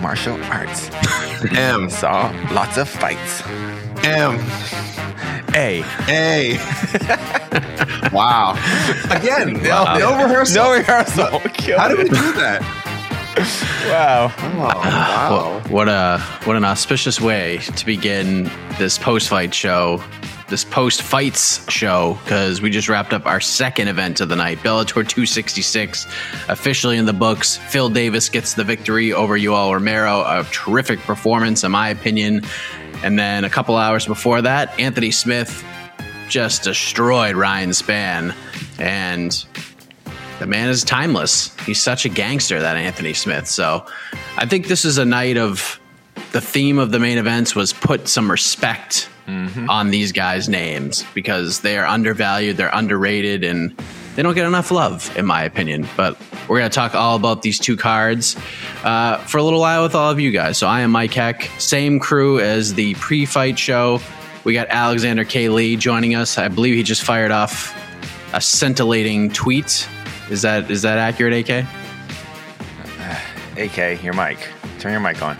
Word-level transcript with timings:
Martial 0.00 0.40
arts. 0.44 0.90
M. 1.56 1.88
Saw 1.90 2.30
lots 2.52 2.76
of 2.76 2.88
fights. 2.88 3.42
M. 4.04 4.38
A. 5.54 5.82
A. 6.08 6.58
wow. 8.12 8.52
Again, 9.10 9.54
no, 9.62 9.84
Wow. 9.84 9.98
no 9.98 10.22
rehearsal. 10.24 10.64
No 10.64 10.72
rehearsal. 10.74 11.38
How 11.76 11.88
do 11.88 11.96
we 11.96 12.04
do 12.04 12.32
that? 12.34 12.62
Wow. 13.88 14.32
Oh, 14.38 14.58
wow. 14.58 15.62
What 15.68 15.88
a 15.88 16.18
what 16.44 16.56
an 16.56 16.64
auspicious 16.64 17.20
way 17.20 17.58
to 17.76 17.86
begin 17.86 18.50
this 18.78 18.98
post 18.98 19.28
fight 19.28 19.54
show, 19.54 20.02
this 20.48 20.64
post 20.64 21.02
fights 21.02 21.70
show, 21.70 22.18
because 22.24 22.62
we 22.62 22.70
just 22.70 22.88
wrapped 22.88 23.12
up 23.12 23.26
our 23.26 23.40
second 23.40 23.88
event 23.88 24.20
of 24.20 24.28
the 24.28 24.36
night, 24.36 24.58
Bellator 24.58 25.06
266, 25.06 26.06
officially 26.48 26.96
in 26.96 27.04
the 27.04 27.12
books. 27.12 27.56
Phil 27.56 27.90
Davis 27.90 28.28
gets 28.28 28.54
the 28.54 28.64
victory 28.64 29.12
over 29.12 29.38
Yoel 29.38 29.72
Romero, 29.72 30.20
a 30.20 30.44
terrific 30.50 31.00
performance, 31.00 31.64
in 31.64 31.70
my 31.70 31.90
opinion. 31.90 32.42
And 33.02 33.18
then 33.18 33.44
a 33.44 33.50
couple 33.50 33.76
hours 33.76 34.06
before 34.06 34.42
that, 34.42 34.78
Anthony 34.80 35.10
Smith 35.10 35.64
just 36.28 36.62
destroyed 36.62 37.36
Ryan 37.36 37.70
Spann, 37.70 38.34
and 38.78 39.44
the 40.38 40.46
man 40.46 40.68
is 40.68 40.82
timeless. 40.82 41.54
He's 41.60 41.80
such 41.82 42.04
a 42.04 42.08
gangster, 42.08 42.60
that 42.60 42.76
Anthony 42.76 43.12
Smith. 43.12 43.46
So 43.46 43.86
I 44.36 44.46
think 44.46 44.66
this 44.66 44.84
is 44.84 44.98
a 44.98 45.04
night 45.04 45.36
of 45.36 45.78
the 46.32 46.40
theme 46.40 46.78
of 46.78 46.90
the 46.90 46.98
main 46.98 47.18
events 47.18 47.54
was 47.54 47.72
put 47.72 48.08
some 48.08 48.30
respect 48.30 49.08
on 49.68 49.90
these 49.90 50.12
guys' 50.12 50.48
names 50.48 51.04
because 51.14 51.60
they 51.60 51.76
are 51.76 51.86
undervalued, 51.86 52.56
they're 52.56 52.70
underrated, 52.72 53.44
and 53.44 53.76
they 54.16 54.22
don't 54.22 54.34
get 54.34 54.46
enough 54.46 54.70
love, 54.70 55.14
in 55.16 55.26
my 55.26 55.42
opinion. 55.44 55.86
But 55.96 56.18
we're 56.48 56.58
going 56.58 56.70
to 56.70 56.74
talk 56.74 56.94
all 56.94 57.14
about 57.14 57.42
these 57.42 57.58
two 57.58 57.76
cards 57.76 58.36
uh, 58.84 59.18
for 59.18 59.38
a 59.38 59.42
little 59.42 59.60
while 59.60 59.82
with 59.82 59.94
all 59.94 60.10
of 60.10 60.18
you 60.18 60.30
guys. 60.30 60.58
So 60.58 60.66
I 60.66 60.80
am 60.80 60.90
Mike 60.90 61.12
Heck, 61.12 61.50
same 61.58 62.00
crew 62.00 62.40
as 62.40 62.74
the 62.74 62.94
pre 62.94 63.26
fight 63.26 63.58
show. 63.58 64.00
We 64.44 64.54
got 64.54 64.68
Alexander 64.70 65.24
K. 65.24 65.48
Lee 65.50 65.76
joining 65.76 66.14
us. 66.14 66.38
I 66.38 66.48
believe 66.48 66.74
he 66.74 66.82
just 66.82 67.02
fired 67.02 67.30
off 67.30 67.76
a 68.32 68.40
scintillating 68.40 69.30
tweet. 69.30 69.86
Is 70.30 70.42
that 70.42 70.70
is 70.70 70.82
that 70.82 70.98
accurate, 70.98 71.48
AK? 71.48 71.66
AK, 73.56 74.02
your 74.02 74.14
mic. 74.14 74.38
Turn 74.78 74.92
your 74.92 75.00
mic 75.00 75.20
on. 75.22 75.36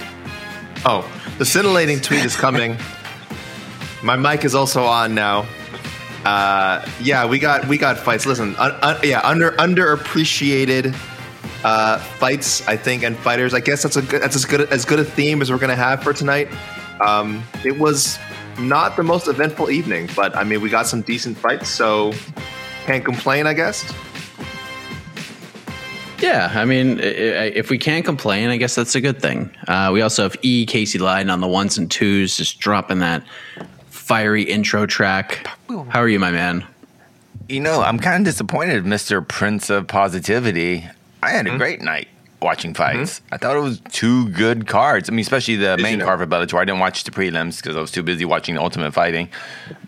Oh, 0.84 1.10
the 1.38 1.44
scintillating 1.44 2.00
tweet 2.00 2.24
is 2.24 2.36
coming. 2.36 2.76
My 4.02 4.16
mic 4.16 4.44
is 4.44 4.54
also 4.54 4.84
on 4.84 5.14
now. 5.14 5.46
Uh, 6.24 6.86
yeah, 7.00 7.26
we 7.26 7.38
got 7.38 7.66
we 7.68 7.78
got 7.78 7.98
fights. 7.98 8.26
Listen, 8.26 8.54
un, 8.56 8.72
un, 8.82 8.96
yeah, 9.02 9.20
under 9.24 9.52
underappreciated 9.52 10.94
uh, 11.64 11.98
fights, 11.98 12.66
I 12.68 12.76
think, 12.76 13.02
and 13.02 13.16
fighters. 13.16 13.54
I 13.54 13.60
guess 13.60 13.82
that's 13.82 13.96
a 13.96 14.02
good, 14.02 14.22
that's 14.22 14.36
as 14.36 14.44
good 14.44 14.72
as 14.72 14.84
good 14.84 14.98
a 14.98 15.04
theme 15.04 15.42
as 15.42 15.50
we're 15.50 15.58
gonna 15.58 15.76
have 15.76 16.02
for 16.02 16.12
tonight. 16.12 16.48
Um, 17.00 17.42
it 17.64 17.78
was 17.78 18.18
not 18.58 18.96
the 18.96 19.02
most 19.02 19.28
eventful 19.28 19.70
evening, 19.70 20.08
but 20.14 20.36
I 20.36 20.44
mean, 20.44 20.60
we 20.60 20.68
got 20.68 20.86
some 20.86 21.02
decent 21.02 21.38
fights, 21.38 21.68
so 21.68 22.12
can't 22.86 23.04
complain, 23.04 23.46
I 23.46 23.54
guess. 23.54 23.92
Yeah, 26.20 26.50
I 26.52 26.64
mean, 26.64 26.98
if 26.98 27.70
we 27.70 27.78
can't 27.78 28.04
complain, 28.04 28.48
I 28.48 28.56
guess 28.56 28.74
that's 28.74 28.96
a 28.96 29.00
good 29.00 29.22
thing. 29.22 29.54
Uh, 29.68 29.90
we 29.92 30.02
also 30.02 30.24
have 30.24 30.36
E. 30.42 30.66
Casey 30.66 30.98
Leydon 30.98 31.32
on 31.32 31.40
the 31.40 31.46
ones 31.46 31.78
and 31.78 31.88
twos, 31.88 32.36
just 32.36 32.58
dropping 32.58 32.98
that 32.98 33.22
fiery 34.08 34.42
intro 34.42 34.86
track. 34.86 35.46
How 35.68 36.00
are 36.00 36.08
you, 36.08 36.18
my 36.18 36.30
man? 36.30 36.64
You 37.46 37.60
know, 37.60 37.82
I'm 37.82 37.98
kind 37.98 38.26
of 38.26 38.32
disappointed, 38.32 38.84
Mr. 38.84 39.26
Prince 39.26 39.68
of 39.68 39.86
Positivity. 39.86 40.86
I 41.22 41.30
had 41.30 41.46
a 41.46 41.56
great 41.58 41.82
night 41.82 42.08
watching 42.40 42.72
fights. 42.72 43.20
I 43.30 43.36
thought 43.36 43.54
it 43.56 43.60
was 43.60 43.80
two 43.90 44.30
good 44.30 44.66
cards. 44.66 45.10
I 45.10 45.12
mean, 45.12 45.20
especially 45.20 45.56
the 45.56 45.76
Did 45.76 45.82
main 45.82 45.92
you 45.92 45.96
know? 45.98 46.04
card 46.06 46.20
for 46.20 46.26
Bellator. 46.26 46.58
I 46.58 46.64
didn't 46.64 46.80
watch 46.80 47.04
the 47.04 47.10
prelims 47.10 47.58
because 47.60 47.76
I 47.76 47.80
was 47.80 47.90
too 47.90 48.02
busy 48.02 48.24
watching 48.24 48.54
the 48.54 48.62
Ultimate 48.62 48.92
Fighting. 48.94 49.28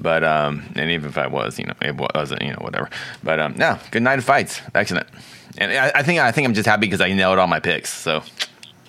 But 0.01 0.23
um, 0.23 0.65
and 0.77 0.91
even 0.91 1.09
if 1.09 1.17
I 1.17 1.27
was, 1.27 1.59
you 1.59 1.65
know, 1.65 1.75
it 1.81 1.95
wasn't, 1.97 2.43
you 2.43 2.51
know, 2.51 2.59
whatever. 2.61 2.91
But 3.23 3.41
um, 3.41 3.55
no, 3.57 3.79
good 3.91 4.03
night 4.03 4.19
of 4.19 4.25
fights. 4.27 4.61
Excellent. 4.75 5.07
And 5.57 5.73
I, 5.73 5.93
I 6.01 6.03
think 6.03 6.21
I 6.21 6.31
think 6.33 6.47
I'm 6.47 6.55
just 6.55 6.67
happy 6.67 6.83
because 6.83 7.01
I 7.01 7.11
nailed 7.13 7.39
all 7.39 7.47
my 7.47 7.61
picks. 7.61 7.91
So 7.91 8.23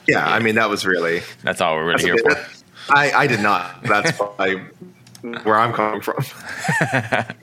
Yeah, 0.08 0.26
I 0.28 0.40
mean, 0.40 0.56
that 0.56 0.70
was 0.70 0.86
really. 0.86 1.22
that's 1.44 1.62
all 1.62 1.76
we're 1.76 1.86
really 1.88 2.04
here 2.04 2.16
a 2.16 2.18
for. 2.36 2.48
I 2.90 3.12
I 3.12 3.28
did 3.28 3.40
not. 3.40 3.82
That's 3.84 4.12
why 4.18 4.62
where 5.22 5.58
I'm 5.60 5.74
coming 5.74 6.02
from. 6.02 6.24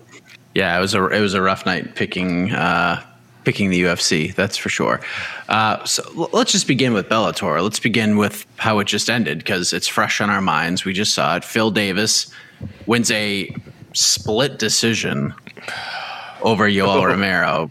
Yeah, 0.54 0.76
it 0.76 0.80
was 0.80 0.94
a 0.94 1.06
it 1.08 1.20
was 1.20 1.34
a 1.34 1.42
rough 1.42 1.64
night 1.66 1.94
picking 1.94 2.50
uh, 2.52 3.00
picking 3.44 3.70
the 3.70 3.82
UFC. 3.82 4.34
That's 4.34 4.56
for 4.56 4.68
sure. 4.68 5.00
Uh, 5.48 5.84
so 5.84 6.02
l- 6.16 6.30
let's 6.32 6.50
just 6.50 6.66
begin 6.66 6.94
with 6.94 7.08
Bellator. 7.08 7.62
Let's 7.62 7.78
begin 7.78 8.16
with 8.16 8.44
how 8.56 8.80
it 8.80 8.86
just 8.86 9.08
ended 9.08 9.38
because 9.38 9.72
it's 9.72 9.86
fresh 9.86 10.20
on 10.20 10.30
our 10.30 10.40
minds. 10.40 10.84
We 10.84 10.92
just 10.94 11.14
saw 11.14 11.36
it. 11.36 11.44
Phil 11.44 11.70
Davis 11.70 12.32
wins 12.86 13.10
a 13.12 13.54
split 13.92 14.58
decision 14.58 15.32
over 16.42 16.68
Yoel 16.68 17.04
Romero. 17.06 17.70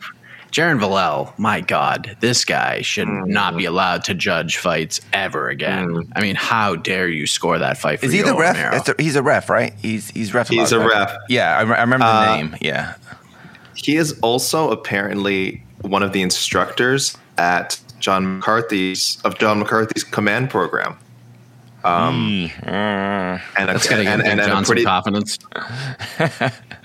Jerin 0.51 0.79
Valel, 0.79 1.37
my 1.37 1.61
God, 1.61 2.17
this 2.19 2.45
guy 2.45 2.81
should 2.81 3.07
not 3.07 3.55
be 3.57 3.65
allowed 3.65 4.03
to 4.05 4.13
judge 4.13 4.57
fights 4.57 5.01
ever 5.13 5.49
again. 5.49 6.09
I 6.15 6.21
mean, 6.21 6.35
how 6.35 6.75
dare 6.75 7.07
you 7.09 7.27
score 7.27 7.59
that 7.59 7.77
fight 7.77 7.99
for 7.99 8.05
Is 8.07 8.13
he 8.13 8.21
the 8.21 8.33
ref? 8.35 8.55
Romero? 8.55 8.81
A- 8.97 9.01
he's 9.01 9.15
a 9.15 9.23
ref, 9.23 9.49
right? 9.49 9.73
He's 9.77 10.09
he's 10.11 10.33
ref. 10.33 10.47
He's 10.49 10.71
lot, 10.71 10.81
a 10.81 10.87
right? 10.87 10.89
ref. 11.11 11.17
Yeah, 11.29 11.55
I, 11.57 11.59
I 11.59 11.81
remember 11.81 11.99
the 11.99 12.05
Uh, 12.05 12.35
name. 12.37 12.55
Yeah. 12.61 12.95
He 13.75 13.95
is 13.97 14.17
also 14.21 14.71
apparently 14.71 15.63
one 15.81 16.01
of 16.01 16.11
the 16.13 16.21
instructors 16.21 17.15
at 17.37 17.79
John 17.99 18.37
McCarthy's 18.37 19.19
of 19.23 19.37
John 19.37 19.59
McCarthy's 19.59 20.03
command 20.03 20.49
program. 20.49 20.97
Um, 21.87 22.49
and 22.63 23.41
a, 23.69 23.73
That's 23.73 23.87
got 23.87 23.97
to 23.97 24.03
give 24.03 24.11
and, 24.13 24.21
and, 24.27 24.39
and, 24.41 24.51
a 24.51 24.61
pretty, 24.63 24.83
confidence. 24.83 25.37
and, 26.19 26.31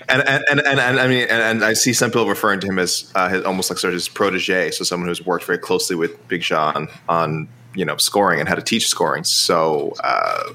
and, 0.09 0.21
and, 0.49 0.59
and, 0.59 0.79
and 0.79 0.99
I 0.99 1.07
mean, 1.07 1.23
and, 1.29 1.41
and 1.41 1.65
I 1.65 1.73
see 1.73 1.93
some 1.93 2.09
people 2.11 2.27
referring 2.27 2.59
to 2.61 2.67
him 2.67 2.79
as 2.79 3.11
uh, 3.15 3.29
his, 3.29 3.43
almost 3.43 3.69
like 3.69 3.79
sort 3.79 3.93
of 3.93 3.95
his 3.95 4.09
protege, 4.09 4.71
so 4.71 4.83
someone 4.83 5.07
who's 5.09 5.25
worked 5.25 5.45
very 5.45 5.57
closely 5.59 5.95
with 5.95 6.27
Big 6.27 6.41
John 6.41 6.87
on 7.09 7.47
you 7.75 7.85
know 7.85 7.97
scoring 7.97 8.39
and 8.39 8.47
how 8.47 8.55
to 8.55 8.61
teach 8.61 8.87
scoring. 8.87 9.23
So 9.23 9.93
uh, 10.03 10.53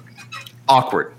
awkward, 0.68 1.14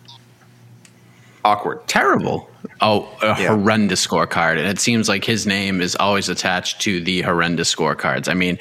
awkward. 1.43 1.85
terrible. 1.87 2.49
Oh, 2.81 3.09
a 3.21 3.27
Yeah. 3.41 3.49
horrendous 3.49 4.05
scorecard. 4.05 4.57
And 4.57 4.67
it 4.67 4.79
seems 4.79 5.09
like 5.09 5.23
his 5.25 5.45
name 5.45 5.81
is 5.81 5.95
always 5.97 6.29
attached 6.29 6.81
to 6.81 7.01
the 7.01 7.21
horrendous 7.21 7.73
scorecards. 7.73 8.29
I 8.29 8.33
mean, 8.33 8.57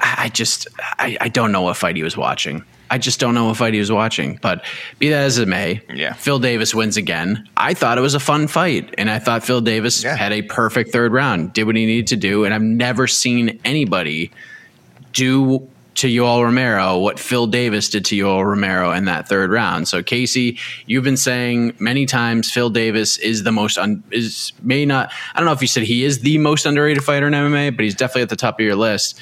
I 0.00 0.24
I 0.24 0.28
just, 0.30 0.66
I, 0.98 1.16
I 1.20 1.28
don't 1.28 1.52
know 1.52 1.62
what 1.62 1.76
fight 1.76 1.96
he 1.96 2.02
was 2.02 2.16
watching. 2.16 2.64
I 2.92 2.98
just 2.98 3.18
don't 3.18 3.34
know 3.34 3.46
what 3.46 3.56
fight 3.56 3.72
he 3.72 3.80
was 3.80 3.90
watching. 3.90 4.38
But 4.42 4.64
be 4.98 5.08
that 5.08 5.22
as 5.24 5.38
it 5.38 5.48
may, 5.48 5.80
Yeah. 5.94 6.12
Phil 6.12 6.38
Davis 6.38 6.74
wins 6.74 6.98
again. 6.98 7.48
I 7.56 7.72
thought 7.72 7.96
it 7.96 8.02
was 8.02 8.12
a 8.14 8.20
fun 8.20 8.46
fight, 8.48 8.94
and 8.98 9.08
I 9.08 9.18
thought 9.18 9.42
Phil 9.42 9.62
Davis 9.62 10.04
Yeah. 10.04 10.14
had 10.14 10.30
a 10.30 10.42
perfect 10.42 10.92
third 10.92 11.10
round, 11.12 11.54
did 11.54 11.64
what 11.64 11.74
he 11.74 11.86
needed 11.86 12.06
to 12.08 12.16
do, 12.16 12.44
and 12.44 12.52
I've 12.52 12.60
never 12.60 13.06
seen 13.06 13.58
anybody 13.64 14.30
do 15.14 15.66
to 15.94 16.06
Yoel 16.08 16.42
Romero 16.42 16.98
what 16.98 17.18
Phil 17.18 17.46
Davis 17.46 17.88
did 17.90 18.04
to 18.06 18.14
Yoel 18.16 18.44
Romero 18.46 18.92
in 18.92 19.04
that 19.06 19.28
third 19.28 19.50
round. 19.50 19.88
So 19.88 20.02
Casey, 20.02 20.58
you've 20.86 21.04
been 21.04 21.18
saying 21.18 21.74
many 21.78 22.06
times 22.06 22.50
Phil 22.50 22.70
Davis 22.70 23.18
is 23.18 23.42
the 23.42 23.52
most 23.52 23.76
un, 23.78 24.02
is 24.10 24.52
may 24.62 24.86
not 24.86 25.10
I 25.34 25.38
don't 25.38 25.46
know 25.46 25.52
if 25.52 25.60
you 25.60 25.68
said 25.68 25.82
he 25.82 26.04
is 26.04 26.20
the 26.20 26.38
most 26.38 26.64
underrated 26.66 27.04
fighter 27.04 27.26
in 27.26 27.34
MMA, 27.34 27.76
but 27.76 27.84
he's 27.84 27.94
definitely 27.94 28.22
at 28.22 28.30
the 28.30 28.36
top 28.36 28.58
of 28.58 28.64
your 28.64 28.74
list. 28.76 29.18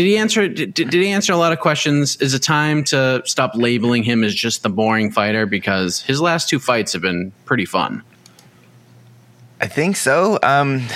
Did 0.00 0.06
he 0.06 0.16
answer 0.16 0.48
did, 0.48 0.72
did 0.72 0.94
he 0.94 1.08
answer 1.08 1.34
a 1.34 1.36
lot 1.36 1.52
of 1.52 1.60
questions? 1.60 2.16
Is 2.22 2.32
it 2.32 2.38
time 2.38 2.84
to 2.84 3.20
stop 3.26 3.50
labeling 3.54 4.02
him 4.02 4.24
as 4.24 4.34
just 4.34 4.62
the 4.62 4.70
boring 4.70 5.12
fighter 5.12 5.44
because 5.44 6.00
his 6.00 6.22
last 6.22 6.48
two 6.48 6.58
fights 6.58 6.94
have 6.94 7.02
been 7.02 7.32
pretty 7.44 7.66
fun. 7.66 8.02
I 9.60 9.66
think 9.66 9.98
so. 9.98 10.38
Um, 10.42 10.86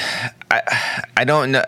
I 0.51 1.03
I 1.19 1.25
don't 1.25 1.53
know. 1.53 1.63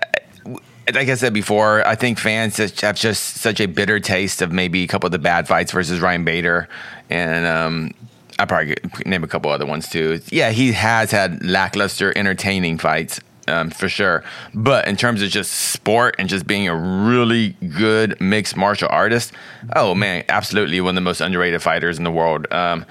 Like 0.95 1.11
I 1.11 1.15
said 1.15 1.35
before, 1.35 1.87
I 1.87 1.95
think 1.95 2.19
fans 2.19 2.57
have 2.57 2.97
just 2.97 3.37
such 3.37 3.61
a 3.61 3.67
bitter 3.67 4.01
taste 4.01 4.41
of 4.41 4.51
maybe 4.51 4.83
a 4.83 4.87
couple 4.87 5.09
of 5.09 5.13
the 5.13 5.19
bad 5.19 5.47
fights 5.47 5.73
versus 5.73 6.01
Ryan 6.01 6.25
Bader, 6.25 6.71
and 7.11 7.45
um, 7.45 7.91
I 8.39 8.47
probably 8.47 8.77
name 9.05 9.25
a 9.25 9.29
couple 9.29 9.51
other 9.51 9.67
ones 9.67 9.91
too. 9.91 10.21
Yeah, 10.31 10.53
he 10.53 10.73
has 10.73 11.11
had 11.11 11.45
lackluster, 11.45 12.17
entertaining 12.17 12.79
fights. 12.79 13.21
Um, 13.49 13.71
for 13.71 13.89
sure, 13.89 14.25
but 14.55 14.89
in 14.89 14.97
terms 14.97 15.23
of 15.23 15.31
just 15.31 15.53
sport 15.53 16.17
and 16.19 16.29
just 16.29 16.49
being 16.49 16.67
a 16.67 16.75
really 16.75 17.51
good 17.79 18.21
mixed 18.21 18.57
martial 18.57 18.89
artist, 18.91 19.33
oh 19.77 19.95
man, 19.95 20.25
absolutely 20.29 20.81
one 20.81 20.91
of 20.91 20.95
the 20.97 21.01
most 21.03 21.21
underrated 21.21 21.63
fighters 21.63 21.97
in 21.97 22.03
the 22.03 22.11
world. 22.11 22.53
Um, 22.53 22.85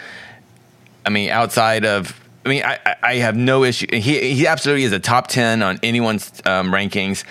I 1.06 1.10
mean, 1.10 1.30
outside 1.30 1.84
of, 1.84 2.18
I 2.46 2.50
mean, 2.50 2.64
I, 2.64 2.80
I- 3.04 3.16
have 3.16 3.36
no 3.36 3.66
issue. 3.66 3.88
He 3.92 4.34
he 4.34 4.48
absolutely 4.48 4.86
is 4.86 4.94
a 4.94 5.00
top 5.00 5.28
ten 5.28 5.62
on 5.62 5.78
anyone's 5.84 6.32
um, 6.46 6.72
rankings, 6.72 7.26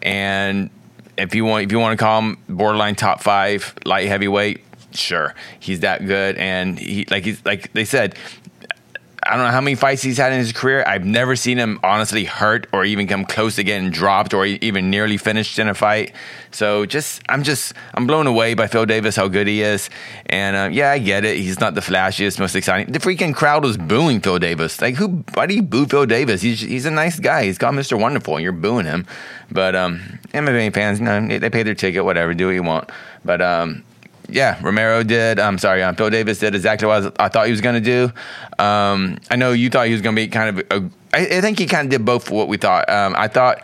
and 0.00 0.70
if 1.18 1.34
you 1.34 1.44
want, 1.44 1.64
if 1.64 1.72
you 1.72 1.78
want 1.78 1.98
to 1.98 2.02
call 2.02 2.22
him 2.22 2.38
borderline 2.48 2.94
top 2.94 3.20
five 3.20 3.74
light 3.84 4.08
heavyweight, 4.08 4.64
sure, 4.94 5.34
he's 5.58 5.80
that 5.80 6.06
good. 6.06 6.36
And 6.38 6.78
he 6.78 7.04
like 7.10 7.24
he's 7.24 7.44
like 7.44 7.72
they 7.74 7.84
said. 7.84 8.14
I 9.22 9.36
don't 9.36 9.44
know 9.44 9.50
how 9.50 9.60
many 9.60 9.74
fights 9.74 10.02
he's 10.02 10.16
had 10.16 10.32
in 10.32 10.38
his 10.38 10.52
career. 10.52 10.82
I've 10.86 11.04
never 11.04 11.36
seen 11.36 11.58
him 11.58 11.78
honestly 11.82 12.24
hurt 12.24 12.66
or 12.72 12.84
even 12.84 13.06
come 13.06 13.26
close 13.26 13.56
to 13.56 13.64
getting 13.64 13.90
dropped 13.90 14.32
or 14.32 14.46
even 14.46 14.88
nearly 14.88 15.18
finished 15.18 15.58
in 15.58 15.68
a 15.68 15.74
fight. 15.74 16.14
So 16.52 16.86
just, 16.86 17.22
I'm 17.28 17.42
just, 17.42 17.74
I'm 17.94 18.06
blown 18.06 18.26
away 18.26 18.54
by 18.54 18.66
Phil 18.66 18.86
Davis, 18.86 19.16
how 19.16 19.28
good 19.28 19.46
he 19.46 19.62
is. 19.62 19.90
And 20.26 20.56
uh, 20.56 20.68
yeah, 20.72 20.90
I 20.90 20.98
get 20.98 21.24
it. 21.24 21.36
He's 21.36 21.60
not 21.60 21.74
the 21.74 21.82
flashiest, 21.82 22.38
most 22.38 22.56
exciting. 22.56 22.92
The 22.92 22.98
freaking 22.98 23.34
crowd 23.34 23.62
was 23.62 23.76
booing 23.76 24.20
Phil 24.20 24.38
Davis. 24.38 24.80
Like, 24.80 24.94
who, 24.94 25.22
why 25.34 25.46
do 25.46 25.54
you 25.54 25.62
boo 25.62 25.86
Phil 25.86 26.06
Davis? 26.06 26.40
He's, 26.40 26.60
he's 26.60 26.86
a 26.86 26.90
nice 26.90 27.20
guy. 27.20 27.44
He's 27.44 27.58
got 27.58 27.74
Mr. 27.74 28.00
Wonderful 28.00 28.36
and 28.36 28.42
you're 28.42 28.52
booing 28.52 28.86
him. 28.86 29.06
But 29.50 29.76
um, 29.76 30.18
MMA 30.32 30.72
fans, 30.72 30.98
you 30.98 31.04
know, 31.04 31.38
they 31.38 31.50
pay 31.50 31.62
their 31.62 31.74
ticket, 31.74 32.04
whatever, 32.04 32.32
do 32.32 32.46
what 32.46 32.54
you 32.54 32.62
want. 32.62 32.90
But 33.24 33.42
um, 33.42 33.84
yeah, 34.32 34.58
Romero 34.62 35.02
did. 35.02 35.38
I'm 35.38 35.58
sorry, 35.58 35.82
um, 35.82 35.94
Phil 35.94 36.10
Davis 36.10 36.38
did 36.38 36.54
exactly 36.54 36.86
what 36.86 37.20
I, 37.20 37.28
thought 37.28 37.46
he 37.46 37.50
was 37.50 37.60
going 37.60 37.74
to 37.74 37.80
do. 37.80 38.12
Um, 38.62 39.18
I 39.30 39.36
know 39.36 39.52
you 39.52 39.70
thought 39.70 39.86
he 39.86 39.92
was 39.92 40.02
going 40.02 40.16
to 40.16 40.22
be 40.22 40.28
kind 40.28 40.58
of. 40.58 40.66
A, 40.70 40.90
I, 41.12 41.38
I 41.38 41.40
think 41.40 41.58
he 41.58 41.66
kind 41.66 41.86
of 41.86 41.90
did 41.90 42.04
both 42.04 42.30
what 42.30 42.48
we 42.48 42.56
thought. 42.56 42.88
Um, 42.88 43.14
I 43.16 43.28
thought 43.28 43.62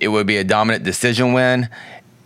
it 0.00 0.08
would 0.08 0.26
be 0.26 0.36
a 0.36 0.44
dominant 0.44 0.84
decision 0.84 1.32
win, 1.32 1.68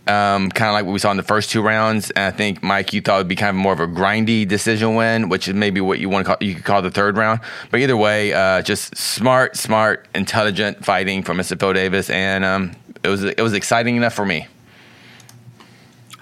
um, 0.07 0.51
kind 0.51 0.69
of 0.69 0.75
like 0.75 0.85
what 0.85 0.93
we 0.93 0.99
saw 0.99 1.11
in 1.11 1.17
the 1.17 1.23
first 1.23 1.51
two 1.51 1.63
rounds. 1.63 2.11
And 2.11 2.25
I 2.25 2.37
think 2.37 2.63
Mike, 2.63 2.93
you 2.93 3.01
thought 3.01 3.17
it 3.17 3.21
would 3.21 3.29
be 3.29 3.37
kind 3.37 3.51
of 3.51 3.57
more 3.57 3.73
of 3.73 3.81
a 3.81 3.87
grindy 3.87 4.47
decision 4.47 4.95
win, 4.95 5.29
which 5.29 5.49
is 5.49 5.55
maybe 5.55 5.81
what 5.81 5.99
you 5.99 6.09
want 6.09 6.27
to 6.27 6.35
call 6.35 6.47
you 6.47 6.55
could 6.55 6.65
call 6.65 6.83
the 6.83 6.91
third 6.91 7.17
round. 7.17 7.41
But 7.71 7.81
either 7.81 7.97
way, 7.97 8.33
uh, 8.33 8.63
just 8.63 8.97
smart, 8.97 9.57
smart, 9.57 10.09
intelligent 10.15 10.85
fighting 10.85 11.23
from 11.23 11.39
Mr. 11.39 11.59
Phil 11.59 11.73
Davis, 11.73 12.11
and 12.11 12.45
um, 12.45 12.73
it 13.03 13.09
was 13.09 13.25
it 13.25 13.41
was 13.41 13.53
exciting 13.53 13.97
enough 13.97 14.15
for 14.15 14.27
me. 14.27 14.47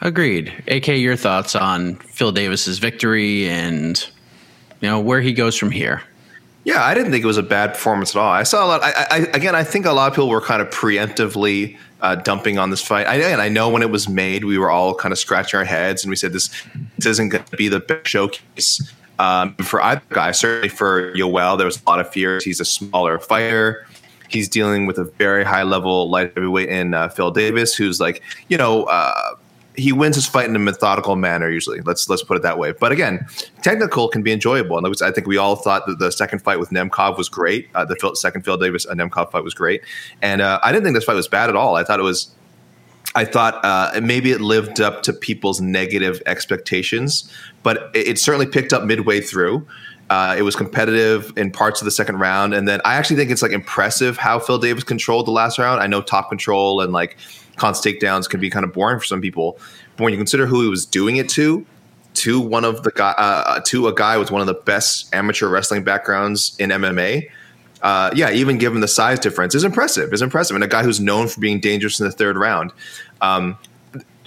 Agreed. 0.00 0.52
AK, 0.66 0.88
your 0.88 1.16
thoughts 1.16 1.54
on 1.54 1.96
Phil 1.96 2.32
Davis's 2.32 2.78
victory 2.78 3.48
and 3.48 4.02
you 4.80 4.88
know 4.88 4.98
where 4.98 5.20
he 5.20 5.32
goes 5.32 5.56
from 5.56 5.70
here. 5.70 6.02
Yeah, 6.64 6.82
I 6.84 6.94
didn't 6.94 7.10
think 7.10 7.24
it 7.24 7.26
was 7.26 7.38
a 7.38 7.42
bad 7.42 7.72
performance 7.72 8.14
at 8.14 8.20
all. 8.20 8.30
I 8.30 8.42
saw 8.42 8.64
a 8.64 8.68
lot. 8.68 8.82
I, 8.82 9.06
I 9.10 9.16
again, 9.34 9.54
I 9.54 9.64
think 9.64 9.86
a 9.86 9.92
lot 9.92 10.08
of 10.08 10.14
people 10.14 10.28
were 10.28 10.40
kind 10.40 10.60
of 10.60 10.68
preemptively 10.70 11.78
uh, 12.02 12.16
dumping 12.16 12.58
on 12.58 12.70
this 12.70 12.82
fight. 12.82 13.06
I, 13.06 13.16
and 13.16 13.40
I 13.40 13.48
know 13.48 13.68
when 13.68 13.82
it 13.82 13.90
was 13.90 14.08
made, 14.08 14.44
we 14.44 14.58
were 14.58 14.70
all 14.70 14.94
kind 14.94 15.12
of 15.12 15.18
scratching 15.18 15.58
our 15.58 15.64
heads, 15.64 16.02
and 16.02 16.10
we 16.10 16.16
said 16.16 16.32
this, 16.32 16.48
this 16.96 17.06
isn't 17.06 17.30
going 17.30 17.44
to 17.44 17.56
be 17.56 17.68
the 17.68 17.80
best 17.80 18.06
showcase 18.06 18.92
um, 19.18 19.54
for 19.56 19.82
either 19.82 20.02
guy. 20.10 20.32
Certainly 20.32 20.68
for 20.70 21.14
Yoel, 21.14 21.56
there 21.56 21.66
was 21.66 21.82
a 21.82 21.88
lot 21.88 22.00
of 22.00 22.10
fears. 22.10 22.44
He's 22.44 22.60
a 22.60 22.64
smaller 22.64 23.18
fighter. 23.18 23.86
He's 24.28 24.48
dealing 24.48 24.86
with 24.86 24.98
a 24.98 25.04
very 25.04 25.44
high 25.44 25.64
level 25.64 26.08
light 26.08 26.32
heavyweight 26.34 26.68
in 26.68 26.94
uh, 26.94 27.08
Phil 27.08 27.30
Davis, 27.30 27.74
who's 27.74 28.00
like, 28.00 28.22
you 28.48 28.56
know. 28.58 28.84
Uh, 28.84 29.34
he 29.80 29.92
wins 29.92 30.14
his 30.14 30.26
fight 30.26 30.48
in 30.48 30.54
a 30.54 30.58
methodical 30.58 31.16
manner 31.16 31.48
usually. 31.48 31.80
Let's 31.80 32.08
let's 32.08 32.22
put 32.22 32.36
it 32.36 32.42
that 32.42 32.58
way. 32.58 32.72
But 32.72 32.92
again, 32.92 33.26
technical 33.62 34.08
can 34.08 34.22
be 34.22 34.32
enjoyable, 34.32 34.78
and 34.78 34.86
I 35.02 35.10
think 35.10 35.26
we 35.26 35.36
all 35.36 35.56
thought 35.56 35.86
that 35.86 35.98
the 35.98 36.12
second 36.12 36.40
fight 36.40 36.60
with 36.60 36.70
Nemkov 36.70 37.16
was 37.16 37.28
great. 37.28 37.68
Uh, 37.74 37.84
the 37.84 38.14
second 38.14 38.42
Phil 38.42 38.56
Davis 38.56 38.86
uh, 38.86 38.94
Nemkov 38.94 39.32
fight 39.32 39.44
was 39.44 39.54
great, 39.54 39.82
and 40.22 40.40
uh, 40.40 40.60
I 40.62 40.72
didn't 40.72 40.84
think 40.84 40.94
this 40.94 41.04
fight 41.04 41.14
was 41.14 41.28
bad 41.28 41.48
at 41.48 41.56
all. 41.56 41.76
I 41.76 41.84
thought 41.84 41.98
it 41.98 42.04
was. 42.04 42.32
I 43.16 43.24
thought 43.24 43.64
uh, 43.64 44.00
maybe 44.00 44.30
it 44.30 44.40
lived 44.40 44.80
up 44.80 45.02
to 45.02 45.12
people's 45.12 45.60
negative 45.60 46.22
expectations, 46.26 47.32
but 47.64 47.90
it, 47.94 48.06
it 48.06 48.18
certainly 48.18 48.46
picked 48.46 48.72
up 48.72 48.84
midway 48.84 49.20
through. 49.20 49.66
Uh, 50.10 50.34
it 50.36 50.42
was 50.42 50.56
competitive 50.56 51.32
in 51.36 51.52
parts 51.52 51.80
of 51.80 51.84
the 51.84 51.90
second 51.90 52.18
round, 52.18 52.52
and 52.52 52.68
then 52.68 52.80
I 52.84 52.94
actually 52.94 53.16
think 53.16 53.30
it's 53.30 53.42
like 53.42 53.52
impressive 53.52 54.16
how 54.16 54.38
Phil 54.38 54.58
Davis 54.58 54.84
controlled 54.84 55.26
the 55.26 55.30
last 55.30 55.58
round. 55.58 55.80
I 55.80 55.86
know 55.86 56.02
top 56.02 56.28
control 56.28 56.80
and 56.80 56.92
like 56.92 57.16
constant 57.60 58.00
takedowns 58.00 58.28
can 58.28 58.40
be 58.40 58.50
kind 58.50 58.64
of 58.64 58.72
boring 58.72 58.98
for 58.98 59.04
some 59.04 59.20
people, 59.20 59.58
but 59.96 60.04
when 60.04 60.12
you 60.12 60.18
consider 60.18 60.46
who 60.46 60.62
he 60.62 60.68
was 60.68 60.84
doing 60.86 61.16
it 61.16 61.28
to, 61.28 61.64
to 62.14 62.40
one 62.40 62.64
of 62.64 62.82
the 62.82 62.90
guy, 62.90 63.10
uh, 63.10 63.60
to 63.66 63.86
a 63.86 63.94
guy 63.94 64.16
with 64.16 64.30
one 64.30 64.40
of 64.40 64.46
the 64.46 64.54
best 64.54 65.14
amateur 65.14 65.48
wrestling 65.48 65.84
backgrounds 65.84 66.56
in 66.58 66.70
MMA, 66.70 67.28
uh, 67.82 68.10
yeah, 68.14 68.30
even 68.30 68.58
given 68.58 68.80
the 68.80 68.88
size 68.88 69.20
difference, 69.20 69.54
is 69.54 69.64
impressive. 69.64 70.12
Is 70.12 70.22
impressive, 70.22 70.54
and 70.54 70.64
a 70.64 70.68
guy 70.68 70.82
who's 70.82 71.00
known 71.00 71.28
for 71.28 71.40
being 71.40 71.60
dangerous 71.60 72.00
in 72.00 72.06
the 72.06 72.12
third 72.12 72.36
round. 72.36 72.72
Um, 73.20 73.56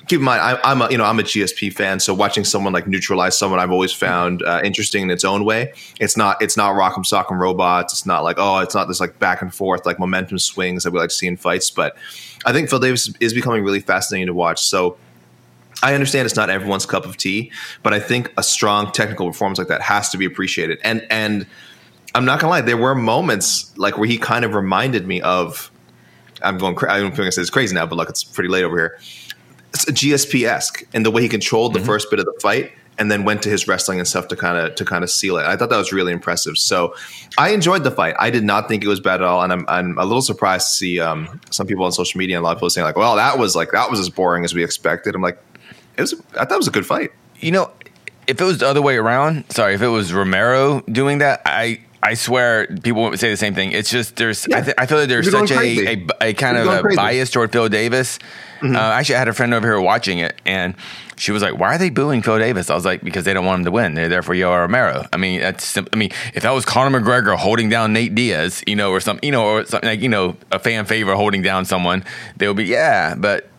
keep 0.07 0.19
in 0.19 0.25
mind, 0.25 0.41
I, 0.41 0.59
I'm 0.63 0.81
a 0.81 0.89
you 0.89 0.97
know 0.97 1.05
I'm 1.05 1.19
a 1.19 1.23
GSP 1.23 1.71
fan, 1.73 1.99
so 1.99 2.13
watching 2.13 2.43
someone 2.43 2.73
like 2.73 2.87
neutralize 2.87 3.37
someone 3.37 3.59
I've 3.59 3.71
always 3.71 3.93
found 3.93 4.43
uh, 4.43 4.61
interesting 4.63 5.03
in 5.03 5.11
its 5.11 5.23
own 5.23 5.45
way. 5.45 5.73
It's 5.99 6.17
not 6.17 6.41
it's 6.41 6.57
not 6.57 6.75
Rock'em 6.75 7.05
Sock'em 7.05 7.39
robots. 7.39 7.93
It's 7.93 8.05
not 8.05 8.23
like 8.23 8.37
oh, 8.39 8.59
it's 8.59 8.75
not 8.75 8.87
this 8.87 8.99
like 8.99 9.19
back 9.19 9.41
and 9.41 9.53
forth 9.53 9.85
like 9.85 9.99
momentum 9.99 10.39
swings 10.39 10.83
that 10.83 10.91
we 10.91 10.99
like 10.99 11.09
to 11.09 11.15
see 11.15 11.27
in 11.27 11.37
fights. 11.37 11.71
But 11.71 11.95
I 12.45 12.53
think 12.53 12.69
Phil 12.69 12.79
Davis 12.79 13.11
is 13.19 13.33
becoming 13.33 13.63
really 13.63 13.81
fascinating 13.81 14.27
to 14.27 14.33
watch. 14.33 14.63
So. 14.63 14.97
I 15.81 15.95
understand 15.95 16.25
it's 16.27 16.35
not 16.37 16.49
everyone's 16.49 16.85
cup 16.85 17.03
of 17.03 17.17
tea, 17.17 17.51
but 17.81 17.93
I 17.93 17.99
think 17.99 18.31
a 18.37 18.43
strong 18.43 18.93
technical 18.93 19.27
performance 19.27 19.57
like 19.57 19.67
that 19.67 19.81
has 19.81 20.07
to 20.11 20.17
be 20.17 20.23
appreciated. 20.23 20.79
And 20.81 21.05
and 21.09 21.45
I'm 22.15 22.23
not 22.23 22.39
gonna 22.39 22.51
lie, 22.51 22.61
there 22.61 22.77
were 22.77 22.95
moments 22.95 23.77
like 23.77 23.97
where 23.97 24.07
he 24.07 24.17
kind 24.17 24.45
of 24.45 24.53
reminded 24.53 25.05
me 25.07 25.19
of. 25.21 25.69
I'm 26.41 26.57
going. 26.57 26.75
cra- 26.75 26.93
I 26.93 26.99
don't 26.99 27.13
think 27.13 27.25
I 27.27 27.29
say 27.31 27.41
it's 27.41 27.49
crazy 27.49 27.73
now, 27.75 27.85
but 27.85 27.95
look, 27.95 28.09
it's 28.09 28.23
pretty 28.23 28.49
late 28.49 28.63
over 28.63 28.77
here. 28.77 28.99
It's 29.73 29.85
GSP 29.85 30.47
esque 30.47 30.83
in 30.93 31.03
the 31.03 31.11
way 31.11 31.21
he 31.21 31.29
controlled 31.29 31.73
the 31.73 31.79
first 31.79 32.09
bit 32.09 32.19
of 32.19 32.25
the 32.25 32.35
fight, 32.41 32.71
and 32.97 33.09
then 33.09 33.23
went 33.23 33.41
to 33.43 33.49
his 33.49 33.67
wrestling 33.67 33.99
and 33.99 34.07
stuff 34.07 34.27
to 34.27 34.35
kind 34.35 34.57
of 34.57 34.75
to 34.75 34.85
kind 34.85 35.03
of 35.03 35.09
seal 35.09 35.37
it. 35.37 35.45
I 35.45 35.55
thought 35.55 35.69
that 35.69 35.77
was 35.77 35.91
really 35.91 36.13
impressive. 36.13 36.57
So 36.57 36.95
I 37.37 37.49
enjoyed 37.49 37.83
the 37.83 37.91
fight. 37.91 38.15
I 38.19 38.29
did 38.29 38.43
not 38.43 38.67
think 38.67 38.83
it 38.83 38.87
was 38.87 38.99
bad 38.99 39.15
at 39.15 39.23
all, 39.23 39.41
and 39.41 39.51
I'm 39.51 39.65
I'm 39.67 39.97
a 39.97 40.05
little 40.05 40.21
surprised 40.21 40.67
to 40.67 40.73
see 40.73 40.99
um, 40.99 41.41
some 41.49 41.67
people 41.67 41.85
on 41.85 41.91
social 41.91 42.17
media 42.17 42.37
and 42.37 42.43
a 42.43 42.45
lot 42.45 42.51
of 42.51 42.57
people 42.57 42.69
saying 42.69 42.85
like, 42.85 42.97
"Well, 42.97 43.15
that 43.15 43.37
was 43.39 43.55
like 43.55 43.71
that 43.71 43.89
was 43.89 43.99
as 43.99 44.09
boring 44.09 44.43
as 44.43 44.53
we 44.53 44.63
expected." 44.63 45.15
I'm 45.15 45.21
like, 45.21 45.39
it 45.97 46.01
was. 46.01 46.13
I 46.33 46.45
thought 46.45 46.53
it 46.53 46.57
was 46.57 46.67
a 46.67 46.71
good 46.71 46.85
fight. 46.85 47.11
You 47.39 47.51
know, 47.51 47.71
if 48.27 48.39
it 48.39 48.43
was 48.43 48.59
the 48.59 48.67
other 48.67 48.81
way 48.81 48.97
around, 48.97 49.45
sorry, 49.49 49.73
if 49.73 49.81
it 49.81 49.87
was 49.87 50.13
Romero 50.13 50.81
doing 50.81 51.17
that, 51.17 51.41
I 51.45 51.83
I 52.05 52.15
swear 52.15 52.67
people 52.67 53.03
would 53.03 53.19
say 53.19 53.29
the 53.29 53.37
same 53.37 53.55
thing. 53.55 53.71
It's 53.71 53.89
just 53.89 54.17
there's 54.17 54.45
I, 54.47 54.61
th- 54.61 54.75
I 54.77 54.85
feel 54.85 54.97
like 54.97 55.07
there's 55.07 55.31
such 55.31 55.51
a, 55.51 55.55
a 55.55 56.07
a 56.21 56.33
kind 56.33 56.57
You're 56.57 56.65
of 56.65 56.85
a. 56.85 56.87
Mm-hmm. 56.87 56.95
bias 56.95 57.31
toward 57.31 57.51
Phil 57.51 57.69
Davis. 57.69 58.19
Uh, 58.61 58.77
actually, 58.77 59.15
I 59.15 59.19
had 59.19 59.27
a 59.27 59.33
friend 59.33 59.53
over 59.53 59.67
here 59.67 59.81
watching 59.81 60.19
it, 60.19 60.39
and 60.45 60.73
she 61.17 61.33
was 61.33 61.41
like, 61.41 61.57
"Why 61.57 61.75
are 61.75 61.77
they 61.77 61.89
booing 61.89 62.21
Phil 62.21 62.39
Davis?" 62.39 62.69
I 62.69 62.75
was 62.75 62.85
like, 62.85 63.01
"Because 63.01 63.25
they 63.25 63.33
don't 63.33 63.45
want 63.45 63.59
him 63.59 63.65
to 63.65 63.71
win. 63.71 63.93
They're 63.93 64.07
there 64.07 64.21
for 64.21 64.33
Yoel 64.33 64.57
Romero." 64.57 65.05
I 65.11 65.17
mean, 65.17 65.41
that's 65.41 65.77
I 65.77 65.95
mean, 65.95 66.11
if 66.33 66.43
that 66.43 66.51
was 66.51 66.63
Conor 66.63 66.99
McGregor 66.99 67.35
holding 67.35 67.69
down 67.69 67.91
Nate 67.91 68.15
Diaz, 68.15 68.63
you 68.65 68.77
know, 68.77 68.91
or 68.91 69.01
something, 69.01 69.25
you 69.25 69.31
know, 69.31 69.45
or 69.45 69.65
something 69.65 69.89
like 69.89 70.01
you 70.01 70.09
know, 70.09 70.37
a 70.51 70.59
fan 70.59 70.85
favorite 70.85 71.17
holding 71.17 71.41
down 71.41 71.65
someone, 71.65 72.05
they 72.37 72.47
would 72.47 72.57
be 72.57 72.65
yeah, 72.65 73.15
but 73.15 73.49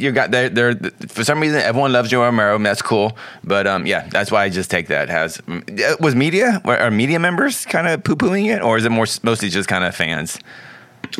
you 0.00 0.12
got 0.12 0.30
there. 0.30 0.48
There 0.48 0.74
for 1.08 1.24
some 1.24 1.40
reason, 1.40 1.60
everyone 1.60 1.92
loves 1.92 2.10
Joe 2.10 2.22
Romero. 2.22 2.56
and 2.56 2.66
That's 2.66 2.82
cool, 2.82 3.16
but 3.44 3.66
um, 3.66 3.86
yeah, 3.86 4.08
that's 4.08 4.30
why 4.30 4.44
I 4.44 4.48
just 4.48 4.70
take 4.70 4.88
that. 4.88 5.08
Has 5.08 5.40
was 6.00 6.14
media 6.14 6.60
or 6.64 6.76
are 6.76 6.90
media 6.90 7.18
members 7.18 7.64
kind 7.66 7.86
of 7.86 8.02
poo 8.02 8.16
pooing 8.16 8.46
it, 8.54 8.62
or 8.62 8.76
is 8.76 8.84
it 8.84 8.90
more 8.90 9.06
mostly 9.22 9.48
just 9.48 9.68
kind 9.68 9.84
of 9.84 9.94
fans? 9.94 10.38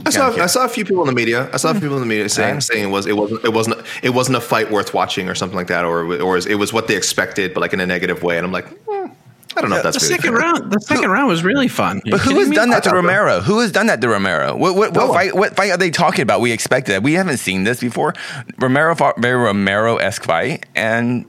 I 0.07 0.11
saw 0.11 0.31
I 0.31 0.47
saw 0.47 0.65
a 0.65 0.69
few 0.69 0.85
people 0.85 1.03
in 1.03 1.09
the 1.09 1.15
media. 1.15 1.49
I 1.53 1.57
saw 1.57 1.71
a 1.71 1.73
few 1.73 1.83
people 1.83 1.97
in 1.97 2.03
the 2.03 2.07
media 2.09 2.29
saying 2.29 2.61
saying 2.61 2.85
it 2.85 2.93
was 2.93 3.07
it 3.07 3.17
wasn't 3.17 3.45
it 3.45 3.53
wasn't 3.53 3.87
it 4.03 4.11
wasn't 4.11 4.37
a 4.37 4.41
fight 4.41 4.71
worth 4.71 4.95
watching 4.95 5.29
or 5.29 5.35
something 5.35 5.57
like 5.57 5.67
that, 5.69 5.85
or 5.85 6.21
or 6.23 6.37
it 6.37 6.59
was 6.59 6.73
what 6.73 6.87
they 6.87 6.97
expected, 6.97 7.55
but 7.55 7.61
like 7.61 7.73
in 7.73 7.81
a 7.81 7.87
negative 7.87 8.23
way. 8.23 8.37
And 8.37 8.47
I'm 8.47 8.53
like, 8.53 8.69
hmm, 8.89 9.07
I 9.57 9.61
don't 9.61 9.71
know 9.71 9.77
if 9.77 9.83
that's 9.83 9.99
The 9.99 10.07
really 10.07 10.17
second 10.23 10.37
fair. 10.37 10.41
round, 10.53 10.73
the 10.73 10.81
second 10.81 11.11
round 11.11 11.29
was 11.29 11.43
really 11.43 11.69
fun. 11.69 12.01
But 12.09 12.21
who 12.21 12.39
has 12.39 12.51
done 12.51 12.71
that 12.71 12.85
to 12.85 12.91
Romero? 12.91 13.41
Who 13.41 13.59
has 13.61 13.73
done 13.73 13.87
that 13.87 14.01
to 14.01 14.09
Romero? 14.09 14.57
What 14.57 14.77
what, 14.77 14.95
what 14.95 15.11
oh. 15.11 15.13
fight? 15.13 15.35
What 15.35 15.57
fight 15.57 15.71
are 15.71 15.77
they 15.77 15.91
talking 15.91 16.23
about? 16.23 16.41
We 16.41 16.53
expected 16.53 16.93
that. 16.93 17.03
We 17.03 17.15
haven't 17.15 17.39
seen 17.39 17.65
this 17.65 17.81
before. 17.81 18.15
Romero 18.59 18.95
fought 18.95 19.21
very 19.21 19.43
Romero 19.43 19.97
esque 19.97 20.25
fight, 20.25 20.67
and 20.77 21.27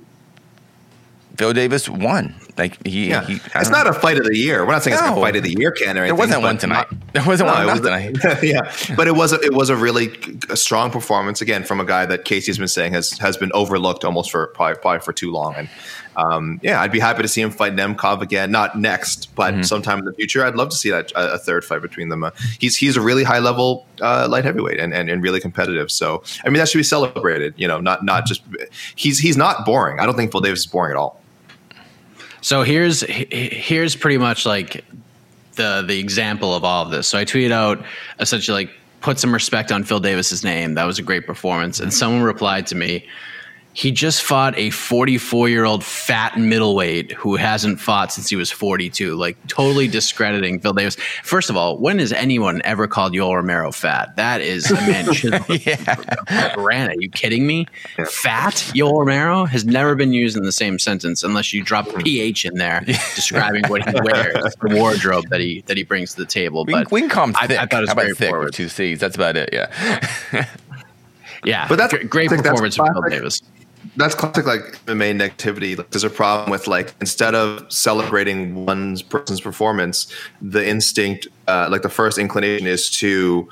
Phil 1.38 1.54
Davis 1.54 1.90
won. 1.90 2.36
Like 2.58 2.86
he, 2.86 3.10
Yeah, 3.10 3.26
he 3.26 3.40
it's 3.56 3.70
know. 3.70 3.82
a 3.84 3.94
fight 3.94 4.18
of 4.18 4.26
the 4.26 4.38
year. 4.38 4.66
We're 4.66 4.72
not 4.74 4.84
saying 4.84 4.96
it's 4.96 5.04
like 5.04 5.18
a 5.18 5.22
fight 5.22 5.36
of 5.36 5.44
the 5.44 5.52
year, 5.58 5.72
Ken. 5.72 5.98
Or 5.98 6.06
There 6.06 6.16
wasn't 6.16 6.42
one 6.42 6.58
tonight. 6.58 6.88
not- 6.92 7.14
There 7.14 7.24
wasn't 7.26 7.50
one 7.50 7.66
was- 7.68 7.82
tonight. 7.82 8.18
yeah, 8.44 8.72
but 8.96 9.08
it 9.08 9.16
was 9.16 9.34
a, 9.34 9.40
it 9.42 9.54
was 9.54 9.70
a 9.70 9.76
really 9.76 10.10
a 10.50 10.56
strong 10.58 10.92
performance 10.92 11.42
again 11.42 11.64
from 11.64 11.80
a 11.80 11.86
guy 11.86 12.06
that 12.06 12.26
Casey's 12.26 12.58
been 12.58 12.68
saying 12.68 12.94
has 12.94 13.12
has 13.20 13.38
been 13.38 13.52
overlooked 13.54 14.04
almost 14.06 14.32
for 14.32 14.48
probably, 14.48 14.76
probably 14.82 15.00
for 15.00 15.14
too 15.14 15.32
long. 15.32 15.56
And 15.56 15.70
um, 16.18 16.60
yeah, 16.62 16.82
I'd 16.82 16.92
be 16.92 17.00
happy 17.00 17.22
to 17.22 17.28
see 17.28 17.42
him 17.42 17.52
fight 17.52 17.74
Nemkov 17.76 18.22
again, 18.22 18.52
not 18.52 18.78
next, 18.78 19.34
but 19.36 19.54
Mm-hmm. 19.54 19.62
sometime 19.64 19.82
sometime 19.82 20.00
in 20.00 20.06
the 20.06 20.14
future. 20.14 20.46
I'd 20.46 20.56
love 20.56 20.70
to 20.70 20.76
see 20.76 20.90
that 20.92 21.12
a, 21.14 21.34
a 21.34 21.38
third 21.38 21.64
fight 21.66 21.82
between 21.82 22.10
them. 22.10 22.24
Uh, 22.24 22.32
he's 22.60 22.76
he's 22.78 22.96
a 22.98 23.02
really 23.02 23.24
high 23.24 23.40
level 23.40 23.88
uh, 24.02 24.28
light 24.30 24.44
heavyweight 24.46 24.80
and, 24.80 24.94
and 24.94 25.10
and 25.10 25.24
really 25.24 25.40
competitive. 25.40 25.90
So 25.92 26.22
I 26.46 26.50
mean 26.50 26.58
that 26.60 26.68
should 26.70 26.78
be 26.80 26.84
celebrated. 26.84 27.54
You 27.58 27.68
know, 27.68 27.80
not 27.80 28.04
not 28.04 28.26
just 28.26 28.42
he's 28.96 29.20
he's 29.20 29.38
not 29.38 29.66
boring. 29.66 30.00
I 30.00 30.06
don't 30.06 30.16
think 30.16 30.32
Phil 30.32 30.42
Davis 30.42 30.60
is 30.60 30.66
boring 30.68 30.92
at 30.92 30.98
all. 30.98 31.21
So 32.42 32.64
here's 32.64 33.02
here's 33.02 33.96
pretty 33.96 34.18
much 34.18 34.46
like 34.46 34.84
the 35.54 35.84
the 35.88 36.00
example 36.00 36.56
of 36.56 36.64
all 36.64 36.84
of 36.84 36.92
this. 36.92 37.08
So 37.08 37.18
I 37.18 37.26
tweeted 37.26 37.52
out 37.52 37.84
essentially 38.20 38.66
like 38.66 38.74
put 39.02 39.20
some 39.20 39.34
respect 39.34 39.72
on 39.72 39.84
Phil 39.84 40.00
Davis's 40.00 40.44
name. 40.44 40.76
That 40.76 40.86
was 40.86 41.00
a 41.00 41.04
great 41.04 41.26
performance. 41.26 41.80
And 41.80 41.94
someone 41.94 42.22
replied 42.24 42.68
to 42.68 42.76
me, 42.76 43.08
he 43.74 43.92
just 43.92 44.22
fought 44.22 44.58
a 44.58 44.70
44 44.70 45.50
year 45.50 45.64
old 45.64 45.84
fat 45.84 46.38
middleweight 46.38 47.14
who 47.14 47.36
hasn't 47.36 47.80
fought 47.80 48.12
since 48.12 48.30
he 48.30 48.36
was 48.36 48.52
42. 48.52 49.16
Like 49.16 49.38
totally 49.48 49.88
discrediting 49.88 50.60
Phil 50.60 50.74
Davis. 50.74 50.98
First 51.24 51.50
of 51.50 51.56
all, 51.56 51.78
when 51.78 52.00
has 52.00 52.12
anyone 52.12 52.62
ever 52.66 52.88
called 52.88 53.14
Yoel 53.14 53.36
Romero 53.36 53.72
fat? 53.72 54.16
That 54.18 54.42
is 54.42 54.70
a 54.70 54.76
man 54.76 55.06
chiseled 55.14 55.66
yeah. 55.66 56.54
granite. 56.56 56.98
Are 56.98 57.02
you 57.02 57.10
kidding 57.10 57.48
me? 57.48 57.66
Fat 58.08 58.56
Yoel 58.76 59.00
Romero 59.00 59.46
has 59.46 59.64
never 59.64 59.96
been 59.96 60.12
used 60.12 60.36
in 60.36 60.44
the 60.44 60.52
same 60.52 60.78
sentence 60.78 61.24
unless 61.24 61.54
you 61.54 61.64
drop 61.64 61.88
hmm. 61.88 62.02
ph 62.02 62.46
in 62.46 62.56
there 62.56 62.82
describing 63.16 63.64
what 63.68 63.88
he 63.88 63.96
wears, 64.04 64.56
the 64.62 64.76
wardrobe 64.76 65.28
that 65.30 65.40
he 65.40 65.62
that 65.68 65.78
he 65.78 65.84
brings 65.84 66.14
to 66.14 66.18
the 66.18 66.26
table. 66.26 66.66
But 66.66 66.90
call 67.10 67.26
him 67.26 67.36
I, 67.38 67.48
thick. 67.48 67.60
I 67.60 67.66
thought 67.66 67.80
it 67.80 67.82
was 67.82 67.90
How 67.90 67.94
about 67.94 68.02
very 68.04 68.16
thick 68.16 68.30
forward. 68.30 68.54
two 68.54 68.68
C's? 68.68 69.00
That's 69.00 69.16
about 69.16 69.38
it. 69.38 69.50
Yeah. 69.54 70.48
Yeah, 71.44 71.68
But 71.68 71.78
that's- 71.78 72.02
gr- 72.02 72.08
great 72.08 72.30
performance 72.30 72.76
from 72.76 72.94
Phil. 72.94 73.02
Davis. 73.10 73.42
That's 73.96 74.16
classic 74.16 74.46
like 74.46 74.62
MMA 74.86 75.16
negativity. 75.20 75.78
Like, 75.78 75.90
there's 75.90 76.04
a 76.04 76.10
problem 76.10 76.50
with 76.50 76.68
like 76.68 76.94
instead 77.02 77.36
of 77.36 77.72
celebrating 77.72 78.66
one 78.66 78.98
person's 79.10 79.42
performance, 79.42 80.08
the 80.42 80.68
instinct, 80.68 81.28
uh, 81.48 81.68
like 81.70 81.82
the 81.82 81.90
first 81.90 82.18
inclination, 82.18 82.68
is 82.68 82.90
to 82.92 83.50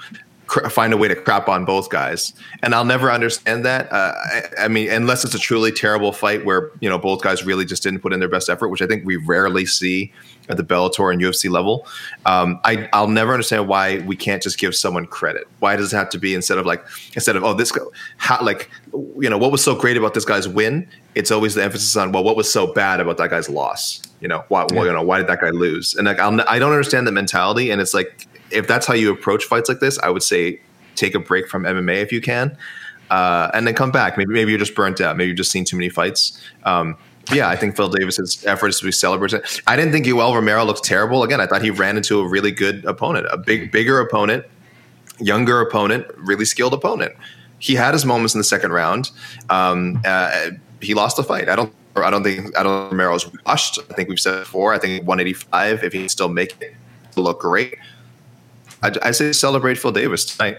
cr- 0.49 0.67
find 0.67 0.91
a 0.91 0.97
way 0.97 1.07
to 1.07 1.15
crap 1.15 1.47
on 1.47 1.63
both 1.63 1.89
guys. 1.89 2.33
And 2.61 2.75
I'll 2.75 2.83
never 2.83 3.11
understand 3.11 3.63
that. 3.65 3.91
Uh, 3.91 4.13
I, 4.15 4.41
I 4.65 4.67
mean, 4.67 4.91
unless 4.91 5.23
it's 5.23 5.35
a 5.35 5.39
truly 5.39 5.71
terrible 5.71 6.11
fight 6.11 6.43
where 6.43 6.71
you 6.81 6.89
know 6.89 6.97
both 6.97 7.21
guys 7.21 7.45
really 7.45 7.63
just 7.63 7.83
didn't 7.83 8.01
put 8.01 8.11
in 8.11 8.19
their 8.19 8.29
best 8.29 8.49
effort, 8.49 8.67
which 8.67 8.81
I 8.81 8.87
think 8.87 9.05
we 9.05 9.15
rarely 9.15 9.65
see 9.65 10.11
at 10.49 10.57
the 10.57 10.63
Bellator 10.63 11.13
and 11.13 11.21
UFC 11.21 11.49
level. 11.49 11.87
Um, 12.25 12.59
I, 12.65 12.89
I'll 12.91 13.07
never 13.07 13.33
understand 13.33 13.67
why 13.67 13.99
we 13.99 14.15
can't 14.15 14.41
just 14.41 14.59
give 14.59 14.75
someone 14.75 15.05
credit. 15.05 15.47
Why 15.59 15.75
does 15.75 15.93
it 15.93 15.95
have 15.95 16.09
to 16.09 16.17
be 16.17 16.33
instead 16.33 16.57
of 16.57 16.65
like 16.65 16.83
instead 17.13 17.35
of 17.35 17.43
oh 17.43 17.53
this 17.53 17.71
guy, 17.71 17.83
how 18.17 18.43
like 18.43 18.69
you 18.93 19.29
know 19.29 19.37
what 19.37 19.51
was 19.51 19.63
so 19.63 19.75
great 19.75 19.95
about 19.95 20.13
this 20.13 20.25
guy's 20.25 20.47
win? 20.47 20.87
It's 21.15 21.31
always 21.31 21.55
the 21.55 21.63
emphasis 21.63 21.95
on 21.95 22.11
well 22.11 22.23
what 22.23 22.35
was 22.35 22.51
so 22.51 22.73
bad 22.73 22.99
about 22.99 23.17
that 23.17 23.29
guy's 23.29 23.49
loss. 23.49 24.01
You 24.19 24.27
know 24.27 24.43
why 24.49 24.65
well, 24.73 24.85
you 24.85 24.91
know 24.91 25.03
why 25.03 25.19
did 25.19 25.27
that 25.27 25.39
guy 25.39 25.51
lose? 25.51 25.93
And 25.93 26.07
like 26.07 26.19
I'll, 26.19 26.41
I 26.49 26.59
don't 26.59 26.71
understand 26.71 27.07
the 27.07 27.11
mentality. 27.11 27.69
And 27.69 27.79
it's 27.79 27.93
like 27.93 28.27
if 28.51 28.67
that's 28.67 28.85
how 28.85 28.93
you 28.93 29.11
approach 29.11 29.45
fights 29.45 29.69
like 29.69 29.79
this, 29.79 29.99
I 29.99 30.09
would 30.09 30.23
say 30.23 30.61
take 30.95 31.15
a 31.15 31.19
break 31.19 31.47
from 31.47 31.63
MMA 31.63 32.01
if 32.01 32.11
you 32.11 32.21
can. 32.21 32.57
Uh, 33.09 33.49
and 33.53 33.65
then 33.65 33.73
come 33.73 33.91
back. 33.91 34.17
Maybe 34.17 34.31
maybe 34.31 34.51
you're 34.51 34.59
just 34.59 34.75
burnt 34.75 35.01
out. 35.01 35.17
Maybe 35.17 35.29
you've 35.29 35.37
just 35.37 35.51
seen 35.51 35.65
too 35.65 35.75
many 35.75 35.89
fights. 35.89 36.39
Um, 36.63 36.95
yeah, 37.31 37.47
I 37.47 37.55
think 37.55 37.75
Phil 37.75 37.89
Davis's 37.89 38.45
efforts 38.45 38.79
to 38.79 38.85
be 38.85 38.91
celebrated. 38.91 39.43
I 39.67 39.75
didn't 39.75 39.91
think 39.91 40.05
Yoel 40.05 40.33
Romero 40.33 40.63
looked 40.63 40.83
terrible. 40.83 41.23
Again, 41.23 41.41
I 41.41 41.45
thought 41.45 41.61
he 41.61 41.71
ran 41.71 41.97
into 41.97 42.19
a 42.19 42.27
really 42.27 42.51
good 42.51 42.85
opponent, 42.85 43.27
a 43.31 43.37
big, 43.37 43.71
bigger 43.71 43.99
opponent, 43.99 44.45
younger 45.19 45.61
opponent, 45.61 46.07
really 46.17 46.45
skilled 46.45 46.73
opponent. 46.73 47.13
He 47.59 47.75
had 47.75 47.93
his 47.93 48.05
moments 48.05 48.33
in 48.33 48.39
the 48.39 48.43
second 48.43 48.71
round. 48.71 49.11
Um, 49.49 50.01
uh, 50.05 50.51
he 50.81 50.93
lost 50.93 51.17
the 51.17 51.23
fight. 51.23 51.49
I 51.49 51.55
don't. 51.55 51.73
I 51.95 52.09
don't 52.09 52.23
think. 52.23 52.57
I 52.57 52.63
don't. 52.63 52.91
Romero's 52.91 53.29
rushed. 53.45 53.79
I 53.89 53.93
think 53.93 54.09
we've 54.09 54.19
said 54.19 54.39
before. 54.39 54.73
I 54.73 54.77
think 54.77 55.05
185. 55.05 55.83
If 55.83 55.93
he 55.93 56.07
still 56.07 56.29
make 56.29 56.55
it, 56.61 56.73
look 57.15 57.41
great. 57.41 57.75
I, 58.81 58.91
I 59.03 59.11
say 59.11 59.31
celebrate 59.33 59.77
Phil 59.77 59.91
Davis 59.91 60.25
tonight. 60.25 60.57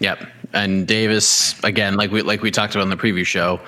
Yep. 0.00 0.26
And 0.52 0.86
Davis, 0.86 1.58
again, 1.62 1.96
like 1.96 2.10
we 2.10 2.22
like 2.22 2.42
we 2.42 2.50
talked 2.50 2.74
about 2.74 2.84
in 2.84 2.90
the 2.90 2.96
preview 2.96 3.24
show, 3.24 3.60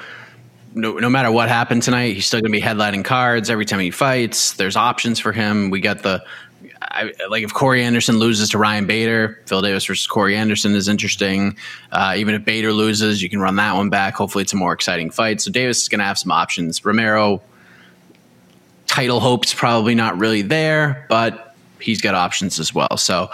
no, 0.75 0.95
no 0.95 1.09
matter 1.09 1.31
what 1.31 1.49
happened 1.49 1.83
tonight, 1.83 2.15
he's 2.15 2.27
still 2.27 2.41
going 2.41 2.53
to 2.53 2.59
be 2.59 2.62
headlining 2.62 3.05
cards 3.05 3.51
every 3.51 3.65
time 3.65 3.81
he 3.81 3.91
fights. 3.91 4.55
There's 4.55 4.77
options 4.77 5.19
for 5.19 5.33
him. 5.33 5.71
We 5.71 5.81
got 5.81 6.03
the 6.03 6.25
I, 6.81 7.12
like 7.29 7.43
if 7.43 7.55
Corey 7.55 7.83
Anderson 7.83 8.19
loses 8.19 8.51
to 8.51 8.59
Ryan 8.59 8.87
Bader, 8.87 9.41
Phil 9.47 9.62
Davis 9.62 9.85
versus 9.87 10.07
Corey 10.07 10.37
Anderson 10.37 10.75
is 10.75 10.89
interesting. 10.89 11.57
Uh, 11.91 12.15
even 12.17 12.35
if 12.35 12.45
Bader 12.45 12.73
loses, 12.73 13.23
you 13.23 13.31
can 13.31 13.41
run 13.41 13.57
that 13.57 13.75
one 13.75 13.89
back. 13.89 14.15
Hopefully, 14.15 14.43
it's 14.43 14.53
a 14.53 14.57
more 14.57 14.73
exciting 14.73 15.11
fight. 15.11 15.41
So 15.41 15.51
Davis 15.51 15.83
is 15.83 15.89
going 15.89 16.01
to 16.01 16.05
have 16.05 16.19
some 16.19 16.31
options. 16.31 16.85
Romero 16.85 17.41
title 18.87 19.21
hopes 19.21 19.55
probably 19.55 19.95
not 19.95 20.19
really 20.19 20.43
there, 20.43 21.07
but 21.09 21.51
he's 21.83 22.01
got 22.01 22.15
options 22.15 22.59
as 22.59 22.75
well. 22.75 22.97
So 22.97 23.31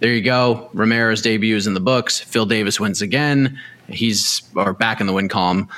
there 0.00 0.12
you 0.12 0.22
go. 0.22 0.68
Romero's 0.74 1.22
debut 1.22 1.56
is 1.56 1.66
in 1.66 1.74
the 1.74 1.80
books. 1.80 2.18
Phil 2.20 2.44
Davis 2.46 2.78
wins 2.80 3.00
again. 3.00 3.58
He's 3.88 4.42
or 4.56 4.72
back 4.72 5.00
in 5.00 5.06
the 5.06 5.12
win 5.12 5.28
column. 5.28 5.68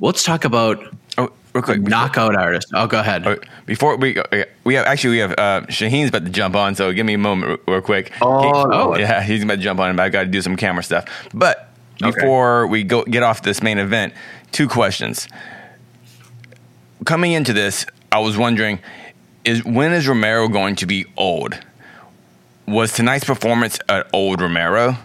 Let's 0.00 0.24
talk 0.24 0.44
about 0.44 0.78
oh, 1.18 1.30
real 1.52 1.62
quick. 1.62 1.78
before- 1.78 1.88
knockout 1.90 2.34
artist. 2.36 2.68
Oh, 2.74 2.86
go 2.86 2.98
ahead. 3.00 3.26
Oh, 3.26 3.36
Before 3.66 3.96
we 3.96 4.14
go, 4.14 4.24
we 4.64 4.74
have 4.74 4.86
actually 4.86 5.10
we 5.10 5.18
have 5.18 5.32
uh, 5.32 5.60
Shaheen's 5.68 6.08
about 6.08 6.24
to 6.24 6.30
jump 6.30 6.56
on, 6.56 6.74
so 6.74 6.92
give 6.92 7.06
me 7.06 7.14
a 7.14 7.18
moment 7.18 7.60
real, 7.66 7.74
real 7.76 7.80
quick. 7.82 8.12
Oh, 8.20 8.64
no. 8.64 8.96
yeah, 8.96 9.22
he's 9.22 9.44
about 9.44 9.56
to 9.56 9.60
jump 9.62 9.78
on, 9.80 9.94
but 9.96 10.02
I 10.02 10.08
got 10.08 10.22
to 10.24 10.28
do 10.28 10.42
some 10.42 10.56
camera 10.56 10.82
stuff. 10.82 11.04
But 11.32 11.68
Okay. 12.02 12.10
before 12.20 12.66
we 12.66 12.82
go 12.82 13.04
get 13.04 13.22
off 13.22 13.42
this 13.42 13.62
main 13.62 13.78
event, 13.78 14.12
two 14.50 14.66
questions. 14.66 15.28
Coming 17.04 17.32
into 17.32 17.52
this, 17.52 17.86
I 18.10 18.18
was 18.20 18.36
wondering: 18.36 18.80
is 19.44 19.64
when 19.64 19.92
is 19.92 20.06
Romero 20.08 20.48
going 20.48 20.76
to 20.76 20.86
be 20.86 21.06
old? 21.16 21.58
Was 22.66 22.92
tonight's 22.92 23.24
performance 23.24 23.78
an 23.88 24.04
old 24.12 24.40
Romero? 24.40 24.96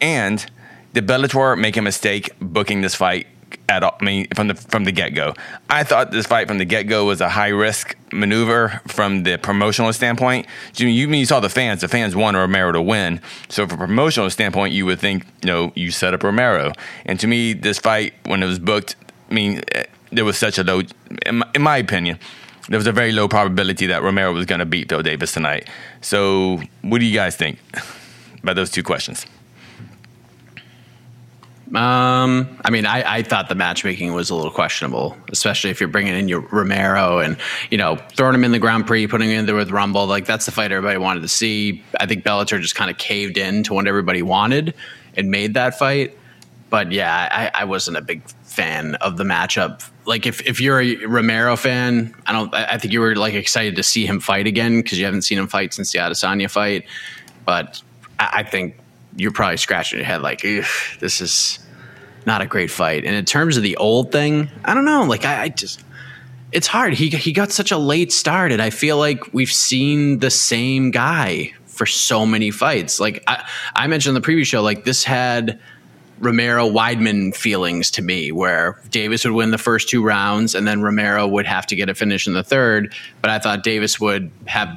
And 0.00 0.44
did 0.92 1.06
Bellator 1.06 1.58
make 1.58 1.76
a 1.76 1.82
mistake 1.82 2.30
booking 2.40 2.80
this 2.80 2.94
fight 2.94 3.26
at 3.68 3.82
all? 3.82 3.96
I 4.00 4.04
mean, 4.04 4.26
from 4.34 4.48
the 4.48 4.54
from 4.54 4.84
the 4.84 4.92
get 4.92 5.10
go, 5.10 5.34
I 5.70 5.84
thought 5.84 6.10
this 6.10 6.26
fight 6.26 6.48
from 6.48 6.58
the 6.58 6.64
get 6.64 6.84
go 6.84 7.06
was 7.06 7.20
a 7.20 7.28
high 7.28 7.48
risk 7.48 7.96
maneuver 8.12 8.80
from 8.88 9.22
the 9.22 9.38
promotional 9.38 9.92
standpoint. 9.92 10.46
You, 10.76 10.88
you 10.88 11.08
you 11.08 11.26
saw 11.26 11.40
the 11.40 11.48
fans; 11.48 11.80
the 11.80 11.88
fans 11.88 12.16
wanted 12.16 12.38
Romero 12.38 12.72
to 12.72 12.82
win. 12.82 13.20
So, 13.48 13.66
from 13.66 13.80
a 13.80 13.86
promotional 13.86 14.28
standpoint, 14.30 14.74
you 14.74 14.86
would 14.86 14.98
think, 14.98 15.24
you 15.42 15.46
know, 15.46 15.72
you 15.74 15.90
set 15.90 16.14
up 16.14 16.22
Romero. 16.22 16.72
And 17.06 17.18
to 17.20 17.26
me, 17.26 17.52
this 17.52 17.78
fight 17.78 18.14
when 18.26 18.42
it 18.42 18.46
was 18.46 18.58
booked, 18.58 18.96
I 19.30 19.34
mean, 19.34 19.62
eh, 19.72 19.84
there 20.10 20.24
was 20.24 20.36
such 20.36 20.58
a 20.58 20.64
low, 20.64 20.82
in 21.26 21.36
my, 21.36 21.50
in 21.54 21.62
my 21.62 21.76
opinion 21.78 22.18
there 22.68 22.78
was 22.78 22.86
a 22.86 22.92
very 22.92 23.12
low 23.12 23.28
probability 23.28 23.86
that 23.86 24.02
Romero 24.02 24.32
was 24.32 24.46
going 24.46 24.58
to 24.58 24.66
beat 24.66 24.88
Phil 24.88 25.02
Davis 25.02 25.32
tonight. 25.32 25.68
So, 26.00 26.60
what 26.82 26.98
do 26.98 27.04
you 27.04 27.14
guys 27.14 27.36
think 27.36 27.58
about 28.42 28.56
those 28.56 28.70
two 28.70 28.82
questions? 28.82 29.26
Um, 31.74 32.60
I 32.64 32.70
mean, 32.70 32.86
I, 32.86 33.16
I 33.16 33.22
thought 33.22 33.48
the 33.48 33.54
matchmaking 33.54 34.12
was 34.12 34.30
a 34.30 34.34
little 34.34 34.50
questionable, 34.50 35.16
especially 35.32 35.70
if 35.70 35.80
you're 35.80 35.88
bringing 35.88 36.14
in 36.14 36.28
your 36.28 36.40
Romero 36.52 37.18
and 37.18 37.36
you 37.70 37.78
know 37.78 37.96
throwing 38.12 38.34
him 38.34 38.44
in 38.44 38.52
the 38.52 38.58
Grand 38.58 38.86
Prix, 38.86 39.06
putting 39.08 39.30
him 39.30 39.40
in 39.40 39.46
there 39.46 39.56
with 39.56 39.70
Rumble. 39.70 40.06
Like 40.06 40.24
that's 40.24 40.46
the 40.46 40.52
fight 40.52 40.70
everybody 40.70 40.98
wanted 40.98 41.20
to 41.22 41.28
see. 41.28 41.82
I 41.98 42.06
think 42.06 42.22
Bellator 42.22 42.60
just 42.60 42.76
kind 42.76 42.90
of 42.90 42.98
caved 42.98 43.38
in 43.38 43.64
to 43.64 43.74
what 43.74 43.88
everybody 43.88 44.22
wanted 44.22 44.74
and 45.16 45.30
made 45.30 45.54
that 45.54 45.78
fight. 45.78 46.16
But 46.74 46.90
yeah, 46.90 47.28
I, 47.30 47.62
I 47.62 47.64
wasn't 47.66 47.98
a 47.98 48.00
big 48.00 48.28
fan 48.42 48.96
of 48.96 49.16
the 49.16 49.22
matchup. 49.22 49.88
Like 50.06 50.26
if, 50.26 50.44
if 50.44 50.60
you're 50.60 50.80
a 50.80 51.06
Romero 51.06 51.54
fan, 51.54 52.12
I 52.26 52.32
don't. 52.32 52.52
I 52.52 52.78
think 52.78 52.92
you 52.92 53.00
were 53.00 53.14
like 53.14 53.34
excited 53.34 53.76
to 53.76 53.84
see 53.84 54.06
him 54.06 54.18
fight 54.18 54.48
again 54.48 54.82
because 54.82 54.98
you 54.98 55.04
haven't 55.04 55.22
seen 55.22 55.38
him 55.38 55.46
fight 55.46 55.72
since 55.72 55.92
the 55.92 56.00
Adesanya 56.00 56.50
fight. 56.50 56.84
But 57.44 57.80
I, 58.18 58.30
I 58.32 58.42
think 58.42 58.76
you're 59.14 59.30
probably 59.30 59.56
scratching 59.58 60.00
your 60.00 60.04
head 60.04 60.20
like, 60.20 60.42
this 60.42 61.20
is 61.20 61.60
not 62.26 62.40
a 62.40 62.46
great 62.46 62.72
fight. 62.72 63.04
And 63.04 63.14
in 63.14 63.24
terms 63.24 63.56
of 63.56 63.62
the 63.62 63.76
old 63.76 64.10
thing, 64.10 64.50
I 64.64 64.74
don't 64.74 64.84
know. 64.84 65.04
Like 65.04 65.24
I, 65.24 65.42
I 65.42 65.48
just, 65.50 65.80
it's 66.50 66.66
hard. 66.66 66.94
He 66.94 67.08
he 67.08 67.32
got 67.32 67.52
such 67.52 67.70
a 67.70 67.78
late 67.78 68.12
start, 68.12 68.50
and 68.50 68.60
I 68.60 68.70
feel 68.70 68.98
like 68.98 69.32
we've 69.32 69.52
seen 69.52 70.18
the 70.18 70.28
same 70.28 70.90
guy 70.90 71.52
for 71.66 71.86
so 71.86 72.26
many 72.26 72.50
fights. 72.50 72.98
Like 72.98 73.22
I, 73.28 73.48
I 73.76 73.86
mentioned 73.86 74.10
in 74.10 74.20
the 74.20 74.24
previous 74.24 74.48
show, 74.48 74.60
like 74.60 74.84
this 74.84 75.04
had 75.04 75.60
Romero 76.18 76.68
Weidman 76.68 77.34
feelings 77.34 77.90
to 77.92 78.02
me, 78.02 78.32
where 78.32 78.80
Davis 78.90 79.24
would 79.24 79.34
win 79.34 79.50
the 79.50 79.58
first 79.58 79.88
two 79.88 80.02
rounds 80.02 80.54
and 80.54 80.66
then 80.66 80.82
Romero 80.82 81.26
would 81.26 81.46
have 81.46 81.66
to 81.66 81.76
get 81.76 81.88
a 81.88 81.94
finish 81.94 82.26
in 82.26 82.34
the 82.34 82.44
third. 82.44 82.94
But 83.20 83.30
I 83.30 83.38
thought 83.38 83.62
Davis 83.62 84.00
would 84.00 84.30
have 84.46 84.68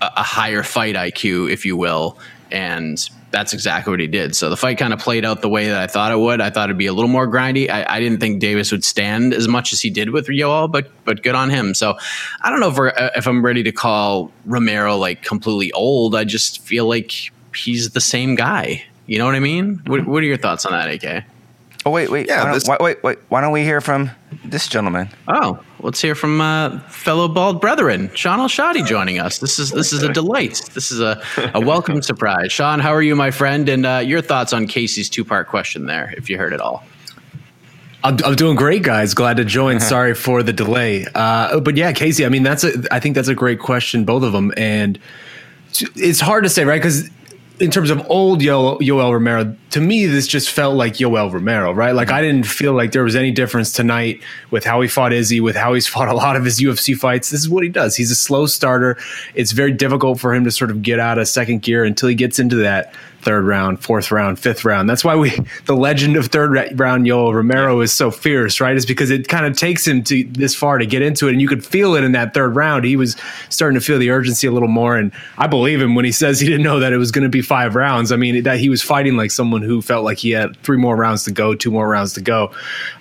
a, 0.00 0.10
a 0.16 0.22
higher 0.22 0.62
fight 0.62 0.94
IQ, 0.94 1.50
if 1.50 1.66
you 1.66 1.76
will, 1.76 2.18
and 2.50 2.98
that's 3.30 3.52
exactly 3.52 3.90
what 3.90 4.00
he 4.00 4.06
did. 4.06 4.34
So 4.34 4.48
the 4.48 4.56
fight 4.56 4.78
kind 4.78 4.92
of 4.92 5.00
played 5.00 5.24
out 5.24 5.42
the 5.42 5.48
way 5.48 5.68
that 5.68 5.78
I 5.78 5.86
thought 5.86 6.12
it 6.12 6.18
would. 6.18 6.40
I 6.40 6.50
thought 6.50 6.70
it'd 6.70 6.78
be 6.78 6.86
a 6.86 6.92
little 6.92 7.10
more 7.10 7.26
grindy. 7.26 7.68
I, 7.68 7.84
I 7.86 8.00
didn't 8.00 8.20
think 8.20 8.40
Davis 8.40 8.72
would 8.72 8.84
stand 8.84 9.34
as 9.34 9.46
much 9.46 9.72
as 9.72 9.80
he 9.80 9.90
did 9.90 10.10
with 10.10 10.28
Yoel, 10.28 10.70
but 10.70 10.90
but 11.04 11.22
good 11.22 11.34
on 11.34 11.50
him. 11.50 11.74
So 11.74 11.98
I 12.40 12.50
don't 12.50 12.60
know 12.60 12.70
if, 12.70 12.78
we're, 12.78 12.88
uh, 12.88 13.10
if 13.16 13.26
I'm 13.26 13.44
ready 13.44 13.62
to 13.64 13.72
call 13.72 14.32
Romero 14.46 14.96
like 14.96 15.22
completely 15.22 15.72
old. 15.72 16.14
I 16.14 16.24
just 16.24 16.62
feel 16.62 16.88
like 16.88 17.12
he's 17.54 17.90
the 17.90 18.00
same 18.00 18.34
guy. 18.34 18.84
You 19.08 19.18
know 19.18 19.24
what 19.24 19.34
I 19.34 19.40
mean? 19.40 19.80
What, 19.86 20.06
what 20.06 20.22
are 20.22 20.26
your 20.26 20.36
thoughts 20.36 20.64
on 20.66 20.72
that, 20.72 20.88
AK? 21.02 21.24
Oh 21.86 21.90
wait, 21.90 22.10
wait, 22.10 22.26
Yeah, 22.26 22.44
why, 22.44 22.52
this- 22.52 22.64
don't, 22.64 22.80
wait, 22.80 23.02
wait, 23.02 23.02
wait. 23.02 23.18
Why 23.30 23.40
don't 23.40 23.52
we 23.52 23.62
hear 23.62 23.80
from 23.80 24.10
this 24.44 24.68
gentleman? 24.68 25.08
Oh, 25.28 25.58
let's 25.80 26.00
hear 26.00 26.14
from 26.14 26.40
uh, 26.40 26.80
fellow 26.90 27.26
bald 27.28 27.60
brethren, 27.62 28.10
Shaun 28.14 28.40
Al-Shatti 28.40 28.84
joining 28.84 29.18
us. 29.18 29.38
This 29.38 29.58
is 29.58 29.70
this 29.70 29.92
is 29.94 30.02
a 30.02 30.12
delight. 30.12 30.60
This 30.74 30.90
is 30.92 31.00
a, 31.00 31.22
a 31.54 31.60
welcome 31.60 32.02
surprise. 32.02 32.52
Shaun, 32.52 32.80
how 32.80 32.90
are 32.92 33.00
you, 33.00 33.16
my 33.16 33.30
friend? 33.30 33.68
And 33.70 33.86
uh, 33.86 34.02
your 34.04 34.20
thoughts 34.20 34.52
on 34.52 34.66
Casey's 34.66 35.08
two 35.08 35.24
part 35.24 35.48
question 35.48 35.86
there, 35.86 36.12
if 36.18 36.28
you 36.28 36.36
heard 36.36 36.52
it 36.52 36.60
all. 36.60 36.84
I'm, 38.04 38.16
I'm 38.24 38.34
doing 38.36 38.56
great, 38.56 38.82
guys. 38.82 39.14
Glad 39.14 39.38
to 39.38 39.44
join. 39.44 39.80
Sorry 39.80 40.14
for 40.14 40.42
the 40.42 40.52
delay. 40.52 41.06
Uh, 41.14 41.58
but 41.60 41.76
yeah, 41.76 41.92
Casey. 41.92 42.26
I 42.26 42.28
mean, 42.28 42.42
that's 42.42 42.64
a. 42.64 42.72
I 42.90 43.00
think 43.00 43.14
that's 43.14 43.28
a 43.28 43.34
great 43.34 43.60
question, 43.60 44.04
both 44.04 44.22
of 44.24 44.32
them, 44.32 44.52
and 44.56 44.98
it's 45.96 46.20
hard 46.20 46.44
to 46.44 46.50
say, 46.50 46.64
right? 46.64 46.80
Because 46.80 47.08
in 47.60 47.70
terms 47.70 47.90
of 47.90 48.08
old 48.08 48.40
Yo- 48.40 48.78
Yoel 48.78 49.12
Romero, 49.12 49.56
to 49.70 49.80
me, 49.80 50.06
this 50.06 50.26
just 50.26 50.50
felt 50.50 50.76
like 50.76 50.94
Yoel 50.94 51.32
Romero, 51.32 51.72
right? 51.72 51.92
Like 51.92 52.10
I 52.10 52.22
didn't 52.22 52.46
feel 52.46 52.72
like 52.72 52.92
there 52.92 53.02
was 53.02 53.16
any 53.16 53.30
difference 53.30 53.72
tonight 53.72 54.20
with 54.50 54.64
how 54.64 54.80
he 54.80 54.88
fought 54.88 55.12
Izzy, 55.12 55.40
with 55.40 55.56
how 55.56 55.74
he's 55.74 55.86
fought 55.94 56.08
a 56.08 56.14
lot 56.14 56.36
of 56.36 56.44
his 56.44 56.60
UFC 56.60 56.96
fights. 56.96 57.30
This 57.30 57.40
is 57.40 57.48
what 57.48 57.62
he 57.64 57.68
does. 57.68 57.96
He's 57.96 58.10
a 58.10 58.16
slow 58.16 58.46
starter. 58.46 58.96
It's 59.34 59.52
very 59.52 59.72
difficult 59.72 60.20
for 60.20 60.34
him 60.34 60.44
to 60.44 60.50
sort 60.50 60.70
of 60.70 60.82
get 60.82 61.00
out 61.00 61.18
of 61.18 61.26
second 61.28 61.62
gear 61.62 61.84
until 61.84 62.08
he 62.08 62.14
gets 62.14 62.38
into 62.38 62.56
that 62.56 62.92
third 63.28 63.44
round, 63.44 63.78
fourth 63.78 64.10
round, 64.10 64.38
fifth 64.38 64.64
round. 64.64 64.88
That's 64.88 65.04
why 65.04 65.14
we 65.14 65.38
the 65.66 65.76
legend 65.76 66.16
of 66.16 66.28
third 66.28 66.50
round 66.80 67.04
Yoel 67.04 67.34
Romero 67.34 67.82
is 67.82 67.92
so 67.92 68.10
fierce, 68.10 68.58
right? 68.58 68.74
Is 68.74 68.86
because 68.86 69.10
it 69.10 69.28
kind 69.28 69.44
of 69.44 69.54
takes 69.54 69.86
him 69.86 70.02
to 70.04 70.24
this 70.24 70.54
far 70.54 70.78
to 70.78 70.86
get 70.86 71.02
into 71.02 71.28
it, 71.28 71.32
and 71.32 71.40
you 71.42 71.46
could 71.46 71.62
feel 71.62 71.94
it 71.94 72.04
in 72.04 72.12
that 72.12 72.32
third 72.32 72.56
round. 72.56 72.86
He 72.86 72.96
was 72.96 73.16
starting 73.50 73.78
to 73.78 73.84
feel 73.84 73.98
the 73.98 74.08
urgency 74.08 74.46
a 74.46 74.50
little 74.50 74.68
more, 74.68 74.96
and 74.96 75.12
I 75.36 75.46
believe 75.46 75.82
him 75.82 75.94
when 75.94 76.06
he 76.06 76.12
says 76.12 76.40
he 76.40 76.46
didn't 76.46 76.62
know 76.62 76.80
that 76.80 76.94
it 76.94 76.96
was 76.96 77.12
going 77.12 77.24
to 77.24 77.28
be 77.28 77.42
five 77.42 77.74
rounds. 77.74 78.12
I 78.12 78.16
mean, 78.16 78.44
that 78.44 78.58
he 78.58 78.70
was 78.70 78.80
fighting 78.80 79.18
like 79.18 79.30
someone 79.30 79.60
who 79.60 79.82
felt 79.82 80.04
like 80.04 80.16
he 80.16 80.30
had 80.30 80.56
three 80.62 80.78
more 80.78 80.96
rounds 80.96 81.24
to 81.24 81.30
go, 81.30 81.54
two 81.54 81.70
more 81.70 81.86
rounds 81.86 82.14
to 82.14 82.22
go. 82.22 82.50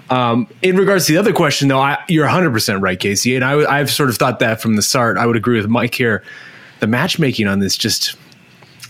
Um, 0.10 0.46
in 0.62 0.76
regards 0.76 1.06
to 1.06 1.14
the 1.14 1.20
other 1.20 1.32
question, 1.32 1.70
though, 1.70 1.80
I, 1.80 2.04
you're 2.10 2.26
100 2.26 2.52
percent 2.52 2.82
right, 2.82 3.00
Casey, 3.00 3.34
and 3.34 3.46
I, 3.46 3.80
I've 3.80 3.90
sort 3.90 4.10
of 4.10 4.18
thought 4.18 4.40
that 4.40 4.62
from 4.62 4.76
the 4.76 4.82
start. 4.82 5.16
I 5.18 5.26
would 5.26 5.38
agree 5.38 5.56
with 5.56 5.70
Mike 5.70 5.96
here. 5.96 6.22
The 6.82 6.88
matchmaking 6.88 7.48
on 7.48 7.60
this 7.60 7.78
just 7.78 8.18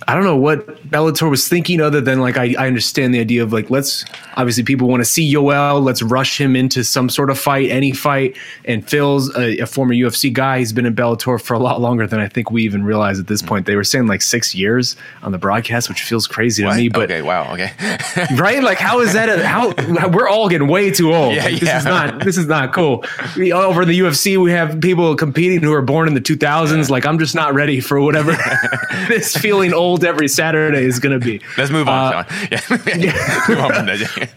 I 0.08 0.16
don't 0.16 0.24
know 0.24 0.38
what 0.38 0.66
Bellator 0.90 1.30
was 1.30 1.48
thinking 1.48 1.82
other 1.82 2.00
than 2.00 2.22
like 2.22 2.38
I, 2.38 2.56
I 2.58 2.68
understand 2.68 3.14
the 3.14 3.20
idea 3.20 3.44
of 3.44 3.52
like 3.52 3.70
let's 3.70 4.06
obviously 4.38 4.64
people 4.64 4.88
want 4.88 5.02
to 5.02 5.06
see 5.06 5.34
Yoel, 5.34 5.84
let's 5.84 6.02
rush 6.02 6.40
him 6.40 6.56
into 6.56 6.84
some 6.84 7.10
sort 7.10 7.30
of 7.30 7.38
fight, 7.38 7.70
any 7.70 7.92
fight. 7.92 8.38
And 8.64 8.88
Phil's 8.88 9.36
a, 9.36 9.58
a 9.60 9.66
former 9.66 9.94
UFC 9.94 10.32
guy. 10.32 10.60
He's 10.60 10.72
been 10.72 10.86
in 10.86 10.96
Bellator 10.96 11.42
for 11.42 11.54
a 11.54 11.60
lot 11.60 11.82
longer 11.82 12.08
than 12.08 12.22
I 12.22 12.30
think 12.30 12.52
we 12.52 12.64
even 12.64 12.86
realize 12.86 13.20
at 13.20 13.28
this 13.28 13.42
mm. 13.42 13.48
point. 13.48 13.66
They 13.66 13.76
were 13.76 13.84
saying 13.84 14.08
like 14.08 14.22
six 14.22 14.56
years 14.56 14.96
on 15.24 15.34
the 15.34 15.38
broadcast, 15.38 15.90
which 15.90 16.02
feels 16.02 16.26
crazy 16.26 16.64
to 16.64 16.74
me. 16.74 16.88
But 16.88 17.12
okay, 17.12 17.22
wow, 17.22 17.52
okay. 17.54 17.74
right? 18.36 18.64
Like, 18.64 18.78
how 18.78 19.02
is 19.02 19.12
that? 19.14 19.28
A, 19.28 19.46
how 19.46 19.74
we're 20.08 20.30
all 20.30 20.48
getting 20.48 20.70
way 20.70 20.90
too 20.90 21.14
old. 21.14 21.36
Yeah, 21.36 21.46
Like, 21.46 21.60
this 21.60 21.64
yeah. 21.64 21.80
is 21.80 21.86
not. 21.86 22.24
This 22.24 22.38
is 22.38 22.48
not 22.48 22.74
cool. 22.74 23.04
We, 23.36 23.52
over 23.52 23.82
in 23.82 23.90
the 23.90 24.00
UFC, 24.00 24.42
we 24.42 24.52
have 24.52 24.80
people 24.80 25.16
competing 25.16 25.62
who 25.62 25.74
are 25.74 25.82
born 25.82 26.08
in 26.08 26.14
the 26.14 26.22
2000s. 26.22 26.90
Like, 26.90 27.06
I'm 27.06 27.20
just 27.20 27.36
not 27.36 27.54
ready 27.54 27.82
for 27.82 28.00
whatever 28.00 28.38
this 29.08 29.36
feeling 29.36 29.74
old 29.74 29.96
every 30.03 30.27
Saturday 30.27 30.83
is 30.83 30.99
going 30.99 31.19
to 31.19 31.25
be. 31.25 31.41
Let's 31.57 31.71
move 31.71 31.88
on, 31.88 32.13
Uh, 32.13 32.23
Shaun. 32.23 32.79
Yeah. 32.99 33.45
move 33.49 33.60
on 33.60 33.73
from 33.73 33.86
that. 33.88 34.29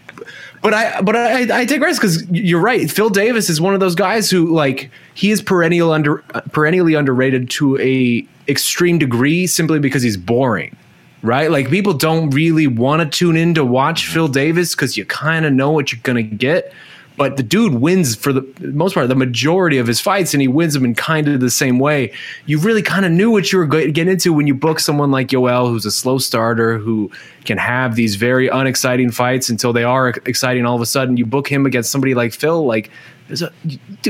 But 0.62 0.74
I, 0.74 1.00
but 1.00 1.16
I, 1.16 1.60
I 1.60 1.64
digress 1.64 1.98
because 1.98 2.28
you're 2.30 2.60
right. 2.60 2.90
Phil 2.90 3.08
Davis 3.08 3.48
is 3.48 3.60
one 3.62 3.72
of 3.72 3.80
those 3.80 3.94
guys 3.94 4.30
who 4.30 4.52
like 4.52 4.90
he 5.14 5.30
is 5.30 5.40
perennial 5.40 5.90
under 5.90 6.18
perennially 6.52 6.92
underrated 6.94 7.48
to 7.50 7.78
a 7.78 8.26
extreme 8.46 8.98
degree 8.98 9.46
simply 9.46 9.78
because 9.78 10.02
he's 10.02 10.18
boring, 10.18 10.76
right? 11.22 11.50
Like 11.50 11.70
people 11.70 11.94
don't 11.94 12.28
really 12.30 12.66
want 12.66 13.00
to 13.00 13.08
tune 13.18 13.36
in 13.38 13.54
to 13.54 13.64
watch 13.64 14.06
Phil 14.08 14.28
Davis 14.28 14.74
because 14.74 14.98
you 14.98 15.06
kind 15.06 15.46
of 15.46 15.54
know 15.54 15.70
what 15.70 15.92
you're 15.92 16.00
gonna 16.02 16.22
get. 16.22 16.74
But 17.16 17.36
the 17.36 17.42
dude 17.42 17.74
wins 17.74 18.16
for 18.16 18.32
the 18.32 18.42
most 18.60 18.94
part, 18.94 19.08
the 19.08 19.14
majority 19.14 19.76
of 19.76 19.86
his 19.86 20.00
fights, 20.00 20.32
and 20.32 20.40
he 20.40 20.48
wins 20.48 20.72
them 20.72 20.84
in 20.84 20.94
kind 20.94 21.28
of 21.28 21.40
the 21.40 21.50
same 21.50 21.78
way. 21.78 22.12
You 22.46 22.58
really 22.58 22.82
kind 22.82 23.04
of 23.04 23.12
knew 23.12 23.30
what 23.30 23.52
you 23.52 23.58
were 23.58 23.66
going 23.66 23.92
getting 23.92 24.12
into 24.12 24.32
when 24.32 24.46
you 24.46 24.54
book 24.54 24.80
someone 24.80 25.10
like 25.10 25.28
Yoel, 25.28 25.68
who's 25.68 25.84
a 25.84 25.90
slow 25.90 26.18
starter, 26.18 26.78
who 26.78 27.10
can 27.44 27.58
have 27.58 27.94
these 27.94 28.16
very 28.16 28.48
unexciting 28.48 29.10
fights 29.10 29.50
until 29.50 29.72
they 29.72 29.84
are 29.84 30.08
exciting 30.24 30.64
all 30.64 30.76
of 30.76 30.80
a 30.80 30.86
sudden. 30.86 31.16
You 31.16 31.26
book 31.26 31.46
him 31.46 31.66
against 31.66 31.90
somebody 31.90 32.14
like 32.14 32.32
Phil, 32.32 32.64
like 32.64 32.90
a, 33.30 33.50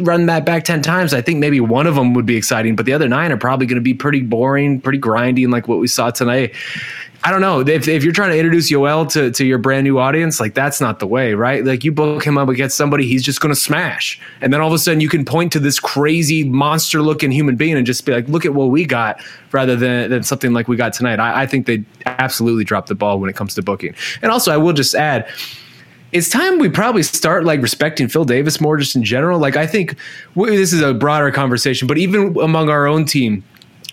run 0.00 0.26
that 0.26 0.44
back 0.44 0.64
10 0.64 0.82
times. 0.82 1.12
I 1.12 1.20
think 1.20 1.38
maybe 1.38 1.60
one 1.60 1.86
of 1.86 1.94
them 1.94 2.14
would 2.14 2.26
be 2.26 2.36
exciting, 2.36 2.76
but 2.76 2.86
the 2.86 2.92
other 2.92 3.08
nine 3.08 3.32
are 3.32 3.36
probably 3.36 3.66
going 3.66 3.76
to 3.76 3.82
be 3.82 3.94
pretty 3.94 4.22
boring, 4.22 4.80
pretty 4.80 4.98
grinding, 4.98 5.50
like 5.50 5.68
what 5.68 5.78
we 5.78 5.88
saw 5.88 6.10
tonight. 6.10 6.54
I 7.22 7.30
don't 7.30 7.42
know 7.42 7.60
if, 7.60 7.86
if 7.86 8.02
you're 8.02 8.14
trying 8.14 8.30
to 8.30 8.38
introduce 8.38 8.70
Yoel 8.70 9.06
to, 9.12 9.30
to 9.30 9.44
your 9.44 9.58
brand 9.58 9.84
new 9.84 9.98
audience, 9.98 10.40
like 10.40 10.54
that's 10.54 10.80
not 10.80 11.00
the 11.00 11.06
way, 11.06 11.34
right? 11.34 11.62
Like 11.62 11.84
you 11.84 11.92
book 11.92 12.24
him 12.24 12.38
up 12.38 12.48
against 12.48 12.78
somebody, 12.78 13.06
he's 13.06 13.22
just 13.22 13.42
going 13.42 13.54
to 13.54 13.60
smash. 13.60 14.18
And 14.40 14.52
then 14.52 14.62
all 14.62 14.68
of 14.68 14.72
a 14.72 14.78
sudden 14.78 15.02
you 15.02 15.08
can 15.10 15.26
point 15.26 15.52
to 15.52 15.60
this 15.60 15.78
crazy 15.78 16.44
monster 16.44 17.02
looking 17.02 17.30
human 17.30 17.56
being 17.56 17.76
and 17.76 17.86
just 17.86 18.06
be 18.06 18.12
like, 18.12 18.26
look 18.28 18.46
at 18.46 18.54
what 18.54 18.70
we 18.70 18.86
got 18.86 19.22
rather 19.52 19.76
than, 19.76 20.10
than 20.10 20.22
something 20.22 20.54
like 20.54 20.66
we 20.66 20.76
got 20.76 20.94
tonight. 20.94 21.20
I, 21.20 21.42
I 21.42 21.46
think 21.46 21.66
they 21.66 21.84
absolutely 22.06 22.64
dropped 22.64 22.88
the 22.88 22.94
ball 22.94 23.20
when 23.20 23.28
it 23.28 23.36
comes 23.36 23.54
to 23.56 23.62
booking. 23.62 23.94
And 24.22 24.32
also 24.32 24.50
I 24.50 24.56
will 24.56 24.72
just 24.72 24.94
add, 24.94 25.28
it's 26.12 26.30
time 26.30 26.58
we 26.58 26.70
probably 26.70 27.02
start 27.02 27.44
like 27.44 27.60
respecting 27.60 28.08
Phil 28.08 28.24
Davis 28.24 28.62
more 28.62 28.78
just 28.78 28.96
in 28.96 29.04
general. 29.04 29.38
Like 29.38 29.56
I 29.56 29.66
think 29.66 29.94
this 30.34 30.72
is 30.72 30.80
a 30.80 30.94
broader 30.94 31.30
conversation, 31.30 31.86
but 31.86 31.98
even 31.98 32.34
among 32.40 32.70
our 32.70 32.86
own 32.86 33.04
team, 33.04 33.44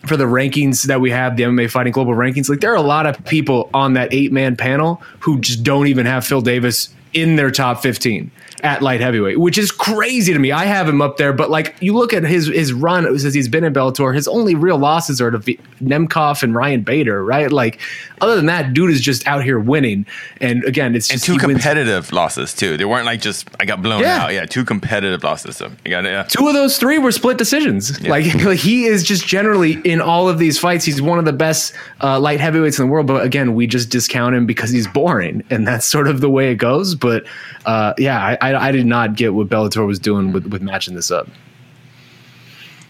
for 0.07 0.17
the 0.17 0.25
rankings 0.25 0.83
that 0.83 1.01
we 1.01 1.11
have, 1.11 1.37
the 1.37 1.43
MMA 1.43 1.69
Fighting 1.69 1.93
Global 1.93 2.13
rankings, 2.13 2.49
like 2.49 2.59
there 2.59 2.71
are 2.71 2.75
a 2.75 2.81
lot 2.81 3.05
of 3.05 3.23
people 3.25 3.69
on 3.73 3.93
that 3.93 4.13
eight 4.13 4.31
man 4.31 4.55
panel 4.55 5.01
who 5.19 5.39
just 5.39 5.63
don't 5.63 5.87
even 5.87 6.05
have 6.05 6.25
Phil 6.25 6.41
Davis 6.41 6.89
in 7.13 7.35
their 7.35 7.51
top 7.51 7.81
15 7.81 8.31
at 8.63 8.81
light 8.81 8.99
heavyweight, 9.01 9.39
which 9.39 9.57
is 9.57 9.71
crazy 9.71 10.33
to 10.33 10.39
me. 10.39 10.51
I 10.51 10.65
have 10.65 10.89
him 10.89 11.01
up 11.01 11.17
there, 11.17 11.31
but 11.33 11.49
like 11.51 11.75
you 11.79 11.93
look 11.93 12.13
at 12.13 12.23
his 12.23 12.47
his 12.47 12.73
run 12.73 13.17
since 13.19 13.33
he's 13.33 13.47
been 13.47 13.63
in 13.63 13.73
Bellator, 13.73 14.15
his 14.15 14.27
only 14.27 14.55
real 14.55 14.77
losses 14.77 15.21
are 15.21 15.29
to 15.31 15.37
V- 15.37 15.59
Nemkov 15.81 16.41
and 16.43 16.55
Ryan 16.55 16.81
Bader, 16.81 17.23
right? 17.23 17.51
Like 17.51 17.79
other 18.19 18.35
than 18.35 18.47
that, 18.47 18.73
dude 18.73 18.89
is 18.89 18.99
just 19.01 19.27
out 19.27 19.43
here 19.43 19.59
winning. 19.59 20.05
And 20.41 20.63
again, 20.63 20.95
it's 20.95 21.09
and 21.09 21.17
just 21.19 21.25
two 21.25 21.33
he 21.37 21.45
wins- 21.45 21.61
competitive 21.61 22.11
losses 22.11 22.53
too. 22.53 22.77
They 22.77 22.85
weren't 22.85 23.05
like 23.05 23.21
just 23.21 23.47
I 23.59 23.65
got 23.65 23.81
blown 23.83 24.01
Yeah. 24.01 24.23
out. 24.23 24.33
Yeah, 24.33 24.45
two 24.45 24.65
competitive 24.65 25.23
losses. 25.23 25.57
So 25.57 25.71
you 25.85 25.91
got 25.91 26.05
it. 26.05 26.09
Yeah. 26.09 26.23
Two 26.23 26.47
of 26.47 26.53
those 26.53 26.77
three 26.79 26.97
were 26.97 27.11
split 27.11 27.37
decisions. 27.37 28.01
Like, 28.07 28.33
like 28.43 28.57
he 28.59 28.85
is 28.85 29.03
just 29.03 29.27
generally 29.27 29.73
in 29.83 30.01
all 30.01 30.29
of 30.29 30.39
these 30.39 30.57
fights. 30.57 30.83
He's 30.83 31.01
one 31.01 31.19
of 31.19 31.25
the 31.25 31.33
best 31.33 31.73
uh, 32.01 32.19
light 32.19 32.39
heavyweights 32.39 32.79
in 32.79 32.87
the 32.87 32.91
world. 32.91 33.05
But 33.07 33.23
again, 33.23 33.53
we 33.53 33.67
just 33.67 33.89
discount 33.89 34.35
him 34.35 34.45
because 34.47 34.71
he's 34.71 34.87
boring, 34.87 35.43
and 35.51 35.67
that's 35.67 35.85
sort 35.85 36.07
of 36.07 36.21
the 36.21 36.29
way 36.29 36.51
it 36.51 36.55
goes. 36.55 36.95
But 36.95 37.25
uh, 37.65 37.93
yeah, 37.97 38.37
I, 38.41 38.46
I, 38.55 38.67
I 38.67 38.71
did 38.71 38.85
not 38.85 39.15
get 39.15 39.33
what 39.33 39.49
Bellator 39.49 39.85
was 39.85 39.99
doing 39.99 40.31
with, 40.31 40.47
with 40.47 40.61
matching 40.61 40.95
this 40.95 41.11
up. 41.11 41.27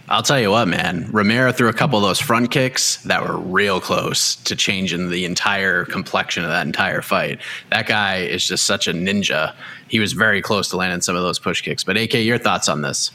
I'll 0.10 0.24
tell 0.24 0.39
you 0.39 0.52
what, 0.52 0.70
man. 0.70 1.10
Romero 1.12 1.52
threw 1.52 1.67
a 1.67 1.74
couple 1.74 2.00
of 2.00 2.04
those 2.04 2.22
front 2.22 2.50
kicks 2.50 3.04
that 3.04 3.28
were 3.28 3.38
real 3.38 3.82
close 3.82 4.38
to 4.38 4.56
changing 4.56 5.10
the 5.10 5.26
entire 5.26 5.84
complexion 5.84 6.46
of 6.46 6.50
that 6.50 6.65
entire 6.65 7.02
fight. 7.02 7.41
That 7.72 7.88
guy 7.88 8.20
is 8.20 8.48
just 8.48 8.65
such 8.65 8.88
a 8.88 8.93
ninja. 8.93 9.54
He 9.89 10.00
was 10.00 10.13
very 10.13 10.41
close 10.41 10.70
to 10.70 10.78
landing 10.78 11.02
some 11.02 11.17
of 11.17 11.24
those 11.24 11.39
push 11.39 11.62
kicks. 11.62 11.84
But 11.84 11.98
AK, 11.98 12.13
your 12.13 12.38
thoughts 12.38 12.70
on 12.70 12.84
this? 12.84 13.12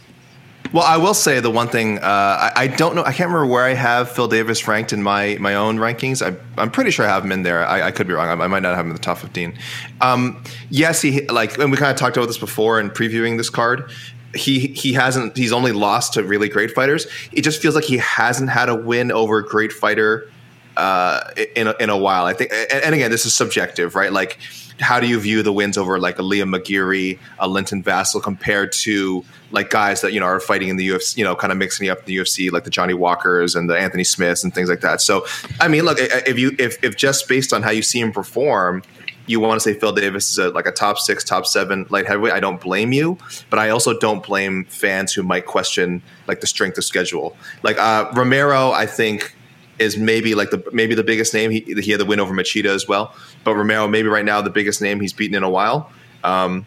Well, 0.72 0.85
I 0.85 0.96
will 0.96 1.12
say 1.12 1.40
the 1.40 1.50
one 1.50 1.68
thing 1.68 1.98
uh, 1.98 2.02
I, 2.02 2.52
I 2.56 2.66
don't 2.66 2.94
know. 2.94 3.02
I 3.02 3.12
can't 3.12 3.28
remember 3.28 3.46
where 3.46 3.64
I 3.64 3.74
have 3.74 4.11
Phil 4.11 4.26
Davis 4.26 4.66
ranked 4.66 4.92
in 4.94 5.02
my 5.02 5.37
my 5.38 5.54
own 5.54 5.76
rankings. 5.76 6.26
I, 6.26 6.35
I'm 6.61 6.70
pretty 6.70 6.90
sure 6.90 7.04
I 7.04 7.08
have 7.08 7.24
him 7.24 7.32
in 7.32 7.42
there. 7.42 7.66
I, 7.66 7.88
I 7.88 7.90
could 7.90 8.06
be 8.06 8.14
wrong. 8.14 8.28
I, 8.28 8.44
I 8.44 8.46
might 8.46 8.62
not 8.62 8.74
have 8.74 8.87
him 8.87 8.90
in 8.90 8.96
the 8.96 9.02
top 9.02 9.18
15. 9.18 9.58
Um, 10.00 10.42
yes, 10.70 11.02
he 11.02 11.26
like, 11.26 11.58
and 11.58 11.70
we 11.70 11.76
kind 11.76 11.90
of 11.90 11.98
talked 11.98 12.16
about 12.16 12.26
this 12.26 12.38
before 12.38 12.80
in 12.80 12.88
previewing 12.90 13.37
this 13.37 13.50
card. 13.50 13.90
He 14.35 14.68
he 14.68 14.94
hasn't. 14.94 15.37
He's 15.37 15.52
only 15.52 15.72
lost 15.72 16.14
to 16.14 16.24
really 16.24 16.48
great 16.48 16.70
fighters. 16.70 17.06
It 17.32 17.42
just 17.42 17.61
feels 17.61 17.74
like 17.74 17.85
he 17.85 17.98
hasn't 17.98 18.48
had 18.48 18.70
a 18.70 18.74
win 18.74 19.12
over 19.12 19.38
a 19.38 19.44
great 19.44 19.72
fighter 19.72 20.30
uh, 20.78 21.20
in 21.54 21.68
a, 21.68 21.74
in 21.80 21.90
a 21.90 21.98
while. 21.98 22.24
I 22.24 22.32
think, 22.32 22.50
and, 22.50 22.82
and 22.85 22.94
again, 22.94 23.11
this 23.11 23.26
is 23.26 23.35
subjective, 23.35 23.94
right? 23.94 24.11
Like 24.11 24.38
how 24.83 25.01
do 25.01 25.07
you 25.07 25.18
view 25.18 25.42
the 25.42 25.53
wins 25.53 25.79
over 25.79 25.99
like 25.99 26.18
a 26.18 26.23
Liam 26.23 26.55
McGeary, 26.55 27.18
a 27.38 27.49
Linton 27.49 27.83
Vassell 27.83 28.23
compared 28.23 28.73
to 28.73 29.25
like 29.51 29.71
guys 29.71 30.01
that 30.01 30.12
you 30.12 30.21
know 30.21 30.27
are 30.27 30.40
fighting 30.40 30.68
in 30.68 30.77
the 30.77 30.88
UFC, 30.88 31.16
you 31.16 31.25
know, 31.25 31.35
kind 31.37 31.53
of 31.53 31.59
mixing 31.59 31.88
up 31.88 32.05
the 32.05 32.16
UFC, 32.16 32.51
like 32.51 32.64
the 32.64 32.71
Johnny 32.71 32.95
Walkers 32.95 33.55
and 33.55 33.68
the 33.68 33.79
Anthony 33.79 34.05
Smiths 34.05 34.45
and 34.45 34.55
things 34.55 34.68
like 34.68 34.81
that. 34.81 35.01
So, 35.01 35.27
I 35.61 35.68
mean, 35.68 35.85
look, 35.85 35.99
if 36.01 36.38
you 36.38 36.55
if 36.59 36.83
if 36.83 36.97
just 36.97 37.29
based 37.29 37.53
on 37.53 37.62
how 37.62 37.71
you 37.71 37.83
see 37.83 38.01
him 38.01 38.12
perform, 38.12 38.83
you 39.27 39.40
want 39.40 39.61
to 39.61 39.61
say 39.61 39.79
Phil 39.79 39.92
Davis 39.92 40.31
is 40.31 40.38
a, 40.38 40.51
like 40.51 40.66
a 40.66 40.73
top 40.73 40.99
six, 40.99 41.25
top 41.25 41.47
seven 41.47 41.87
light 41.90 42.07
heavyweight. 42.07 42.33
I 42.33 42.40
don't 42.40 42.61
blame 42.61 42.92
you, 42.92 43.18
but 43.51 43.59
I 43.59 43.71
also 43.71 43.99
don't 43.99 44.25
blame 44.25 44.64
fans 44.64 45.12
who 45.12 45.23
might 45.23 45.47
question 45.47 46.03
like 46.27 46.40
the 46.40 46.47
strength 46.47 46.79
of 46.79 46.85
schedule. 46.85 47.37
Like 47.62 47.79
uh, 47.79 48.11
Romero, 48.14 48.73
I 48.73 48.87
think 48.87 49.37
is 49.78 49.96
maybe 49.96 50.35
like 50.35 50.50
the 50.50 50.62
maybe 50.72 50.94
the 50.94 51.04
biggest 51.04 51.35
name. 51.35 51.50
He, 51.50 51.61
he 51.61 51.90
had 51.90 52.00
the 52.00 52.04
win 52.04 52.20
over 52.20 52.35
Machida 52.35 52.66
as 52.66 52.87
well, 52.87 53.14
but 53.44 53.54
Romero 53.54 53.88
maybe 53.88 54.08
right 54.08 54.24
now 54.24 54.40
the 54.40 54.50
biggest 54.50 54.80
name 54.80 55.00
he's 55.00 55.12
beaten 55.12 55.35
in 55.35 55.42
a 55.42 55.50
while. 55.50 55.90
Um, 56.24 56.66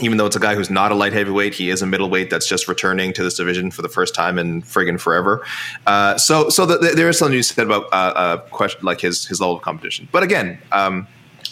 even 0.00 0.16
though 0.16 0.26
it's 0.26 0.36
a 0.36 0.40
guy 0.40 0.54
who's 0.54 0.70
not 0.70 0.92
a 0.92 0.94
light 0.94 1.12
heavyweight, 1.12 1.54
he 1.54 1.68
is 1.68 1.82
a 1.82 1.86
middleweight 1.86 2.30
that's 2.30 2.48
just 2.48 2.68
returning 2.68 3.12
to 3.12 3.22
this 3.22 3.34
division 3.34 3.70
for 3.70 3.82
the 3.82 3.88
first 3.88 4.14
time 4.14 4.38
in 4.38 4.62
friggin' 4.62 4.98
forever. 5.00 5.44
Uh, 5.86 6.16
so, 6.16 6.48
so 6.48 6.64
the, 6.64 6.78
the, 6.78 6.88
there 6.94 7.08
is 7.08 7.18
something 7.18 7.36
you 7.36 7.42
said 7.42 7.66
about 7.66 7.84
uh, 7.92 7.96
uh, 7.96 8.36
question 8.50 8.80
like 8.82 9.00
his 9.00 9.26
his 9.26 9.40
level 9.40 9.56
of 9.56 9.62
competition. 9.62 10.08
But 10.12 10.22
again, 10.22 10.58
um, 10.72 11.06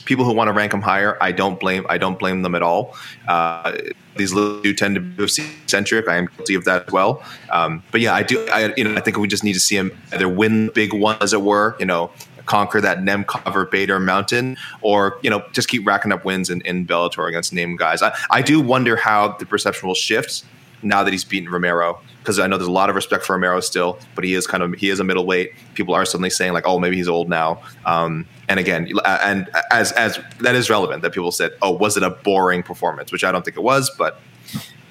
people 0.09 0.25
who 0.25 0.33
want 0.33 0.49
to 0.49 0.53
rank 0.53 0.73
him 0.73 0.81
higher, 0.81 1.19
I 1.21 1.31
don't 1.33 1.61
blame 1.61 1.87
I 1.89 1.99
don't 1.99 2.19
blame 2.19 2.43
them 2.43 2.55
at 2.55 2.63
all. 2.63 2.97
Uh, 3.29 3.77
these 4.17 4.33
little 4.33 4.61
do 4.63 4.73
tend 4.73 4.95
to 4.97 5.01
be 5.01 5.23
UFC 5.23 5.47
centric. 5.69 6.09
I 6.09 6.17
am 6.17 6.29
guilty 6.37 6.55
of 6.55 6.65
that 6.65 6.87
as 6.87 6.93
well. 6.93 7.23
Um, 7.53 7.85
but 7.93 8.01
yeah, 8.01 8.15
I 8.15 8.23
do. 8.23 8.45
I 8.51 8.73
you 8.77 8.85
know 8.85 8.97
I 8.97 9.01
think 9.01 9.19
we 9.19 9.29
just 9.29 9.45
need 9.45 9.53
to 9.53 9.61
see 9.61 9.77
him 9.77 9.97
either 10.13 10.29
win 10.29 10.67
the 10.67 10.73
big 10.73 10.93
one, 10.95 11.19
as 11.21 11.33
it 11.33 11.43
were. 11.43 11.77
You 11.79 11.87
know, 11.87 12.11
conquer 12.47 12.81
that 12.81 12.99
Nemkov 12.99 13.55
or 13.55 13.67
Bader 13.67 14.01
mountain, 14.01 14.57
or 14.81 15.19
you 15.23 15.31
know 15.31 15.45
just 15.53 15.69
keep 15.69 15.87
racking 15.87 16.11
up 16.11 16.25
wins 16.25 16.49
in, 16.49 16.63
in 16.63 16.87
Bellator 16.87 17.29
against 17.29 17.53
named 17.53 17.79
guys. 17.79 18.03
I, 18.03 18.17
I 18.31 18.41
do 18.43 18.61
wonder 18.61 18.97
how 18.97 19.37
the 19.37 19.47
perception 19.47 19.87
will 19.87 19.95
shift 19.95 20.43
now 20.83 21.05
that 21.05 21.13
he's 21.13 21.25
beaten 21.25 21.51
Romero 21.51 22.01
because 22.29 22.39
I 22.39 22.47
know 22.47 22.59
there's 22.59 22.69
a 22.69 22.71
lot 22.71 22.91
of 22.91 22.95
respect 22.95 23.25
for 23.25 23.33
Romero 23.33 23.59
still, 23.61 23.99
but 24.15 24.23
he 24.23 24.35
is 24.35 24.47
kind 24.47 24.63
of 24.63 24.75
he 24.75 24.91
is 24.91 25.01
a 25.01 25.05
middleweight. 25.05 25.51
People 25.73 25.95
are 25.95 26.05
suddenly 26.05 26.29
saying 26.29 26.53
like, 26.53 26.67
oh, 26.67 26.79
maybe 26.79 26.95
he's 26.95 27.09
old 27.09 27.31
now. 27.31 27.63
Um, 27.87 28.27
and 28.51 28.61
again, 28.61 28.87
and 29.07 29.49
as 29.71 29.93
as 29.93 30.21
that 30.41 30.55
is 30.55 30.69
relevant 30.69 31.01
that 31.01 31.15
people 31.15 31.33
said, 31.33 31.53
oh, 31.63 31.71
was 31.71 31.97
it 31.97 32.03
a 32.03 32.11
boring 32.11 32.63
performance? 32.63 33.13
Which 33.13 33.25
I 33.25 33.33
don't 33.33 33.47
think 33.47 33.57
it 33.57 33.63
was, 33.63 33.91
but 33.97 34.21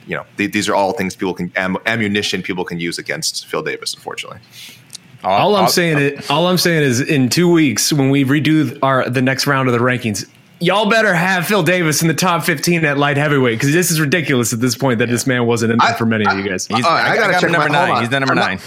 you 0.08 0.18
know, 0.18 0.26
th- 0.38 0.52
these 0.52 0.68
are 0.68 0.74
all 0.74 0.94
things 0.94 1.16
people 1.16 1.36
can 1.36 1.52
am- 1.56 1.78
ammunition 1.86 2.42
people 2.42 2.66
can 2.66 2.80
use 2.80 2.98
against 2.98 3.46
Phil 3.46 3.62
Davis, 3.62 3.94
unfortunately. 3.94 4.40
All 5.24 5.56
I'm 5.56 5.70
saying 5.70 6.00
it. 6.00 6.32
All 6.32 6.48
I'm 6.48 6.58
saying 6.58 6.82
is, 6.82 7.02
in 7.02 7.30
two 7.30 7.52
weeks, 7.52 7.94
when 7.94 8.10
we 8.10 8.26
redo 8.26 8.80
our 8.82 9.08
the 9.08 9.22
next 9.22 9.46
round 9.46 9.70
of 9.70 9.74
the 9.74 9.80
rankings, 9.80 10.28
y'all 10.60 10.90
better 10.90 11.14
have 11.14 11.46
Phil 11.46 11.64
Davis 11.64 12.02
in 12.02 12.08
the 12.08 12.14
top 12.14 12.44
15 12.44 12.86
at 12.86 12.98
light 12.98 13.18
heavyweight 13.18 13.60
because 13.60 13.74
this 13.74 13.92
is 13.92 14.00
ridiculous 14.00 14.54
at 14.54 14.60
this 14.60 14.76
point 14.76 15.00
that 15.00 15.08
yeah. 15.08 15.14
this 15.14 15.28
man 15.28 15.46
wasn't 15.46 15.72
in 15.72 15.80
there 15.80 15.94
for 15.96 16.06
many 16.06 16.26
of 16.26 16.38
you 16.38 16.48
guys. 16.48 16.68
He's, 16.68 16.86
uh, 16.86 16.88
I, 16.88 17.12
I, 17.12 17.16
gotta 17.16 17.34
got 17.34 17.42
check 17.42 17.52
number 17.52 17.70
my, 17.70 17.88
nine. 17.88 18.02
He's 18.02 18.10
the 18.10 18.20
number 18.20 18.34
am 18.34 18.40
nine. 18.40 18.60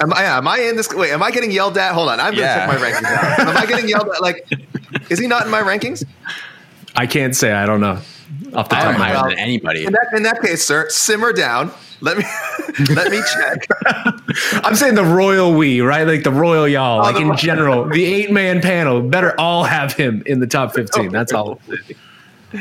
I, 0.00 0.02
am, 0.02 0.12
I, 0.12 0.22
am 0.24 0.48
I 0.48 0.58
in 0.60 0.76
this? 0.76 0.88
Wait, 0.92 1.12
am 1.12 1.22
I 1.22 1.30
getting 1.30 1.50
yelled 1.50 1.78
at? 1.78 1.92
Hold 1.92 2.08
on, 2.08 2.20
I'm 2.20 2.34
gonna 2.34 2.42
yeah. 2.42 2.66
check 2.66 2.80
my 2.80 2.86
rankings 2.86 3.04
out. 3.04 3.48
Am 3.48 3.56
I 3.56 3.66
getting 3.66 3.88
yelled 3.88 4.08
at? 4.08 4.20
Like, 4.20 4.46
is 5.10 5.18
he 5.18 5.26
not 5.26 5.44
in 5.44 5.50
my 5.50 5.62
rankings? 5.62 6.04
I 6.96 7.06
can't 7.06 7.34
say. 7.34 7.52
I 7.52 7.66
don't 7.66 7.80
know. 7.80 8.00
Off 8.54 8.68
the 8.68 8.76
top 8.76 8.92
of 8.94 8.98
my 8.98 9.08
head, 9.08 9.30
than 9.30 9.38
anybody. 9.38 9.84
In 9.84 9.92
that, 9.92 10.08
in 10.14 10.22
that 10.24 10.40
case, 10.40 10.64
sir, 10.64 10.88
simmer 10.88 11.32
down. 11.32 11.72
Let 12.00 12.18
me 12.18 12.24
let 12.90 13.10
me 13.10 13.20
check. 13.34 13.66
I'm 14.64 14.74
saying 14.74 14.94
the 14.94 15.04
royal 15.04 15.54
we, 15.54 15.80
right? 15.80 16.06
Like 16.06 16.24
the 16.24 16.32
royal 16.32 16.66
y'all, 16.66 17.00
oh, 17.00 17.02
like 17.02 17.20
in 17.20 17.36
general, 17.36 17.88
the 17.88 18.04
eight 18.14 18.32
man 18.32 18.60
panel 18.60 19.00
better 19.02 19.38
all 19.38 19.64
have 19.64 19.92
him 19.92 20.22
in 20.26 20.40
the 20.40 20.46
top 20.46 20.74
15. 20.74 21.10
That's 21.12 21.32
all. 21.32 21.48
all, 21.50 21.58
oh, 22.54 22.60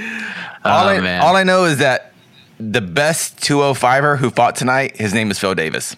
I, 0.64 1.20
oh, 1.20 1.26
all 1.26 1.36
I 1.36 1.44
know 1.44 1.66
is 1.66 1.80
that 1.80 2.14
the 2.60 2.82
best 2.82 3.38
205er 3.38 4.18
who 4.18 4.30
fought 4.30 4.56
tonight, 4.56 4.98
his 4.98 5.14
name 5.14 5.32
is 5.32 5.40
Phil 5.40 5.56
Davis. 5.56 5.96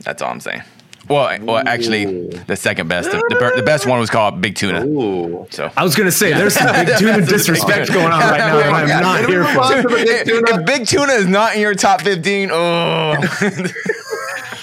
That's 0.00 0.20
all 0.20 0.30
I'm 0.30 0.40
saying. 0.40 0.62
Well, 1.08 1.38
well, 1.42 1.62
actually, 1.66 2.28
the 2.28 2.56
second 2.56 2.88
best, 2.88 3.10
the, 3.10 3.18
the, 3.28 3.52
the, 3.56 3.62
best 3.62 3.86
one 3.86 4.00
was 4.00 4.08
called 4.08 4.40
Big 4.40 4.54
Tuna. 4.54 4.86
Ooh. 4.86 5.46
So 5.50 5.70
I 5.76 5.84
was 5.84 5.94
going 5.94 6.06
to 6.06 6.12
say, 6.12 6.32
there's 6.32 6.54
some 6.54 6.72
Big 6.72 6.96
Tuna 6.96 7.20
disrespect 7.26 7.92
going 7.92 8.10
on 8.10 8.20
right 8.20 8.38
now. 8.38 8.58
I'm 8.58 8.88
not 8.88 9.28
here 9.28 9.44
for. 9.44 9.88
Big 9.88 10.26
tuna? 10.26 10.60
If 10.60 10.66
Big 10.66 10.86
Tuna 10.86 11.12
is 11.12 11.26
not 11.26 11.56
in 11.56 11.60
your 11.60 11.74
top 11.74 12.00
15, 12.00 12.50
oh. 12.52 13.16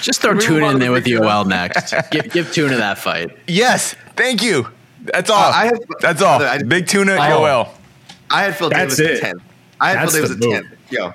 Just 0.01 0.21
throw 0.21 0.37
Tuna 0.39 0.71
in 0.71 0.79
there 0.79 0.91
with 0.91 1.05
Yoel 1.05 1.47
next. 1.47 1.93
Give, 2.09 2.27
give 2.31 2.51
Tuna 2.51 2.77
that 2.77 2.97
fight. 2.97 3.37
Yes, 3.47 3.95
thank 4.15 4.41
you. 4.41 4.67
That's 5.03 5.29
all. 5.29 5.37
Uh, 5.37 5.51
I 5.51 5.65
have, 5.65 5.79
That's 5.99 6.21
all. 6.23 6.41
I, 6.41 6.63
Big 6.63 6.87
Tuna, 6.87 7.13
oh. 7.13 7.17
Yoel. 7.17 7.69
I 8.31 8.43
had 8.43 8.55
Phil 8.55 8.69
Davis 8.69 8.99
at 8.99 9.19
10. 9.19 9.41
I 9.79 9.89
had 9.89 9.97
That's 9.99 10.15
Phil 10.15 10.27
Davis 10.27 10.37
at 10.37 10.63
10. 10.63 10.77
Yo. 10.89 11.13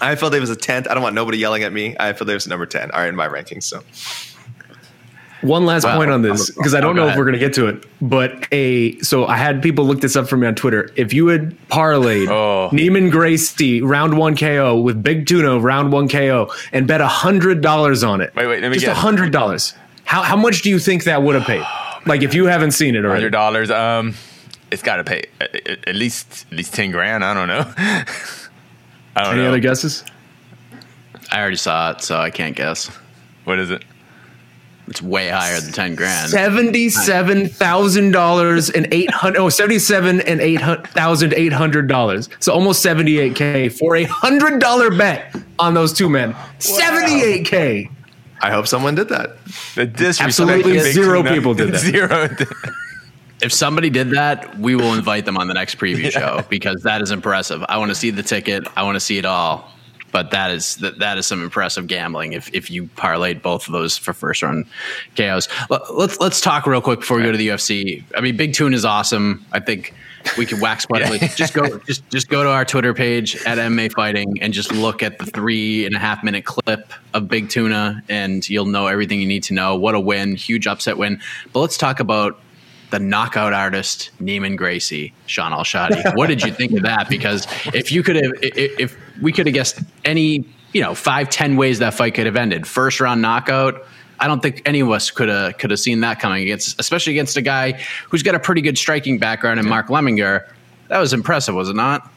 I 0.00 0.08
had 0.10 0.18
Phil 0.18 0.30
Davis 0.30 0.50
at 0.50 0.58
10th. 0.58 0.88
I 0.90 0.94
don't 0.94 1.02
want 1.02 1.14
nobody 1.14 1.38
yelling 1.38 1.62
at 1.62 1.72
me. 1.72 1.96
I 1.98 2.06
had 2.06 2.18
Phil 2.18 2.26
Davis 2.26 2.46
at 2.46 2.50
number 2.50 2.66
10. 2.66 2.90
All 2.90 3.00
right, 3.00 3.08
in 3.08 3.16
my 3.16 3.28
rankings. 3.28 3.64
So 3.64 3.82
one 5.42 5.64
last 5.66 5.84
wow. 5.84 5.96
point 5.96 6.10
on 6.10 6.22
this 6.22 6.50
because 6.50 6.74
I 6.74 6.80
don't 6.80 6.98
oh, 6.98 7.04
know 7.04 7.08
if 7.10 7.16
we're 7.16 7.24
going 7.24 7.34
to 7.34 7.38
get 7.38 7.54
to 7.54 7.66
it, 7.66 7.84
but 8.00 8.46
a 8.52 8.98
so 9.00 9.26
I 9.26 9.36
had 9.36 9.62
people 9.62 9.84
look 9.84 10.00
this 10.00 10.16
up 10.16 10.28
for 10.28 10.36
me 10.36 10.46
on 10.46 10.54
Twitter. 10.54 10.90
If 10.96 11.12
you 11.12 11.28
had 11.28 11.56
parlayed 11.68 12.28
oh. 12.28 12.70
Neiman 12.74 13.10
Gracie 13.10 13.82
round 13.82 14.16
one 14.16 14.36
KO 14.36 14.80
with 14.80 15.02
Big 15.02 15.26
Tuna 15.26 15.58
round 15.58 15.92
one 15.92 16.08
KO 16.08 16.52
and 16.72 16.86
bet 16.86 17.00
a 17.00 17.08
hundred 17.08 17.62
dollars 17.62 18.02
on 18.04 18.20
it, 18.20 18.34
wait, 18.34 18.46
wait, 18.46 18.62
let 18.62 18.70
me 18.70 18.78
just 18.78 18.86
a 18.86 18.94
hundred 18.94 19.32
dollars. 19.32 19.74
How 20.04 20.22
how 20.22 20.36
much 20.36 20.62
do 20.62 20.70
you 20.70 20.78
think 20.78 21.04
that 21.04 21.22
would 21.22 21.34
have 21.34 21.44
paid? 21.44 21.64
like 22.06 22.22
if 22.22 22.34
you 22.34 22.46
haven't 22.46 22.72
seen 22.72 22.94
it 22.94 23.04
already, 23.04 23.20
hundred 23.20 23.30
dollars. 23.30 23.70
Um, 23.70 24.14
it's 24.70 24.82
got 24.82 24.96
to 24.96 25.04
pay 25.04 25.24
at, 25.40 25.88
at, 25.88 25.94
least 25.94 26.46
at 26.50 26.56
least 26.56 26.74
ten 26.74 26.90
grand. 26.90 27.24
I 27.24 27.34
don't 27.34 27.48
know. 27.48 27.72
I 29.16 29.24
don't 29.24 29.34
Any 29.34 29.42
know. 29.42 29.48
other 29.48 29.60
guesses? 29.60 30.04
I 31.32 31.40
already 31.40 31.56
saw 31.56 31.92
it, 31.92 32.02
so 32.02 32.16
I 32.16 32.30
can't 32.30 32.56
guess. 32.56 32.86
What 33.44 33.58
is 33.58 33.70
it? 33.70 33.84
It's 34.90 35.00
way 35.00 35.28
higher 35.28 35.60
than 35.60 35.72
ten 35.72 35.94
grand. 35.94 36.30
Seventy-seven 36.30 37.48
thousand 37.48 38.10
dollars 38.10 38.70
and 38.70 38.88
eight 38.90 39.10
hundred. 39.10 39.38
Oh, 39.38 39.48
seventy-seven 39.48 40.20
and 40.22 40.40
eight 40.40 40.60
thousand 40.88 41.32
eight 41.34 41.52
hundred 41.52 41.86
dollars. 41.86 42.28
So 42.40 42.52
almost 42.52 42.82
seventy-eight 42.82 43.36
k 43.36 43.68
for 43.68 43.94
a 43.94 44.02
hundred 44.02 44.60
dollar 44.60 44.90
bet 44.90 45.36
on 45.60 45.74
those 45.74 45.92
two 45.92 46.08
men. 46.08 46.34
Seventy-eight 46.58 47.46
k. 47.46 47.88
I 48.42 48.50
hope 48.50 48.66
someone 48.66 48.96
did 48.96 49.08
that. 49.10 49.36
The 49.76 49.86
disrespect. 49.86 50.26
Absolutely 50.26 50.80
zero 50.80 51.22
people 51.22 51.54
did 51.54 51.72
that. 51.72 51.78
Zero. 51.78 52.28
if 53.40 53.52
somebody 53.52 53.90
did 53.90 54.10
that, 54.10 54.58
we 54.58 54.74
will 54.74 54.94
invite 54.94 55.24
them 55.24 55.38
on 55.38 55.46
the 55.46 55.54
next 55.54 55.76
preview 55.78 56.04
yeah. 56.04 56.10
show 56.10 56.44
because 56.48 56.82
that 56.82 57.00
is 57.00 57.12
impressive. 57.12 57.62
I 57.68 57.78
want 57.78 57.90
to 57.92 57.94
see 57.94 58.10
the 58.10 58.24
ticket. 58.24 58.66
I 58.76 58.82
want 58.82 58.96
to 58.96 59.00
see 59.00 59.18
it 59.18 59.24
all 59.24 59.70
but 60.12 60.30
that 60.30 60.50
is 60.50 60.76
that, 60.76 60.98
that 60.98 61.18
is 61.18 61.26
some 61.26 61.42
impressive 61.42 61.86
gambling 61.86 62.32
if, 62.32 62.52
if 62.54 62.70
you 62.70 62.84
parlayed 62.96 63.42
both 63.42 63.66
of 63.66 63.72
those 63.72 63.96
for 63.96 64.12
first 64.12 64.42
round 64.42 64.66
KOs. 65.16 65.48
Let's 65.68 66.18
let's 66.20 66.40
talk 66.40 66.66
real 66.66 66.80
quick 66.80 67.00
before 67.00 67.16
we 67.16 67.22
go 67.22 67.32
to 67.32 67.38
the 67.38 67.48
UFC. 67.48 68.02
I 68.16 68.20
mean, 68.20 68.36
Big 68.36 68.54
Tuna 68.54 68.74
is 68.74 68.84
awesome. 68.84 69.44
I 69.52 69.60
think 69.60 69.94
we 70.36 70.46
can 70.46 70.60
wax 70.60 70.86
poetically. 70.86 71.18
yeah. 71.22 71.34
Just 71.34 71.54
go 71.54 71.78
just 71.78 72.08
just 72.10 72.28
go 72.28 72.42
to 72.42 72.48
our 72.48 72.64
Twitter 72.64 72.94
page 72.94 73.36
at 73.46 73.58
MMA 73.58 73.92
Fighting 73.92 74.40
and 74.40 74.52
just 74.52 74.72
look 74.72 75.02
at 75.02 75.18
the 75.18 75.26
three 75.26 75.86
and 75.86 75.94
a 75.94 75.98
half 75.98 76.22
minute 76.22 76.44
clip 76.44 76.92
of 77.14 77.28
Big 77.28 77.48
Tuna, 77.48 78.02
and 78.08 78.48
you'll 78.48 78.66
know 78.66 78.86
everything 78.86 79.20
you 79.20 79.26
need 79.26 79.42
to 79.44 79.54
know. 79.54 79.76
What 79.76 79.94
a 79.94 80.00
win! 80.00 80.36
Huge 80.36 80.66
upset 80.66 80.98
win. 80.98 81.20
But 81.52 81.60
let's 81.60 81.76
talk 81.76 82.00
about 82.00 82.38
the 82.90 82.98
knockout 82.98 83.52
artist 83.52 84.10
Neiman 84.20 84.56
Gracie, 84.56 85.12
Shaun 85.26 85.52
Al-Shatti. 85.52 86.16
What 86.16 86.28
did 86.28 86.42
you 86.42 86.52
think 86.52 86.72
of 86.72 86.82
that? 86.82 87.08
Because 87.08 87.46
if 87.74 87.92
you 87.92 88.02
could 88.02 88.16
have, 88.16 88.32
if 88.42 88.96
we 89.22 89.32
could 89.32 89.46
have 89.46 89.54
guessed 89.54 89.80
any, 90.04 90.44
you 90.72 90.80
know, 90.80 90.94
five, 90.94 91.30
ten 91.30 91.56
ways 91.56 91.78
that 91.78 91.94
fight 91.94 92.14
could 92.14 92.26
have 92.26 92.36
ended, 92.36 92.66
first 92.66 93.00
round 93.00 93.22
knockout. 93.22 93.86
I 94.22 94.26
don't 94.26 94.42
think 94.42 94.60
any 94.66 94.80
of 94.80 94.90
us 94.90 95.10
could 95.10 95.30
have 95.30 95.56
could 95.56 95.70
have 95.70 95.80
seen 95.80 96.00
that 96.00 96.20
coming 96.20 96.42
against, 96.42 96.78
especially 96.78 97.14
against 97.14 97.38
a 97.38 97.42
guy 97.42 97.72
who's 98.10 98.22
got 98.22 98.34
a 98.34 98.38
pretty 98.38 98.60
good 98.60 98.76
striking 98.76 99.18
background 99.18 99.58
in 99.58 99.66
Mark 99.66 99.86
Lemminger. 99.88 100.46
That 100.88 100.98
was 100.98 101.14
impressive, 101.14 101.54
was 101.54 101.70
it 101.70 101.76
not? 101.76 102.10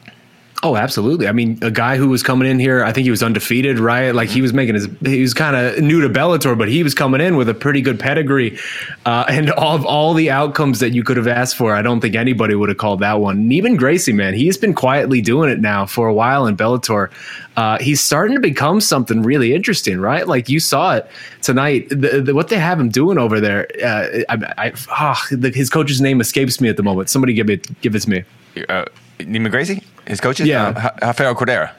Oh, 0.64 0.76
absolutely. 0.76 1.28
I 1.28 1.32
mean, 1.32 1.58
a 1.60 1.70
guy 1.70 1.98
who 1.98 2.08
was 2.08 2.22
coming 2.22 2.50
in 2.50 2.58
here, 2.58 2.82
I 2.82 2.90
think 2.90 3.04
he 3.04 3.10
was 3.10 3.22
undefeated, 3.22 3.78
right? 3.78 4.14
Like 4.14 4.30
he 4.30 4.40
was 4.40 4.54
making 4.54 4.76
his, 4.76 4.88
he 5.04 5.20
was 5.20 5.34
kind 5.34 5.54
of 5.54 5.82
new 5.82 6.00
to 6.00 6.08
Bellator, 6.08 6.56
but 6.56 6.68
he 6.68 6.82
was 6.82 6.94
coming 6.94 7.20
in 7.20 7.36
with 7.36 7.50
a 7.50 7.54
pretty 7.54 7.82
good 7.82 8.00
pedigree. 8.00 8.58
Uh, 9.04 9.26
and 9.28 9.50
all 9.50 9.76
of 9.76 9.84
all 9.84 10.14
the 10.14 10.30
outcomes 10.30 10.80
that 10.80 10.94
you 10.94 11.04
could 11.04 11.18
have 11.18 11.28
asked 11.28 11.56
for, 11.56 11.74
I 11.74 11.82
don't 11.82 12.00
think 12.00 12.14
anybody 12.14 12.54
would 12.54 12.70
have 12.70 12.78
called 12.78 13.00
that 13.00 13.20
one. 13.20 13.36
And 13.40 13.52
even 13.52 13.76
Gracie, 13.76 14.14
man, 14.14 14.32
he's 14.32 14.56
been 14.56 14.72
quietly 14.72 15.20
doing 15.20 15.50
it 15.50 15.60
now 15.60 15.84
for 15.84 16.08
a 16.08 16.14
while 16.14 16.46
in 16.46 16.56
Bellator. 16.56 17.10
Uh, 17.58 17.76
he's 17.80 18.00
starting 18.00 18.34
to 18.34 18.40
become 18.40 18.80
something 18.80 19.22
really 19.22 19.52
interesting, 19.52 20.00
right? 20.00 20.26
Like 20.26 20.48
you 20.48 20.60
saw 20.60 20.94
it 20.94 21.06
tonight. 21.42 21.90
The, 21.90 22.22
the, 22.24 22.34
what 22.34 22.48
they 22.48 22.58
have 22.58 22.80
him 22.80 22.88
doing 22.88 23.18
over 23.18 23.38
there, 23.38 23.68
uh, 23.84 24.22
I, 24.30 24.68
I 24.68 24.72
oh, 24.98 25.36
the, 25.36 25.50
his 25.50 25.68
coach's 25.68 26.00
name 26.00 26.22
escapes 26.22 26.58
me 26.58 26.70
at 26.70 26.78
the 26.78 26.82
moment. 26.82 27.10
Somebody 27.10 27.34
give 27.34 27.50
it, 27.50 27.68
give 27.82 27.94
it 27.94 28.00
to 28.00 28.08
me. 28.08 28.24
Uh, 28.70 28.86
Neiman 29.18 29.50
Gracie? 29.50 29.82
His 30.06 30.20
coaches? 30.20 30.46
Yeah. 30.46 30.68
Uh, 30.68 31.06
Rafael 31.06 31.34
Cordeiro. 31.34 31.70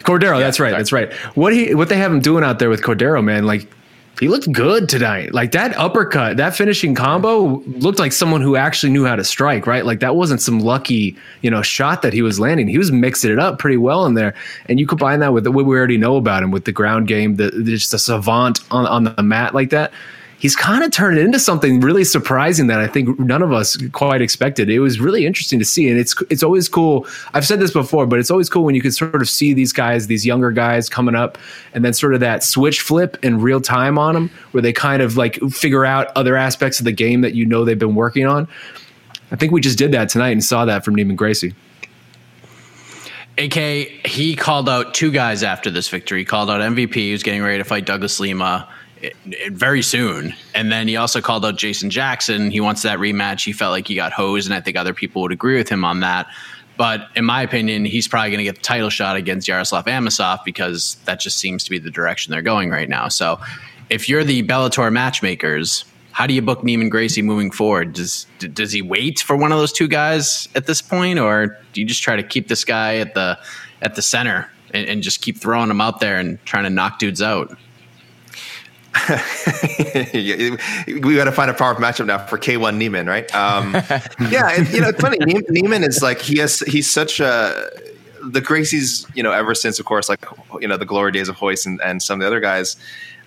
Cordero, 0.00 0.38
yeah, 0.38 0.40
that's 0.40 0.58
right, 0.58 0.72
that's 0.72 0.92
right. 0.92 1.12
What 1.34 1.52
he 1.52 1.74
what 1.74 1.88
they 1.88 1.96
have 1.96 2.10
him 2.10 2.20
doing 2.20 2.42
out 2.42 2.58
there 2.58 2.68
with 2.68 2.82
Cordeiro, 2.82 3.22
man, 3.22 3.46
like 3.46 3.70
he 4.18 4.28
looked 4.28 4.50
good 4.52 4.88
tonight. 4.88 5.32
Like 5.32 5.52
that 5.52 5.74
uppercut, 5.76 6.36
that 6.36 6.54
finishing 6.54 6.94
combo 6.94 7.62
looked 7.66 7.98
like 7.98 8.12
someone 8.12 8.42
who 8.42 8.56
actually 8.56 8.92
knew 8.92 9.06
how 9.06 9.16
to 9.16 9.24
strike, 9.24 9.66
right? 9.66 9.86
Like 9.86 10.00
that 10.00 10.16
wasn't 10.16 10.42
some 10.42 10.60
lucky, 10.60 11.16
you 11.40 11.50
know, 11.50 11.62
shot 11.62 12.02
that 12.02 12.12
he 12.12 12.20
was 12.20 12.38
landing. 12.38 12.68
He 12.68 12.76
was 12.76 12.92
mixing 12.92 13.30
it 13.30 13.38
up 13.38 13.58
pretty 13.58 13.78
well 13.78 14.04
in 14.04 14.14
there. 14.14 14.34
And 14.66 14.78
you 14.78 14.86
combine 14.86 15.20
that 15.20 15.32
with 15.32 15.46
what 15.46 15.64
we 15.64 15.76
already 15.76 15.96
know 15.96 16.16
about 16.16 16.42
him 16.42 16.50
with 16.50 16.66
the 16.66 16.72
ground 16.72 17.08
game, 17.08 17.36
the 17.36 17.50
just 17.64 17.94
a 17.94 17.98
savant 17.98 18.60
on, 18.70 18.86
on 18.86 19.04
the 19.04 19.22
mat 19.22 19.54
like 19.54 19.70
that 19.70 19.92
he's 20.40 20.56
kind 20.56 20.82
of 20.82 20.90
turned 20.90 21.18
it 21.18 21.24
into 21.24 21.38
something 21.38 21.80
really 21.80 22.02
surprising 22.02 22.66
that 22.66 22.80
I 22.80 22.88
think 22.88 23.18
none 23.20 23.42
of 23.42 23.52
us 23.52 23.76
quite 23.92 24.22
expected. 24.22 24.68
It 24.68 24.80
was 24.80 24.98
really 24.98 25.26
interesting 25.26 25.58
to 25.58 25.64
see, 25.64 25.88
and 25.88 26.00
it's 26.00 26.20
it's 26.30 26.42
always 26.42 26.68
cool. 26.68 27.06
I've 27.34 27.46
said 27.46 27.60
this 27.60 27.72
before, 27.72 28.06
but 28.06 28.18
it's 28.18 28.30
always 28.30 28.48
cool 28.48 28.64
when 28.64 28.74
you 28.74 28.80
can 28.80 28.90
sort 28.90 29.14
of 29.14 29.28
see 29.28 29.54
these 29.54 29.72
guys, 29.72 30.08
these 30.08 30.26
younger 30.26 30.50
guys 30.50 30.88
coming 30.88 31.14
up, 31.14 31.38
and 31.74 31.84
then 31.84 31.92
sort 31.92 32.14
of 32.14 32.20
that 32.20 32.42
switch 32.42 32.80
flip 32.80 33.16
in 33.22 33.40
real 33.40 33.60
time 33.60 33.98
on 33.98 34.14
them, 34.14 34.30
where 34.50 34.62
they 34.62 34.72
kind 34.72 35.02
of 35.02 35.16
like 35.16 35.38
figure 35.50 35.84
out 35.84 36.08
other 36.16 36.36
aspects 36.36 36.80
of 36.80 36.84
the 36.84 36.92
game 36.92 37.20
that 37.20 37.34
you 37.34 37.46
know 37.46 37.64
they've 37.64 37.78
been 37.78 37.94
working 37.94 38.26
on. 38.26 38.48
I 39.30 39.36
think 39.36 39.52
we 39.52 39.60
just 39.60 39.78
did 39.78 39.92
that 39.92 40.08
tonight 40.08 40.30
and 40.30 40.42
saw 40.42 40.64
that 40.64 40.84
from 40.84 40.96
Neiman 40.96 41.14
Gracie. 41.14 41.54
AK, 43.38 44.06
he 44.06 44.34
called 44.34 44.68
out 44.68 44.92
two 44.92 45.10
guys 45.10 45.42
after 45.42 45.70
this 45.70 45.88
victory. 45.88 46.20
He 46.20 46.24
called 46.24 46.50
out 46.50 46.60
MVP, 46.60 47.10
who's 47.10 47.22
getting 47.22 47.42
ready 47.42 47.58
to 47.58 47.64
fight 47.64 47.86
Douglas 47.86 48.20
Lima 48.20 48.68
very 49.50 49.82
soon. 49.82 50.34
And 50.54 50.70
then 50.70 50.88
he 50.88 50.96
also 50.96 51.20
called 51.20 51.44
out 51.44 51.56
Jason 51.56 51.90
Jackson. 51.90 52.50
He 52.50 52.60
wants 52.60 52.82
that 52.82 52.98
rematch. 52.98 53.44
He 53.44 53.52
felt 53.52 53.72
like 53.72 53.88
he 53.88 53.94
got 53.94 54.12
hosed, 54.12 54.46
and 54.46 54.54
I 54.54 54.60
think 54.60 54.76
other 54.76 54.94
people 54.94 55.22
would 55.22 55.32
agree 55.32 55.56
with 55.56 55.68
him 55.68 55.84
on 55.84 56.00
that. 56.00 56.26
But 56.76 57.08
in 57.14 57.26
my 57.26 57.42
opinion, 57.42 57.84
he's 57.84 58.08
probably 58.08 58.30
going 58.30 58.38
to 58.38 58.44
get 58.44 58.56
the 58.56 58.62
title 58.62 58.88
shot 58.88 59.16
against 59.16 59.46
Yaroslav 59.46 59.84
Amosov 59.84 60.44
because 60.44 60.96
that 61.04 61.20
just 61.20 61.38
seems 61.38 61.62
to 61.64 61.70
be 61.70 61.78
the 61.78 61.90
direction 61.90 62.30
they're 62.30 62.40
going 62.40 62.70
right 62.70 62.88
now. 62.88 63.08
So 63.08 63.38
if 63.90 64.08
you're 64.08 64.24
the 64.24 64.42
Bellator 64.44 64.90
matchmakers, 64.90 65.84
how 66.12 66.26
do 66.26 66.32
you 66.32 66.40
book 66.40 66.62
Neiman 66.62 66.90
Gracie 66.90 67.22
moving 67.22 67.50
forward? 67.50 67.92
Does 67.92 68.26
does 68.38 68.72
he 68.72 68.82
wait 68.82 69.20
for 69.20 69.36
one 69.36 69.52
of 69.52 69.58
those 69.58 69.72
two 69.72 69.88
guys 69.88 70.48
at 70.54 70.66
this 70.66 70.80
point, 70.80 71.18
or 71.18 71.58
do 71.72 71.80
you 71.80 71.86
just 71.86 72.02
try 72.02 72.16
to 72.16 72.22
keep 72.22 72.48
this 72.48 72.64
guy 72.64 72.96
at 72.96 73.14
the 73.14 73.38
at 73.82 73.94
the 73.94 74.02
center 74.02 74.50
and, 74.72 74.88
and 74.88 75.02
just 75.02 75.20
keep 75.20 75.36
throwing 75.36 75.70
him 75.70 75.80
out 75.80 76.00
there 76.00 76.18
and 76.18 76.42
trying 76.44 76.64
to 76.64 76.70
knock 76.70 76.98
dudes 76.98 77.20
out? 77.20 77.56
we 80.14 81.14
got 81.14 81.24
to 81.24 81.32
find 81.32 81.50
a 81.50 81.54
proper 81.54 81.80
matchup 81.80 82.06
now 82.06 82.18
for 82.26 82.38
K1 82.38 82.76
Neiman, 82.76 83.06
right? 83.06 83.32
Um, 83.34 83.74
yeah, 84.30 84.50
and, 84.50 84.68
you 84.70 84.80
know, 84.80 84.88
it's 84.88 85.00
funny. 85.00 85.18
Neiman 85.18 85.86
is 85.86 86.02
like 86.02 86.20
he 86.20 86.38
has 86.38 86.58
he's 86.60 86.90
such 86.90 87.20
a 87.20 87.70
the 88.22 88.40
Gracies, 88.42 89.08
you 89.14 89.22
know, 89.22 89.32
ever 89.32 89.54
since 89.54 89.78
of 89.78 89.86
course, 89.86 90.08
like 90.08 90.24
you 90.60 90.68
know, 90.68 90.76
the 90.76 90.84
glory 90.84 91.12
days 91.12 91.28
of 91.28 91.40
Royce 91.40 91.66
and, 91.66 91.80
and 91.82 92.02
some 92.02 92.20
of 92.20 92.20
the 92.20 92.26
other 92.26 92.40
guys 92.40 92.76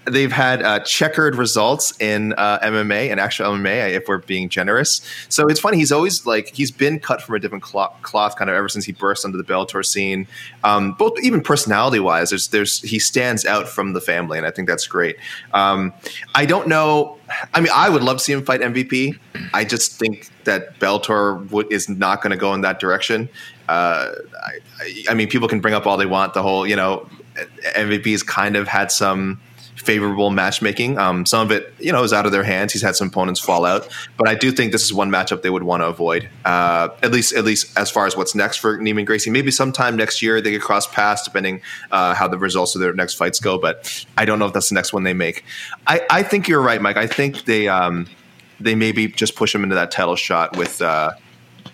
they've 0.06 0.32
had 0.32 0.62
uh, 0.62 0.80
checkered 0.82 1.36
results 1.36 1.94
in 2.00 2.34
uh, 2.34 2.60
MMA 2.60 3.10
and 3.10 3.20
actual 3.20 3.52
MMA, 3.52 3.92
if 3.92 4.08
we're 4.08 4.20
being 4.20 4.50
generous. 4.50 5.02
So 5.30 5.48
it's 5.48 5.60
funny. 5.60 5.78
He's 5.78 5.92
always 5.92 6.26
like 6.26 6.50
he's 6.50 6.72
been 6.72 7.00
cut 7.00 7.22
from 7.22 7.36
a 7.36 7.39
different 7.39 7.63
cloth, 7.63 7.96
cloth 8.02 8.36
kind 8.36 8.50
of 8.50 8.56
ever 8.56 8.70
since 8.70 8.86
he 8.86 8.92
burst 8.92 9.26
onto 9.26 9.38
the 9.38 9.44
Bellator 9.44 9.86
scene. 9.86 10.28
Um, 10.63 10.94
both 10.94 11.13
even 11.22 11.42
personality 11.42 12.00
wise, 12.00 12.30
there's 12.30 12.50
there's 12.50 12.82
he 12.82 13.00
stands 13.00 13.46
out 13.46 13.68
from 13.68 13.94
the 13.94 14.02
family, 14.02 14.38
and 14.38 14.48
I 14.48 14.52
think 14.52 14.68
that's 14.68 14.88
great. 14.88 15.18
Um, 15.54 15.94
I 16.36 16.46
don't 16.46 16.68
know. 16.68 17.18
I 17.54 17.62
mean, 17.62 17.72
I 17.74 17.89
would 17.89 18.04
love 18.04 18.18
to 18.18 18.24
see 18.24 18.34
him 18.34 18.46
fight 18.46 18.62
MVP. 18.62 19.18
I 19.54 19.63
just 19.63 19.98
think 19.98 20.30
that 20.44 20.80
Bellator 20.80 21.50
would, 21.52 21.72
is 21.72 21.89
not 21.89 22.22
going 22.22 22.32
to 22.32 22.38
go 22.38 22.54
in 22.54 22.62
that 22.62 22.80
direction. 22.80 23.30
Uh, 23.70 24.12
I, 24.80 25.04
I 25.10 25.13
mean, 25.13 25.30
people 25.30 25.48
can 25.48 25.62
bring 25.62 25.74
up 25.74 25.88
all 25.88 25.98
they 25.98 26.06
want. 26.06 26.34
The 26.34 26.44
whole, 26.44 26.68
you 26.68 26.76
know, 26.76 27.08
MVP's 27.76 28.22
kind 28.24 28.56
of 28.56 28.68
had 28.68 28.92
some 28.92 29.39
favorable 29.76 30.30
matchmaking. 30.30 30.98
Um, 30.98 31.26
some 31.26 31.42
of 31.42 31.52
it, 31.52 31.74
you 31.80 31.92
know, 31.92 32.04
is 32.04 32.14
out 32.14 32.26
of 32.26 32.32
their 32.32 32.44
hands. 32.44 32.74
He's 32.74 32.82
had 32.82 32.96
some 32.96 33.08
opponents 33.08 33.40
fall 33.40 33.66
out, 33.66 33.88
but 34.18 34.28
I 34.28 34.36
do 34.36 34.52
think 34.52 34.72
this 34.72 34.84
is 34.84 34.94
one 34.94 35.10
matchup 35.10 35.42
they 35.42 35.50
would 35.50 35.64
want 35.64 35.82
to 35.82 35.88
avoid. 35.88 36.30
Uh, 36.46 36.90
at 37.02 37.12
least, 37.12 37.34
at 37.34 37.44
least 37.44 37.78
as 37.78 37.90
far 37.90 38.06
as 38.06 38.16
what's 38.16 38.36
next 38.36 38.58
for 38.58 38.78
Neiman 38.78 39.06
Gracie. 39.06 39.30
Maybe 39.30 39.52
sometime 39.52 39.96
next 39.96 40.22
year 40.22 40.42
they 40.42 40.52
could 40.52 40.62
cross 40.62 40.88
paths, 40.88 41.24
depending 41.24 41.62
uh, 41.92 42.14
how 42.14 42.28
the 42.28 42.38
results 42.38 42.76
of 42.76 42.82
their 42.82 42.94
next 42.94 43.16
fights 43.16 43.40
go. 43.40 43.58
But 43.58 44.06
I 44.18 44.26
don't 44.26 44.40
know 44.40 44.46
if 44.46 44.54
that's 44.54 44.70
the 44.70 44.76
next 44.76 44.94
one 44.94 45.04
they 45.04 45.14
make. 45.14 45.44
I, 45.88 46.02
I 46.10 46.24
think 46.24 46.48
you're 46.48 46.62
right, 46.62 46.82
Mike. 46.82 46.98
I 46.98 47.08
think 47.08 47.46
they 47.46 47.68
um, 47.68 48.08
they 48.60 48.76
maybe 48.76 49.08
just 49.08 49.36
push 49.36 49.54
him 49.54 49.64
into 49.64 49.76
that 49.76 49.92
title 49.92 50.16
shot 50.16 50.58
with. 50.58 50.82
Uh, 50.82 51.12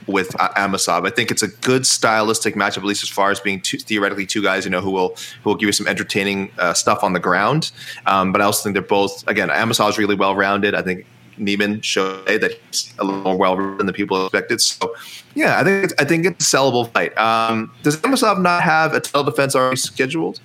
with 0.07 0.29
Amosov. 0.29 1.05
I 1.07 1.09
think 1.11 1.31
it's 1.31 1.43
a 1.43 1.47
good 1.47 1.85
stylistic 1.85 2.55
matchup, 2.55 2.79
at 2.79 2.85
least 2.85 3.03
as 3.03 3.09
far 3.09 3.31
as 3.31 3.39
being 3.39 3.61
two, 3.61 3.77
theoretically 3.77 4.25
two 4.25 4.41
guys 4.41 4.65
you 4.65 4.71
know 4.71 4.81
who 4.81 4.91
will 4.91 5.15
who 5.43 5.51
will 5.51 5.55
give 5.55 5.67
you 5.67 5.73
some 5.73 5.87
entertaining 5.87 6.51
uh, 6.57 6.73
stuff 6.73 7.03
on 7.03 7.13
the 7.13 7.19
ground. 7.19 7.71
Um, 8.05 8.31
but 8.31 8.41
I 8.41 8.45
also 8.45 8.63
think 8.63 8.73
they're 8.73 8.81
both 8.81 9.27
again 9.27 9.49
Amosov 9.49 9.89
is 9.89 9.97
really 9.97 10.15
well 10.15 10.35
rounded. 10.35 10.75
I 10.75 10.81
think 10.81 11.05
Neiman 11.37 11.83
showed 11.83 12.25
that 12.25 12.51
he's 12.67 12.93
a 12.99 13.03
little 13.03 13.21
more 13.21 13.37
well 13.37 13.57
rounded 13.57 13.79
than 13.79 13.87
the 13.87 13.93
people 13.93 14.25
expected. 14.25 14.61
So 14.61 14.95
yeah, 15.35 15.59
I 15.59 15.63
think 15.63 15.85
it's, 15.85 15.93
I 15.99 16.05
think 16.05 16.25
it's 16.25 16.53
a 16.53 16.57
sellable 16.57 16.91
fight. 16.91 17.17
Um, 17.17 17.71
does 17.83 17.97
Amosov 17.97 18.41
not 18.41 18.61
have 18.63 18.93
a 18.93 18.99
title 18.99 19.23
defense 19.23 19.55
already 19.55 19.77
scheduled? 19.77 20.41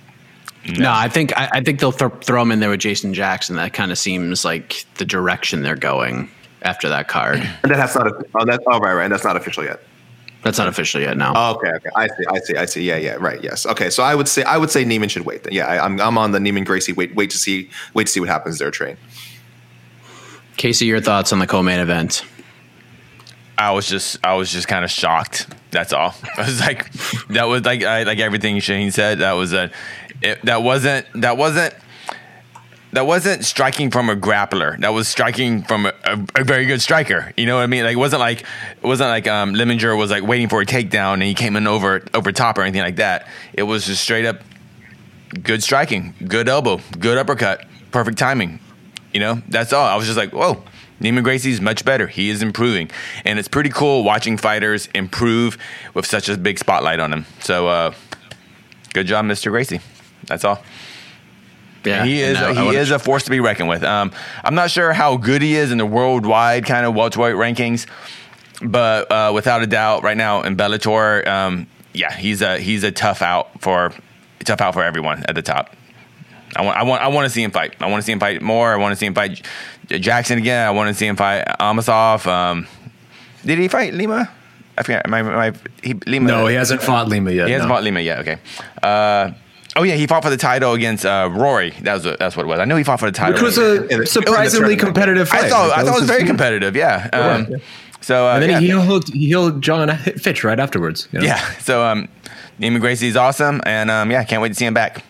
No, 0.67 0.85
no 0.85 0.91
I 0.91 1.09
think 1.09 1.37
I, 1.37 1.49
I 1.53 1.61
think 1.61 1.79
they'll 1.79 1.91
th- 1.91 2.11
throw 2.21 2.41
him 2.41 2.51
in 2.51 2.59
there 2.59 2.69
with 2.69 2.79
Jason 2.79 3.13
Jackson. 3.13 3.55
That 3.55 3.73
kind 3.73 3.91
of 3.91 3.97
seems 3.97 4.45
like 4.45 4.85
the 4.95 5.05
direction 5.05 5.61
they're 5.61 5.75
going 5.75 6.29
after 6.65 6.89
that 6.89 7.07
card. 7.07 7.39
And 7.63 7.71
that's 7.71 7.95
not 7.95 8.07
a, 8.07 8.25
oh, 8.35 8.45
that's, 8.45 8.63
oh, 8.67 8.79
right, 8.79 8.93
right. 8.93 9.09
That's 9.09 9.23
not 9.23 9.37
official 9.37 9.63
yet. 9.63 9.81
That's 10.43 10.59
not 10.59 10.67
official 10.67 11.01
yet. 11.01 11.17
No. 11.17 11.33
Oh, 11.35 11.55
okay. 11.55 11.69
Okay. 11.69 11.89
I 11.95 12.07
see. 12.07 12.23
I 12.29 12.39
see. 12.39 12.55
I 12.57 12.65
see. 12.65 12.83
Yeah. 12.83 12.97
Yeah. 12.97 13.15
Right. 13.19 13.43
Yes. 13.43 13.65
Okay. 13.65 13.89
So 13.89 14.03
I 14.03 14.13
would 14.13 14.27
say 14.27 14.43
I 14.43 14.57
would 14.57 14.69
say 14.69 14.85
Neiman 14.85 15.09
should 15.09 15.25
wait. 15.25 15.43
Then. 15.43 15.53
Yeah. 15.53 15.65
I, 15.65 15.83
am 15.83 15.93
I'm, 15.93 16.01
I'm 16.01 16.17
on 16.19 16.33
the 16.33 16.39
Neiman 16.39 16.65
Gracie. 16.65 16.93
Wait. 16.93 17.15
Wait 17.15 17.31
to 17.31 17.37
see. 17.39 17.71
Wait 17.95 18.05
to 18.05 18.13
see 18.13 18.19
what 18.19 18.29
happens 18.29 18.59
there. 18.59 18.69
Train. 18.69 18.95
Casey, 20.57 20.85
your 20.85 21.01
thoughts 21.01 21.33
on 21.33 21.39
the 21.39 21.47
co-main 21.47 21.79
event? 21.79 22.23
I 23.57 23.71
was 23.71 23.87
just 23.87 24.23
I 24.23 24.35
was 24.35 24.51
just 24.51 24.67
kind 24.67 24.85
of 24.85 24.91
shocked. 24.91 25.47
That's 25.71 25.93
all. 25.93 26.13
I 26.37 26.41
was 26.43 26.59
like, 26.59 26.91
that 27.29 27.45
was 27.45 27.65
like 27.65 27.83
I, 27.83 28.03
like 28.03 28.19
everything 28.19 28.59
Shane 28.59 28.91
said. 28.91 29.19
That 29.19 29.33
was 29.33 29.51
a 29.51 29.71
it, 30.21 30.43
that 30.43 30.61
wasn't 30.61 31.07
that 31.15 31.37
wasn't 31.37 31.73
that 32.95 33.05
wasn't 33.05 33.43
striking 33.43 33.91
from 33.91 34.09
a 34.09 34.15
grappler. 34.15 34.79
That 34.79 34.93
was 34.93 35.07
striking 35.07 35.63
from 35.63 35.85
a, 35.85 35.93
a, 36.05 36.25
a, 36.35 36.43
very 36.43 36.65
good 36.65 36.81
striker. 36.81 37.33
You 37.35 37.45
know 37.45 37.57
what 37.57 37.63
I 37.63 37.67
mean? 37.67 37.83
Like 37.83 37.93
it 37.93 37.99
wasn't 37.99 38.21
like 38.21 38.41
it 38.41 38.83
wasn't 38.83 39.09
like 39.09 39.27
um, 39.27 39.53
Lemminger 39.53 39.97
was 39.97 40.09
like 40.09 40.23
waiting 40.23 40.47
for 40.47 40.61
a 40.61 40.65
takedown 40.65 41.15
and 41.15 41.23
he 41.23 41.33
came 41.33 41.55
in 41.57 41.67
over 41.67 42.03
over 42.13 42.31
top 42.31 42.57
or 42.57 42.61
anything 42.61 42.81
like 42.81 42.95
that. 42.95 43.27
It 43.53 43.63
was 43.63 43.85
just 43.85 44.01
straight 44.01 44.25
up 44.25 44.41
good 45.43 45.61
striking, 45.61 46.13
good 46.25 46.47
elbow, 46.47 46.79
good 46.97 47.17
uppercut, 47.17 47.65
perfect 47.91 48.17
timing. 48.17 48.59
You 49.13 49.19
know, 49.19 49.41
that's 49.49 49.73
all. 49.73 49.85
I 49.85 49.95
was 49.95 50.05
just 50.05 50.17
like, 50.17 50.31
whoa. 50.31 50.63
Neiman 51.01 51.23
Gracie's 51.23 51.59
much 51.59 51.83
better. 51.83 52.07
He 52.07 52.29
is 52.29 52.41
improving, 52.41 52.89
and 53.25 53.37
it's 53.37 53.49
pretty 53.49 53.69
cool 53.69 54.05
watching 54.05 54.37
fighters 54.37 54.87
improve 54.95 55.57
with 55.93 56.05
such 56.05 56.29
a 56.29 56.37
big 56.37 56.57
spotlight 56.57 57.01
on 57.01 57.11
them. 57.11 57.25
So, 57.41 57.67
uh, 57.67 57.93
good 58.93 59.05
job, 59.05 59.25
Mr. 59.25 59.51
Gracie. 59.51 59.81
That's 60.25 60.45
all. 60.45 60.63
Yeah, 61.85 62.03
he 62.03 62.21
is. 62.21 62.39
No, 62.39 62.53
he 62.53 62.75
is 62.75 62.91
a 62.91 62.99
force 62.99 63.23
to 63.23 63.31
be 63.31 63.39
reckoned 63.39 63.69
with. 63.69 63.83
Um, 63.83 64.11
I'm 64.43 64.55
not 64.55 64.71
sure 64.71 64.93
how 64.93 65.17
good 65.17 65.41
he 65.41 65.55
is 65.55 65.71
in 65.71 65.77
the 65.77 65.85
worldwide 65.85 66.65
kind 66.65 66.85
of 66.85 66.95
welterweight 66.95 67.35
rankings, 67.35 67.85
but 68.61 69.11
uh, 69.11 69.31
without 69.33 69.61
a 69.61 69.67
doubt, 69.67 70.03
right 70.03 70.17
now 70.17 70.41
in 70.41 70.57
Bellator, 70.57 71.25
um, 71.27 71.67
yeah, 71.93 72.13
he's 72.13 72.41
a 72.41 72.57
he's 72.57 72.83
a 72.83 72.91
tough 72.91 73.21
out 73.21 73.61
for 73.61 73.93
tough 74.43 74.61
out 74.61 74.73
for 74.73 74.83
everyone 74.83 75.23
at 75.27 75.35
the 75.35 75.41
top. 75.41 75.75
I 76.55 76.61
want 76.61 76.77
I 76.77 76.83
want 76.83 77.01
I 77.01 77.07
want 77.07 77.25
to 77.25 77.29
see 77.29 77.43
him 77.43 77.51
fight. 77.51 77.75
I 77.79 77.89
want 77.89 78.01
to 78.01 78.05
see 78.05 78.11
him 78.11 78.19
fight 78.19 78.41
more. 78.41 78.73
I 78.73 78.77
want 78.77 78.91
to 78.93 78.95
see 78.95 79.05
him 79.05 79.13
fight 79.13 79.45
Jackson 79.87 80.37
again. 80.37 80.65
I 80.65 80.71
want 80.71 80.89
to 80.89 80.93
see 80.93 81.07
him 81.07 81.15
fight 81.15 81.45
Amosov. 81.59 82.25
Um, 82.25 82.67
did 83.45 83.59
he 83.59 83.67
fight 83.67 83.93
Lima? 83.93 84.31
I 84.77 84.83
forget. 84.83 85.07
My, 85.07 85.21
my, 85.21 85.53
he, 85.81 85.93
Lima. 86.05 86.27
No, 86.27 86.47
he 86.47 86.55
hasn't 86.55 86.81
fought 86.81 87.07
Lima 87.07 87.31
yet. 87.31 87.47
He 87.47 87.53
hasn't 87.53 87.69
no. 87.69 87.75
fought 87.75 87.83
Lima 87.83 88.01
yet. 88.01 88.19
Okay. 88.19 88.37
Uh, 88.81 89.31
Oh 89.77 89.83
yeah, 89.83 89.95
he 89.95 90.07
fought 90.07 90.23
for 90.23 90.29
the 90.29 90.37
title 90.37 90.73
against 90.73 91.05
uh, 91.05 91.29
Rory. 91.31 91.71
That 91.81 91.95
was 91.95 92.03
that's 92.03 92.37
what 92.37 92.43
it 92.43 92.47
was. 92.47 92.59
I 92.59 92.65
knew 92.65 92.77
he 92.77 92.83
fought 92.83 92.99
for 92.99 93.07
the 93.07 93.11
title, 93.11 93.33
which 93.33 93.43
was 93.43 93.57
a 93.57 94.05
surprisingly 94.05 94.77
competitive 94.77 95.27
fight. 95.27 95.45
I 95.45 95.49
thought 95.49 95.71
I 95.71 95.83
thought 95.83 95.97
it 95.97 96.01
was 96.01 96.09
very 96.09 96.23
competitive. 96.23 96.75
Yeah. 96.75 97.09
Um, 97.11 97.47
yeah. 97.49 97.57
So 97.99 98.27
uh, 98.27 98.35
and 98.35 98.43
then 98.43 98.49
yeah. 98.51 98.59
he 98.59 98.67
healed 98.67 99.09
he 99.11 99.25
healed 99.27 99.61
Jon 99.61 99.95
Fitch 99.97 100.43
right 100.43 100.59
afterwards. 100.59 101.09
You 101.11 101.19
know? 101.19 101.25
Yeah. 101.25 101.39
So 101.57 101.83
um, 101.85 102.07
Neiman 102.59 102.79
Gracie 102.79 103.07
is 103.07 103.17
awesome, 103.17 103.61
and 103.65 103.91
um, 103.91 104.11
yeah, 104.11 104.23
can't 104.23 104.41
wait 104.41 104.49
to 104.49 104.55
see 104.55 104.65
him 104.65 104.73
back. 104.73 105.03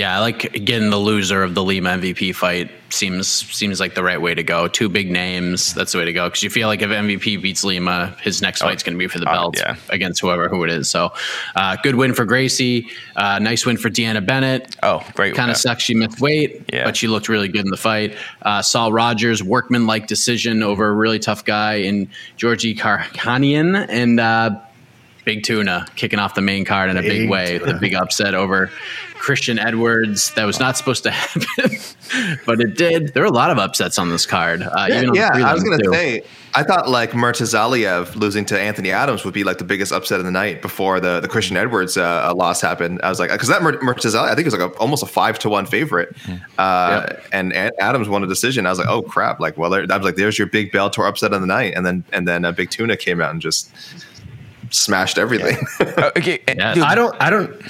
Yeah, 0.00 0.16
I 0.16 0.20
like 0.20 0.64
getting 0.64 0.88
the 0.88 0.96
loser 0.96 1.42
of 1.42 1.54
the 1.54 1.62
Lima 1.62 1.90
MVP 1.90 2.34
fight 2.34 2.70
seems 2.88 3.28
seems 3.28 3.80
like 3.80 3.94
the 3.94 4.02
right 4.02 4.18
way 4.18 4.34
to 4.34 4.42
go. 4.42 4.66
Two 4.66 4.88
big 4.88 5.10
names, 5.10 5.74
that's 5.74 5.92
the 5.92 5.98
way 5.98 6.06
to 6.06 6.12
go 6.14 6.26
because 6.26 6.42
you 6.42 6.48
feel 6.48 6.68
like 6.68 6.80
if 6.80 6.88
MVP 6.88 7.42
beats 7.42 7.64
Lima, 7.64 8.16
his 8.22 8.40
next 8.40 8.62
oh, 8.62 8.64
fight's 8.64 8.82
going 8.82 8.94
to 8.94 8.98
be 8.98 9.08
for 9.08 9.18
the 9.18 9.28
uh, 9.28 9.32
belt 9.34 9.58
uh, 9.58 9.62
yeah. 9.66 9.76
against 9.90 10.22
whoever 10.22 10.48
who 10.48 10.64
it 10.64 10.70
is. 10.70 10.88
So, 10.88 11.12
uh, 11.54 11.76
good 11.82 11.96
win 11.96 12.14
for 12.14 12.24
Gracie. 12.24 12.88
Uh, 13.14 13.40
nice 13.40 13.66
win 13.66 13.76
for 13.76 13.90
Deanna 13.90 14.24
Bennett. 14.24 14.74
Oh, 14.82 15.06
great! 15.12 15.34
Kind 15.34 15.50
of 15.50 15.58
sucks 15.58 15.82
she 15.82 15.94
missed 15.94 16.18
weight, 16.18 16.62
yeah. 16.72 16.84
but 16.84 16.96
she 16.96 17.06
looked 17.06 17.28
really 17.28 17.48
good 17.48 17.66
in 17.66 17.70
the 17.70 17.76
fight. 17.76 18.16
Uh, 18.40 18.62
Saul 18.62 18.94
Rogers 18.94 19.42
workman 19.42 19.86
like 19.86 20.06
decision 20.06 20.62
over 20.62 20.88
a 20.88 20.92
really 20.94 21.18
tough 21.18 21.44
guy 21.44 21.74
in 21.74 22.08
Georgi 22.38 22.74
Karakhanyan 22.74 23.86
and 23.90 24.18
uh, 24.18 24.58
Big 25.26 25.42
Tuna 25.42 25.86
kicking 25.94 26.18
off 26.18 26.34
the 26.34 26.40
main 26.40 26.64
card 26.64 26.88
in 26.88 26.96
a 26.96 27.02
big, 27.02 27.10
big 27.10 27.30
way. 27.30 27.58
The 27.58 27.74
big 27.74 27.92
upset 27.92 28.34
over 28.34 28.70
Christian 29.20 29.58
Edwards. 29.58 30.32
That 30.34 30.44
was 30.44 30.58
not 30.58 30.76
supposed 30.76 31.02
to 31.04 31.10
happen, 31.12 31.76
but 32.46 32.60
it 32.60 32.76
did. 32.76 33.12
There 33.14 33.22
were 33.22 33.28
a 33.28 33.32
lot 33.32 33.50
of 33.50 33.58
upsets 33.58 33.98
on 33.98 34.08
this 34.10 34.24
card. 34.26 34.62
Uh, 34.62 34.86
Yeah, 34.88 34.96
even 34.98 35.08
on 35.10 35.14
yeah, 35.14 35.28
I 35.44 35.52
was 35.52 35.62
gonna 35.62 35.78
say. 35.92 36.22
I 36.54 36.64
thought 36.64 36.88
like 36.88 37.12
Murtazaliev 37.12 38.16
losing 38.16 38.44
to 38.46 38.58
Anthony 38.58 38.90
Adams 38.90 39.24
would 39.24 39.34
be 39.34 39.44
like 39.44 39.58
the 39.58 39.64
biggest 39.64 39.92
upset 39.92 40.18
of 40.18 40.24
the 40.24 40.32
night 40.32 40.62
before 40.62 40.98
the, 40.98 41.20
the 41.20 41.28
Christian 41.28 41.56
Edwards 41.56 41.96
uh, 41.96 42.32
loss 42.34 42.60
happened. 42.60 43.00
I 43.04 43.08
was 43.08 43.20
like, 43.20 43.30
because 43.30 43.46
that 43.48 43.62
Mur- 43.62 43.78
Murtazaliev, 43.78 44.24
I 44.24 44.34
think 44.34 44.40
it 44.40 44.52
was 44.52 44.58
like 44.58 44.72
a, 44.72 44.76
almost 44.78 45.02
a 45.04 45.06
five 45.06 45.38
to 45.40 45.48
one 45.48 45.64
favorite, 45.66 46.16
uh, 46.58 47.06
and, 47.30 47.52
and 47.52 47.70
Adams 47.78 48.08
won 48.08 48.24
a 48.24 48.26
decision. 48.26 48.66
I 48.66 48.70
was 48.70 48.78
like, 48.80 48.88
oh 48.88 49.02
crap! 49.02 49.38
Like, 49.38 49.56
well, 49.58 49.70
there, 49.70 49.86
I 49.88 49.96
was 49.96 50.04
like, 50.04 50.16
there's 50.16 50.38
your 50.38 50.48
big 50.48 50.72
Bellator 50.72 51.06
upset 51.08 51.32
of 51.32 51.40
the 51.40 51.46
night, 51.46 51.74
and 51.76 51.84
then 51.86 52.04
and 52.12 52.26
then 52.26 52.44
uh, 52.44 52.52
Big 52.52 52.70
Tuna 52.70 52.96
came 52.96 53.20
out 53.20 53.30
and 53.30 53.40
just 53.40 53.70
smashed 54.70 55.18
everything. 55.18 55.58
Uh, 55.78 56.10
okay, 56.16 56.40
Yeah. 56.48 56.74
dude, 56.74 56.82
I 56.84 56.94
don't. 56.94 57.14
I 57.20 57.30
don't. 57.30 57.62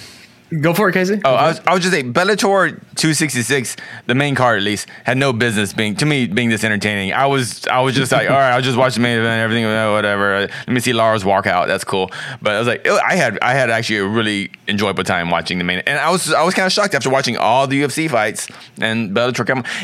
Go 0.60 0.74
for 0.74 0.88
it, 0.88 0.94
Casey. 0.94 1.20
Oh, 1.24 1.34
I 1.34 1.48
was, 1.48 1.60
I 1.66 1.74
was 1.74 1.82
just 1.82 1.92
saying, 1.92 2.12
Bellator 2.12 2.70
266, 2.96 3.76
the 4.06 4.14
main 4.16 4.34
card 4.34 4.58
at 4.58 4.64
least, 4.64 4.88
had 5.04 5.16
no 5.16 5.32
business 5.32 5.72
being 5.72 5.94
to 5.96 6.06
me 6.06 6.26
being 6.26 6.48
this 6.48 6.64
entertaining. 6.64 7.12
I 7.12 7.26
was 7.26 7.66
I 7.68 7.80
was 7.80 7.94
just 7.94 8.10
like, 8.10 8.28
all 8.30 8.36
right, 8.36 8.52
I'll 8.52 8.62
just 8.62 8.76
watch 8.76 8.94
the 8.94 9.00
main 9.00 9.18
event, 9.18 9.40
everything, 9.40 9.64
uh, 9.64 9.92
whatever. 9.92 10.40
Let 10.40 10.68
me 10.68 10.80
see 10.80 10.92
Lara's 10.92 11.24
walk 11.24 11.46
out. 11.46 11.68
That's 11.68 11.84
cool. 11.84 12.10
But 12.42 12.54
I 12.54 12.58
was 12.58 12.66
like, 12.66 12.86
I 12.86 13.14
had 13.14 13.38
I 13.40 13.52
had 13.52 13.70
actually 13.70 13.98
a 13.98 14.06
really 14.06 14.50
enjoyable 14.70 15.04
time 15.04 15.30
watching 15.30 15.58
the 15.58 15.64
main, 15.64 15.80
and 15.80 15.98
I 15.98 16.10
was 16.10 16.32
I 16.32 16.42
was 16.42 16.54
kind 16.54 16.66
of 16.66 16.72
shocked 16.72 16.94
after 16.94 17.10
watching 17.10 17.36
all 17.36 17.66
the 17.66 17.82
UFC 17.82 18.08
fights 18.08 18.48
and 18.80 19.10
Bellator. 19.14 19.40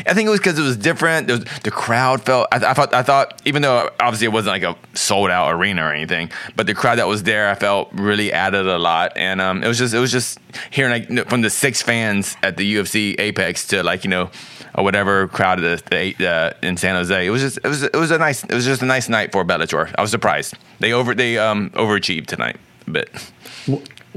I 0.07 0.13
think 0.13 0.27
it 0.27 0.29
was 0.29 0.39
because 0.39 0.57
it 0.57 0.63
was 0.63 0.77
different. 0.77 1.27
Was, 1.27 1.43
the 1.63 1.71
crowd 1.71 2.23
felt. 2.23 2.47
I, 2.51 2.57
I 2.57 2.73
thought 2.73 2.93
I 2.93 3.03
thought 3.03 3.41
even 3.45 3.61
though 3.61 3.89
obviously 3.99 4.25
it 4.25 4.31
wasn't 4.31 4.53
like 4.53 4.63
a 4.63 4.75
sold 4.97 5.29
out 5.29 5.53
arena 5.53 5.83
or 5.85 5.93
anything, 5.93 6.31
but 6.55 6.65
the 6.65 6.73
crowd 6.73 6.97
that 6.97 7.07
was 7.07 7.23
there, 7.23 7.49
I 7.49 7.55
felt 7.55 7.89
really 7.93 8.31
added 8.33 8.65
a 8.65 8.79
lot, 8.79 9.13
and 9.15 9.41
um, 9.41 9.63
it 9.63 9.67
was 9.67 9.77
just 9.77 9.93
it 9.93 9.99
was 9.99 10.11
just 10.11 10.39
hearing 10.71 11.07
like 11.09 11.29
from 11.29 11.41
the 11.41 11.49
six 11.49 11.81
fans 11.81 12.35
at 12.41 12.57
the 12.57 12.75
UFC 12.75 13.19
Apex 13.19 13.67
to 13.67 13.83
like 13.83 14.03
you 14.03 14.09
know 14.09 14.31
or 14.77 14.83
whatever 14.83 15.27
crowd 15.27 15.59
the, 15.59 15.81
the 15.89 16.27
uh, 16.27 16.53
in 16.61 16.77
San 16.77 16.95
Jose. 16.95 17.25
It 17.25 17.29
was 17.29 17.41
just 17.41 17.57
it 17.63 17.67
was 17.67 17.83
it 17.83 17.95
was 17.95 18.11
a 18.11 18.17
nice 18.17 18.43
it 18.43 18.53
was 18.53 18.65
just 18.65 18.81
a 18.81 18.85
nice 18.85 19.09
night 19.09 19.31
for 19.31 19.43
Bellator. 19.43 19.93
I 19.97 20.01
was 20.01 20.11
surprised 20.11 20.55
they 20.79 20.93
over 20.93 21.13
they 21.15 21.37
um 21.37 21.71
overachieved 21.71 22.27
tonight 22.27 22.57
a 22.85 22.91
bit. 22.91 23.31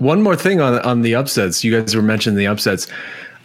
One 0.01 0.23
more 0.23 0.35
thing 0.35 0.61
on 0.61 0.81
on 0.81 1.03
the 1.03 1.15
upsets. 1.15 1.63
You 1.63 1.79
guys 1.81 1.95
were 1.95 2.03
mentioning 2.03 2.37
the 2.37 2.47
upsets. 2.49 2.89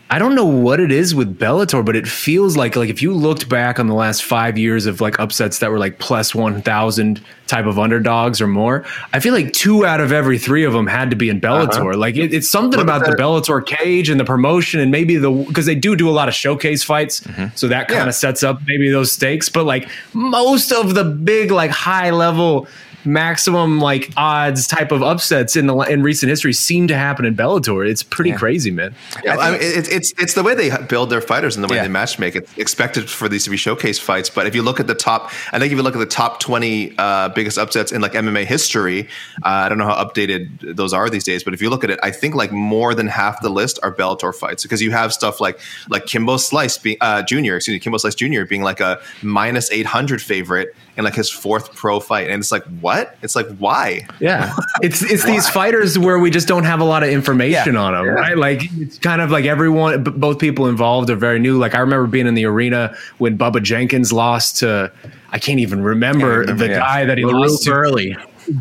I 0.08 0.20
don't 0.20 0.36
know 0.36 0.46
what 0.46 0.80
it 0.80 0.91
is 0.91 1.15
with 1.15 1.39
Bellator, 1.39 1.84
but 1.84 1.96
it 1.96 2.08
feels 2.08 2.56
like 2.56 2.76
like 2.76 2.89
if 2.89 3.02
you 3.02 3.12
looked 3.12 3.50
back 3.50 3.80
on 3.80 3.88
the 3.88 3.96
last 3.96 4.24
five 4.24 4.56
years 4.56 4.86
of 4.86 5.02
like 5.02 5.20
upsets 5.20 5.58
that 5.60 5.72
were 5.72 5.80
like 5.80 5.98
plus 5.98 6.36
one 6.36 6.62
thousand 6.62 7.22
type 7.48 7.65
of 7.65 7.80
underdogs 7.80 8.39
or 8.39 8.46
more, 8.46 8.86
I 9.13 9.20
feel 9.20 9.34
like 9.34 9.52
two 9.52 9.84
out 9.84 10.00
of 10.00 10.12
every 10.12 10.38
three 10.38 10.63
of 10.63 10.74
them 10.74 10.86
had 10.86 11.10
to 11.10 11.15
be 11.15 11.28
in 11.30 11.41
Bellator. 11.41 11.96
Like 11.98 12.18
it, 12.18 12.34
it's 12.36 12.48
something 12.48 12.80
about 12.80 13.04
the. 13.04 13.15
Bellator 13.15 13.65
cage 13.65 14.10
and 14.10 14.20
the 14.20 14.26
promotion 14.26 14.80
and 14.80 14.91
maybe 14.91 15.15
the 15.18 15.32
because 15.32 15.65
they 15.65 15.76
do 15.76 15.96
do 15.96 16.08
a 16.08 16.12
lot 16.12 16.28
of 16.30 16.36
showcase 16.36 16.84
fights, 16.84 17.24
so 17.56 17.68
that 17.68 17.88
kind 17.88 18.02
Yeah. 18.02 18.08
of 18.08 18.13
sets 18.15 18.44
up 18.44 18.62
maybe 18.68 18.91
those 18.91 19.12
stakes. 19.12 19.50
But 19.50 19.65
like 19.65 19.89
most 20.13 20.72
of 20.72 20.94
the 20.94 21.04
big 21.04 21.50
like 21.50 21.72
high 21.72 22.12
level 22.12 22.68
maximum 23.06 23.80
like 23.80 24.12
odds 24.18 24.68
type 24.68 24.91
of 24.91 25.02
upsets 25.04 25.56
in 25.56 25.68
the 25.68 25.76
in 25.80 26.04
recent 26.04 26.30
history 26.30 26.54
seem 26.54 26.88
to 26.88 26.96
happen 26.98 27.26
in 27.26 27.36
Bellator. 27.36 27.88
It's 27.88 28.04
pretty 28.04 28.32
crazy, 28.34 28.72
man. 28.72 28.96
Yeah, 29.24 29.38
I 29.38 29.52
mean, 29.52 29.60
it's 29.62 29.88
it's 29.89 30.13
it's 30.18 30.34
the 30.34 30.44
way 30.44 30.56
they 30.56 30.72
build 30.88 31.10
their 31.10 31.22
fighters 31.22 31.56
and 31.56 31.63
the 31.63 31.68
way 31.68 31.78
Yeah. 31.78 31.84
they 31.84 31.89
match 31.89 32.20
make. 32.20 32.36
It's 32.36 32.58
expected 32.58 33.10
for 33.10 33.30
these 33.30 33.44
to 33.46 33.50
be 33.50 33.58
showcase 33.58 34.00
fights, 34.00 34.30
but 34.30 34.48
if 34.48 34.56
you 34.56 34.62
look 34.63 34.80
at 34.80 34.88
the 34.88 34.96
top, 34.96 35.32
I 35.52 35.60
think 35.60 35.72
if 35.72 35.78
you 35.78 35.84
look 35.84 35.96
at 35.96 36.00
the 36.00 36.06
top 36.06 36.39
twenty 36.39 36.94
uh, 36.98 37.30
biggest 37.30 37.58
upsets 37.58 37.91
in 37.91 38.02
like 38.02 38.13
MMA 38.13 38.46
history, 38.46 39.08
uh, 39.44 39.65
I 39.65 39.70
don't 39.70 39.78
know 39.78 39.86
how 39.88 40.04
updated 40.04 40.76
those 40.76 40.94
are 40.94 41.10
these 41.10 41.24
days, 41.24 41.44
but 41.44 41.54
if 41.54 41.62
you 41.62 41.70
look 41.70 41.84
at 41.84 41.89
it, 41.89 42.00
I 42.04 42.12
think 42.12 42.36
like 42.36 42.52
more 42.52 42.94
than 42.96 43.08
half 43.08 43.41
the 43.41 43.50
list 43.50 43.80
are 43.84 43.94
Bellator 43.94 44.34
fights 44.34 44.63
because 44.63 44.82
you 44.82 44.91
have 44.91 45.13
stuff 45.13 45.39
like 45.39 45.60
like 45.89 46.06
Kimbo 46.06 46.38
Slice 46.38 46.78
being 46.78 46.98
uh, 47.02 47.22
Junior, 47.24 47.56
excuse 47.58 47.76
me, 47.76 47.80
Kimbo 47.80 47.98
Slice 47.98 48.15
Junior 48.15 48.46
being 48.46 48.63
like 48.63 48.80
a 48.80 49.00
minus 49.22 49.72
eight 49.72 49.86
hundred 49.86 50.22
favorite 50.22 50.76
in 50.97 51.03
like 51.03 51.15
his 51.15 51.29
fourth 51.29 51.73
pro 51.75 51.99
fight, 51.99 52.29
and 52.29 52.39
it's 52.39 52.51
like 52.51 52.63
what? 52.79 53.17
It's 53.21 53.36
like 53.36 53.47
why? 53.58 54.08
Yeah, 54.19 54.55
it's 54.81 55.01
it's 55.01 55.25
these 55.25 55.49
fighters 55.49 55.99
where 55.99 56.19
we 56.19 56.29
just 56.29 56.47
don't 56.47 56.63
have 56.63 56.79
a 56.79 56.86
lot 56.86 57.03
of 57.03 57.10
information 57.10 57.73
Yeah. 57.73 57.81
on 57.81 57.93
them, 57.93 58.13
right? 58.15 58.38
Like 58.38 58.62
it's 58.77 58.97
kind 58.97 59.21
of 59.21 59.31
like 59.31 59.45
everyone, 59.45 60.03
b- 60.03 60.12
both 60.12 60.39
people 60.39 60.67
involved 60.67 61.10
are 61.10 61.15
very 61.15 61.39
new. 61.39 61.58
Like 61.58 61.75
I 61.75 61.79
remember 61.79 62.08
being 62.08 62.27
in 62.27 62.34
the 62.36 62.45
arena 62.45 62.95
when 63.17 63.38
Bubba 63.38 63.62
Jenkins 63.62 64.13
lost 64.13 64.58
to. 64.60 64.91
I 65.31 65.39
can't 65.39 65.60
even 65.60 65.84
remember, 65.84 66.39
remember, 66.39 66.53
the 66.65 66.69
yeah. 66.69 66.79
guy 66.79 67.05
that 67.05 67.17
he 67.17 67.25
LaRue 67.25 67.41
lost 67.41 67.63
to. 67.63 67.71
Burley. 67.71 68.15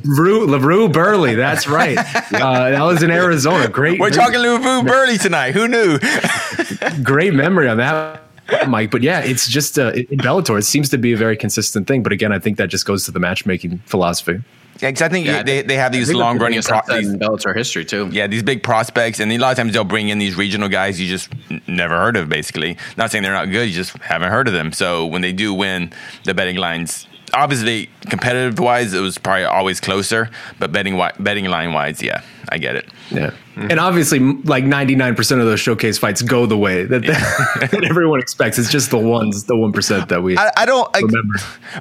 LaRue, 0.04 0.46
LaRue 0.46 0.88
Burley. 0.88 1.34
That's 1.36 1.68
right. 1.68 1.96
uh, 2.32 2.70
that 2.70 2.82
was 2.82 3.02
in 3.02 3.10
Arizona. 3.12 3.68
Great. 3.68 4.00
We're 4.00 4.08
great- 4.10 4.18
talking 4.18 4.40
Louisville 4.40 4.82
Burley 4.82 5.18
tonight. 5.18 5.52
Who 5.52 5.68
knew? 5.68 5.98
great 7.04 7.32
memory 7.34 7.68
on 7.68 7.76
that, 7.76 8.22
Mike. 8.68 8.90
But 8.90 9.02
yeah, 9.02 9.20
it's 9.20 9.48
just 9.48 9.78
uh, 9.78 9.92
in 9.94 10.18
Bellator. 10.18 10.59
It 10.59 10.62
seems 10.64 10.88
to 10.90 10.98
be 10.98 11.12
a 11.12 11.16
very 11.16 11.37
consistent 11.37 11.87
thing. 11.87 12.02
But 12.02 12.12
again, 12.12 12.33
I 12.33 12.38
think 12.38 12.57
that 12.59 12.68
just 12.68 12.87
goes 12.87 13.04
to 13.07 13.11
the 13.11 13.20
matchmaking 13.20 13.78
philosophy. 13.87 14.42
Yeah, 14.80 14.90
because 14.90 15.02
I 15.02 15.09
think 15.09 15.26
Yeah, 15.26 15.42
they, 15.44 15.62
they 15.62 15.76
have 15.76 15.92
these 15.92 16.12
long 16.12 16.37
running 16.38 16.61
pro- 16.61 16.80
these, 16.88 17.09
in 17.09 17.18
Bellator 17.20 17.54
history 17.57 17.85
too. 17.85 18.09
yeah 18.11 18.26
these 18.26 18.42
big 18.42 18.62
prospects, 18.64 19.20
and 19.20 19.30
a 19.30 19.38
lot 19.38 19.52
of 19.52 19.57
times 19.57 19.72
they'll 19.72 19.85
bring 19.85 20.09
in 20.09 20.18
these 20.18 20.35
regional 20.37 20.68
guys 20.68 21.00
you 21.00 21.07
just 21.07 21.30
n- 21.48 21.62
never 21.68 21.96
heard 21.96 22.16
of. 22.16 22.28
Basically, 22.28 22.76
not 22.96 23.11
saying 23.12 23.22
they're 23.22 23.33
not 23.33 23.50
good, 23.50 23.68
you 23.68 23.74
just 23.74 23.96
haven't 23.98 24.30
heard 24.30 24.48
of 24.48 24.52
them. 24.52 24.72
So 24.72 25.07
when 25.07 25.22
they 25.22 25.33
do 25.33 25.54
win, 25.54 25.92
the 26.24 26.35
betting 26.35 26.57
lines. 26.57 27.07
Obviously, 27.33 27.88
competitive 28.11 28.59
wise, 28.61 28.92
it 28.94 29.00
was 29.00 29.16
probably 29.18 29.44
always 29.44 29.80
closer, 29.80 30.28
but 30.59 30.70
betting 30.72 30.94
wi- 30.94 31.14
betting 31.20 31.46
line 31.46 31.72
wise, 31.72 32.02
yeah, 32.02 32.22
I 32.48 32.59
get 32.59 32.74
it. 32.76 32.87
Yeah. 33.11 33.30
And 33.56 33.78
obviously, 33.78 34.18
like 34.18 34.64
99% 34.64 35.18
of 35.38 35.46
those 35.46 35.60
showcase 35.60 35.98
fights 35.98 36.22
go 36.22 36.46
the 36.46 36.58
way 36.58 36.84
that, 36.84 37.02
that 37.70 37.84
everyone 37.88 38.20
expects. 38.20 38.58
It's 38.58 38.70
just 38.70 38.90
the 38.90 38.98
ones, 38.98 39.44
the 39.44 39.54
1% 39.54 40.08
that 40.08 40.22
we 40.22 40.36
I, 40.36 40.50
I 40.56 40.66
don't 40.66 40.92
like, 40.92 41.04
remember. 41.04 41.34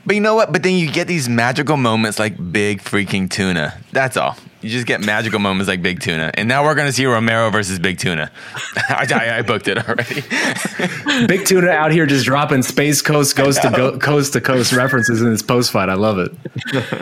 but 0.05 0.15
you 0.15 0.21
know 0.21 0.36
what? 0.36 0.51
But 0.51 0.63
then 0.63 0.75
you 0.75 0.91
get 0.91 1.07
these 1.07 1.27
magical 1.27 1.77
moments 1.77 2.19
like 2.19 2.51
big 2.51 2.81
freaking 2.81 3.29
tuna. 3.29 3.77
That's 3.91 4.17
all. 4.17 4.36
You 4.63 4.69
just 4.69 4.88
get 4.88 5.01
magical 5.01 5.39
moments 5.39 5.67
like 5.67 5.81
big 5.81 5.99
tuna, 5.99 6.31
and 6.36 6.47
now 6.47 6.63
we're 6.63 6.73
gonna 6.73 6.93
see 6.93 7.05
Romero 7.05 7.49
versus 7.49 7.79
big 7.79 7.97
tuna. 7.97 8.31
I, 8.77 9.05
I, 9.13 9.38
I 9.39 9.41
booked 9.41 9.67
it 9.67 9.77
already. 9.77 10.23
Big 11.27 11.45
Tuna 11.45 11.69
out 11.69 11.91
here 11.91 12.05
just 12.05 12.25
dropping 12.25 12.63
Space 12.63 13.01
Coast, 13.01 13.36
Coast 13.36 13.62
to 13.62 13.69
go, 13.69 13.97
Coast 13.97 14.33
to 14.33 14.41
Coast 14.41 14.71
references 14.71 15.21
in 15.21 15.29
his 15.31 15.41
post 15.41 15.71
fight. 15.71 15.89
I 15.89 15.95
love 15.95 16.17
it. 16.17 16.31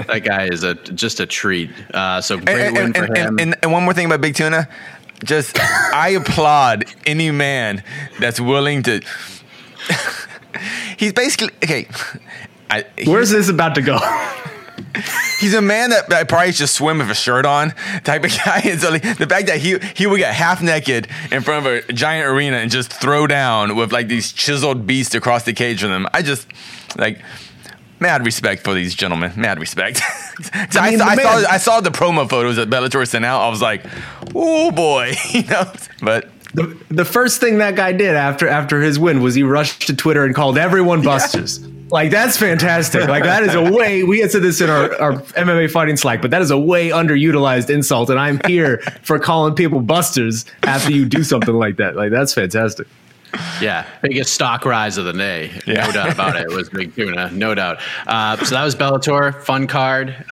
That 0.07 0.23
guy 0.23 0.47
is 0.47 0.63
a 0.63 0.73
just 0.73 1.19
a 1.19 1.25
treat. 1.25 1.69
Uh, 1.93 2.19
so 2.19 2.37
great 2.37 2.67
and, 2.67 2.75
win 2.75 2.85
and, 2.85 2.97
for 2.97 3.03
and, 3.05 3.17
him. 3.17 3.27
and, 3.27 3.39
and, 3.41 3.55
and 3.61 3.71
one 3.71 3.83
more 3.83 3.93
thing 3.93 4.07
about 4.07 4.21
Big 4.21 4.35
Tuna, 4.35 4.60
just 5.23 5.59
I 5.59 6.09
applaud 6.09 6.85
any 7.05 7.31
man 7.31 7.83
that's 8.19 8.39
willing 8.39 8.83
to. 8.83 9.01
he's 10.97 11.13
basically 11.13 11.49
okay. 11.63 11.87
I, 12.69 12.85
Where's 13.05 13.31
this 13.31 13.49
about 13.49 13.75
to 13.75 13.81
go? 13.81 13.99
he's 15.39 15.53
a 15.53 15.61
man 15.61 15.89
that, 15.91 16.09
that 16.09 16.27
probably 16.27 16.51
should 16.51 16.69
swim 16.69 16.99
with 16.99 17.09
a 17.09 17.15
shirt 17.15 17.45
on 17.45 17.71
type 18.03 18.23
of 18.23 18.31
guy. 18.31 18.61
And 18.65 18.79
so 18.79 18.91
like, 18.91 19.01
the 19.17 19.27
fact 19.27 19.47
that 19.47 19.59
he 19.59 19.77
he 19.95 20.07
would 20.07 20.17
get 20.17 20.33
half 20.33 20.61
naked 20.61 21.07
in 21.31 21.41
front 21.41 21.65
of 21.65 21.73
a 21.89 21.93
giant 21.93 22.27
arena 22.27 22.57
and 22.57 22.71
just 22.71 22.93
throw 22.93 23.27
down 23.27 23.75
with 23.75 23.91
like 23.91 24.07
these 24.07 24.31
chiseled 24.31 24.85
beasts 24.87 25.15
across 25.15 25.43
the 25.43 25.53
cage 25.53 25.81
from 25.81 25.89
them, 25.89 26.07
I 26.13 26.21
just 26.21 26.47
like. 26.97 27.21
Mad 28.01 28.25
respect 28.25 28.63
for 28.63 28.73
these 28.73 28.95
gentlemen. 28.95 29.31
Mad 29.35 29.59
respect. 29.59 30.01
I, 30.53 30.89
mean, 30.89 30.97
saw, 30.97 31.05
the 31.05 31.11
I, 31.11 31.15
saw, 31.15 31.51
I 31.51 31.57
saw 31.57 31.81
the 31.81 31.91
promo 31.91 32.27
photos 32.27 32.55
that 32.55 32.67
Bellator 32.67 33.07
sent 33.07 33.23
out. 33.23 33.41
I 33.41 33.49
was 33.49 33.61
like, 33.61 33.85
oh 34.33 34.71
boy, 34.71 35.13
you 35.29 35.43
know. 35.43 35.71
But 36.01 36.29
the, 36.55 36.75
the 36.89 37.05
first 37.05 37.39
thing 37.39 37.59
that 37.59 37.75
guy 37.75 37.91
did 37.91 38.15
after 38.15 38.47
after 38.47 38.81
his 38.81 38.97
win 38.97 39.21
was 39.21 39.35
he 39.35 39.43
rushed 39.43 39.85
to 39.87 39.95
Twitter 39.95 40.25
and 40.25 40.33
called 40.33 40.57
everyone 40.57 41.03
busters. 41.03 41.59
Like 41.91 42.09
that's 42.09 42.37
fantastic. 42.37 43.07
Like 43.07 43.23
that 43.23 43.43
is 43.43 43.53
a 43.53 43.71
way 43.77 44.03
we 44.03 44.19
had 44.19 44.31
said 44.31 44.41
this 44.41 44.61
in 44.61 44.69
our, 44.71 44.99
our 44.99 45.13
MMA 45.13 45.69
fighting 45.69 45.95
Slack, 45.95 46.23
but 46.23 46.31
that 46.31 46.41
is 46.41 46.49
a 46.49 46.57
way 46.57 46.89
underutilized 46.89 47.69
insult, 47.69 48.09
and 48.09 48.19
I'm 48.19 48.41
here 48.47 48.79
for 49.03 49.19
calling 49.19 49.53
people 49.53 49.79
busters 49.79 50.45
after 50.63 50.91
you 50.91 51.05
do 51.05 51.23
something 51.23 51.53
like 51.53 51.77
that. 51.77 51.95
Like 51.95 52.09
that's 52.09 52.33
fantastic. 52.33 52.87
Yeah, 53.61 53.85
biggest 54.01 54.33
stock 54.33 54.65
rise 54.65 54.97
of 54.97 55.05
the 55.05 55.13
day. 55.13 55.51
Yeah. 55.65 55.85
No 55.85 55.91
doubt 55.91 56.13
about 56.13 56.35
it. 56.35 56.43
It 56.43 56.55
was 56.55 56.69
Big 56.69 56.95
Tuna, 56.95 57.31
no 57.31 57.55
doubt. 57.55 57.79
Uh, 58.07 58.37
so 58.37 58.55
that 58.55 58.63
was 58.63 58.75
Bellator, 58.75 59.41
fun 59.41 59.67
card. 59.67 60.25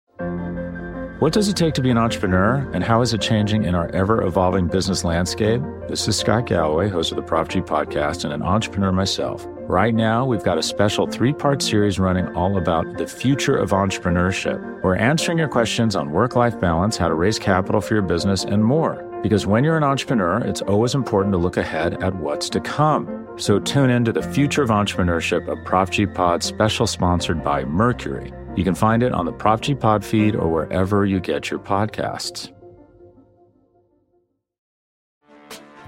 What 1.21 1.33
does 1.33 1.49
it 1.49 1.57
take 1.57 1.75
to 1.75 1.83
be 1.83 1.91
an 1.91 1.99
entrepreneur, 1.99 2.71
and 2.73 2.85
how 2.85 3.01
is 3.01 3.13
it 3.13 3.21
changing 3.21 3.65
in 3.65 3.75
our 3.75 3.89
ever 3.91 4.23
evolving 4.23 4.69
business 4.69 5.03
landscape? 5.03 5.61
This 5.89 6.07
is 6.07 6.17
Scott 6.17 6.47
Galloway, 6.47 6.89
host 6.89 7.11
of 7.11 7.17
the 7.17 7.23
Prop 7.23 7.49
G 7.49 7.61
podcast, 7.61 8.23
and 8.23 8.33
an 8.33 8.41
entrepreneur 8.43 8.93
myself. 8.93 9.45
Right 9.63 9.95
now, 9.95 10.25
we've 10.25 10.45
got 10.45 10.59
a 10.59 10.63
special 10.63 11.09
three 11.09 11.33
part 11.33 11.61
series 11.61 11.99
running 11.99 12.29
all 12.37 12.57
about 12.57 12.99
the 12.99 13.07
future 13.09 13.57
of 13.57 13.71
entrepreneurship. 13.71 14.83
We're 14.85 14.95
answering 14.95 15.39
your 15.39 15.49
questions 15.49 15.97
on 15.97 16.13
work 16.13 16.37
life 16.37 16.59
balance, 16.61 16.97
how 16.97 17.09
to 17.09 17.15
raise 17.15 17.41
capital 17.41 17.81
for 17.81 17.95
your 17.95 18.05
business, 18.05 18.45
and 18.45 18.65
more. 18.65 19.08
Because 19.23 19.47
when 19.47 19.65
you're 19.65 19.77
an 19.77 19.85
entrepreneur, 19.85 20.39
it's 20.39 20.63
always 20.63 20.95
important 20.95 21.33
to 21.33 21.39
look 21.39 21.57
ahead 21.57 22.03
at 22.03 22.15
what's 22.17 22.49
to 22.51 22.61
come. 22.61 23.27
So 23.37 23.59
tune 23.59 23.91
in 23.91 24.05
to 24.05 24.13
the 24.13 24.23
future 24.23 24.63
of 24.63 24.71
entrepreneurship, 24.71 25.49
a 25.49 25.57
Prop 25.65 25.91
G 25.91 26.07
Pod 26.07 26.43
special 26.43 26.87
sponsored 26.87 27.43
by 27.43 27.65
Mercury. 27.65 28.33
You 28.57 28.65
can 28.65 28.75
find 28.75 29.03
it 29.03 29.13
on 29.13 29.25
the 29.27 29.33
Prop 29.33 29.61
G 29.61 29.75
Pod 29.75 30.05
feed 30.05 30.35
or 30.35 30.49
wherever 30.49 31.05
you 31.05 31.21
get 31.21 31.51
your 31.51 31.61
podcasts. 31.61 32.53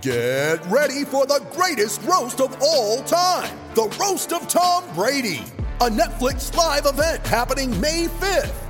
Get 0.02 0.64
ready 0.66 1.04
for 1.04 1.26
the 1.26 1.44
greatest 1.52 2.02
roast 2.04 2.40
of 2.40 2.56
all 2.62 3.02
time 3.04 3.54
the 3.74 3.94
Roast 4.00 4.32
of 4.32 4.48
Tom 4.48 4.82
Brady, 4.94 5.44
a 5.80 5.88
Netflix 5.88 6.54
live 6.56 6.86
event 6.86 7.24
happening 7.26 7.78
May 7.80 8.06
5th. 8.06 8.69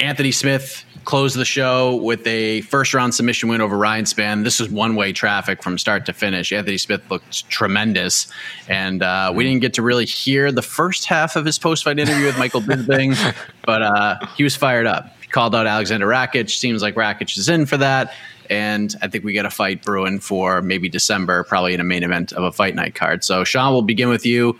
Anthony 0.00 0.32
Smith 0.32 0.84
closed 1.04 1.36
the 1.36 1.44
show 1.44 1.96
with 1.96 2.26
a 2.26 2.60
first 2.62 2.92
round 2.92 3.14
submission 3.14 3.48
win 3.48 3.60
over 3.60 3.76
Ryan 3.78 4.04
Spann. 4.04 4.44
This 4.44 4.60
was 4.60 4.68
one 4.68 4.94
way 4.94 5.12
traffic 5.12 5.62
from 5.62 5.78
start 5.78 6.04
to 6.06 6.12
finish. 6.12 6.52
Anthony 6.52 6.78
Smith 6.78 7.02
looked 7.10 7.48
tremendous. 7.48 8.30
And 8.68 9.02
uh, 9.02 9.32
we 9.34 9.44
didn't 9.44 9.60
get 9.60 9.74
to 9.74 9.82
really 9.82 10.04
hear 10.04 10.52
the 10.52 10.62
first 10.62 11.06
half 11.06 11.34
of 11.34 11.44
his 11.44 11.58
post 11.58 11.84
fight 11.84 11.98
interview 11.98 12.26
with 12.26 12.38
Michael 12.38 12.60
Bisping, 12.60 13.16
but 13.66 13.82
uh, 13.82 14.18
he 14.36 14.44
was 14.44 14.54
fired 14.54 14.86
up. 14.86 15.10
He 15.22 15.28
called 15.28 15.54
out 15.54 15.66
Alexander 15.66 16.06
Rakic. 16.06 16.50
Seems 16.50 16.82
like 16.82 16.94
Rakic 16.94 17.36
is 17.36 17.48
in 17.48 17.66
for 17.66 17.78
that. 17.78 18.12
And 18.50 18.94
I 19.02 19.08
think 19.08 19.24
we 19.24 19.32
get 19.32 19.46
a 19.46 19.50
fight 19.50 19.82
brewing 19.82 20.20
for 20.20 20.62
maybe 20.62 20.88
December, 20.88 21.42
probably 21.44 21.74
in 21.74 21.80
a 21.80 21.84
main 21.84 22.02
event 22.02 22.32
of 22.32 22.44
a 22.44 22.52
fight 22.52 22.74
night 22.74 22.94
card. 22.94 23.24
So, 23.24 23.44
Sean, 23.44 23.72
we'll 23.72 23.82
begin 23.82 24.08
with 24.08 24.24
you. 24.24 24.58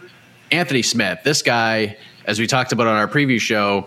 Anthony 0.50 0.82
Smith, 0.82 1.20
this 1.24 1.42
guy, 1.42 1.96
as 2.24 2.38
we 2.38 2.46
talked 2.46 2.72
about 2.72 2.86
on 2.86 2.96
our 2.96 3.08
preview 3.08 3.40
show, 3.40 3.86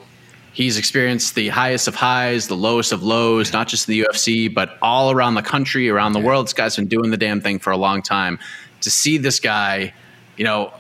He's 0.54 0.78
experienced 0.78 1.36
the 1.36 1.48
highest 1.50 1.88
of 1.88 1.96
highs, 1.96 2.48
the 2.48 2.56
lowest 2.56 2.92
of 2.92 3.04
lows, 3.04 3.54
not 3.54 3.70
just 3.70 3.88
in 3.88 3.94
the 3.94 4.04
UFC, 4.06 4.54
but 4.54 4.78
all 4.82 5.12
around 5.12 5.36
the 5.36 5.42
country, 5.42 5.90
around 5.90 6.14
the 6.14 6.20
yeah. 6.20 6.26
world. 6.26 6.46
This 6.48 6.54
guy's 6.54 6.76
been 6.76 6.88
doing 6.88 7.10
the 7.10 7.18
damn 7.18 7.40
thing 7.40 7.58
for 7.58 7.72
a 7.72 7.78
long 7.78 8.02
time. 8.02 8.38
To 8.82 8.92
see 8.92 9.18
this 9.18 9.40
guy, 9.40 9.94
you 10.36 10.44
know, 10.44 10.74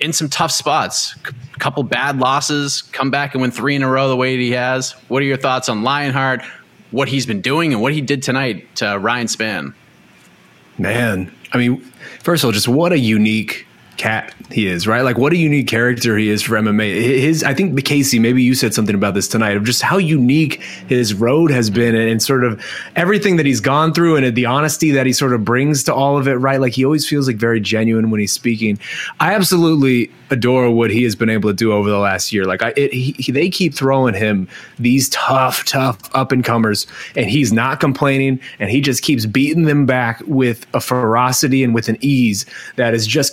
in 0.00 0.12
some 0.12 0.28
tough 0.28 0.50
spots, 0.50 1.14
a 1.54 1.58
couple 1.58 1.82
bad 1.82 2.18
losses, 2.18 2.82
come 2.82 3.10
back 3.10 3.34
and 3.34 3.42
win 3.42 3.50
three 3.50 3.74
in 3.74 3.82
a 3.82 3.88
row 3.88 4.08
the 4.08 4.16
way 4.16 4.36
he 4.36 4.52
has. 4.52 4.92
What 5.08 5.22
are 5.22 5.26
your 5.26 5.36
thoughts 5.36 5.68
on 5.68 5.82
Lionheart, 5.82 6.42
what 6.90 7.08
he's 7.08 7.26
been 7.26 7.42
doing, 7.42 7.72
and 7.72 7.82
what 7.82 7.92
he 7.92 8.00
did 8.00 8.22
tonight 8.22 8.74
to 8.76 8.98
Ryan 8.98 9.26
Spann? 9.26 9.74
Man, 10.78 11.34
I 11.52 11.58
mean, 11.58 11.80
first 12.22 12.44
of 12.44 12.48
all, 12.48 12.52
just 12.52 12.68
what 12.68 12.92
a 12.92 12.98
unique 12.98 13.65
cat 13.96 14.34
he 14.50 14.66
is, 14.66 14.86
right? 14.86 15.02
Like 15.02 15.18
what 15.18 15.32
a 15.32 15.36
unique 15.36 15.66
character 15.66 16.16
he 16.16 16.28
is 16.28 16.42
for 16.42 16.54
MMA. 16.54 16.94
His, 16.94 17.42
I 17.42 17.54
think, 17.54 17.84
Casey, 17.84 18.18
maybe 18.18 18.42
you 18.42 18.54
said 18.54 18.74
something 18.74 18.94
about 18.94 19.14
this 19.14 19.26
tonight 19.26 19.56
of 19.56 19.64
just 19.64 19.82
how 19.82 19.96
unique 19.96 20.62
his 20.88 21.14
road 21.14 21.50
has 21.50 21.70
been 21.70 21.94
and, 21.94 22.16
sort 22.26 22.44
of 22.44 22.64
everything 22.96 23.36
that 23.36 23.46
he's 23.46 23.60
gone 23.60 23.92
through 23.92 24.16
and 24.16 24.34
the 24.34 24.46
honesty 24.46 24.90
that 24.90 25.06
he 25.06 25.12
sort 25.12 25.32
of 25.32 25.44
brings 25.44 25.84
to 25.84 25.94
all 25.94 26.16
of 26.16 26.26
it, 26.26 26.34
right? 26.34 26.60
Like 26.60 26.72
he 26.72 26.84
always 26.84 27.06
feels 27.06 27.28
like 27.28 27.36
very 27.36 27.60
genuine 27.60 28.10
when 28.10 28.18
he's 28.18 28.32
speaking. 28.32 28.78
I 29.20 29.34
absolutely 29.34 30.10
adore 30.30 30.70
what 30.70 30.90
he 30.90 31.02
has 31.04 31.14
been 31.14 31.30
able 31.30 31.50
to 31.50 31.54
do 31.54 31.72
over 31.72 31.88
the 31.88 31.98
last 31.98 32.32
year. 32.32 32.44
Like 32.44 32.62
I, 32.62 32.72
it, 32.76 32.92
he, 32.92 33.30
they 33.30 33.48
keep 33.48 33.74
throwing 33.74 34.14
him 34.14 34.48
these 34.78 35.08
tough, 35.10 35.64
tough 35.64 35.98
up 36.14 36.32
and 36.32 36.44
comers, 36.44 36.86
and 37.14 37.30
he's 37.30 37.52
not 37.52 37.80
complaining, 37.80 38.40
and 38.58 38.70
he 38.70 38.80
just 38.80 39.02
keeps 39.02 39.26
beating 39.26 39.64
them 39.64 39.86
back 39.86 40.20
with 40.26 40.66
a 40.74 40.80
ferocity 40.80 41.62
and 41.62 41.74
with 41.74 41.88
an 41.88 41.98
ease 42.00 42.46
that 42.76 42.94
is 42.94 43.06
just 43.06 43.32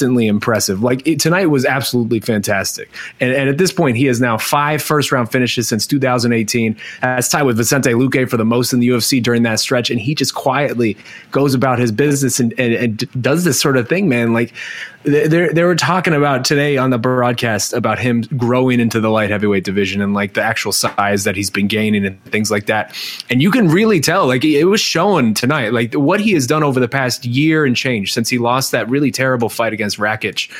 consistently 0.00 0.26
impressive. 0.26 0.82
Like 0.82 1.06
it, 1.06 1.20
tonight 1.20 1.46
was 1.46 1.64
absolutely 1.64 2.20
fantastic, 2.20 2.90
and, 3.20 3.32
and 3.32 3.48
at 3.48 3.58
this 3.58 3.72
point, 3.72 3.96
he 3.96 4.06
has 4.06 4.20
now 4.20 4.38
five 4.38 4.82
first 4.82 5.12
round 5.12 5.30
finishes 5.30 5.68
since 5.68 5.86
2018. 5.86 6.76
That's 7.02 7.28
tied 7.28 7.42
with 7.42 7.56
Vicente 7.56 7.90
Luque 7.90 8.28
for 8.28 8.36
the 8.36 8.44
most 8.44 8.72
in 8.72 8.80
the 8.80 8.88
UFC 8.88 9.22
during 9.22 9.42
that 9.42 9.60
stretch, 9.60 9.90
and 9.90 10.00
he 10.00 10.14
just 10.14 10.34
quietly 10.34 10.96
goes 11.30 11.54
about 11.54 11.78
his 11.78 11.92
business 11.92 12.40
and, 12.40 12.54
and, 12.58 12.74
and 12.74 13.22
does 13.22 13.44
this 13.44 13.60
sort 13.60 13.76
of 13.76 13.88
thing, 13.88 14.08
man. 14.08 14.32
Like 14.32 14.54
they 15.02 15.26
they 15.28 15.64
were 15.64 15.76
talking 15.76 16.12
about 16.12 16.44
today 16.44 16.76
on 16.76 16.90
the 16.90 16.98
broadcast 16.98 17.72
about 17.72 17.98
him 17.98 18.20
growing 18.36 18.80
into 18.80 19.00
the 19.00 19.08
light 19.08 19.30
heavyweight 19.30 19.64
division 19.64 20.02
and 20.02 20.12
like 20.12 20.34
the 20.34 20.42
actual 20.42 20.72
size 20.72 21.24
that 21.24 21.36
he's 21.36 21.48
been 21.48 21.68
gaining 21.68 22.04
and 22.04 22.22
things 22.24 22.50
like 22.50 22.66
that. 22.66 22.94
And 23.30 23.40
you 23.40 23.50
can 23.50 23.68
really 23.68 24.00
tell, 24.00 24.26
like 24.26 24.44
it 24.44 24.64
was 24.64 24.80
shown 24.80 25.32
tonight, 25.32 25.72
like 25.72 25.94
what 25.94 26.20
he 26.20 26.32
has 26.32 26.46
done 26.46 26.62
over 26.62 26.80
the 26.80 26.88
past 26.88 27.24
year 27.24 27.64
and 27.64 27.74
change 27.74 28.12
since 28.12 28.28
he 28.28 28.38
lost 28.38 28.72
that 28.72 28.90
really 28.90 29.10
terrible 29.10 29.48
fight 29.48 29.72
against 29.72 29.89
Rakic 29.96 30.50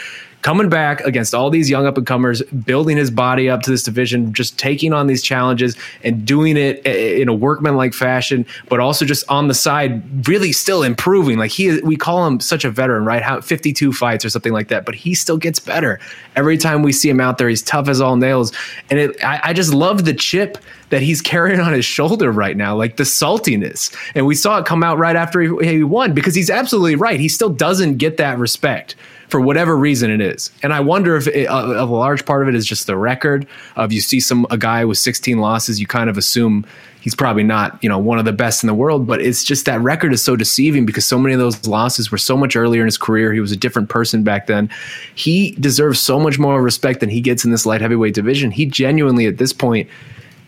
coming 0.42 0.68
back 0.68 1.00
against 1.02 1.34
all 1.34 1.50
these 1.50 1.68
young 1.68 1.86
up 1.86 1.96
and 1.96 2.06
comers, 2.06 2.42
building 2.42 2.96
his 2.96 3.10
body 3.10 3.50
up 3.50 3.62
to 3.62 3.70
this 3.70 3.82
division, 3.82 4.32
just 4.32 4.58
taking 4.58 4.92
on 4.92 5.06
these 5.06 5.22
challenges 5.22 5.76
and 6.02 6.24
doing 6.24 6.56
it 6.56 6.80
eh, 6.86 6.90
eh, 6.90 7.22
in 7.22 7.28
a 7.28 7.34
workmanlike 7.34 7.92
fashion, 7.92 8.46
but 8.68 8.80
also 8.80 9.04
just 9.04 9.28
on 9.28 9.48
the 9.48 9.54
side, 9.54 10.26
really 10.26 10.52
still 10.52 10.82
improving. 10.82 11.38
Like 11.38 11.50
he, 11.50 11.80
we 11.82 11.96
call 11.96 12.26
him 12.26 12.40
such 12.40 12.64
a 12.64 12.70
veteran, 12.70 13.04
right? 13.04 13.22
How 13.22 13.40
52 13.40 13.92
fights 13.92 14.24
or 14.24 14.30
something 14.30 14.52
like 14.52 14.68
that, 14.68 14.86
but 14.86 14.94
he 14.94 15.14
still 15.14 15.36
gets 15.36 15.58
better 15.58 16.00
every 16.36 16.56
time 16.56 16.82
we 16.82 16.92
see 16.92 17.10
him 17.10 17.20
out 17.20 17.38
there. 17.38 17.48
He's 17.48 17.62
tough 17.62 17.88
as 17.88 18.00
all 18.00 18.16
nails, 18.16 18.52
and 18.88 18.98
it, 18.98 19.22
I, 19.24 19.40
I 19.44 19.52
just 19.52 19.74
love 19.74 20.04
the 20.04 20.14
chip 20.14 20.58
that 20.88 21.02
he's 21.02 21.20
carrying 21.30 21.60
on 21.60 21.72
his 21.72 21.84
shoulder 21.84 22.32
right 22.32 22.56
now, 22.56 22.74
like 22.74 22.96
the 22.96 23.04
saltiness. 23.04 23.94
And 24.14 24.26
we 24.26 24.34
saw 24.34 24.58
it 24.58 24.64
come 24.64 24.82
out 24.82 24.98
right 24.98 25.16
after 25.16 25.40
he, 25.40 25.68
he 25.68 25.84
won 25.84 26.14
because 26.14 26.34
he's 26.34 26.50
absolutely 26.50 26.96
right. 26.96 27.20
He 27.20 27.28
still 27.28 27.50
doesn't 27.50 27.98
get 27.98 28.16
that 28.16 28.38
respect 28.38 28.96
for 29.30 29.40
whatever 29.40 29.76
reason 29.76 30.10
it 30.10 30.20
is. 30.20 30.50
And 30.62 30.72
I 30.72 30.80
wonder 30.80 31.16
if 31.16 31.28
it, 31.28 31.46
a 31.48 31.84
large 31.84 32.26
part 32.26 32.42
of 32.42 32.48
it 32.48 32.54
is 32.54 32.66
just 32.66 32.86
the 32.86 32.96
record 32.96 33.46
of 33.76 33.92
you 33.92 34.00
see 34.00 34.20
some 34.20 34.46
a 34.50 34.58
guy 34.58 34.84
with 34.84 34.98
16 34.98 35.38
losses, 35.38 35.80
you 35.80 35.86
kind 35.86 36.10
of 36.10 36.18
assume 36.18 36.66
he's 37.00 37.14
probably 37.14 37.44
not, 37.44 37.78
you 37.82 37.88
know, 37.88 37.98
one 37.98 38.18
of 38.18 38.24
the 38.24 38.32
best 38.32 38.62
in 38.62 38.66
the 38.66 38.74
world, 38.74 39.06
but 39.06 39.20
it's 39.22 39.44
just 39.44 39.66
that 39.66 39.80
record 39.80 40.12
is 40.12 40.22
so 40.22 40.36
deceiving 40.36 40.84
because 40.84 41.06
so 41.06 41.18
many 41.18 41.32
of 41.32 41.40
those 41.40 41.66
losses 41.66 42.10
were 42.10 42.18
so 42.18 42.36
much 42.36 42.56
earlier 42.56 42.82
in 42.82 42.86
his 42.86 42.98
career. 42.98 43.32
He 43.32 43.40
was 43.40 43.52
a 43.52 43.56
different 43.56 43.88
person 43.88 44.22
back 44.22 44.46
then. 44.48 44.68
He 45.14 45.52
deserves 45.52 46.00
so 46.00 46.18
much 46.18 46.38
more 46.38 46.60
respect 46.60 47.00
than 47.00 47.08
he 47.08 47.20
gets 47.20 47.44
in 47.44 47.52
this 47.52 47.64
light 47.64 47.80
heavyweight 47.80 48.14
division. 48.14 48.50
He 48.50 48.66
genuinely 48.66 49.26
at 49.26 49.38
this 49.38 49.52
point 49.52 49.88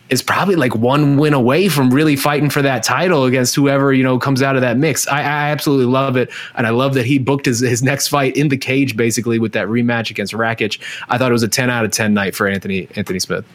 is 0.09 0.21
probably 0.21 0.55
like 0.55 0.75
one 0.75 1.17
win 1.17 1.33
away 1.33 1.69
from 1.69 1.89
really 1.89 2.15
fighting 2.15 2.49
for 2.49 2.61
that 2.61 2.83
title 2.83 3.25
against 3.25 3.55
whoever 3.55 3.93
you 3.93 4.03
know 4.03 4.19
comes 4.19 4.41
out 4.41 4.55
of 4.55 4.61
that 4.61 4.77
mix. 4.77 5.07
I, 5.07 5.19
I, 5.19 5.49
absolutely 5.51 5.85
love 5.85 6.17
it, 6.17 6.29
and 6.55 6.67
I 6.67 6.71
love 6.71 6.93
that 6.95 7.05
he 7.05 7.19
booked 7.19 7.45
his 7.45 7.59
his 7.59 7.81
next 7.81 8.09
fight 8.09 8.35
in 8.35 8.49
the 8.49 8.57
cage 8.57 8.95
basically 8.97 9.39
with 9.39 9.53
that 9.53 9.67
rematch 9.67 10.11
against 10.11 10.33
Rakic. 10.33 10.79
I 11.09 11.17
thought 11.17 11.31
it 11.31 11.33
was 11.33 11.43
a 11.43 11.47
ten 11.47 11.69
out 11.69 11.85
of 11.85 11.91
ten 11.91 12.13
night 12.13 12.35
for 12.35 12.47
Anthony 12.47 12.87
Anthony 12.95 13.19
Smith. 13.19 13.45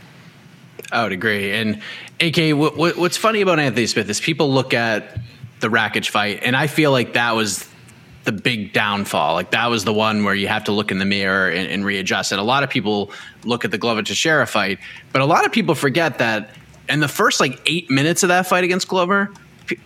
I 0.91 1.03
would 1.03 1.13
agree. 1.13 1.53
And 1.53 1.83
AK, 2.21 2.57
what, 2.57 2.77
what, 2.77 2.97
what's 2.97 3.19
funny 3.19 3.43
about 3.43 3.59
Anthony 3.59 3.87
Smith 3.87 4.09
is 4.09 4.21
people 4.21 4.51
look 4.51 4.73
at 4.73 5.19
the 5.61 5.69
Rakic 5.69 6.09
fight, 6.09 6.41
and 6.43 6.57
I 6.57 6.67
feel 6.67 6.93
like 6.93 7.13
that 7.13 7.33
was 7.33 7.68
the 8.29 8.43
big 8.43 8.75
downfall. 8.75 9.33
Like 9.33 9.53
that 9.53 9.71
was 9.71 9.85
the 9.85 9.93
one 9.95 10.23
where 10.23 10.35
you 10.35 10.49
have 10.49 10.65
to 10.65 10.73
look 10.73 10.91
in 10.91 10.99
the 10.99 11.07
mirror 11.07 11.49
and, 11.49 11.67
and 11.67 11.83
readjust. 11.83 12.31
And 12.31 12.39
a 12.39 12.45
lot 12.45 12.63
of 12.63 12.69
people 12.69 13.11
look 13.45 13.65
at 13.65 13.71
the 13.71 13.79
Glover 13.79 14.03
Teixeira 14.03 14.47
fight, 14.47 14.79
but 15.15 15.23
a 15.23 15.25
lot 15.25 15.47
of 15.47 15.53
people 15.53 15.75
forget 15.75 16.19
that 16.19 16.51
in 16.91 17.01
the 17.01 17.09
first 17.09 17.41
like 17.41 17.59
eight 17.65 17.89
minutes 17.89 18.23
of 18.23 18.29
that 18.29 18.47
fight 18.47 18.65
against 18.65 18.87
Glover, 18.87 19.33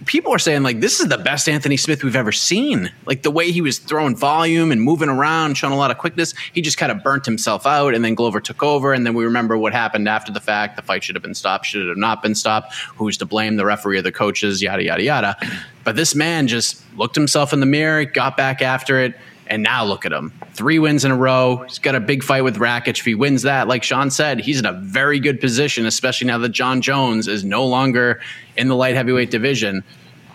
people 0.07 0.33
are 0.33 0.39
saying 0.39 0.63
like 0.63 0.81
this 0.81 1.01
is 1.01 1.09
the 1.09 1.19
best 1.19 1.49
Anthony 1.49 1.77
Smith 1.77 2.05
we've 2.05 2.17
ever 2.17 2.33
seen. 2.33 2.91
Like 3.07 3.23
the 3.23 3.31
way 3.31 3.51
he 3.51 3.61
was 3.61 3.79
throwing 3.79 4.17
volume 4.17 4.73
and 4.73 4.81
moving 4.81 5.09
around, 5.09 5.57
showing 5.57 5.73
a 5.73 5.77
lot 5.77 5.91
of 5.91 5.99
quickness. 5.99 6.35
He 6.53 6.63
just 6.63 6.79
kind 6.79 6.93
of 6.93 7.03
burnt 7.03 7.27
himself 7.27 7.67
out, 7.67 7.95
and 7.95 8.05
then 8.05 8.15
Glover 8.15 8.41
took 8.41 8.63
over. 8.63 8.93
And 8.93 9.07
then 9.07 9.15
we 9.15 9.25
remember 9.25 9.59
what 9.59 9.73
happened 9.73 10.09
after 10.09 10.33
the 10.33 10.41
fact. 10.41 10.77
The 10.77 10.83
fight 10.83 11.05
should 11.05 11.17
have 11.17 11.23
been 11.23 11.35
stopped. 11.35 11.67
Should 11.67 11.83
it 11.83 11.89
have 11.89 11.97
not 11.97 12.23
been 12.23 12.35
stopped? 12.35 12.75
Who's 12.97 13.17
to 13.19 13.27
blame? 13.27 13.57
The 13.57 13.67
referee 13.67 13.99
or 13.99 14.03
the 14.03 14.13
coaches? 14.13 14.63
Yada 14.63 14.83
yada 14.83 15.03
yada. 15.03 15.37
But 15.85 15.97
this 15.97 16.15
man 16.15 16.47
just 16.47 16.83
looked 16.97 17.15
himself 17.15 17.53
in 17.53 17.61
the 17.61 17.67
mirror, 17.67 18.05
got 18.05 18.37
back 18.37 18.63
after 18.63 18.99
it. 19.01 19.15
And 19.47 19.63
now 19.63 19.85
look 19.85 20.07
at 20.07 20.13
him. 20.13 20.33
Three 20.55 20.79
wins 20.79 21.05
in 21.05 21.11
a 21.11 21.17
row. 21.17 21.65
He's 21.69 21.79
got 21.79 21.95
a 21.95 22.01
big 22.01 22.23
fight 22.23 22.43
with 22.43 22.57
Rakic. 22.57 22.99
If 22.99 23.05
he 23.05 23.15
wins 23.15 23.43
that, 23.43 23.69
like 23.69 23.83
Sean 23.83 24.11
said, 24.11 24.41
he's 24.41 24.59
in 24.59 24.67
a 24.67 24.73
very 24.73 25.19
good 25.21 25.41
position, 25.41 25.85
especially 25.85 26.29
now 26.29 26.39
that 26.39 26.51
Jon 26.51 26.81
Jones 26.81 27.29
is 27.29 27.45
no 27.45 27.67
longer 27.67 28.21
in 28.57 28.69
the 28.69 28.77
light 28.77 28.95
heavyweight 28.95 29.31
division. 29.31 29.85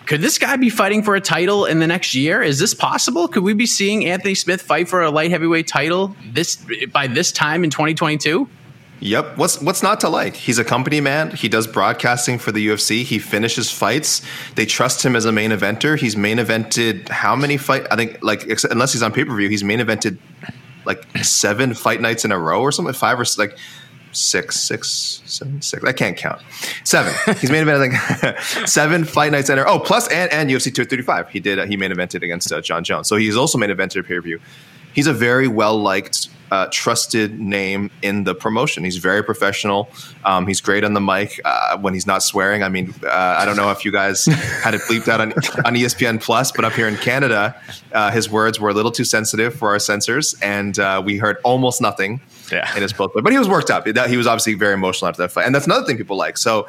Could 0.06 0.22
this 0.22 0.38
guy 0.38 0.56
be 0.56 0.70
fighting 0.70 1.02
for 1.02 1.16
a 1.16 1.20
title 1.20 1.66
in 1.66 1.80
the 1.80 1.86
next 1.86 2.14
year? 2.14 2.42
Is 2.42 2.58
this 2.58 2.72
possible? 2.72 3.28
Could 3.28 3.42
we 3.42 3.52
be 3.52 3.66
seeing 3.66 4.06
Anthony 4.06 4.34
Smith 4.34 4.62
fight 4.62 4.88
for 4.88 5.02
a 5.02 5.10
light 5.10 5.30
heavyweight 5.30 5.66
title 5.66 6.16
this 6.32 6.64
by 6.92 7.08
this 7.08 7.30
time 7.30 7.62
in 7.62 7.68
2022? 7.68 8.48
Yep. 9.00 9.38
What's 9.38 9.60
what's 9.60 9.82
not 9.82 10.00
to 10.00 10.08
like? 10.08 10.34
He's 10.34 10.58
a 10.58 10.64
company 10.64 11.00
man. 11.00 11.30
He 11.30 11.48
does 11.48 11.66
broadcasting 11.66 12.38
for 12.38 12.50
the 12.50 12.66
UFC. 12.66 13.04
He 13.04 13.18
finishes 13.18 13.70
fights. 13.70 14.22
They 14.56 14.66
trust 14.66 15.04
him 15.04 15.14
as 15.14 15.24
a 15.24 15.30
main 15.30 15.50
eventer. 15.50 15.98
He's 15.98 16.16
main 16.16 16.38
evented 16.38 17.08
how 17.08 17.36
many 17.36 17.56
fight? 17.56 17.86
I 17.90 17.96
think 17.96 18.18
like 18.22 18.42
unless 18.70 18.92
he's 18.92 19.02
on 19.02 19.12
pay 19.12 19.24
per 19.24 19.34
view, 19.36 19.48
he's 19.48 19.62
main 19.62 19.78
evented 19.78 20.18
like 20.84 21.04
seven 21.18 21.74
fight 21.74 22.00
nights 22.00 22.24
in 22.24 22.32
a 22.32 22.38
row 22.38 22.60
or 22.60 22.72
something. 22.72 22.94
Five 22.94 23.20
or 23.20 23.24
like 23.36 23.56
six, 24.10 24.58
six, 24.58 25.22
seven, 25.24 25.62
six. 25.62 25.84
I 25.84 25.92
can't 25.92 26.16
count. 26.16 26.42
Seven. 26.82 27.14
He's 27.38 27.52
main 27.52 27.64
evented 27.64 27.92
like 27.92 28.40
seven 28.68 29.04
fight 29.04 29.30
nights 29.30 29.48
in 29.48 29.60
a 29.60 29.62
row. 29.62 29.74
Oh, 29.74 29.78
plus 29.78 30.08
and 30.08 30.32
and 30.32 30.50
UFC 30.50 30.74
235. 30.74 31.28
He 31.28 31.38
did. 31.38 31.60
Uh, 31.60 31.66
he 31.66 31.76
main 31.76 31.92
evented 31.92 32.24
against 32.24 32.50
uh, 32.50 32.60
Jon 32.60 32.82
Jones. 32.82 33.06
So 33.06 33.14
he's 33.14 33.36
also 33.36 33.58
main 33.58 33.70
evented 33.70 34.06
pay 34.06 34.16
per 34.16 34.22
view. 34.22 34.40
He's 34.92 35.06
a 35.06 35.12
very 35.12 35.46
well 35.46 35.78
liked 35.78 36.28
uh, 36.50 36.66
trusted 36.72 37.38
name 37.38 37.90
in 38.02 38.24
the 38.24 38.34
promotion. 38.34 38.84
He's 38.84 38.96
very 38.98 39.22
professional. 39.22 39.88
Um, 40.24 40.46
he's 40.46 40.60
great 40.60 40.84
on 40.84 40.94
the 40.94 41.00
mic 41.00 41.40
uh, 41.44 41.78
when 41.78 41.94
he's 41.94 42.06
not 42.06 42.22
swearing. 42.22 42.62
I 42.62 42.68
mean, 42.68 42.94
uh, 43.04 43.08
I 43.10 43.44
don't 43.44 43.56
know 43.56 43.70
if 43.70 43.84
you 43.84 43.92
guys 43.92 44.24
had 44.62 44.74
it 44.74 44.80
bleeped 44.82 45.08
out 45.08 45.20
on, 45.20 45.32
on 45.32 45.74
ESPN 45.74 46.20
Plus, 46.22 46.52
but 46.52 46.64
up 46.64 46.72
here 46.72 46.88
in 46.88 46.96
Canada, 46.96 47.54
uh, 47.92 48.10
his 48.10 48.30
words 48.30 48.58
were 48.60 48.70
a 48.70 48.74
little 48.74 48.90
too 48.92 49.04
sensitive 49.04 49.54
for 49.54 49.68
our 49.70 49.78
censors, 49.78 50.34
and 50.42 50.78
uh, 50.78 51.02
we 51.04 51.16
heard 51.18 51.36
almost 51.44 51.80
nothing 51.80 52.20
Yeah. 52.52 52.74
in 52.76 52.82
his 52.82 52.92
post. 52.92 53.12
But 53.14 53.30
he 53.32 53.38
was 53.38 53.48
worked 53.48 53.70
up. 53.70 53.86
He 53.86 54.16
was 54.16 54.26
obviously 54.26 54.54
very 54.54 54.74
emotional 54.74 55.08
after 55.08 55.22
that 55.22 55.32
fight, 55.32 55.46
and 55.46 55.54
that's 55.54 55.66
another 55.66 55.86
thing 55.86 55.96
people 55.96 56.16
like. 56.16 56.38
So. 56.38 56.66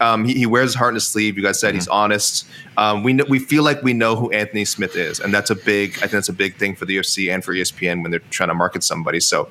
Um, 0.00 0.24
he, 0.24 0.34
he 0.34 0.46
wears 0.46 0.68
his 0.70 0.74
heart 0.74 0.90
in 0.90 0.94
his 0.96 1.06
sleeve. 1.06 1.36
You 1.36 1.42
guys 1.42 1.58
said 1.60 1.74
he's 1.74 1.88
honest. 1.88 2.46
Um, 2.76 3.02
we 3.02 3.14
kn- 3.14 3.28
we 3.30 3.38
feel 3.38 3.62
like 3.62 3.82
we 3.82 3.92
know 3.92 4.14
who 4.16 4.30
Anthony 4.30 4.64
Smith 4.64 4.94
is, 4.96 5.20
and 5.20 5.32
that's 5.32 5.50
a 5.50 5.54
big. 5.54 5.94
I 5.96 6.00
think 6.00 6.12
that's 6.12 6.28
a 6.28 6.32
big 6.34 6.56
thing 6.56 6.74
for 6.76 6.84
the 6.84 6.96
UFC 6.98 7.32
and 7.32 7.44
for 7.44 7.54
ESPN 7.54 8.02
when 8.02 8.10
they're 8.10 8.20
trying 8.30 8.48
to 8.50 8.54
market 8.54 8.84
somebody. 8.84 9.20
So, 9.20 9.48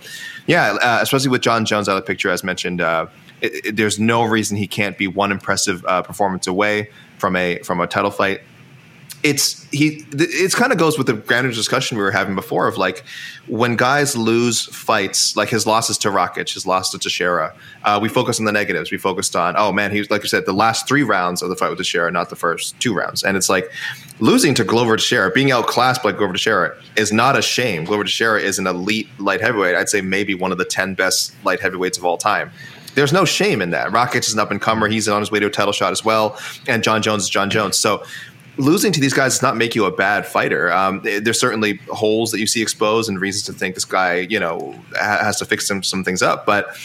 yeah, 0.48 0.78
uh, 0.82 1.00
especially 1.02 1.30
with 1.30 1.42
Jon 1.42 1.66
Jones 1.66 1.90
out 1.90 1.98
of 1.98 2.04
the 2.04 2.08
picture, 2.08 2.30
as 2.30 2.44
mentioned, 2.44 2.82
uh, 2.82 3.08
it, 3.42 3.66
it- 3.66 3.76
there's 3.76 4.00
no 4.00 4.24
reason 4.24 4.56
he 4.58 4.68
can't 4.68 4.98
be 4.98 5.08
one 5.08 5.32
impressive 5.32 5.84
uh, 5.86 6.02
performance 6.02 6.46
away 6.48 6.90
from 7.18 7.36
a 7.36 7.60
from 7.60 7.80
a 7.82 7.88
title 7.88 8.12
fight 8.12 8.42
it's 9.26 9.64
he 9.72 10.06
it's 10.12 10.54
kind 10.54 10.72
of 10.72 10.78
goes 10.78 11.00
with 11.00 11.08
the 11.08 11.14
grander 11.14 11.52
discussion 11.52 11.98
we 11.98 12.04
were 12.04 12.12
having 12.12 12.36
before 12.36 12.68
of 12.68 12.78
like 12.78 13.04
when 13.48 13.76
guys 13.76 14.16
lose 14.16 14.68
fights 14.68 15.36
like 15.36 15.50
his 15.50 15.66
losses 15.66 15.98
to 15.98 16.10
Rakic, 16.10 16.54
his 16.54 16.68
loss 16.68 16.92
to 16.92 17.00
Teixeira, 17.00 17.56
uh, 17.84 18.00
we 18.00 18.08
focus 18.08 18.40
on 18.40 18.46
the 18.46 18.52
negatives. 18.52 18.92
We 18.92 19.00
focused 19.00 19.36
on 19.36 19.56
oh 19.58 19.72
man, 19.72 19.92
he 19.92 19.98
was 19.98 20.12
like 20.12 20.22
you 20.22 20.30
said 20.30 20.46
the 20.46 20.54
last 20.54 20.88
three 20.88 21.02
rounds 21.02 21.42
of 21.42 21.50
the 21.50 21.56
fight 21.56 21.70
with 21.70 21.80
Teixeira, 21.80 22.12
not 22.12 22.30
the 22.30 22.36
first 22.36 22.80
two 22.80 22.94
rounds, 22.94 23.24
and 23.24 23.36
it's 23.36 23.50
like 23.50 23.72
losing 24.20 24.54
to 24.54 24.64
Glover 24.64 24.96
Teixeira, 24.96 25.32
being 25.32 25.50
outclassed 25.50 26.04
by 26.04 26.12
Glover 26.12 26.34
Teixeira 26.34 26.78
is 26.96 27.12
not 27.12 27.36
a 27.36 27.42
shame. 27.42 27.84
Glover 27.84 28.04
Teixeira 28.04 28.40
is 28.40 28.60
an 28.60 28.68
elite 28.68 29.10
light 29.18 29.42
heavyweight. 29.42 29.74
I'd 29.74 29.90
say 29.90 30.02
maybe 30.02 30.36
one 30.36 30.52
of 30.52 30.60
the 30.60 30.66
ten 30.66 30.94
best 30.94 31.34
light 31.44 31.60
heavyweights 31.60 31.98
of 31.98 32.06
all 32.06 32.20
time. 32.20 32.52
There's 32.94 33.12
no 33.12 33.26
shame 33.26 33.62
in 33.62 33.72
that. 33.72 33.90
Rakic 33.90 34.20
is 34.20 34.34
an 34.34 34.40
up 34.40 34.52
and 34.52 34.62
comer. 34.62 34.88
He's 34.88 35.10
on 35.10 35.20
his 35.20 35.30
way 35.30 35.40
to 35.40 35.48
a 35.48 35.50
title 35.50 35.74
shot 35.74 35.92
as 35.92 36.06
well, 36.06 36.40
and 36.68 36.84
Jon 36.84 37.02
Jones 37.02 37.24
is 37.24 37.30
Jon 37.30 37.50
Jones. 37.50 37.78
So 37.78 38.04
losing 38.58 38.92
to 38.92 39.00
these 39.00 39.14
guys 39.14 39.34
does 39.34 39.42
not 39.42 39.58
make 39.58 39.76
you 39.76 39.86
a 39.86 39.92
bad 39.92 40.26
fighter. 40.26 40.72
Um, 40.72 41.02
there's 41.04 41.40
certainly 41.40 41.78
holes 41.90 42.32
that 42.32 42.40
you 42.40 42.48
see 42.48 42.62
exposed 42.62 43.10
and 43.10 43.20
reasons 43.20 43.44
to 43.46 43.54
think 43.54 43.76
this 43.76 43.86
guy, 43.86 44.20
you 44.30 44.40
know, 44.40 44.76
has 45.00 45.38
to 45.40 45.46
fix 45.46 45.68
some 45.68 45.84
some 45.84 46.04
things 46.04 46.22
up, 46.22 46.46
but. 46.46 46.78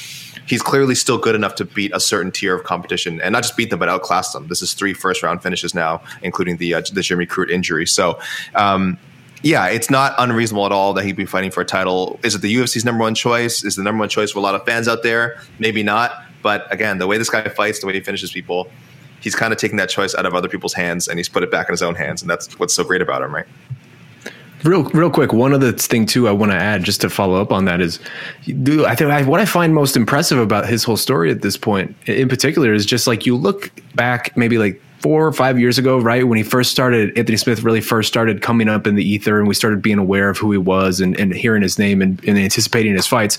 He's 0.47 0.63
clearly 0.63 0.97
still 0.97 1.19
good 1.19 1.37
enough 1.37 1.55
to 1.57 1.65
beat 1.65 1.95
a 1.95 2.01
certain 2.01 2.33
tier 2.33 2.57
of 2.57 2.65
competition, 2.65 3.21
and 3.21 3.33
not 3.33 3.45
just 3.45 3.57
beat 3.57 3.71
them, 3.71 3.79
but 3.79 3.89
outclass 3.89 4.33
them. 4.33 4.49
This 4.49 4.63
is 4.63 4.75
three 4.75 4.95
first 4.95 5.23
round 5.23 5.45
finishes 5.45 5.77
now, 5.77 6.03
including 6.23 6.57
the 6.57 6.75
uh, 6.75 6.83
the 6.93 7.03
Jimmy 7.03 7.25
Crute 7.25 7.51
injury. 7.51 7.87
So, 7.87 8.19
um, 8.57 8.99
yeah, 9.43 9.67
it's 9.69 9.91
not 9.91 10.13
unreasonable 10.19 10.67
at 10.67 10.73
all 10.73 10.93
that 10.95 11.05
he'd 11.05 11.15
be 11.15 11.25
fighting 11.25 11.53
for 11.53 11.61
a 11.61 11.65
title. 11.65 12.19
Is 12.25 12.35
it 12.35 12.43
the 12.43 12.53
UFC's 12.53 12.85
number 12.85 13.03
one 13.03 13.15
choice? 13.15 13.63
Is 13.63 13.77
the 13.77 13.85
number 13.85 14.01
one 14.01 14.09
choice 14.09 14.33
for 14.33 14.41
a 14.41 14.43
lot 14.43 14.57
of 14.57 14.65
fans 14.65 14.89
out 14.89 15.05
there? 15.05 15.41
Maybe 15.61 15.85
not. 15.85 16.21
But 16.43 16.67
again, 16.73 16.99
the 16.99 17.07
way 17.07 17.17
this 17.17 17.31
guy 17.31 17.49
fights, 17.49 17.79
the 17.79 17.87
way 17.87 17.93
he 17.93 18.01
finishes 18.01 18.33
people, 18.33 18.69
he's 19.21 19.35
kind 19.35 19.53
of 19.53 19.59
taking 19.59 19.77
that 19.77 19.89
choice 19.89 20.15
out 20.15 20.27
of 20.27 20.35
other 20.35 20.49
people's 20.49 20.75
hands 20.75 21.09
and 21.09 21.19
he's 21.19 21.29
put 21.29 21.43
it 21.43 21.51
back 21.51 21.69
in 21.69 21.73
his 21.73 21.83
own 21.83 21.95
hands. 21.95 22.23
And 22.23 22.31
that's 22.31 22.59
what's 22.59 22.75
so 22.75 22.85
great 22.85 23.03
about 23.03 23.23
him, 23.23 23.35
right? 23.35 23.47
Real, 24.65 24.85
real 24.91 25.11
quick. 25.11 25.33
One 25.33 25.55
other 25.55 25.73
thing 25.73 26.05
too, 26.05 26.29
I 26.29 26.33
want 26.33 26.53
to 26.53 26.57
add 26.57 26.85
just 26.85 27.01
to 27.01 27.09
follow 27.09 27.41
up 27.41 27.51
on 27.51 27.65
that 27.65 27.81
is, 27.81 27.99
dude, 28.63 28.85
I 28.85 28.95
think 28.95 29.11
I, 29.11 29.23
what 29.23 29.41
I 29.41 29.47
find 29.47 29.75
most 29.75 29.97
impressive 29.97 30.39
about 30.39 30.69
his 30.69 30.85
whole 30.85 30.99
story 30.99 31.31
at 31.31 31.41
this 31.41 31.57
point, 31.57 31.97
in 32.07 32.29
particular, 32.29 32.75
is 32.75 32.85
just 32.85 33.07
like 33.07 33.25
you 33.25 33.37
look 33.37 33.71
back, 33.95 34.37
maybe 34.37 34.59
like 34.59 34.83
four 35.01 35.27
or 35.27 35.33
five 35.33 35.59
years 35.59 35.79
ago, 35.79 35.99
right 35.99 36.29
when 36.29 36.37
he 36.37 36.43
first 36.43 36.71
started, 36.71 37.17
Anthony 37.17 37.39
Smith 37.39 37.63
really 37.63 37.81
first 37.81 38.07
started 38.07 38.43
coming 38.43 38.69
up 38.69 38.87
in 38.87 38.97
the 38.97 39.05
ether, 39.05 39.39
and 39.39 39.49
we 39.49 39.55
started 39.55 39.81
being 39.81 39.99
aware 39.99 40.29
of 40.29 40.37
who 40.37 40.53
he 40.53 40.59
was 40.59 41.01
and, 41.01 41.19
and 41.19 41.33
hearing 41.35 41.63
his 41.63 41.79
name 41.79 42.03
and, 42.03 42.23
and 42.27 42.39
anticipating 42.39 42.95
his 42.95 43.07
fights. 43.07 43.39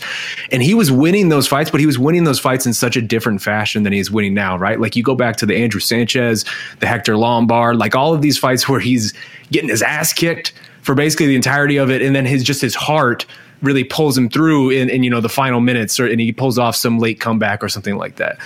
And 0.52 0.64
he 0.64 0.74
was 0.74 0.92
winning 0.92 1.30
those 1.30 1.48
fights, 1.48 1.70
but 1.70 1.80
he 1.80 1.86
was 1.86 2.00
winning 2.00 2.24
those 2.24 2.40
fights 2.40 2.66
in 2.66 2.74
such 2.74 2.98
a 2.98 3.02
different 3.02 3.42
fashion 3.42 3.84
than 3.84 3.94
he's 3.94 4.10
winning 4.10 4.34
now, 4.34 4.58
right? 4.58 4.80
Like 4.80 4.96
you 4.96 5.04
go 5.04 5.16
back 5.16 5.36
to 5.38 5.46
the 5.46 5.56
Andrew 5.56 5.80
Sanchez, 5.80 6.46
the 6.80 6.88
Hector 6.88 7.16
Lombard, 7.16 7.78
like 7.78 7.96
all 7.96 8.14
of 8.14 8.22
these 8.22 8.40
fights 8.40 8.68
where 8.68 8.80
he's 8.80 9.14
getting 9.52 9.70
his 9.70 9.84
ass 9.84 10.14
kicked 10.14 10.54
for 10.82 10.96
basically 10.96 11.28
the 11.28 11.36
entirety 11.36 11.78
of 11.78 11.92
it, 11.92 12.02
and 12.02 12.16
then 12.16 12.26
his 12.26 12.44
just 12.44 12.62
his 12.62 12.74
heart 12.74 13.28
really 13.62 13.84
pulls 13.84 14.18
him 14.18 14.30
through 14.30 14.72
in, 14.72 14.90
in 14.90 15.04
you 15.04 15.12
know 15.12 15.22
the 15.22 15.30
final 15.30 15.60
minutes, 15.60 16.00
or 16.00 16.08
and 16.08 16.20
he 16.20 16.32
pulls 16.32 16.58
off 16.58 16.76
some 16.76 16.98
late 16.98 17.20
comeback 17.20 17.64
or 17.64 17.70
something 17.70 17.98
like 17.98 18.16
that. 18.16 18.40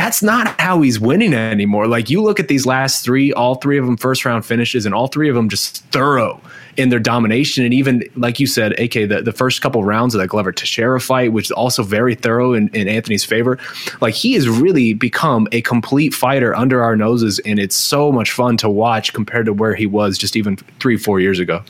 That's 0.00 0.22
not 0.22 0.58
how 0.58 0.80
he's 0.80 0.98
winning 0.98 1.34
anymore. 1.34 1.86
Like 1.86 2.08
you 2.08 2.22
look 2.22 2.40
at 2.40 2.48
these 2.48 2.64
last 2.64 3.04
three, 3.04 3.34
all 3.34 3.56
three 3.56 3.76
of 3.76 3.84
them 3.84 3.98
first 3.98 4.24
round 4.24 4.46
finishes, 4.46 4.86
and 4.86 4.94
all 4.94 5.08
three 5.08 5.28
of 5.28 5.34
them 5.34 5.50
just 5.50 5.84
thorough 5.92 6.40
in 6.78 6.88
their 6.88 6.98
domination. 6.98 7.66
And 7.66 7.74
even 7.74 8.04
like 8.16 8.40
you 8.40 8.46
said, 8.46 8.72
AK, 8.80 8.92
the, 9.10 9.20
the 9.22 9.32
first 9.34 9.60
couple 9.60 9.84
rounds 9.84 10.14
of 10.14 10.20
that 10.22 10.28
Glover 10.28 10.52
Teixeira 10.52 11.02
fight, 11.02 11.34
which 11.34 11.48
is 11.48 11.50
also 11.50 11.82
very 11.82 12.14
thorough 12.14 12.54
in, 12.54 12.68
in 12.68 12.88
Anthony's 12.88 13.26
favor. 13.26 13.58
Like 14.00 14.14
he 14.14 14.32
has 14.32 14.48
really 14.48 14.94
become 14.94 15.46
a 15.52 15.60
complete 15.60 16.14
fighter 16.14 16.56
under 16.56 16.82
our 16.82 16.96
noses, 16.96 17.38
and 17.40 17.58
it's 17.58 17.76
so 17.76 18.10
much 18.10 18.32
fun 18.32 18.56
to 18.56 18.70
watch 18.70 19.12
compared 19.12 19.44
to 19.44 19.52
where 19.52 19.74
he 19.74 19.84
was 19.84 20.16
just 20.16 20.34
even 20.34 20.56
three, 20.78 20.96
four 20.96 21.20
years 21.20 21.38
ago. 21.38 21.62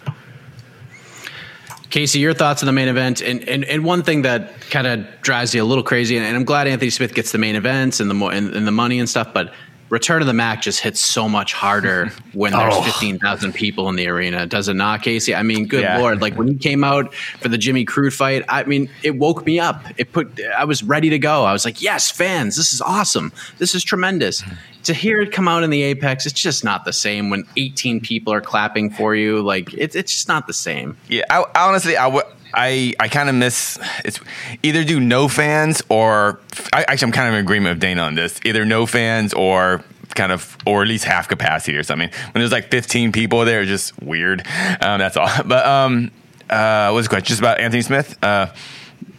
Casey, 1.90 2.20
your 2.20 2.34
thoughts 2.34 2.62
on 2.62 2.66
the 2.66 2.72
main 2.72 2.88
event, 2.88 3.20
and 3.20 3.46
and, 3.48 3.64
and 3.64 3.84
one 3.84 4.02
thing 4.02 4.22
that 4.22 4.60
kind 4.70 4.86
of 4.86 5.04
drives 5.22 5.54
you 5.54 5.62
a 5.62 5.64
little 5.64 5.84
crazy, 5.84 6.16
and, 6.16 6.24
and 6.24 6.36
I'm 6.36 6.44
glad 6.44 6.68
Anthony 6.68 6.90
Smith 6.90 7.14
gets 7.14 7.32
the 7.32 7.38
main 7.38 7.56
events 7.56 8.00
and 8.00 8.08
the 8.08 8.14
mo- 8.14 8.28
and, 8.28 8.54
and 8.54 8.66
the 8.66 8.72
money 8.72 8.98
and 8.98 9.08
stuff, 9.08 9.34
but 9.34 9.52
Return 9.90 10.22
of 10.22 10.26
the 10.28 10.32
Mac 10.32 10.62
just 10.62 10.80
hits 10.80 11.00
so 11.00 11.28
much 11.28 11.52
harder 11.52 12.06
when 12.32 12.52
there's 12.52 12.74
Oh. 12.74 12.82
15,000 12.82 13.52
people 13.52 13.88
in 13.88 13.96
the 13.96 14.06
arena, 14.08 14.46
does 14.46 14.68
it 14.68 14.74
not, 14.74 15.02
Casey? 15.02 15.34
I 15.34 15.42
mean, 15.42 15.66
good 15.66 15.82
Yeah. 15.82 15.98
lord! 15.98 16.22
Like 16.22 16.36
when 16.36 16.48
he 16.48 16.54
came 16.54 16.84
out 16.84 17.12
for 17.14 17.48
the 17.48 17.58
Jimmy 17.58 17.84
Crute 17.84 18.12
fight, 18.12 18.44
I 18.48 18.64
mean, 18.64 18.88
it 19.02 19.16
woke 19.16 19.44
me 19.44 19.58
up. 19.60 19.84
It 19.98 20.12
put 20.12 20.40
I 20.56 20.64
was 20.64 20.82
ready 20.82 21.10
to 21.10 21.18
go. 21.18 21.44
I 21.44 21.52
was 21.52 21.64
like, 21.64 21.82
yes, 21.82 22.10
fans, 22.10 22.56
this 22.56 22.72
is 22.72 22.80
awesome. 22.80 23.32
This 23.58 23.74
is 23.74 23.84
tremendous. 23.84 24.40
Hmm. 24.40 24.52
To 24.84 24.94
hear 24.94 25.20
it 25.20 25.30
come 25.32 25.46
out 25.46 25.62
in 25.62 25.68
the 25.68 25.82
Apex, 25.82 26.24
it's 26.24 26.40
just 26.40 26.64
not 26.64 26.86
the 26.86 26.92
same 26.92 27.28
when 27.28 27.44
18 27.58 28.00
people 28.00 28.32
are 28.32 28.40
clapping 28.40 28.88
for 28.90 29.14
you. 29.14 29.42
Like 29.42 29.74
it's 29.74 29.94
it's 29.94 30.12
just 30.12 30.28
not 30.28 30.46
the 30.46 30.54
same. 30.54 30.96
Yeah, 31.08 31.24
I, 31.28 31.44
I 31.54 31.68
honestly, 31.68 31.96
I 31.96 32.06
would. 32.06 32.24
I, 32.54 32.94
I 32.98 33.08
kind 33.08 33.28
of 33.28 33.34
miss 33.34 33.78
it's 34.04 34.20
either 34.62 34.84
do 34.84 35.00
no 35.00 35.28
fans 35.28 35.82
or 35.88 36.40
I, 36.72 36.84
actually 36.88 37.06
I'm 37.06 37.12
kind 37.12 37.28
of 37.28 37.34
in 37.34 37.40
agreement 37.40 37.74
with 37.76 37.80
Dana 37.80 38.02
on 38.02 38.14
this. 38.14 38.40
Either 38.44 38.64
no 38.64 38.86
fans 38.86 39.32
or 39.34 39.82
kind 40.14 40.32
of 40.32 40.56
or 40.66 40.82
at 40.82 40.88
least 40.88 41.04
half 41.04 41.28
capacity 41.28 41.76
or 41.76 41.82
something. 41.82 42.08
When 42.32 42.40
there's 42.40 42.52
like 42.52 42.70
15 42.70 43.12
people 43.12 43.44
there 43.44 43.60
it's 43.62 43.68
just 43.68 44.02
weird. 44.02 44.40
Um, 44.80 44.98
that's 44.98 45.16
all. 45.16 45.28
But 45.44 45.66
um 45.66 46.10
uh 46.48 46.90
what's 46.90 47.06
the 47.06 47.10
question? 47.10 47.26
Just 47.28 47.40
about 47.40 47.60
Anthony 47.60 47.82
Smith? 47.82 48.16
Uh 48.22 48.46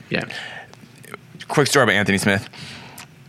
Yeah. 0.10 0.26
quick 1.48 1.68
story 1.68 1.84
about 1.84 1.96
Anthony 1.96 2.18
Smith. 2.18 2.48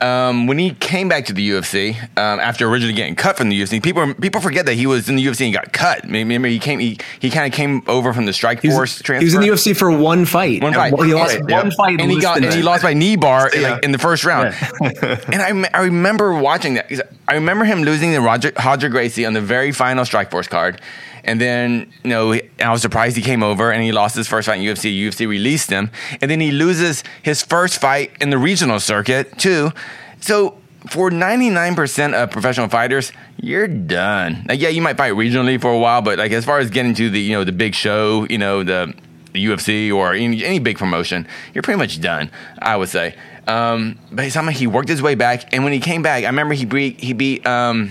Um, 0.02 0.48
when 0.48 0.58
he 0.58 0.74
came 0.74 1.08
back 1.08 1.26
to 1.26 1.32
the 1.32 1.50
UFC 1.50 1.94
um, 2.18 2.40
after 2.40 2.66
originally 2.66 2.92
getting 2.94 3.14
cut 3.14 3.36
from 3.36 3.48
the 3.50 3.60
UFC, 3.62 3.80
people 3.80 4.12
people 4.14 4.40
forget 4.40 4.66
that 4.66 4.74
he 4.74 4.86
was 4.86 5.08
in 5.08 5.14
the 5.14 5.24
UFC 5.24 5.44
and 5.44 5.54
got 5.54 5.72
cut. 5.72 6.02
Remember, 6.04 6.48
he 6.48 6.58
came 6.58 6.80
he, 6.80 6.98
he 7.20 7.30
kind 7.30 7.46
of 7.46 7.52
came 7.56 7.82
over 7.86 8.12
from 8.12 8.26
the 8.26 8.32
Strike 8.32 8.62
He 8.62 8.68
was, 8.68 8.76
Force 8.76 9.00
he 9.06 9.24
was 9.24 9.34
in 9.34 9.40
the 9.40 9.46
UFC 9.46 9.76
for 9.76 9.90
one 9.90 10.24
fight. 10.24 10.60
One 10.62 10.74
fight. 10.74 10.92
He 11.04 11.14
lost 11.14 11.38
Right, 11.40 11.50
one 11.52 11.70
fight, 11.70 12.00
and 12.00 12.10
he 12.10 12.20
got 12.20 12.42
and 12.42 12.52
he 12.52 12.62
lost 12.62 12.82
by 12.82 12.94
knee 12.94 13.14
bar 13.16 13.48
Yeah. 13.54 13.74
like 13.74 13.84
in 13.84 13.92
the 13.92 13.98
first 13.98 14.24
round. 14.24 14.54
and 14.80 15.40
I, 15.40 15.70
I 15.72 15.82
remember 15.84 16.34
watching 16.34 16.74
that. 16.74 16.90
I 17.28 17.34
remember 17.34 17.64
him 17.64 17.82
losing 17.84 18.10
to 18.12 18.20
Roger 18.20 18.50
Roger 18.64 18.88
Gracie 18.88 19.24
on 19.24 19.34
the 19.34 19.40
very 19.40 19.70
final 19.70 20.04
Strikeforce 20.04 20.48
card. 20.48 20.80
And 21.24 21.40
then, 21.40 21.92
you 22.02 22.10
know, 22.10 22.32
I 22.60 22.70
was 22.70 22.82
surprised 22.82 23.16
he 23.16 23.22
came 23.22 23.42
over 23.42 23.70
and 23.70 23.82
he 23.82 23.92
lost 23.92 24.16
his 24.16 24.26
first 24.28 24.46
fight 24.46 24.60
in 24.60 24.66
UFC. 24.66 24.96
UFC 24.96 25.26
released 25.28 25.70
him. 25.70 25.90
And 26.20 26.30
then 26.30 26.40
he 26.40 26.50
loses 26.50 27.04
his 27.22 27.42
first 27.42 27.80
fight 27.80 28.10
in 28.20 28.30
the 28.30 28.38
regional 28.38 28.80
circuit, 28.80 29.38
too. 29.38 29.72
So 30.20 30.56
for 30.88 31.10
99% 31.10 32.14
of 32.14 32.30
professional 32.30 32.68
fighters, 32.68 33.12
you're 33.36 33.68
done. 33.68 34.44
Like, 34.48 34.60
yeah, 34.60 34.68
you 34.68 34.82
might 34.82 34.96
fight 34.96 35.12
regionally 35.12 35.60
for 35.60 35.72
a 35.72 35.78
while, 35.78 36.02
but 36.02 36.18
like 36.18 36.32
as 36.32 36.44
far 36.44 36.58
as 36.58 36.70
getting 36.70 36.94
to 36.94 37.08
the, 37.08 37.20
you 37.20 37.32
know, 37.32 37.44
the 37.44 37.52
big 37.52 37.74
show, 37.74 38.26
you 38.28 38.38
know, 38.38 38.62
the, 38.64 38.92
the 39.32 39.44
UFC 39.44 39.94
or 39.94 40.12
any, 40.12 40.44
any 40.44 40.58
big 40.58 40.78
promotion, 40.78 41.26
you're 41.54 41.62
pretty 41.62 41.78
much 41.78 42.00
done, 42.00 42.30
I 42.60 42.76
would 42.76 42.88
say. 42.88 43.14
Um, 43.46 43.98
but 44.10 44.30
somehow 44.30 44.52
he 44.52 44.66
worked 44.66 44.88
his 44.88 45.02
way 45.02 45.14
back, 45.14 45.52
and 45.52 45.64
when 45.64 45.72
he 45.72 45.80
came 45.80 46.02
back, 46.02 46.24
I 46.24 46.26
remember 46.26 46.54
he 46.54 46.64
beat 46.64 47.00
he 47.00 47.12
beat. 47.12 47.46
Um, 47.46 47.90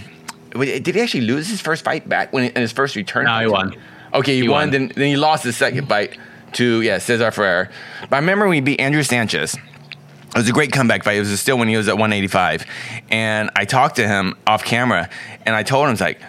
did 0.51 0.87
he 0.95 1.01
actually 1.01 1.21
lose 1.21 1.47
his 1.49 1.61
first 1.61 1.83
fight 1.83 2.07
back 2.07 2.31
when 2.33 2.45
in 2.45 2.55
his 2.61 2.71
first 2.71 2.95
return? 2.95 3.25
No, 3.25 3.39
he 3.39 3.47
won. 3.47 3.75
Okay, 4.13 4.35
he, 4.35 4.41
He 4.41 4.47
won. 4.49 4.59
won. 4.67 4.71
Then 4.71 4.91
then 4.95 5.07
he 5.07 5.15
lost 5.17 5.43
his 5.43 5.55
second 5.57 5.87
fight 5.87 6.17
to 6.53 6.81
yeah 6.81 6.97
Cezar 6.97 7.31
Ferreira. 7.33 7.69
But 8.09 8.13
I 8.17 8.19
remember 8.19 8.45
when 8.47 8.55
he 8.55 8.61
beat 8.61 8.79
Andrew 8.79 9.03
Sanchez. 9.03 9.55
It 9.55 10.37
was 10.37 10.47
a 10.47 10.53
great 10.53 10.71
comeback 10.71 11.03
fight. 11.03 11.17
It 11.17 11.19
was 11.21 11.39
still 11.41 11.57
when 11.57 11.67
he 11.67 11.75
was 11.75 11.89
at 11.89 11.97
185, 11.97 12.65
and 13.09 13.49
I 13.55 13.65
talked 13.65 13.97
to 13.97 14.07
him 14.07 14.35
off 14.47 14.63
camera, 14.63 15.09
and 15.45 15.53
I 15.53 15.63
told 15.63 15.87
him, 15.87 15.91
"It's 15.91 15.99
like, 16.01 16.21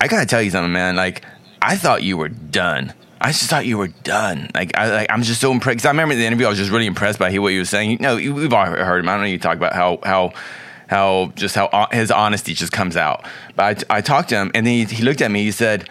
I 0.00 0.08
gotta 0.08 0.26
tell 0.26 0.42
you 0.42 0.50
something, 0.50 0.72
man. 0.72 0.96
Like, 0.96 1.24
I 1.60 1.76
thought 1.76 2.02
you 2.02 2.16
were 2.16 2.28
done. 2.28 2.92
I 3.20 3.28
just 3.28 3.48
thought 3.48 3.64
you 3.64 3.78
were 3.78 3.86
done. 4.02 4.50
Like, 4.56 4.76
I, 4.76 4.90
like 4.90 5.06
I'm 5.08 5.22
just 5.22 5.40
so 5.40 5.52
impressed. 5.52 5.78
Cause 5.78 5.86
I 5.86 5.90
remember 5.90 6.14
in 6.14 6.18
the 6.18 6.26
interview, 6.26 6.46
I 6.46 6.48
was 6.48 6.58
just 6.58 6.72
really 6.72 6.86
impressed 6.86 7.20
by 7.20 7.30
what 7.38 7.52
he 7.52 7.58
was 7.60 7.70
saying. 7.70 7.90
You 7.92 7.98
know, 7.98 8.16
you- 8.16 8.34
we've 8.34 8.52
all 8.52 8.66
heard 8.66 8.98
him. 8.98 9.08
I 9.08 9.12
don't 9.12 9.20
know. 9.20 9.26
You 9.28 9.38
talk 9.38 9.56
about 9.56 9.72
how 9.72 10.00
how 10.02 10.32
how 10.92 11.32
just 11.34 11.54
how 11.54 11.88
his 11.90 12.10
honesty 12.10 12.54
just 12.54 12.72
comes 12.72 12.96
out. 12.96 13.24
But 13.56 13.84
I, 13.90 13.96
I 13.96 14.00
talked 14.00 14.28
to 14.28 14.36
him, 14.36 14.50
and 14.54 14.66
then 14.66 14.74
he, 14.74 14.84
he 14.84 15.02
looked 15.02 15.22
at 15.22 15.30
me. 15.30 15.42
He 15.42 15.50
said, 15.50 15.88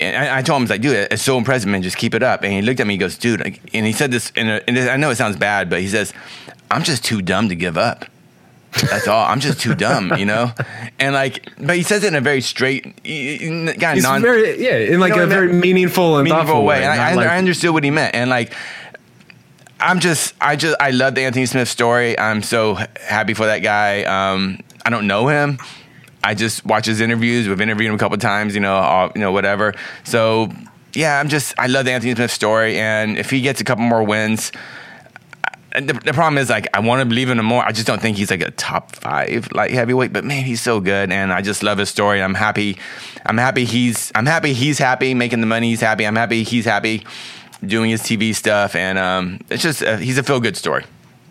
and 0.00 0.16
I, 0.16 0.38
I 0.38 0.42
told 0.42 0.56
him, 0.56 0.62
I 0.62 0.64
was 0.64 0.70
like, 0.70 0.80
dude, 0.80 1.08
it's 1.10 1.22
so 1.22 1.38
impressive, 1.38 1.68
man. 1.68 1.82
Just 1.82 1.96
keep 1.96 2.14
it 2.14 2.22
up. 2.22 2.42
And 2.42 2.52
he 2.52 2.62
looked 2.62 2.80
at 2.80 2.86
me, 2.86 2.94
he 2.94 2.98
goes, 2.98 3.16
dude, 3.16 3.40
and 3.40 3.86
he 3.86 3.92
said 3.92 4.10
this, 4.10 4.32
and, 4.36 4.62
I 4.68 4.96
know 4.96 5.10
it 5.10 5.16
sounds 5.16 5.36
bad, 5.36 5.70
but 5.70 5.80
he 5.80 5.88
says, 5.88 6.12
I'm 6.70 6.82
just 6.82 7.04
too 7.04 7.22
dumb 7.22 7.48
to 7.48 7.54
give 7.54 7.78
up. 7.78 8.04
That's 8.90 9.08
all. 9.08 9.24
I'm 9.24 9.40
just 9.40 9.60
too 9.60 9.74
dumb, 9.74 10.12
you 10.18 10.26
know. 10.26 10.52
And 10.98 11.12
like, 11.12 11.52
but 11.60 11.76
he 11.76 11.82
says 11.82 12.04
it 12.04 12.08
in 12.08 12.14
a 12.14 12.22
very 12.22 12.40
straight, 12.40 12.84
kind 13.04 13.98
of 13.98 14.02
non, 14.02 14.22
very 14.22 14.58
yeah, 14.58 14.78
in 14.78 14.98
like 14.98 15.14
a 15.14 15.26
very 15.26 15.48
meant? 15.48 15.60
meaningful 15.60 16.16
and 16.16 16.24
meaningful 16.24 16.46
thoughtful 16.46 16.64
way. 16.64 16.78
way. 16.80 16.84
And 16.84 17.00
I, 17.00 17.14
like- 17.14 17.28
I 17.28 17.36
understood 17.36 17.74
what 17.74 17.84
he 17.84 17.90
meant. 17.90 18.14
And 18.14 18.30
like, 18.30 18.54
I'm 19.78 20.00
just, 20.00 20.34
I 20.40 20.56
just, 20.56 20.76
I 20.80 20.90
love 20.90 21.14
the 21.14 21.22
Anthony 21.22 21.46
Smith 21.46 21.68
story. 21.68 22.18
I'm 22.18 22.42
so 22.42 22.74
happy 23.00 23.34
for 23.34 23.46
that 23.46 23.58
guy. 23.58 24.04
Um, 24.04 24.60
I 24.84 24.90
don't 24.90 25.06
know 25.06 25.28
him. 25.28 25.58
I 26.24 26.34
just 26.34 26.64
watch 26.64 26.86
his 26.86 27.00
interviews. 27.00 27.46
We've 27.48 27.60
interviewed 27.60 27.88
him 27.88 27.94
a 27.94 27.98
couple 27.98 28.16
times, 28.18 28.54
you 28.54 28.60
know, 28.60 28.74
all, 28.74 29.12
you 29.14 29.20
know, 29.20 29.32
whatever. 29.32 29.74
So 30.04 30.50
yeah, 30.94 31.20
I'm 31.20 31.28
just, 31.28 31.54
I 31.58 31.66
love 31.66 31.84
the 31.84 31.92
Anthony 31.92 32.14
Smith 32.14 32.30
story. 32.30 32.78
And 32.78 33.18
if 33.18 33.30
he 33.30 33.42
gets 33.42 33.60
a 33.60 33.64
couple 33.64 33.84
more 33.84 34.02
wins, 34.02 34.50
the, 35.72 35.92
the 35.92 36.14
problem 36.14 36.38
is 36.38 36.48
like 36.48 36.68
I 36.72 36.80
want 36.80 37.00
to 37.00 37.06
believe 37.06 37.28
in 37.28 37.38
him 37.38 37.44
more. 37.44 37.62
I 37.62 37.70
just 37.70 37.86
don't 37.86 38.00
think 38.00 38.16
he's 38.16 38.30
like 38.30 38.40
a 38.40 38.50
top 38.52 38.96
five 38.96 39.52
light 39.52 39.72
heavyweight. 39.72 40.10
But 40.10 40.24
man, 40.24 40.42
he's 40.42 40.62
so 40.62 40.80
good, 40.80 41.12
and 41.12 41.30
I 41.30 41.42
just 41.42 41.62
love 41.62 41.76
his 41.76 41.90
story. 41.90 42.22
I'm 42.22 42.32
happy. 42.32 42.78
I'm 43.26 43.36
happy 43.36 43.66
he's. 43.66 44.10
I'm 44.14 44.24
happy 44.24 44.54
he's 44.54 44.78
happy 44.78 45.12
making 45.12 45.40
the 45.40 45.46
money. 45.46 45.68
He's 45.68 45.82
happy. 45.82 46.06
I'm 46.06 46.16
happy 46.16 46.44
he's 46.44 46.64
happy 46.64 47.04
doing 47.64 47.90
his 47.90 48.02
TV 48.02 48.34
stuff, 48.34 48.74
and 48.74 48.98
um, 48.98 49.40
it's 49.50 49.62
just 49.62 49.82
uh, 49.82 49.96
he's 49.96 50.18
a 50.18 50.22
feel 50.22 50.40
good 50.40 50.56
story. 50.56 50.84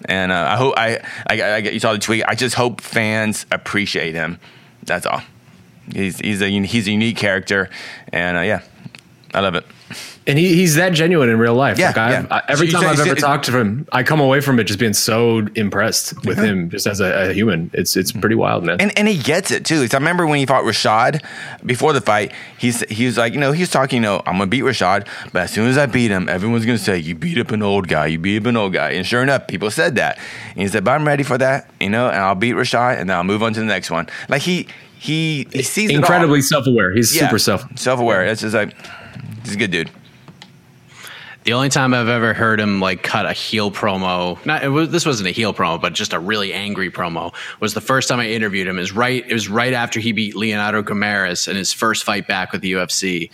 And 0.07 0.31
uh, 0.31 0.47
I 0.49 0.55
hope 0.57 0.73
I, 0.77 0.99
I, 1.27 1.41
I 1.41 1.57
you 1.57 1.79
saw 1.79 1.93
the 1.93 1.99
tweet. 1.99 2.23
I 2.27 2.35
just 2.35 2.55
hope 2.55 2.81
fans 2.81 3.45
appreciate 3.51 4.13
him. 4.13 4.39
That's 4.83 5.05
all. 5.05 5.21
He's 5.91 6.19
he's 6.19 6.41
a 6.41 6.49
he's 6.49 6.87
a 6.87 6.91
unique 6.91 7.17
character, 7.17 7.69
and 8.11 8.37
uh, 8.37 8.41
yeah, 8.41 8.61
I 9.33 9.39
love 9.41 9.55
it. 9.55 9.65
And 10.27 10.39
he, 10.39 10.55
he's 10.55 10.75
that 10.75 10.93
genuine 10.93 11.29
in 11.29 11.37
real 11.37 11.53
life. 11.53 11.77
Yeah, 11.77 11.87
like 11.87 11.97
I've, 11.97 12.23
yeah. 12.25 12.35
I, 12.35 12.41
every 12.47 12.69
So 12.69 12.73
time 12.73 12.81
say- 12.81 13.01
I've 13.01 13.07
ever 13.07 13.15
say- 13.15 13.21
talked 13.21 13.45
to 13.45 13.57
him, 13.57 13.87
I 13.91 14.03
come 14.03 14.19
away 14.19 14.41
from 14.41 14.59
it 14.59 14.63
just 14.65 14.79
being 14.79 14.93
so 14.93 15.45
impressed 15.55 16.25
with 16.25 16.37
him, 16.37 16.69
just 16.69 16.87
as 16.87 16.99
a, 16.99 17.29
a 17.29 17.33
human. 17.33 17.69
It's 17.73 17.95
it's 17.95 18.11
mm-hmm. 18.11 18.21
pretty 18.21 18.35
wild, 18.35 18.63
man. 18.63 18.81
And 18.81 18.97
and 18.97 19.07
he 19.07 19.17
gets 19.17 19.51
it 19.51 19.65
too. 19.65 19.87
So 19.87 19.97
I 19.97 19.99
remember 19.99 20.25
when 20.25 20.39
he 20.39 20.45
fought 20.45 20.63
Rashad 20.63 21.23
before 21.65 21.93
the 21.93 22.01
fight, 22.01 22.31
he's 22.57 22.81
he 22.89 23.05
was 23.05 23.17
like, 23.17 23.33
you 23.33 23.39
know, 23.39 23.51
he 23.51 23.61
was 23.61 23.69
talking, 23.69 23.97
you 23.97 24.01
know, 24.01 24.17
I'm 24.25 24.33
gonna 24.33 24.47
beat 24.47 24.63
Rashad, 24.63 25.07
but 25.31 25.43
as 25.43 25.51
soon 25.51 25.67
as 25.69 25.77
I 25.77 25.85
beat 25.85 26.11
him, 26.11 26.27
everyone's 26.27 26.65
gonna 26.65 26.77
say, 26.77 26.97
You 26.97 27.15
beat 27.15 27.37
up 27.37 27.51
an 27.51 27.61
old 27.61 27.87
guy, 27.87 28.07
you 28.07 28.17
beat 28.17 28.37
up 28.41 28.45
an 28.47 28.57
old 28.57 28.73
guy. 28.73 28.91
And 28.91 29.05
sure 29.05 29.21
enough, 29.21 29.47
people 29.47 29.69
said 29.69 29.95
that. 29.95 30.17
And 30.51 30.61
he 30.61 30.67
said, 30.67 30.83
But 30.83 30.91
I'm 30.91 31.05
ready 31.05 31.23
for 31.23 31.37
that, 31.37 31.69
you 31.79 31.89
know, 31.89 32.07
and 32.07 32.17
I'll 32.17 32.35
beat 32.35 32.55
Rashad 32.55 32.99
and 32.99 33.09
then 33.09 33.17
I'll 33.17 33.23
move 33.23 33.43
on 33.43 33.53
to 33.53 33.59
the 33.59 33.65
next 33.65 33.91
one. 33.91 34.07
Like 34.29 34.41
he 34.41 34.67
he 34.97 35.47
he 35.53 35.61
sees 35.61 35.89
it 35.89 35.93
all. 35.93 35.99
Incredibly 35.99 36.41
self 36.41 36.65
aware. 36.65 36.91
He's 36.91 37.15
Yeah, 37.15 37.27
super 37.27 37.37
self. 37.37 37.63
self-aware. 37.77 38.25
It's 38.25 38.41
just 38.41 38.55
like 38.55 38.73
he's 39.45 39.55
a 39.55 39.57
good 39.57 39.71
dude. 39.71 39.89
The 41.43 41.53
only 41.53 41.69
time 41.69 41.93
I've 41.93 42.07
ever 42.07 42.33
heard 42.33 42.59
him 42.59 42.79
like 42.79 43.03
cut 43.03 43.27
a 43.27 43.31
heel 43.31 43.69
promo, 43.69 44.43
not 44.47 44.67
was, 44.71 44.89
this 44.89 45.05
wasn't 45.05 45.29
a 45.29 45.31
heel 45.31 45.53
promo, 45.53 45.79
but 45.79 45.93
just 45.93 46.11
a 46.11 46.19
really 46.19 46.51
angry 46.51 46.89
promo, 46.89 47.33
was 47.59 47.75
the 47.75 47.81
first 47.81 48.09
time 48.09 48.19
I 48.19 48.29
interviewed 48.29 48.67
him. 48.67 48.79
Is 48.79 48.91
right, 48.91 49.23
it 49.27 49.33
was 49.33 49.47
right 49.47 49.71
after 49.71 49.99
he 49.99 50.11
beat 50.11 50.35
Leonardo 50.35 50.81
Guimarães 50.81 51.47
in 51.47 51.55
his 51.55 51.71
first 51.71 52.03
fight 52.03 52.27
back 52.27 52.51
with 52.51 52.61
the 52.61 52.71
UFC, 52.71 53.29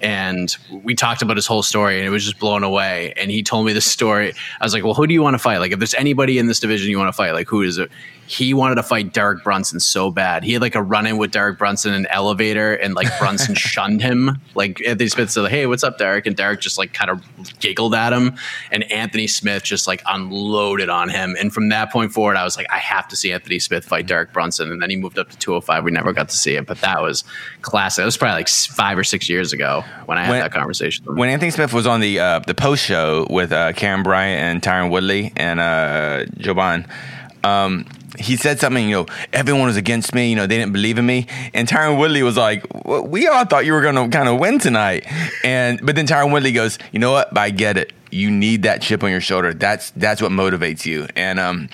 and 0.00 0.56
we 0.70 0.94
talked 0.94 1.22
about 1.22 1.36
his 1.36 1.46
whole 1.48 1.64
story, 1.64 1.98
and 1.98 2.06
it 2.06 2.10
was 2.10 2.24
just 2.24 2.38
blown 2.38 2.62
away. 2.62 3.12
And 3.16 3.32
he 3.32 3.42
told 3.42 3.66
me 3.66 3.72
this 3.72 3.86
story. 3.86 4.32
I 4.60 4.64
was 4.64 4.72
like, 4.72 4.84
"Well, 4.84 4.94
who 4.94 5.08
do 5.08 5.14
you 5.14 5.22
want 5.22 5.34
to 5.34 5.38
fight? 5.40 5.58
Like, 5.58 5.72
if 5.72 5.80
there's 5.80 5.94
anybody 5.94 6.38
in 6.38 6.46
this 6.46 6.60
division 6.60 6.88
you 6.88 6.98
want 6.98 7.08
to 7.08 7.16
fight, 7.16 7.32
like, 7.32 7.48
who 7.48 7.62
is 7.62 7.78
it?" 7.78 7.90
He 8.26 8.54
wanted 8.54 8.76
to 8.76 8.82
fight 8.82 9.12
Derek 9.12 9.44
Brunson 9.44 9.80
so 9.80 10.10
bad. 10.10 10.42
He 10.44 10.52
had 10.52 10.62
like 10.62 10.74
a 10.74 10.82
run 10.82 11.06
in 11.06 11.16
with 11.18 11.30
Derek 11.30 11.58
Brunson 11.58 11.92
in 11.94 12.00
an 12.02 12.06
elevator, 12.10 12.74
and 12.74 12.94
like 12.94 13.06
Brunson 13.18 13.54
shunned 13.56 14.02
him. 14.02 14.38
Like 14.54 14.80
Anthony 14.86 15.08
Smith 15.08 15.30
said, 15.30 15.48
"Hey, 15.50 15.66
what's 15.66 15.84
up, 15.84 15.98
Derek?" 15.98 16.26
And 16.26 16.34
Derek 16.36 16.60
just 16.60 16.78
like 16.78 16.92
kind 16.92 17.10
of 17.10 17.22
giggled 17.60 17.94
at 17.94 18.12
him, 18.12 18.34
and 18.70 18.90
Anthony 18.90 19.26
Smith 19.26 19.62
just 19.62 19.86
like 19.86 20.02
unloaded 20.06 20.88
on 20.88 21.08
him. 21.08 21.36
And 21.38 21.52
from 21.52 21.68
that 21.68 21.92
point 21.92 22.12
forward, 22.12 22.36
I 22.36 22.44
was 22.44 22.56
like, 22.56 22.66
I 22.70 22.78
have 22.78 23.06
to 23.08 23.16
see 23.16 23.32
Anthony 23.32 23.58
Smith 23.58 23.84
fight 23.84 24.06
Derek 24.06 24.32
Brunson. 24.32 24.70
And 24.72 24.82
then 24.82 24.90
he 24.90 24.96
moved 24.96 25.18
up 25.18 25.30
to 25.30 25.36
205. 25.38 25.84
We 25.84 25.90
never 25.90 26.12
got 26.12 26.28
to 26.30 26.36
see 26.36 26.54
it, 26.56 26.66
but 26.66 26.80
that 26.80 27.02
was 27.02 27.24
classic. 27.62 28.02
That 28.02 28.06
was 28.06 28.16
probably 28.16 28.34
like 28.40 28.48
five 28.48 28.98
or 28.98 29.04
six 29.04 29.28
years 29.28 29.52
ago 29.52 29.84
when 30.06 30.18
I 30.18 30.24
had 30.24 30.30
When- 30.30 30.40
that 30.40 30.52
conversation. 30.52 31.04
When 31.16 31.28
Anthony 31.28 31.50
Smith 31.50 31.72
was 31.72 31.86
on 31.86 32.00
the 32.00 32.18
uh, 32.18 32.38
the 32.40 32.54
post 32.54 32.84
show 32.84 33.26
with 33.30 33.52
uh, 33.52 33.72
Karyn 33.72 34.02
Bryant 34.02 34.40
and 34.40 34.62
Tyron 34.62 34.90
Woodley 34.90 35.32
and 35.36 35.60
uh, 35.60 36.24
Joban, 36.38 36.88
um, 37.44 37.86
he 38.18 38.36
said 38.36 38.60
something. 38.60 38.88
You 38.88 38.96
know, 38.96 39.06
everyone 39.32 39.66
was 39.66 39.76
against 39.76 40.14
me. 40.14 40.30
You 40.30 40.36
know, 40.36 40.46
they 40.46 40.56
didn't 40.56 40.72
believe 40.72 40.98
in 40.98 41.06
me. 41.06 41.26
And 41.54 41.68
Tyron 41.68 41.98
Woodley 41.98 42.22
was 42.22 42.36
like, 42.36 42.64
well, 42.84 43.06
"We 43.06 43.26
all 43.28 43.44
thought 43.44 43.66
you 43.66 43.72
were 43.72 43.82
going 43.82 43.94
to 43.94 44.16
kind 44.16 44.28
of 44.28 44.38
win 44.38 44.58
tonight." 44.58 45.06
And 45.44 45.80
but 45.84 45.96
then 45.96 46.06
Tyron 46.06 46.32
Woodley 46.32 46.52
goes, 46.52 46.78
"You 46.92 46.98
know 46.98 47.12
what? 47.12 47.36
I 47.36 47.50
get 47.50 47.76
it. 47.76 47.92
You 48.10 48.30
need 48.30 48.62
that 48.62 48.82
chip 48.82 49.02
on 49.02 49.10
your 49.10 49.20
shoulder. 49.20 49.52
That's 49.54 49.90
that's 49.90 50.20
what 50.22 50.30
motivates 50.30 50.86
you." 50.86 51.06
And 51.16 51.38
um, 51.38 51.68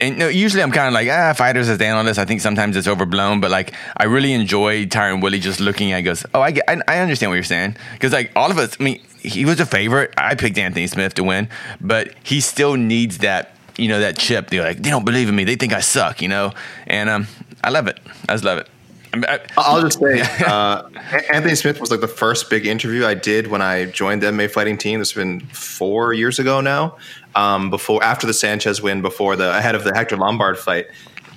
and 0.00 0.18
no, 0.18 0.28
usually 0.28 0.62
I'm 0.62 0.72
kind 0.72 0.88
of 0.88 0.92
like, 0.94 1.08
ah, 1.08 1.32
fighters 1.34 1.68
as 1.68 1.80
analysts. 1.80 2.18
I 2.18 2.24
think 2.24 2.40
sometimes 2.40 2.76
it's 2.76 2.88
overblown, 2.88 3.40
but 3.40 3.50
like, 3.50 3.72
I 3.96 4.04
really 4.04 4.32
enjoy 4.32 4.86
Tyron 4.86 5.22
Woodley 5.22 5.38
just 5.38 5.60
looking 5.60 5.92
at 5.92 6.00
goes, 6.00 6.26
oh, 6.34 6.40
I, 6.40 6.50
get, 6.50 6.64
I, 6.68 6.80
I 6.88 6.98
understand 6.98 7.30
what 7.30 7.36
you're 7.36 7.44
saying. 7.44 7.76
Because 7.92 8.12
like 8.12 8.32
all 8.34 8.50
of 8.50 8.58
us, 8.58 8.76
I 8.78 8.82
mean, 8.82 9.00
he 9.20 9.44
was 9.44 9.60
a 9.60 9.66
favorite. 9.66 10.12
I 10.18 10.34
picked 10.34 10.58
Anthony 10.58 10.86
Smith 10.88 11.14
to 11.14 11.24
win, 11.24 11.48
but 11.80 12.12
he 12.24 12.40
still 12.40 12.74
needs 12.74 13.18
that, 13.18 13.53
you 13.76 13.88
know, 13.88 14.00
that 14.00 14.18
chip. 14.18 14.50
They're 14.50 14.62
like, 14.62 14.82
they 14.82 14.90
don't 14.90 15.04
believe 15.04 15.28
in 15.28 15.36
me. 15.36 15.44
They 15.44 15.56
think 15.56 15.72
I 15.72 15.80
suck, 15.80 16.22
you 16.22 16.28
know? 16.28 16.52
And 16.86 17.08
um, 17.08 17.26
I 17.62 17.70
love 17.70 17.86
it. 17.86 17.98
I 18.28 18.34
just 18.34 18.44
love 18.44 18.58
it. 18.58 18.68
I 19.12 19.16
mean, 19.16 19.26
I, 19.28 19.38
I'll 19.56 19.80
just 19.80 20.00
say, 20.00 20.20
uh, 20.46 20.88
Anthony 21.32 21.54
Smith 21.54 21.80
was 21.80 21.90
like 21.90 22.00
the 22.00 22.08
first 22.08 22.50
big 22.50 22.66
interview 22.66 23.06
I 23.06 23.14
did 23.14 23.46
when 23.46 23.62
I 23.62 23.84
joined 23.86 24.22
the 24.22 24.26
MMA 24.26 24.50
fighting 24.50 24.76
team. 24.76 24.98
This 24.98 25.12
has 25.12 25.16
been 25.16 25.40
four 25.48 26.12
years 26.12 26.38
ago 26.38 26.60
now. 26.60 26.96
Um, 27.36 27.70
before, 27.70 28.02
after 28.02 28.26
the 28.26 28.34
Sanchez 28.34 28.82
win, 28.82 29.02
before 29.02 29.36
the 29.36 29.56
ahead 29.56 29.74
of 29.74 29.84
the 29.84 29.94
Hector 29.94 30.16
Lombard 30.16 30.58
fight, 30.58 30.86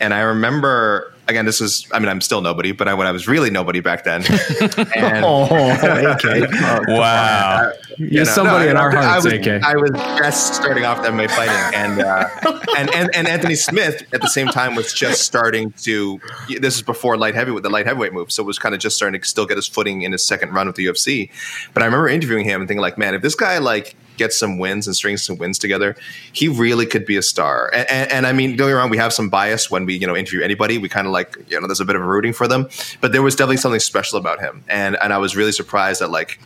and 0.02 0.14
I 0.14 0.22
remember 0.22 1.14
again. 1.28 1.46
This 1.46 1.60
was, 1.60 1.88
I 1.92 2.00
mean, 2.00 2.10
I'm 2.10 2.22
still 2.22 2.42
nobody, 2.42 2.72
but 2.72 2.88
I, 2.88 2.94
when 2.94 3.08
I 3.08 3.12
was 3.12 3.28
really 3.28 3.50
nobody 3.50 3.80
back 3.80 4.04
then. 4.04 4.24
and, 4.96 5.26
okay. 5.26 6.42
wow. 6.88 7.72
You're 7.98 8.26
know, 8.26 8.32
somebody 8.32 8.66
no, 8.66 8.72
in 8.72 8.78
I- 8.78 8.82
our 8.82 8.96
I 8.96 9.04
hearts, 9.04 9.26
was, 9.26 9.34
AK. 9.34 9.48
I 9.64 9.76
was 9.76 9.92
just 9.92 10.54
starting 10.54 10.86
off 10.86 11.00
MMA 11.00 11.30
fighting, 11.32 11.76
and, 11.80 12.02
uh, 12.02 12.30
and 12.78 12.94
and 12.94 13.16
and 13.16 13.28
Anthony 13.28 13.56
Smith 13.56 14.04
at 14.14 14.22
the 14.22 14.28
same 14.28 14.48
time 14.48 14.76
was 14.76 14.94
just 14.94 15.24
starting 15.24 15.72
to. 15.84 16.20
This 16.60 16.76
is 16.76 16.84
before 16.84 17.18
light 17.18 17.34
heavyweight, 17.34 17.64
the 17.64 17.70
light 17.70 17.88
heavyweight 17.88 18.14
move, 18.14 18.32
so 18.32 18.44
it 18.44 18.46
was 18.46 18.60
kind 18.60 18.76
of 18.76 18.82
just 18.82 18.96
starting 18.96 19.20
to 19.20 19.28
still 19.28 19.48
get 19.48 19.58
his 19.58 19.68
footing 19.68 20.04
in 20.04 20.12
his 20.12 20.24
second 20.24 20.54
run 20.54 20.68
with 20.68 20.76
the 20.76 20.86
UFC. 20.86 21.32
But 21.74 21.82
I 21.82 21.88
remember 21.88 22.08
interviewing 22.08 22.46
him 22.46 22.62
and 22.62 22.68
thinking, 22.68 22.82
like, 22.82 23.00
man, 23.00 23.16
if 23.16 23.24
this 23.24 23.34
guy 23.34 23.58
like 23.58 23.96
gets 24.18 24.38
some 24.38 24.58
wins 24.58 24.88
and 24.88 24.96
strings 24.96 25.24
some 25.24 25.38
wins 25.38 25.58
together, 25.58 25.96
he 26.34 26.48
really 26.48 26.86
could 26.86 27.06
be 27.06 27.18
a 27.18 27.22
star. 27.22 27.72
And, 27.74 27.90
and, 27.90 28.12
and 28.12 28.28
I 28.28 28.34
mean, 28.34 28.56
don't 28.56 28.68
get 28.68 28.74
me 28.74 28.74
wrong, 28.74 28.90
we 28.90 28.98
have 28.98 29.14
some 29.14 29.30
bias 29.30 29.72
when 29.72 29.86
we 29.86 29.96
you 29.96 30.08
know 30.08 30.16
interview 30.16 30.42
anybody. 30.42 30.78
We 30.78 30.90
kind 30.90 31.08
of 31.08 31.14
like 31.14 31.38
you 31.50 31.60
know, 31.60 31.68
there's 31.68 31.80
a 31.80 31.86
bit 31.86 31.96
of 31.96 32.02
a 32.02 32.06
rooting 32.06 32.34
for 32.34 32.48
them, 32.48 32.70
but 33.02 33.12
there 33.12 33.22
was 33.22 33.36
definitely 33.36 33.58
something 33.58 33.80
special 33.80 34.18
about 34.20 34.40
him, 34.40 34.64
and 34.68 34.98
and 35.02 35.14
I 35.14 35.18
was 35.18 35.36
really 35.36 35.52
surprised 35.52 36.02
that 36.02 36.10
like 36.10 36.40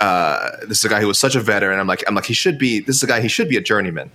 uh, 0.00 0.50
this 0.68 0.78
is 0.78 0.84
a 0.84 0.88
guy 0.88 1.00
who 1.00 1.06
was 1.06 1.18
such 1.18 1.34
a 1.34 1.40
veteran. 1.40 1.78
I'm 1.78 1.86
like, 1.86 2.04
I'm 2.06 2.14
like, 2.14 2.26
he 2.26 2.34
should 2.34 2.58
be. 2.58 2.80
This 2.80 2.96
is 2.96 3.02
a 3.02 3.06
guy. 3.06 3.20
He 3.20 3.28
should 3.28 3.48
be 3.48 3.56
a 3.56 3.62
journeyman. 3.62 4.10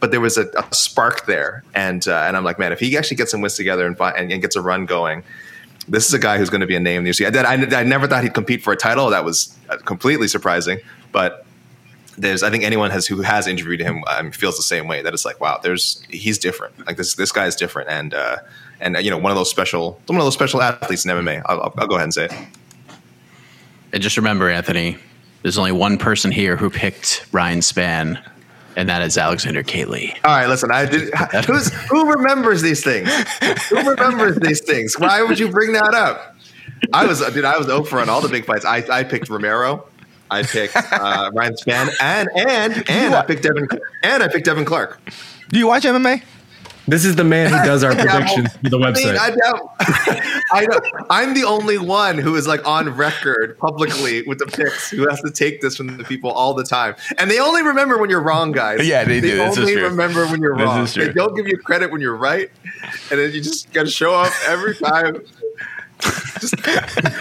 But 0.00 0.12
there 0.12 0.20
was 0.20 0.38
a, 0.38 0.48
a 0.56 0.74
spark 0.74 1.26
there, 1.26 1.64
and 1.74 2.06
uh, 2.06 2.24
and 2.26 2.36
I'm 2.36 2.44
like, 2.44 2.58
man, 2.58 2.72
if 2.72 2.80
he 2.80 2.96
actually 2.96 3.16
gets 3.16 3.32
some 3.32 3.40
wins 3.40 3.54
together 3.54 3.86
and, 3.86 3.96
and, 4.00 4.32
and 4.32 4.40
gets 4.40 4.56
a 4.56 4.62
run 4.62 4.86
going, 4.86 5.24
this 5.88 6.06
is 6.06 6.14
a 6.14 6.18
guy 6.18 6.38
who's 6.38 6.50
going 6.50 6.60
to 6.60 6.66
be 6.66 6.76
a 6.76 6.80
name 6.80 7.04
in 7.04 7.12
the 7.12 7.26
I, 7.46 7.80
I 7.80 7.82
never 7.82 8.06
thought 8.06 8.22
he'd 8.22 8.34
compete 8.34 8.62
for 8.62 8.72
a 8.72 8.76
title. 8.76 9.10
That 9.10 9.24
was 9.24 9.56
uh, 9.68 9.76
completely 9.78 10.28
surprising. 10.28 10.78
But 11.10 11.44
there's, 12.18 12.42
I 12.42 12.50
think 12.50 12.64
anyone 12.64 12.90
has 12.90 13.06
who 13.06 13.22
has 13.22 13.46
interviewed 13.46 13.80
him 13.80 14.02
um, 14.08 14.32
feels 14.32 14.56
the 14.56 14.62
same 14.62 14.88
way. 14.88 15.02
That 15.02 15.14
it's 15.14 15.24
like, 15.24 15.40
wow, 15.40 15.60
there's 15.62 16.02
he's 16.10 16.38
different. 16.38 16.86
Like 16.86 16.96
this 16.96 17.14
this 17.14 17.32
guy 17.32 17.46
is 17.46 17.56
different, 17.56 17.88
and 17.88 18.12
uh, 18.12 18.38
and 18.80 18.96
you 19.00 19.10
know 19.10 19.18
one 19.18 19.30
of 19.30 19.36
those 19.36 19.50
special 19.50 20.00
one 20.06 20.18
of 20.18 20.24
those 20.24 20.34
special 20.34 20.60
athletes 20.60 21.04
in 21.04 21.10
MMA. 21.10 21.42
I'll, 21.46 21.72
I'll, 21.76 21.86
go 21.86 21.94
ahead 21.94 22.04
and 22.04 22.14
say 22.14 22.24
it. 22.26 22.32
And 23.92 24.02
just 24.02 24.16
remember, 24.16 24.50
Anthony, 24.50 24.98
there's 25.42 25.58
only 25.58 25.72
one 25.72 25.96
person 25.96 26.30
here 26.30 26.56
who 26.56 26.68
picked 26.68 27.26
Ryan 27.32 27.60
Spann, 27.60 28.22
and 28.76 28.88
that 28.88 29.02
is 29.02 29.16
Alexander 29.16 29.62
K. 29.62 29.84
Lee. 29.84 30.14
All 30.24 30.36
right, 30.36 30.46
listen. 30.46 30.70
I 30.72 30.84
did. 30.84 31.14
Who's, 31.46 31.72
who 31.88 32.10
remembers 32.10 32.62
these 32.62 32.84
things? 32.84 33.08
Who 33.70 33.76
remembers 33.76 34.36
these 34.40 34.60
things? 34.60 34.98
Why 34.98 35.22
would 35.22 35.38
you 35.38 35.48
bring 35.48 35.72
that 35.72 35.94
up? 35.94 36.36
I 36.92 37.06
was, 37.06 37.20
dude. 37.32 37.44
I 37.44 37.56
was 37.58 37.68
over 37.68 38.00
on 38.00 38.08
all 38.08 38.20
the 38.20 38.28
big 38.28 38.44
fights. 38.44 38.64
I, 38.64 38.84
I 38.90 39.04
picked 39.04 39.28
Romero. 39.28 39.87
I 40.30 40.42
picked 40.42 40.76
uh, 40.76 41.30
Ryan 41.34 41.54
Spann, 41.54 41.90
and 42.00 42.28
and 42.36 42.90
and 42.90 43.14
I 43.14 43.24
picked 43.24 43.42
Devin, 43.42 43.68
and 44.02 44.22
I 44.22 44.28
picked 44.28 44.44
Devin 44.46 44.64
Clark. 44.64 45.00
Do 45.48 45.58
you 45.58 45.66
watch 45.66 45.84
MMA? 45.84 46.22
This 46.86 47.04
is 47.04 47.16
the 47.16 47.24
man 47.24 47.50
who 47.50 47.56
does 47.66 47.84
our 47.84 47.94
predictions 47.94 48.50
for 48.56 48.70
the 48.70 48.78
I 48.78 48.80
mean, 48.80 48.94
website. 48.94 49.18
I 49.18 49.30
doubt, 49.30 49.74
I 50.52 50.64
know, 50.64 50.80
I'm 51.10 51.34
the 51.34 51.44
only 51.44 51.76
one 51.76 52.16
who 52.16 52.34
is 52.34 52.46
like 52.48 52.66
on 52.66 52.88
record 52.88 53.58
publicly 53.58 54.22
with 54.22 54.38
the 54.38 54.46
picks 54.46 54.88
who 54.90 55.06
has 55.06 55.20
to 55.20 55.30
take 55.30 55.60
this 55.60 55.76
from 55.76 55.98
the 55.98 56.04
people 56.04 56.30
all 56.30 56.54
the 56.54 56.64
time, 56.64 56.94
and 57.18 57.30
they 57.30 57.38
only 57.40 57.62
remember 57.62 57.98
when 57.98 58.08
you're 58.08 58.22
wrong, 58.22 58.52
guys. 58.52 58.86
Yeah, 58.88 59.04
they 59.04 59.20
do. 59.20 59.36
This 59.36 59.52
is 59.52 59.58
only 59.58 59.74
true. 59.74 59.82
remember 59.84 60.26
when 60.28 60.40
you're 60.40 60.56
This 60.56 60.64
wrong. 60.64 60.84
is 60.84 60.94
true. 60.94 61.04
They 61.06 61.12
don't 61.12 61.36
give 61.36 61.46
you 61.46 61.58
credit 61.58 61.92
when 61.92 62.00
you're 62.00 62.16
right, 62.16 62.50
and 63.10 63.20
then 63.20 63.32
you 63.32 63.42
just 63.42 63.70
got 63.74 63.84
to 63.84 63.90
show 63.90 64.14
up 64.14 64.32
every 64.46 64.74
time. 64.74 65.20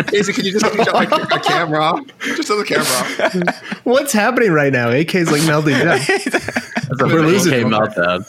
Casey, 0.08 0.34
can 0.34 0.46
you 0.46 0.52
just 0.60 0.66
shut 0.66 0.94
my, 0.94 1.06
my 1.08 1.40
camera 1.40 1.84
off? 1.84 2.00
Just 2.22 2.50
on 2.52 2.60
the 2.60 2.66
camera 2.66 3.46
off. 3.46 3.86
What's 3.86 4.14
happening 4.14 4.52
right 4.52 4.72
now? 4.72 4.90
AK's 4.90 5.32
like 5.32 5.46
melting 5.48 5.74
down. 5.78 6.00
We're 7.00 7.22
losing 7.22 7.54
Okay, 7.54 7.64
meltdown. 7.64 8.26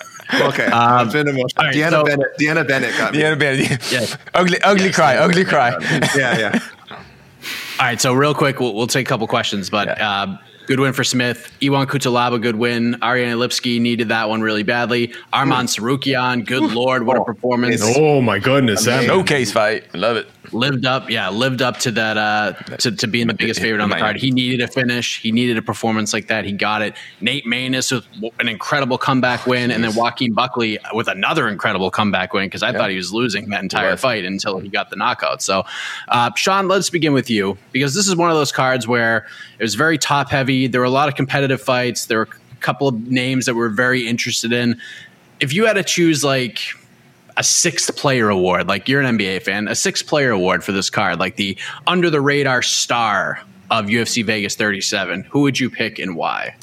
Okay. 0.48 0.66
I've 0.66 1.12
been 1.12 1.28
emotional. 1.28 1.66
right, 1.66 1.74
Deanna 1.74 1.90
so- 1.90 2.04
Bennett. 2.04 2.26
Deanna 2.40 2.66
Bennett 2.68 2.96
got 2.98 3.12
me. 3.14 3.20
Yeah, 3.20 3.34
yeah, 3.40 3.76
Yeah. 3.90 4.06
ugly, 4.34 4.60
ugly 4.62 4.92
cry, 4.92 5.16
ugly 5.16 5.44
cry. 5.44 5.70
Yeah, 6.16 6.38
yeah. 6.38 6.58
All 6.90 7.86
right, 7.86 8.00
so 8.00 8.12
real 8.12 8.34
quick, 8.34 8.58
we'll, 8.60 8.74
we'll 8.74 8.88
take 8.88 9.06
a 9.06 9.08
couple 9.08 9.26
questions, 9.28 9.70
but 9.70 10.00
uh, 10.00 10.36
good 10.66 10.80
win 10.80 10.92
for 10.92 11.04
Smith. 11.04 11.52
Ion 11.62 11.86
Cutelaba, 11.86 12.42
good 12.42 12.56
win. 12.56 12.96
Ariane 13.04 13.36
Lipski 13.36 13.80
needed 13.80 14.08
that 14.08 14.28
one 14.28 14.40
really 14.40 14.64
badly. 14.64 15.08
Arman 15.32 15.64
Tsarukyan, 15.66 16.44
good 16.44 16.72
lord, 16.72 17.04
what 17.06 17.16
a 17.16 17.24
performance! 17.24 17.80
Oh 17.96 18.20
my 18.20 18.40
goodness. 18.40 18.84
that- 18.86 19.04
Showcase 19.04 19.52
fight, 19.52 19.84
I 19.94 19.98
love 19.98 20.16
it. 20.16 20.26
Lived 20.52 20.86
up, 20.86 21.10
yeah, 21.10 21.28
lived 21.28 21.62
up 21.62 21.78
to 21.78 21.90
that 21.92 22.16
uh 22.16 22.52
to, 22.78 22.92
to 22.92 23.06
being 23.06 23.26
the 23.26 23.34
biggest 23.34 23.60
favorite 23.60 23.80
on 23.80 23.90
the 23.90 23.96
card. 23.96 24.16
He 24.16 24.30
needed 24.30 24.60
a 24.60 24.68
finish. 24.68 25.20
He 25.20 25.32
needed 25.32 25.56
a 25.56 25.62
performance 25.62 26.12
like 26.12 26.28
that. 26.28 26.44
He 26.44 26.52
got 26.52 26.82
it. 26.82 26.94
Nate 27.20 27.44
Maness 27.46 27.92
with 27.92 28.32
an 28.38 28.48
incredible 28.48 28.98
comeback 28.98 29.46
win, 29.46 29.70
and 29.70 29.82
then 29.82 29.94
Joaquin 29.94 30.32
Buckley 30.32 30.78
with 30.92 31.08
another 31.08 31.48
incredible 31.48 31.90
comeback 31.90 32.32
win 32.32 32.46
because 32.46 32.62
I 32.62 32.72
thought 32.72 32.90
he 32.90 32.96
was 32.96 33.12
losing 33.12 33.50
that 33.50 33.62
entire 33.62 33.96
fight 33.96 34.24
until 34.24 34.58
he 34.58 34.68
got 34.68 34.90
the 34.90 34.96
knockout. 34.96 35.42
So, 35.42 35.64
uh, 36.08 36.30
Sean, 36.34 36.68
let's 36.68 36.90
begin 36.90 37.12
with 37.12 37.30
you 37.30 37.58
because 37.72 37.94
this 37.94 38.08
is 38.08 38.16
one 38.16 38.30
of 38.30 38.36
those 38.36 38.52
cards 38.52 38.86
where 38.86 39.26
it 39.58 39.62
was 39.62 39.74
very 39.74 39.98
top 39.98 40.30
heavy. 40.30 40.66
There 40.66 40.80
were 40.80 40.86
a 40.86 40.90
lot 40.90 41.08
of 41.08 41.14
competitive 41.14 41.60
fights. 41.60 42.06
There 42.06 42.18
were 42.18 42.28
a 42.52 42.56
couple 42.56 42.88
of 42.88 43.06
names 43.08 43.46
that 43.46 43.54
we're 43.54 43.68
very 43.68 44.06
interested 44.06 44.52
in. 44.52 44.80
If 45.40 45.52
you 45.52 45.66
had 45.66 45.74
to 45.74 45.84
choose 45.84 46.24
like 46.24 46.60
a 47.38 47.44
sixth 47.44 47.96
player 47.96 48.28
award. 48.28 48.66
Like 48.66 48.88
you're 48.88 49.00
an 49.00 49.16
NBA 49.16 49.42
fan, 49.42 49.68
a 49.68 49.74
sixth 49.74 50.06
player 50.06 50.30
award 50.30 50.64
for 50.64 50.72
this 50.72 50.90
card, 50.90 51.18
like 51.18 51.36
the 51.36 51.56
under 51.86 52.10
the 52.10 52.20
radar 52.20 52.60
star 52.62 53.40
of 53.70 53.86
UFC 53.86 54.24
Vegas 54.24 54.56
37. 54.56 55.22
Who 55.30 55.42
would 55.42 55.58
you 55.58 55.70
pick 55.70 55.98
and 55.98 56.16
why? 56.16 56.56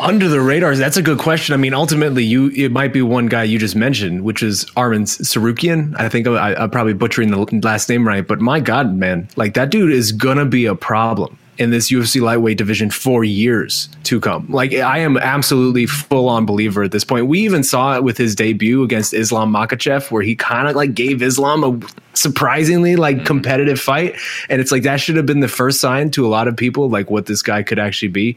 Under 0.00 0.28
the 0.28 0.40
radars, 0.40 0.78
that's 0.78 0.96
a 0.96 1.02
good 1.02 1.18
question. 1.18 1.54
I 1.54 1.56
mean, 1.56 1.72
ultimately, 1.72 2.24
you 2.24 2.50
it 2.50 2.72
might 2.72 2.92
be 2.92 3.00
one 3.02 3.26
guy 3.26 3.44
you 3.44 3.58
just 3.58 3.76
mentioned, 3.76 4.24
which 4.24 4.42
is 4.42 4.66
Armin 4.76 5.04
Tsarukyan. 5.04 5.94
I 6.00 6.08
think 6.08 6.26
I, 6.26 6.54
I'm 6.54 6.70
probably 6.70 6.94
butchering 6.94 7.30
the 7.30 7.60
last 7.62 7.88
name 7.88 8.08
right, 8.08 8.26
but 8.26 8.40
my 8.40 8.58
God, 8.58 8.94
man, 8.94 9.28
like 9.36 9.54
that 9.54 9.70
dude 9.70 9.92
is 9.92 10.10
gonna 10.10 10.46
be 10.46 10.66
a 10.66 10.74
problem 10.74 11.38
in 11.58 11.70
this 11.70 11.90
UFC 11.90 12.20
lightweight 12.20 12.58
division 12.58 12.90
for 12.90 13.24
years 13.24 13.88
to 14.04 14.20
come. 14.20 14.46
Like 14.48 14.72
I 14.74 14.98
am 14.98 15.16
absolutely 15.16 15.86
full 15.86 16.28
on 16.28 16.46
believer 16.46 16.82
at 16.82 16.92
this 16.92 17.04
point. 17.04 17.26
We 17.26 17.40
even 17.40 17.62
saw 17.62 17.94
it 17.96 18.04
with 18.04 18.18
his 18.18 18.34
debut 18.34 18.82
against 18.82 19.14
Islam 19.14 19.52
Makhachev, 19.52 20.10
where 20.10 20.22
he 20.22 20.34
kind 20.34 20.68
of 20.68 20.74
like 20.74 20.94
gave 20.94 21.22
Islam 21.22 21.64
a 21.64 21.86
surprisingly 22.16 22.96
like 22.96 23.16
mm-hmm. 23.16 23.26
competitive 23.26 23.80
fight, 23.80 24.16
and 24.48 24.60
it's 24.60 24.72
like 24.72 24.82
that 24.82 25.00
should 25.00 25.16
have 25.16 25.26
been 25.26 25.40
the 25.40 25.48
first 25.48 25.80
sign 25.80 26.10
to 26.12 26.26
a 26.26 26.28
lot 26.28 26.48
of 26.48 26.56
people 26.56 26.88
like 26.88 27.10
what 27.10 27.26
this 27.26 27.42
guy 27.42 27.62
could 27.62 27.78
actually 27.78 28.08
be. 28.08 28.36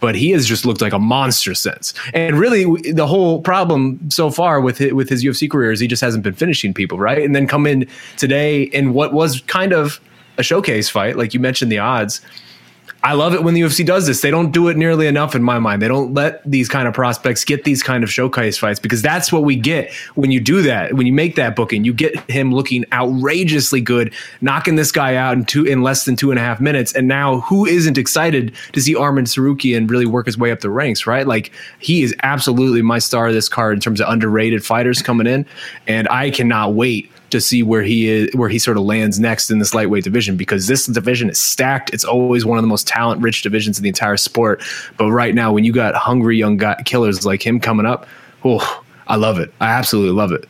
But 0.00 0.14
he 0.14 0.30
has 0.30 0.46
just 0.46 0.64
looked 0.64 0.80
like 0.80 0.92
a 0.92 0.98
monster 0.98 1.54
since, 1.54 1.94
and 2.12 2.38
really 2.38 2.92
the 2.92 3.06
whole 3.06 3.40
problem 3.42 4.10
so 4.10 4.30
far 4.30 4.60
with 4.60 4.78
his, 4.78 4.92
with 4.92 5.08
his 5.08 5.24
UFC 5.24 5.50
career 5.50 5.72
is 5.72 5.80
he 5.80 5.86
just 5.86 6.02
hasn't 6.02 6.22
been 6.22 6.34
finishing 6.34 6.74
people 6.74 6.98
right, 6.98 7.22
and 7.22 7.34
then 7.34 7.46
come 7.46 7.66
in 7.66 7.86
today 8.16 8.64
in 8.64 8.92
what 8.92 9.12
was 9.12 9.40
kind 9.42 9.72
of 9.72 10.00
a 10.36 10.42
showcase 10.42 10.88
fight, 10.88 11.16
like 11.16 11.34
you 11.34 11.40
mentioned 11.40 11.72
the 11.72 11.78
odds. 11.78 12.20
I 13.04 13.12
love 13.12 13.32
it 13.32 13.44
when 13.44 13.54
the 13.54 13.60
UFC 13.60 13.86
does 13.86 14.06
this. 14.06 14.22
They 14.22 14.30
don't 14.30 14.50
do 14.50 14.66
it 14.68 14.76
nearly 14.76 15.06
enough 15.06 15.36
in 15.36 15.42
my 15.42 15.60
mind. 15.60 15.80
They 15.80 15.86
don't 15.86 16.14
let 16.14 16.42
these 16.44 16.68
kind 16.68 16.88
of 16.88 16.94
prospects 16.94 17.44
get 17.44 17.62
these 17.62 17.80
kind 17.80 18.02
of 18.02 18.10
showcase 18.10 18.58
fights 18.58 18.80
because 18.80 19.02
that's 19.02 19.32
what 19.32 19.44
we 19.44 19.54
get 19.54 19.92
when 20.16 20.32
you 20.32 20.40
do 20.40 20.62
that. 20.62 20.94
When 20.94 21.06
you 21.06 21.12
make 21.12 21.36
that 21.36 21.54
booking, 21.54 21.84
you 21.84 21.92
get 21.92 22.18
him 22.28 22.52
looking 22.52 22.84
outrageously 22.92 23.80
good, 23.82 24.12
knocking 24.40 24.74
this 24.74 24.90
guy 24.90 25.14
out 25.14 25.36
in 25.36 25.44
two 25.44 25.64
in 25.64 25.82
less 25.82 26.04
than 26.06 26.16
two 26.16 26.30
and 26.30 26.40
a 26.40 26.42
half 26.42 26.60
minutes. 26.60 26.92
And 26.92 27.06
now, 27.06 27.40
who 27.42 27.66
isn't 27.66 27.98
excited 27.98 28.52
to 28.72 28.80
see 28.80 28.96
Armin 28.96 29.26
Tsarukyan 29.26 29.88
really 29.88 30.06
work 30.06 30.26
his 30.26 30.36
way 30.36 30.50
up 30.50 30.60
the 30.60 30.70
ranks? 30.70 31.06
Right? 31.06 31.26
Like 31.26 31.52
he 31.78 32.02
is 32.02 32.12
absolutely 32.24 32.82
my 32.82 32.98
star 32.98 33.28
of 33.28 33.34
this 33.34 33.48
card 33.48 33.74
in 33.74 33.80
terms 33.80 34.00
of 34.00 34.08
underrated 34.08 34.64
fighters 34.64 35.02
coming 35.02 35.28
in, 35.28 35.46
and 35.86 36.08
I 36.08 36.30
cannot 36.30 36.74
wait 36.74 37.12
to 37.30 37.40
see 37.40 37.62
where 37.62 37.82
he 37.82 38.08
is 38.08 38.34
where 38.34 38.48
he 38.48 38.58
sort 38.58 38.76
of 38.76 38.84
lands 38.84 39.20
next 39.20 39.50
in 39.50 39.58
this 39.58 39.74
lightweight 39.74 40.04
division 40.04 40.36
because 40.36 40.66
this 40.66 40.86
division 40.86 41.28
is 41.28 41.38
stacked 41.38 41.92
it's 41.92 42.04
always 42.04 42.44
one 42.44 42.58
of 42.58 42.62
the 42.62 42.68
most 42.68 42.86
talent 42.86 43.20
rich 43.22 43.42
divisions 43.42 43.78
in 43.78 43.82
the 43.82 43.88
entire 43.88 44.16
sport 44.16 44.62
but 44.96 45.10
right 45.10 45.34
now 45.34 45.52
when 45.52 45.64
you 45.64 45.72
got 45.72 45.94
hungry 45.94 46.36
young 46.36 46.56
guy, 46.56 46.74
killers 46.84 47.24
like 47.26 47.46
him 47.46 47.60
coming 47.60 47.86
up 47.86 48.06
oh 48.44 48.82
i 49.06 49.16
love 49.16 49.38
it 49.38 49.52
i 49.60 49.68
absolutely 49.68 50.12
love 50.12 50.32
it 50.32 50.48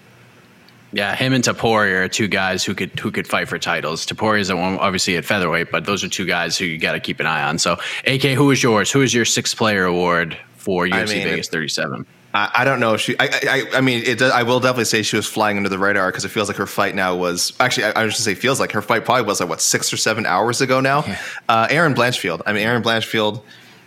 Yeah, 0.90 1.14
him 1.14 1.34
and 1.34 1.44
Topuria 1.44 2.04
are 2.04 2.08
two 2.08 2.28
guys 2.28 2.64
who 2.64 2.74
could 2.74 2.98
who 2.98 3.10
could 3.10 3.26
fight 3.26 3.46
for 3.46 3.58
titles. 3.58 4.06
Topuria's 4.06 4.48
at 4.48 4.56
one, 4.56 4.78
obviously 4.78 5.18
at 5.18 5.24
featherweight, 5.26 5.70
but 5.70 5.84
those 5.84 6.02
are 6.02 6.08
two 6.08 6.24
guys 6.24 6.56
who 6.56 6.64
you 6.64 6.78
got 6.78 6.92
to 6.92 7.00
keep 7.00 7.20
an 7.20 7.26
eye 7.26 7.42
on. 7.42 7.58
So, 7.58 7.76
AK, 8.06 8.22
who 8.22 8.50
is 8.50 8.62
yours? 8.62 8.90
Who 8.90 9.02
is 9.02 9.12
your 9.12 9.26
sixth 9.26 9.54
player 9.54 9.84
award 9.84 10.36
for 10.56 10.86
UFC 10.86 11.16
mean, 11.16 11.24
Vegas 11.24 11.48
37? 11.48 12.06
I, 12.38 12.50
I 12.62 12.64
don't 12.64 12.78
know 12.80 12.94
if 12.94 13.00
she. 13.00 13.16
I, 13.18 13.28
I, 13.72 13.78
I 13.78 13.80
mean, 13.80 14.02
it. 14.04 14.18
does- 14.18 14.32
I 14.32 14.42
will 14.44 14.60
definitely 14.60 14.84
say 14.84 15.02
she 15.02 15.16
was 15.16 15.26
flying 15.26 15.56
under 15.56 15.68
the 15.68 15.78
radar 15.78 16.08
because 16.10 16.24
it 16.24 16.28
feels 16.28 16.48
like 16.48 16.56
her 16.58 16.66
fight 16.66 16.94
now 16.94 17.16
was 17.16 17.52
actually. 17.58 17.84
I, 17.84 18.02
I 18.02 18.04
was 18.04 18.14
just 18.14 18.24
say 18.24 18.34
feels 18.34 18.60
like 18.60 18.72
her 18.72 18.82
fight 18.82 19.04
probably 19.04 19.24
was 19.24 19.40
like 19.40 19.48
what 19.48 19.60
six 19.60 19.92
or 19.92 19.96
seven 19.96 20.24
hours 20.26 20.60
ago 20.60 20.80
now. 20.80 21.04
Uh, 21.48 21.66
Erin 21.70 21.94
Blanchfield. 21.94 22.42
I 22.46 22.52
mean, 22.52 22.62
Erin 22.62 22.82
Blanchfield. 22.82 23.42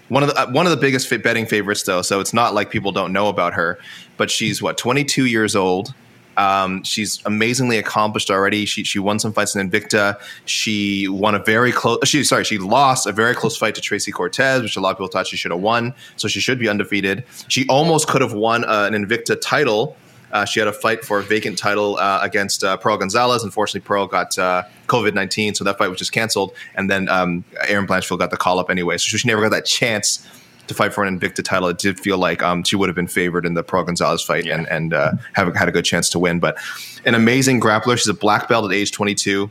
One 0.10 0.24
of 0.24 0.30
the 0.30 0.38
uh, 0.38 0.52
one 0.52 0.66
of 0.66 0.72
the 0.72 0.78
biggest 0.78 1.10
betting 1.24 1.46
favorites 1.46 1.84
though, 1.84 2.02
so 2.02 2.20
it's 2.20 2.34
not 2.34 2.54
like 2.54 2.70
people 2.70 2.92
don't 2.92 3.14
know 3.14 3.30
about 3.30 3.54
her. 3.54 3.80
But 4.18 4.30
she's 4.30 4.62
what 4.62 4.78
22 4.78 5.26
years 5.26 5.56
old. 5.56 5.94
Um, 6.38 6.84
she's 6.84 7.22
amazingly 7.26 7.78
accomplished 7.78 8.32
already. 8.32 8.66
She 8.66 8.84
she 8.84 9.00
won 9.00 9.20
some 9.20 9.34
fights 9.34 9.56
in 9.56 9.70
Invicta. 9.70 10.20
She 10.46 11.08
won 11.08 11.36
a 11.36 11.40
very 11.40 11.72
close. 11.72 12.00
She 12.06 12.24
sorry, 12.24 12.44
she 12.46 12.58
lost 12.58 13.06
a 13.06 13.12
very 13.12 13.36
close 13.36 13.58
fight 13.58 13.76
to 13.76 13.82
Tracy 13.82 14.12
Cortez, 14.12 14.62
which 14.62 14.76
a 14.76 14.80
lot 14.80 14.92
of 14.92 14.98
people 14.98 15.08
thought 15.08 15.28
she 15.28 15.38
should 15.38 15.52
have 15.52 15.62
won. 15.62 15.94
So 16.16 16.28
she 16.28 16.40
should 16.40 16.60
be 16.60 16.70
undefeated. 16.70 17.26
She 17.48 17.68
almost 17.68 18.08
could 18.08 18.22
have 18.22 18.34
won 18.34 18.64
uh, 18.64 18.90
an 18.92 18.94
Invicta 18.94 19.40
title. 19.40 19.98
Uh, 20.32 20.46
she 20.46 20.62
had 20.62 20.70
a 20.70 20.74
fight 20.74 21.04
for 21.04 21.20
a 21.20 21.24
vacant 21.24 21.58
title 21.58 21.98
uh, 21.98 22.20
against 22.22 22.64
uh, 22.64 22.78
Pearl 22.78 22.96
Gonzalez. 22.96 23.44
Unfortunately, 23.44 23.86
Pearl 23.86 24.08
got 24.08 24.40
uh, 24.40 24.64
COVID 24.88 25.14
nineteen, 25.14 25.54
so 25.54 25.66
that 25.66 25.78
fight 25.78 25.90
was 25.90 26.00
just 26.00 26.14
canceled. 26.14 26.54
And 26.76 26.90
then 26.90 27.10
um, 27.10 27.44
Erin 27.68 27.86
Blanchfield 27.86 28.20
got 28.20 28.32
the 28.32 28.38
call 28.38 28.58
up 28.58 28.70
anyway, 28.70 28.98
so 28.98 29.18
she 29.18 29.28
never 29.28 29.42
got 29.42 29.52
that 29.52 29.66
chance 29.66 30.26
to 30.72 30.76
fight 30.76 30.94
for 30.94 31.04
an 31.04 31.20
Invicta 31.20 31.44
title. 31.44 31.70
It 31.70 31.78
did 31.78 32.00
feel 32.00 32.18
like 32.18 32.42
um, 32.42 32.64
she 32.64 32.76
would 32.76 32.90
have 32.90 32.96
been 32.96 33.08
favored 33.08 33.46
in 33.46 33.54
the 33.54 33.64
Pearl 33.64 33.84
Gonzalez 33.84 34.22
fight 34.24 34.48
and 34.48 34.68
and 34.70 34.94
uh, 34.94 35.14
have 35.34 35.56
had 35.56 35.68
a 35.68 35.72
good 35.72 35.86
chance 35.86 36.10
to 36.10 36.20
win. 36.20 36.40
But 36.40 36.58
an 37.06 37.16
amazing 37.16 37.62
grappler. 37.62 37.98
She's 37.98 38.08
a 38.08 38.14
black 38.14 38.48
belt 38.48 38.66
at 38.66 38.76
age 38.76 38.92
twenty 38.92 39.16
two. 39.16 39.50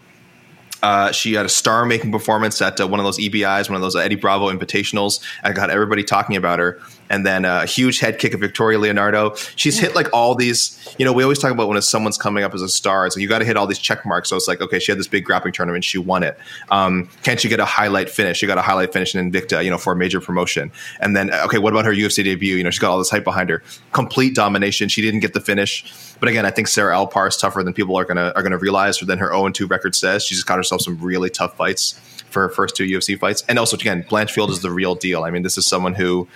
Uh, 0.83 1.13
she 1.13 1.35
had 1.35 1.47
a 1.47 1.49
star-making 1.49 2.13
performance 2.13 2.61
at 2.63 2.81
uh, 2.81 2.87
one 2.87 3.01
of 3.01 3.05
those 3.05 3.19
EBIs, 3.19 3.69
one 3.69 3.77
of 3.77 3.83
those 3.83 3.97
uh, 3.97 4.01
Eddie 4.01 4.17
Bravo 4.17 4.51
Invitationals. 4.51 5.21
I 5.43 5.53
got 5.53 5.71
everybody 5.71 6.05
talking 6.05 6.37
about 6.37 6.59
her, 6.59 6.81
and 7.11 7.27
then 7.27 7.45
uh, 7.45 7.61
a 7.63 7.67
huge 7.67 7.99
head 7.99 8.19
kick 8.19 8.35
of 8.35 8.41
Victoria 8.41 8.79
Leonardo. 8.79 9.35
She's 9.57 9.79
hit 9.79 9.95
like 9.95 10.09
all 10.13 10.35
these. 10.35 10.77
You 10.99 11.05
know, 11.05 11.13
we 11.13 11.23
always 11.23 11.39
talk 11.39 11.51
about 11.51 11.69
when 11.69 11.81
someone's 11.83 12.19
coming 12.19 12.45
up 12.45 12.55
as 12.55 12.63
a 12.63 12.69
star. 12.69 13.07
It's 13.07 13.17
like 13.17 13.23
you 13.23 13.29
got 13.29 13.41
to 13.41 13.45
hit 13.45 13.57
all 13.57 13.67
these 13.67 13.79
check 13.79 14.07
marks. 14.07 14.29
So 14.29 14.37
it's 14.37 14.49
like, 14.49 14.61
okay, 14.61 14.79
she 14.79 14.93
had 14.93 14.99
this 14.99 15.09
big 15.09 15.25
grappling 15.25 15.53
tournament, 15.53 15.85
she 15.85 15.99
won 15.99 16.23
it. 16.23 16.39
Um, 16.71 17.09
can't 17.23 17.41
she 17.41 17.49
get 17.49 17.61
a 17.61 17.65
highlight 17.65 18.09
finish? 18.09 18.39
She 18.39 18.47
got 18.47 18.59
a 18.59 18.63
highlight 18.63 18.93
finish 18.93 19.15
in 19.15 19.31
Invicta, 19.31 19.65
you 19.65 19.71
know, 19.71 19.79
for 19.79 19.93
a 19.93 19.97
major 19.97 20.21
promotion. 20.21 20.73
And 21.01 21.17
then, 21.17 21.33
uh, 21.33 21.43
okay, 21.47 21.59
what 21.59 21.73
about 21.73 21.85
her 21.85 21.93
UFC 21.93 22.25
debut? 22.25 22.57
You 22.57 22.65
know, 22.65 22.71
she's 22.71 22.79
got 22.79 22.91
all 22.91 22.99
this 22.99 23.11
hype 23.11 23.25
behind 23.25 23.51
her. 23.51 23.63
Complete 23.93 24.35
domination. 24.35 24.89
She 24.89 25.03
didn't 25.03 25.21
get 25.21 25.35
the 25.35 25.41
finish, 25.41 25.85
but 26.21 26.29
again, 26.29 26.47
I 26.47 26.51
think 26.51 26.69
Sarah 26.69 26.95
Alpar 26.95 27.29
is 27.29 27.37
tougher 27.37 27.63
than 27.63 27.73
people 27.73 27.97
are 27.97 28.05
gonna 28.05 28.33
are 28.37 28.43
gonna 28.43 28.59
realize, 28.59 29.03
or 29.03 29.07
than 29.07 29.19
her 29.19 29.31
0 29.31 29.49
2 29.49 29.67
record 29.67 29.95
says. 29.95 30.25
She 30.25 30.35
just 30.35 30.47
got 30.47 30.57
herself 30.57 30.83
some 30.83 30.99
really 31.01 31.31
tough 31.31 31.57
fights 31.57 31.99
for 32.31 32.43
her 32.43 32.49
first 32.49 32.77
two 32.77 32.85
UFC 32.85 33.19
fights. 33.19 33.43
And 33.49 33.59
also, 33.59 33.77
again, 33.77 34.05
Blanchfield 34.05 34.51
is 34.51 34.61
the 34.61 34.71
real 34.71 34.95
deal. 34.95 35.25
I 35.25 35.31
mean, 35.31 35.43
this 35.43 35.59
is 35.59 35.67
someone 35.67 35.95
who 35.95 36.29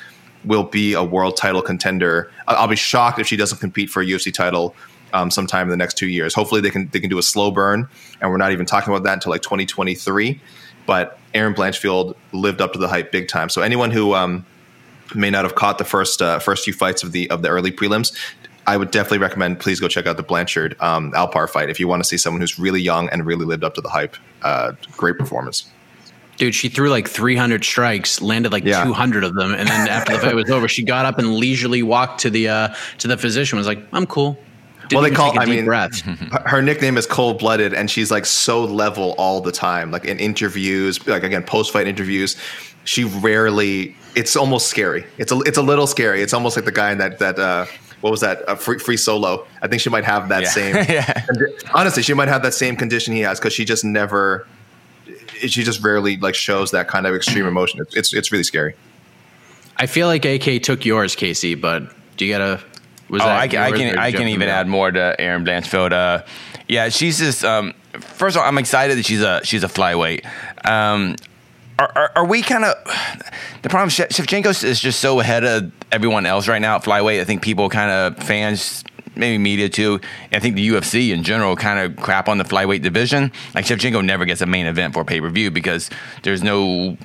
will 0.44 0.64
be 0.64 0.94
a 0.94 1.02
world 1.02 1.36
title 1.36 1.62
contender. 1.62 2.30
I'll 2.48 2.68
be 2.68 2.76
shocked 2.76 3.18
if 3.18 3.26
she 3.26 3.36
doesn't 3.36 3.58
compete 3.58 3.90
for 3.90 4.02
a 4.02 4.06
UFC 4.06 4.32
title 4.32 4.74
um, 5.12 5.30
sometime 5.30 5.62
in 5.66 5.70
the 5.70 5.76
next 5.76 5.96
two 5.96 6.08
years. 6.08 6.34
Hopefully, 6.34 6.60
they 6.60 6.70
can 6.70 6.88
they 6.88 7.00
can 7.00 7.10
do 7.10 7.18
a 7.18 7.22
slow 7.22 7.50
burn, 7.50 7.88
and 8.20 8.30
we're 8.30 8.36
not 8.36 8.52
even 8.52 8.66
talking 8.66 8.92
about 8.92 9.04
that 9.04 9.14
until 9.14 9.30
like 9.30 9.42
2023. 9.42 10.40
But 10.86 11.18
Erin 11.32 11.54
Blanchfield 11.54 12.14
lived 12.32 12.60
up 12.60 12.72
to 12.74 12.78
the 12.78 12.88
hype 12.88 13.10
big 13.10 13.28
time. 13.28 13.48
So 13.48 13.62
anyone 13.62 13.90
who 13.90 14.14
um, 14.14 14.44
may 15.14 15.30
not 15.30 15.44
have 15.44 15.54
caught 15.54 15.78
the 15.78 15.84
first 15.84 16.20
uh, 16.20 16.38
first 16.38 16.64
few 16.64 16.74
fights 16.74 17.02
of 17.02 17.12
the 17.12 17.30
of 17.30 17.42
the 17.42 17.48
early 17.48 17.72
prelims. 17.72 18.14
I 18.66 18.76
would 18.76 18.90
definitely 18.90 19.18
recommend. 19.18 19.60
Please 19.60 19.80
go 19.80 19.88
check 19.88 20.06
out 20.06 20.16
the 20.16 20.22
Blanchard 20.22 20.76
um, 20.80 21.12
Alpar 21.12 21.48
fight 21.48 21.68
if 21.70 21.78
you 21.78 21.86
want 21.88 22.02
to 22.02 22.08
see 22.08 22.16
someone 22.16 22.40
who's 22.40 22.58
really 22.58 22.80
young 22.80 23.08
and 23.10 23.26
really 23.26 23.44
lived 23.44 23.64
up 23.64 23.74
to 23.74 23.80
the 23.80 23.88
hype. 23.90 24.16
Uh, 24.42 24.72
great 24.96 25.18
performance. 25.18 25.66
Dude, 26.36 26.54
she 26.54 26.68
threw 26.68 26.90
like 26.90 27.06
300 27.06 27.64
strikes, 27.64 28.20
landed 28.20 28.50
like 28.52 28.64
Yeah. 28.64 28.82
200 28.84 29.22
of 29.22 29.34
them, 29.34 29.52
and 29.54 29.68
then 29.68 29.88
after 29.96 30.14
the 30.14 30.18
fight 30.18 30.34
was 30.34 30.50
over, 30.50 30.66
she 30.66 30.82
got 30.82 31.06
up 31.06 31.18
and 31.18 31.34
leisurely 31.36 31.82
walked 31.82 32.20
to 32.22 32.30
the 32.30 32.48
uh, 32.48 32.74
to 32.98 33.08
the 33.08 33.16
physician. 33.16 33.56
Was 33.56 33.66
like, 33.68 33.78
"I'm 33.92 34.06
cool." 34.06 34.36
Didn't 34.88 35.00
well, 35.00 35.08
they 35.10 35.14
call. 35.16 35.38
I 35.38 35.46
mean, 35.46 35.64
breath. 35.64 36.00
her- 36.00 36.42
her 36.48 36.60
nickname 36.62 36.98
is 36.98 37.06
cold 37.06 37.38
blooded, 37.38 37.72
and 37.72 37.90
she's 37.90 38.10
like 38.10 38.26
so 38.26 38.64
level 38.64 39.14
all 39.16 39.40
the 39.40 39.52
time. 39.52 39.90
Like 39.92 40.04
in 40.06 40.18
interviews, 40.18 41.06
like 41.06 41.22
again, 41.22 41.42
post 41.44 41.72
fight 41.72 41.86
interviews, 41.86 42.36
she 42.84 43.04
rarely. 43.04 43.94
It's 44.16 44.36
almost 44.36 44.66
scary. 44.68 45.04
It's 45.18 45.30
a. 45.32 45.38
It's 45.40 45.56
a 45.58 45.62
little 45.62 45.86
scary. 45.86 46.20
It's 46.20 46.34
almost 46.34 46.56
like 46.56 46.64
the 46.64 46.72
guy 46.72 46.90
in 46.92 46.98
that 46.98 47.18
that. 47.20 47.38
Uh, 47.38 47.66
what 48.04 48.10
was 48.10 48.20
that? 48.20 48.42
A 48.46 48.54
free, 48.54 48.78
free 48.78 48.98
solo. 48.98 49.46
I 49.62 49.66
think 49.66 49.80
she 49.80 49.88
might 49.88 50.04
have 50.04 50.28
that 50.28 50.42
Yeah. 50.42 50.48
same. 50.50 50.74
Yeah. 50.90 51.24
Honestly, 51.72 52.02
she 52.02 52.12
might 52.12 52.28
have 52.28 52.42
that 52.42 52.52
same 52.52 52.76
condition 52.76 53.14
he 53.14 53.20
has 53.20 53.38
because 53.40 53.54
she 53.54 53.64
just 53.64 53.82
never. 53.82 54.46
She 55.38 55.62
just 55.64 55.82
rarely 55.82 56.18
like 56.18 56.34
shows 56.34 56.70
that 56.72 56.86
kind 56.86 57.06
of 57.06 57.14
extreme 57.14 57.46
emotion. 57.46 57.80
It's 57.80 57.96
it's, 57.96 58.12
it's 58.12 58.30
really 58.30 58.44
scary. 58.44 58.74
I 59.78 59.86
feel 59.86 60.06
like 60.06 60.26
AK 60.26 60.62
took 60.62 60.84
yours, 60.84 61.16
Casey, 61.16 61.54
but 61.54 61.84
do 62.18 62.26
you 62.26 62.32
get 62.32 62.42
a? 62.42 62.60
Was 63.08 63.22
Oh, 63.22 63.24
that 63.24 63.38
I 63.40 63.48
can, 63.48 63.58
I 63.62 63.72
can, 63.72 63.98
I 63.98 64.12
can 64.12 64.28
even 64.28 64.48
in? 64.48 64.54
add 64.54 64.66
more 64.68 64.90
to 64.90 65.18
Erin 65.18 65.42
Blanchfield. 65.46 65.92
Uh, 65.92 66.24
yeah, 66.68 66.90
she's 66.90 67.18
just. 67.18 67.42
Um, 67.42 67.72
first 68.00 68.36
of 68.36 68.42
all, 68.42 68.48
I'm 68.48 68.58
excited 68.58 68.98
that 68.98 69.06
she's 69.06 69.22
a 69.22 69.40
she's 69.44 69.64
a 69.64 69.68
flyweight. 69.68 70.26
Um, 70.68 71.16
are, 71.78 71.90
are, 71.94 72.12
are 72.16 72.24
we 72.26 72.42
kind 72.42 72.64
of 72.64 72.74
the 73.62 73.68
problem? 73.68 73.88
Shevchenko 73.90 74.62
is 74.64 74.80
just 74.80 75.00
so 75.00 75.20
ahead 75.20 75.44
of 75.44 75.72
everyone 75.90 76.26
else 76.26 76.46
right 76.48 76.60
now 76.62 76.76
at 76.76 76.82
flyweight. 76.84 77.20
I 77.20 77.24
think 77.24 77.42
people 77.42 77.68
kind 77.68 77.90
of 77.90 78.22
fans, 78.24 78.84
maybe 79.16 79.38
media 79.38 79.68
too. 79.68 80.00
I 80.32 80.38
think 80.38 80.54
the 80.56 80.68
UFC 80.68 81.10
in 81.10 81.22
general 81.24 81.56
kind 81.56 81.78
of 81.78 81.96
crap 82.02 82.28
on 82.28 82.38
the 82.38 82.44
flyweight 82.44 82.82
division. 82.82 83.32
Like 83.54 83.64
Shevchenko 83.64 84.04
never 84.04 84.24
gets 84.24 84.40
a 84.40 84.46
main 84.46 84.66
event 84.66 84.94
for 84.94 85.04
pay 85.04 85.20
per 85.20 85.30
view 85.30 85.50
because 85.50 85.90
there's 86.22 86.42
no. 86.42 86.96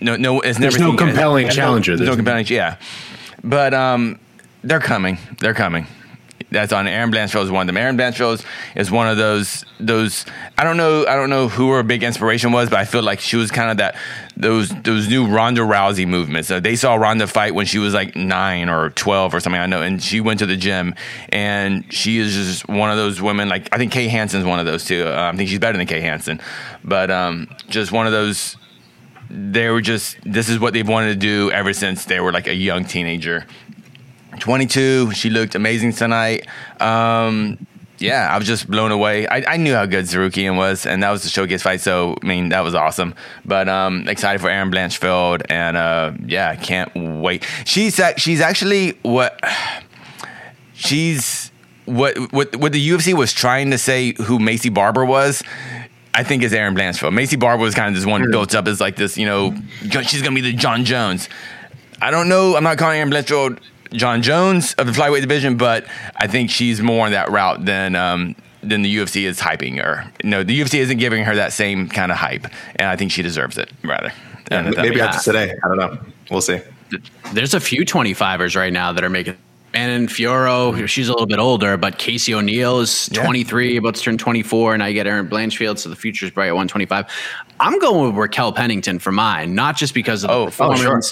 No, 0.00 0.16
no, 0.16 0.40
it's 0.40 0.58
never 0.58 0.72
there's 0.72 0.80
no- 0.80 0.96
compelling 0.96 1.48
challenger. 1.48 1.92
There's 1.96 2.00
no 2.00 2.14
There's- 2.14 2.16
compelling, 2.16 2.46
yeah. 2.48 2.76
But 3.44 3.72
um, 3.72 4.18
they're 4.64 4.80
coming. 4.80 5.18
They're 5.38 5.54
coming. 5.54 5.86
That's 6.50 6.72
on 6.72 6.86
Erin 6.86 7.10
Blanchfield 7.10 7.44
is 7.44 7.50
one 7.50 7.62
of 7.62 7.66
them. 7.66 7.76
Erin 7.76 7.96
Blanchfield 7.96 8.44
is 8.76 8.90
one 8.90 9.08
of 9.08 9.16
those 9.16 9.64
those. 9.80 10.24
I 10.56 10.62
don't 10.62 10.76
know. 10.76 11.04
I 11.06 11.16
don't 11.16 11.28
know 11.28 11.48
who 11.48 11.70
her 11.70 11.82
big 11.82 12.04
inspiration 12.04 12.52
was, 12.52 12.70
but 12.70 12.78
I 12.78 12.84
feel 12.84 13.02
like 13.02 13.18
she 13.18 13.36
was 13.36 13.50
kind 13.50 13.70
of 13.70 13.78
that 13.78 13.96
those 14.36 14.68
those 14.82 15.08
new 15.08 15.26
Ronda 15.26 15.62
Rousey 15.62 16.06
movements. 16.06 16.50
Uh, 16.50 16.60
they 16.60 16.76
saw 16.76 16.94
Ronda 16.94 17.26
fight 17.26 17.54
when 17.54 17.66
she 17.66 17.78
was 17.78 17.94
like 17.94 18.14
nine 18.14 18.68
or 18.68 18.90
twelve 18.90 19.34
or 19.34 19.40
something. 19.40 19.60
I 19.60 19.66
know, 19.66 19.82
and 19.82 20.00
she 20.00 20.20
went 20.20 20.38
to 20.38 20.46
the 20.46 20.56
gym, 20.56 20.94
and 21.30 21.92
she 21.92 22.18
is 22.18 22.32
just 22.34 22.68
one 22.68 22.90
of 22.90 22.96
those 22.96 23.20
women. 23.20 23.48
Like 23.48 23.68
I 23.72 23.78
think 23.78 23.90
Kay 23.90 24.06
Hansen's 24.06 24.44
one 24.44 24.60
of 24.60 24.66
those 24.66 24.84
too. 24.84 25.04
Uh, 25.04 25.30
I 25.32 25.36
think 25.36 25.48
she's 25.48 25.58
better 25.58 25.76
than 25.76 25.86
Kay 25.86 26.00
Hansen, 26.00 26.40
but 26.84 27.10
um, 27.10 27.48
just 27.68 27.90
one 27.90 28.06
of 28.06 28.12
those 28.12 28.56
they 29.28 29.68
were 29.70 29.80
just 29.80 30.16
this 30.24 30.48
is 30.48 30.58
what 30.60 30.72
they've 30.72 30.86
wanted 30.86 31.08
to 31.08 31.16
do 31.16 31.50
ever 31.50 31.72
since 31.72 32.04
they 32.04 32.20
were 32.20 32.32
like 32.32 32.46
a 32.46 32.54
young 32.54 32.84
teenager 32.84 33.44
22 34.40 35.12
she 35.12 35.30
looked 35.30 35.54
amazing 35.54 35.92
tonight 35.92 36.46
um 36.80 37.66
yeah 37.98 38.28
i 38.30 38.38
was 38.38 38.46
just 38.46 38.70
blown 38.70 38.92
away 38.92 39.26
i, 39.28 39.54
I 39.54 39.56
knew 39.56 39.74
how 39.74 39.86
good 39.86 40.04
Tsarukyan 40.04 40.56
was 40.56 40.86
and 40.86 41.02
that 41.02 41.10
was 41.10 41.22
the 41.22 41.28
showcase 41.28 41.62
fight 41.62 41.80
so 41.80 42.16
i 42.22 42.26
mean 42.26 42.50
that 42.50 42.60
was 42.60 42.74
awesome 42.74 43.14
but 43.44 43.68
um 43.68 44.08
excited 44.08 44.40
for 44.40 44.50
erin 44.50 44.70
blanchfield 44.70 45.42
and 45.48 45.76
uh 45.76 46.12
yeah 46.26 46.50
i 46.50 46.56
can't 46.56 46.94
wait 46.94 47.46
she's 47.64 48.00
she's 48.16 48.40
actually 48.40 48.90
what 49.02 49.40
she's 50.74 51.50
what 51.86 52.16
what 52.32 52.54
what 52.56 52.72
the 52.72 52.88
UFC 52.88 53.14
was 53.14 53.32
trying 53.32 53.70
to 53.70 53.78
say 53.78 54.12
who 54.12 54.38
Maycee 54.38 54.72
Barber 54.72 55.04
was. 55.04 55.42
I 56.12 56.22
think 56.24 56.42
is 56.42 56.54
Erin 56.54 56.74
Blanchfield. 56.74 57.12
Maycee 57.12 57.38
Barber 57.38 57.62
was 57.62 57.74
kind 57.74 57.88
of 57.88 57.94
this 57.94 58.06
one 58.06 58.30
built 58.30 58.54
up 58.54 58.66
as 58.68 58.80
like 58.80 58.96
this, 58.96 59.18
you 59.18 59.26
know, 59.26 59.54
she's 59.82 60.22
gonna 60.22 60.34
be 60.34 60.40
the 60.40 60.52
Jon 60.54 60.84
Jones. 60.84 61.28
I 62.00 62.10
don't 62.10 62.28
know. 62.28 62.56
I'm 62.56 62.64
not 62.64 62.78
calling 62.78 62.98
Erin 62.98 63.10
Blanchfield 63.10 63.58
Jon 63.92 64.22
Jones 64.22 64.74
of 64.74 64.86
the 64.86 64.92
flyweight 64.92 65.20
division, 65.20 65.56
but 65.56 65.86
I 66.16 66.26
think 66.26 66.50
she's 66.50 66.80
more 66.80 67.06
on 67.06 67.12
that 67.12 67.30
route 67.30 67.64
than 67.64 67.94
um, 67.94 68.34
than 68.62 68.82
the 68.82 68.96
UFC 68.96 69.22
is 69.24 69.38
hyping 69.40 69.80
her. 69.82 70.10
No, 70.24 70.42
the 70.42 70.58
UFC 70.60 70.78
isn't 70.80 70.98
giving 70.98 71.24
her 71.24 71.34
that 71.36 71.52
same 71.52 71.88
kind 71.88 72.10
of 72.10 72.18
hype, 72.18 72.46
and 72.76 72.88
I 72.88 72.96
think 72.96 73.12
she 73.12 73.22
deserves 73.22 73.58
it 73.58 73.70
rather. 73.84 74.12
And 74.50 74.68
that 74.68 74.76
Maybe 74.76 74.96
makes- 74.96 75.16
after 75.16 75.32
today. 75.32 75.54
I 75.64 75.68
don't 75.68 75.78
know. 75.78 75.98
We'll 76.30 76.40
see. 76.40 76.60
There's 77.32 77.54
a 77.54 77.60
few 77.60 77.84
25ers 77.84 78.56
right 78.56 78.72
now 78.72 78.92
that 78.92 79.02
are 79.04 79.08
making. 79.10 79.36
And 79.74 80.08
Fiorot, 80.08 80.88
she's 80.88 81.08
a 81.08 81.12
little 81.12 81.26
bit 81.26 81.38
older, 81.38 81.76
but 81.76 81.98
Casey 81.98 82.32
O'Neill 82.32 82.80
is 82.80 83.10
Yeah. 83.12 83.24
23, 83.24 83.76
about 83.76 83.96
to 83.96 84.00
turn 84.02 84.16
24, 84.16 84.72
and 84.72 84.82
I 84.82 84.92
get 84.92 85.06
Erin 85.06 85.28
Blanchfield, 85.28 85.78
so 85.78 85.90
the 85.90 85.96
future's 85.96 86.30
bright 86.30 86.46
at 86.48 86.54
125. 86.54 87.04
I'm 87.60 87.78
going 87.80 88.06
with 88.06 88.16
Raquel 88.16 88.52
Pennington 88.52 88.98
for 89.00 89.12
mine, 89.12 89.54
not 89.54 89.76
just 89.76 89.92
because 89.92 90.24
of 90.24 90.56
the 90.56 90.64
Oh, 90.64 90.70
oh, 90.70 90.76
sure. 90.76 91.02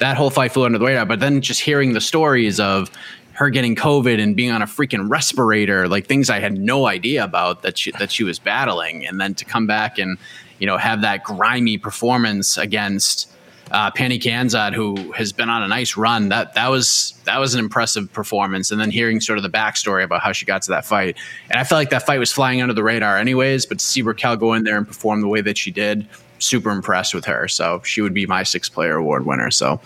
That 0.00 0.16
whole 0.16 0.30
fight 0.30 0.52
flew 0.52 0.64
under 0.64 0.78
the 0.78 0.84
radar, 0.84 1.06
but 1.06 1.20
then 1.20 1.40
just 1.40 1.60
hearing 1.60 1.92
the 1.92 2.00
stories 2.00 2.60
of 2.60 2.90
her 3.32 3.50
getting 3.50 3.76
COVID 3.76 4.20
and 4.20 4.34
being 4.34 4.50
on 4.50 4.62
a 4.62 4.66
freaking 4.66 5.10
respirator, 5.10 5.88
like 5.88 6.06
things 6.06 6.30
I 6.30 6.40
had 6.40 6.58
no 6.58 6.86
idea 6.86 7.22
about 7.22 7.62
that 7.62 7.78
she, 7.78 7.92
that 7.92 8.10
she 8.10 8.24
was 8.24 8.38
battling, 8.38 9.06
and 9.06 9.20
then 9.20 9.34
to 9.34 9.44
come 9.44 9.66
back 9.66 9.98
and 9.98 10.18
you 10.58 10.66
know 10.66 10.76
have 10.76 11.02
that 11.02 11.22
grimy 11.22 11.78
performance 11.78 12.56
against 12.56 13.30
uh, 13.70 13.90
Pannie 13.90 14.18
Kianzad, 14.18 14.74
who 14.74 15.12
has 15.12 15.32
been 15.32 15.50
on 15.50 15.62
a 15.62 15.68
nice 15.68 15.96
run. 15.96 16.28
That 16.28 16.54
that 16.54 16.70
was 16.70 17.14
that 17.24 17.38
was 17.38 17.54
an 17.54 17.60
impressive 17.60 18.12
performance. 18.12 18.70
And 18.70 18.80
then 18.80 18.90
hearing 18.90 19.20
sort 19.20 19.38
of 19.38 19.42
the 19.42 19.50
backstory 19.50 20.04
about 20.04 20.22
how 20.22 20.32
she 20.32 20.46
got 20.46 20.62
to 20.62 20.70
that 20.70 20.84
fight, 20.84 21.16
and 21.50 21.58
I 21.58 21.64
felt 21.64 21.78
like 21.78 21.90
that 21.90 22.06
fight 22.06 22.18
was 22.18 22.32
flying 22.32 22.62
under 22.62 22.74
the 22.74 22.82
radar 22.82 23.18
anyways. 23.18 23.66
But 23.66 23.80
to 23.80 23.84
see 23.84 24.02
Raquel 24.02 24.36
go 24.36 24.54
in 24.54 24.64
there 24.64 24.76
and 24.76 24.86
perform 24.86 25.20
the 25.20 25.28
way 25.28 25.40
that 25.40 25.58
she 25.58 25.70
did, 25.70 26.06
super 26.38 26.70
impressed 26.70 27.14
with 27.14 27.24
her. 27.26 27.48
So 27.48 27.80
she 27.84 28.00
would 28.00 28.14
be 28.14 28.26
my 28.26 28.42
six 28.42 28.68
player 28.68 28.96
award 28.96 29.26
winner. 29.26 29.50
So 29.50 29.80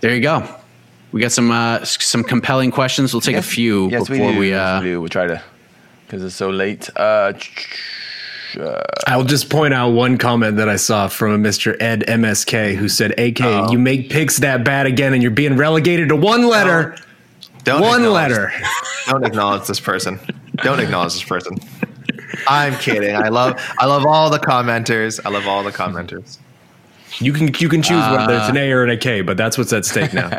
there 0.00 0.14
you 0.14 0.20
go. 0.20 0.48
We 1.12 1.20
got 1.20 1.32
some 1.32 1.50
uh, 1.50 1.84
some 1.84 2.22
compelling 2.22 2.70
questions. 2.70 3.12
We'll 3.12 3.20
take 3.20 3.36
a 3.36 3.42
few 3.42 3.90
Yes, 3.90 4.08
before 4.08 4.28
we 4.28 4.32
do. 4.34 4.38
we. 4.38 4.54
Uh, 4.54 4.80
we 4.80 4.86
do. 4.86 5.00
We'll 5.00 5.08
try 5.08 5.26
to 5.26 5.42
because 6.06 6.22
it's 6.24 6.36
so 6.36 6.50
late. 6.50 6.88
Uh, 6.96 7.32
I'll 9.06 9.24
just 9.24 9.48
point 9.48 9.74
out 9.74 9.90
one 9.90 10.18
comment 10.18 10.56
that 10.56 10.68
I 10.68 10.76
saw 10.76 11.08
from 11.08 11.32
a 11.32 11.48
Mr. 11.48 11.76
Ed 11.80 12.04
MSK 12.08 12.74
who 12.74 12.88
said, 12.88 13.12
AK, 13.18 13.70
you 13.70 13.78
make 13.78 14.10
picks 14.10 14.38
that 14.38 14.64
bad 14.64 14.86
again 14.86 15.14
and 15.14 15.22
you're 15.22 15.30
being 15.30 15.56
relegated 15.56 16.08
to 16.08 16.16
one 16.16 16.46
letter. 16.48 16.96
Don't 17.62 17.80
one 17.80 18.04
letter. 18.10 18.52
Don't 19.06 19.24
acknowledge 19.24 19.66
this 19.68 19.78
person. 19.78 20.18
Don't 20.56 20.80
acknowledge 20.80 21.12
this 21.12 21.22
person. 21.22 21.58
I'm 22.48 22.74
kidding. 22.76 23.14
I 23.14 23.28
love 23.28 23.60
I 23.78 23.86
love 23.86 24.06
all 24.06 24.30
the 24.30 24.38
commenters. 24.38 25.20
I 25.24 25.28
love 25.30 25.46
all 25.46 25.62
the 25.62 25.72
commenters. 25.72 26.38
You 27.18 27.32
can 27.32 27.48
you 27.58 27.68
can 27.68 27.82
choose 27.82 28.08
whether 28.08 28.34
it's 28.34 28.48
an 28.48 28.56
A 28.56 28.70
or 28.72 28.84
an 28.84 28.90
AK, 28.90 29.26
but 29.26 29.36
that's 29.36 29.58
what's 29.58 29.72
at 29.72 29.84
stake 29.84 30.12
now. 30.12 30.30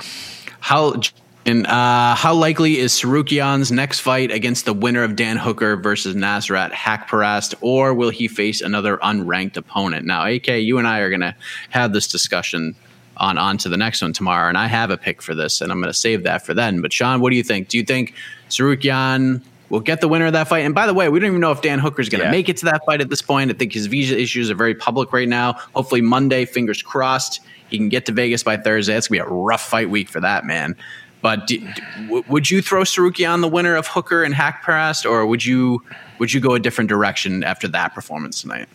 How 0.60 1.00
and 1.46 1.66
uh, 1.66 2.14
how 2.14 2.34
likely 2.34 2.78
is 2.78 2.92
Tsarukyan's 2.92 3.72
next 3.72 4.00
fight 4.00 4.30
against 4.30 4.66
the 4.66 4.74
winner 4.74 5.02
of 5.02 5.16
Dan 5.16 5.38
Hooker 5.38 5.76
versus 5.76 6.14
Nasrat 6.14 6.70
Haqparast, 6.70 7.54
or 7.62 7.94
will 7.94 8.10
he 8.10 8.28
face 8.28 8.60
another 8.60 8.98
unranked 8.98 9.56
opponent? 9.56 10.06
Now, 10.06 10.26
AK, 10.26 10.48
you 10.48 10.78
and 10.78 10.86
I 10.86 10.98
are 10.98 11.08
going 11.08 11.22
to 11.22 11.34
have 11.70 11.92
this 11.92 12.06
discussion 12.06 12.74
on 13.16 13.38
on 13.38 13.58
to 13.58 13.68
the 13.68 13.76
next 13.76 14.02
one 14.02 14.12
tomorrow, 14.12 14.48
and 14.48 14.58
I 14.58 14.66
have 14.66 14.90
a 14.90 14.98
pick 14.98 15.22
for 15.22 15.34
this, 15.34 15.60
and 15.60 15.72
I'm 15.72 15.80
going 15.80 15.92
to 15.92 15.98
save 15.98 16.24
that 16.24 16.44
for 16.44 16.52
then. 16.52 16.82
But 16.82 16.92
Sean, 16.92 17.20
what 17.20 17.30
do 17.30 17.36
you 17.36 17.42
think? 17.42 17.68
Do 17.68 17.78
you 17.78 17.84
think 17.84 18.14
Sarukian 18.50 19.42
will 19.70 19.80
get 19.80 20.00
the 20.02 20.08
winner 20.08 20.26
of 20.26 20.34
that 20.34 20.48
fight? 20.48 20.60
And 20.66 20.74
by 20.74 20.86
the 20.86 20.92
way, 20.94 21.08
we 21.08 21.18
don't 21.18 21.28
even 21.28 21.40
know 21.40 21.52
if 21.52 21.62
Dan 21.62 21.78
Hooker 21.78 22.02
is 22.02 22.08
going 22.10 22.20
to 22.20 22.26
Yeah. 22.26 22.30
make 22.30 22.48
it 22.50 22.58
to 22.58 22.66
that 22.66 22.82
fight 22.84 23.00
at 23.00 23.08
this 23.08 23.22
point. 23.22 23.50
I 23.50 23.54
think 23.54 23.72
his 23.72 23.86
visa 23.86 24.18
issues 24.20 24.50
are 24.50 24.54
very 24.54 24.74
public 24.74 25.12
right 25.12 25.28
now. 25.28 25.54
Hopefully, 25.74 26.02
Monday, 26.02 26.44
fingers 26.44 26.82
crossed, 26.82 27.40
he 27.68 27.78
can 27.78 27.88
get 27.88 28.04
to 28.06 28.12
Vegas 28.12 28.42
by 28.42 28.56
Thursday. 28.58 28.92
That's 28.94 29.08
going 29.08 29.20
to 29.20 29.24
be 29.24 29.30
a 29.30 29.32
rough 29.32 29.62
fight 29.66 29.88
week 29.88 30.08
for 30.10 30.20
that 30.20 30.44
man. 30.44 30.76
But 31.22 31.46
do, 31.46 31.58
do- 31.58 32.24
would 32.28 32.50
you 32.50 32.62
throw 32.62 32.82
Tsarukyan 32.82 33.42
the 33.42 33.48
winner 33.48 33.76
of 33.76 33.86
Hooker 33.86 34.24
and 34.24 34.34
Hack 34.34 34.64
Haqparast, 34.64 35.08
or 35.08 35.24
would 35.26 35.44
you 35.44 35.82
would 36.18 36.32
you 36.32 36.40
go 36.40 36.54
a 36.54 36.58
different 36.60 36.88
direction 36.88 37.44
after 37.44 37.68
that 37.68 37.94
performance 37.94 38.40
tonight? 38.42 38.68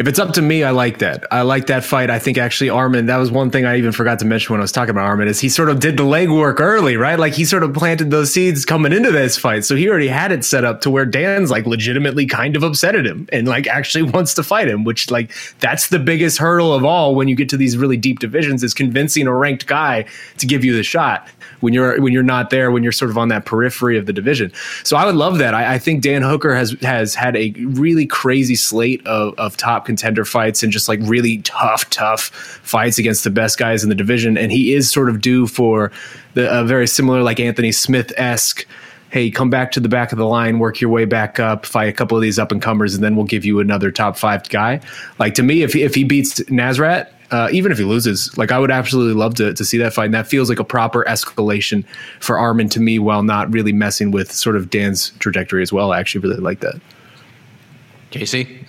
If 0.00 0.08
it's 0.08 0.18
up 0.18 0.32
to 0.32 0.40
me, 0.40 0.64
I 0.64 0.70
like 0.70 1.00
that. 1.00 1.26
I 1.30 1.42
like 1.42 1.66
that 1.66 1.84
fight. 1.84 2.08
I 2.08 2.18
think 2.18 2.38
actually 2.38 2.70
Armin, 2.70 3.04
that 3.04 3.18
was 3.18 3.30
one 3.30 3.50
thing 3.50 3.66
I 3.66 3.76
even 3.76 3.92
forgot 3.92 4.18
to 4.20 4.24
mention 4.24 4.54
when 4.54 4.60
I 4.62 4.64
was 4.64 4.72
talking 4.72 4.92
about 4.92 5.04
Armin, 5.04 5.28
is 5.28 5.38
he 5.40 5.50
sort 5.50 5.68
of 5.68 5.78
did 5.78 5.98
the 5.98 6.04
legwork 6.04 6.58
early, 6.58 6.96
right? 6.96 7.18
Like 7.18 7.34
he 7.34 7.44
sort 7.44 7.62
of 7.62 7.74
planted 7.74 8.10
those 8.10 8.32
seeds 8.32 8.64
coming 8.64 8.94
into 8.94 9.10
this 9.10 9.36
fight. 9.36 9.66
So 9.66 9.76
he 9.76 9.90
already 9.90 10.08
had 10.08 10.32
it 10.32 10.42
set 10.42 10.64
up 10.64 10.80
to 10.80 10.90
where 10.90 11.04
Dan's 11.04 11.50
like 11.50 11.66
legitimately 11.66 12.24
kind 12.24 12.56
of 12.56 12.62
upset 12.62 12.94
at 12.94 13.04
him 13.04 13.28
and 13.30 13.46
like 13.46 13.66
actually 13.66 14.02
wants 14.10 14.32
to 14.36 14.42
fight 14.42 14.68
him, 14.68 14.84
which 14.84 15.10
like 15.10 15.34
that's 15.58 15.88
the 15.88 15.98
biggest 15.98 16.38
hurdle 16.38 16.72
of 16.72 16.82
all 16.82 17.14
when 17.14 17.28
you 17.28 17.34
get 17.34 17.50
to 17.50 17.58
these 17.58 17.76
really 17.76 17.98
deep 17.98 18.20
divisions 18.20 18.64
is 18.64 18.72
convincing 18.72 19.26
a 19.26 19.34
ranked 19.34 19.66
guy 19.66 20.06
to 20.38 20.46
give 20.46 20.64
you 20.64 20.74
the 20.74 20.82
shot 20.82 21.28
when 21.60 21.72
you're 21.72 22.00
when 22.00 22.12
you're 22.12 22.22
not 22.22 22.50
there 22.50 22.70
when 22.70 22.82
you're 22.82 22.92
sort 22.92 23.10
of 23.10 23.18
on 23.18 23.28
that 23.28 23.44
periphery 23.44 23.98
of 23.98 24.06
the 24.06 24.12
division. 24.12 24.52
So 24.84 24.96
I 24.96 25.04
would 25.04 25.16
love 25.16 25.38
that. 25.38 25.54
I, 25.54 25.74
I 25.74 25.78
think 25.78 26.02
Dan 26.02 26.22
Hooker 26.22 26.54
has 26.54 26.72
has 26.82 27.14
had 27.14 27.36
a 27.36 27.52
really 27.58 28.06
crazy 28.06 28.54
slate 28.54 29.06
of, 29.06 29.34
of 29.38 29.56
top 29.56 29.84
contender 29.86 30.24
fights 30.24 30.62
and 30.62 30.72
just 30.72 30.88
like 30.88 31.00
really 31.02 31.38
tough, 31.38 31.88
tough 31.90 32.30
fights 32.62 32.98
against 32.98 33.24
the 33.24 33.30
best 33.30 33.58
guys 33.58 33.82
in 33.82 33.88
the 33.88 33.94
division, 33.94 34.38
and 34.38 34.52
he 34.52 34.74
is 34.74 34.90
sort 34.90 35.08
of 35.08 35.20
due 35.20 35.46
for 35.46 35.92
the 36.34 36.50
a 36.60 36.64
very 36.64 36.86
similar 36.86 37.22
like 37.22 37.40
Anthony 37.40 37.72
Smith 37.72 38.12
esque. 38.16 38.66
Hey, 39.10 39.28
come 39.28 39.50
back 39.50 39.72
to 39.72 39.80
the 39.80 39.88
back 39.88 40.12
of 40.12 40.18
the 40.18 40.26
line, 40.26 40.60
work 40.60 40.80
your 40.80 40.88
way 40.88 41.04
back 41.04 41.40
up, 41.40 41.66
fight 41.66 41.88
a 41.88 41.92
couple 41.92 42.16
of 42.16 42.22
these 42.22 42.38
up 42.38 42.52
and 42.52 42.62
comers, 42.62 42.94
and 42.94 43.02
then 43.02 43.16
we'll 43.16 43.26
give 43.26 43.44
you 43.44 43.58
another 43.58 43.90
top 43.90 44.16
five 44.16 44.48
guy. 44.50 44.80
Like 45.18 45.34
to 45.34 45.42
me, 45.42 45.62
if 45.62 45.74
if 45.74 45.96
he 45.96 46.04
beats 46.04 46.38
Nasrat, 46.42 47.08
uh, 47.30 47.48
even 47.52 47.70
if 47.72 47.78
he 47.78 47.84
loses, 47.84 48.36
like 48.36 48.52
I 48.52 48.58
would 48.58 48.70
absolutely 48.70 49.14
love 49.14 49.34
to, 49.36 49.54
to 49.54 49.64
see 49.64 49.78
that 49.78 49.92
fight. 49.92 50.06
And 50.06 50.14
that 50.14 50.26
feels 50.26 50.48
like 50.48 50.58
a 50.58 50.64
proper 50.64 51.04
escalation 51.04 51.84
for 52.20 52.38
Armin 52.38 52.68
to 52.70 52.80
me 52.80 52.98
while 52.98 53.22
not 53.22 53.52
really 53.52 53.72
messing 53.72 54.10
with 54.10 54.32
sort 54.32 54.56
of 54.56 54.70
Dan's 54.70 55.10
trajectory 55.18 55.62
as 55.62 55.72
well. 55.72 55.92
I 55.92 56.00
actually 56.00 56.22
really 56.22 56.40
like 56.40 56.60
that. 56.60 56.80
Casey, 58.10 58.66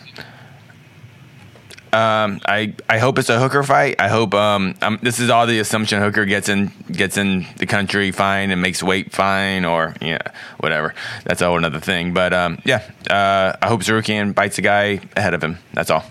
Um, 1.93 2.39
I 2.45 2.74
I 2.88 2.99
hope 2.99 3.20
it's 3.20 3.30
a 3.30 3.38
Hooker 3.38 3.64
fight. 3.64 3.99
I 3.99 4.07
hope 4.07 4.34
um, 4.34 4.76
um 4.82 4.97
this 5.01 5.20
is 5.20 5.30
all 5.30 5.45
the 5.45 5.59
assumption 5.59 6.01
Hooker 6.01 6.26
gets 6.26 6.47
in 6.47 6.72
gets 6.89 7.18
in 7.18 7.45
the 7.57 7.66
country 7.66 8.12
fine 8.12 8.51
and 8.51 8.62
makes 8.62 8.82
weight 8.82 9.12
fine 9.12 9.66
or 9.66 9.93
yeah 9.99 10.22
whatever. 10.59 10.93
That's 11.26 11.41
a 11.41 11.47
whole 11.47 11.57
another 11.57 11.82
thing. 11.82 12.14
But 12.14 12.32
um, 12.32 12.59
yeah, 12.64 12.89
uh, 13.09 13.57
I 13.62 13.68
hope 13.68 13.82
Tsarukyan 13.82 14.34
bites 14.34 14.57
a 14.57 14.62
guy 14.62 15.01
ahead 15.18 15.34
of 15.34 15.43
him. 15.43 15.57
That's 15.74 15.89
all. 15.89 16.05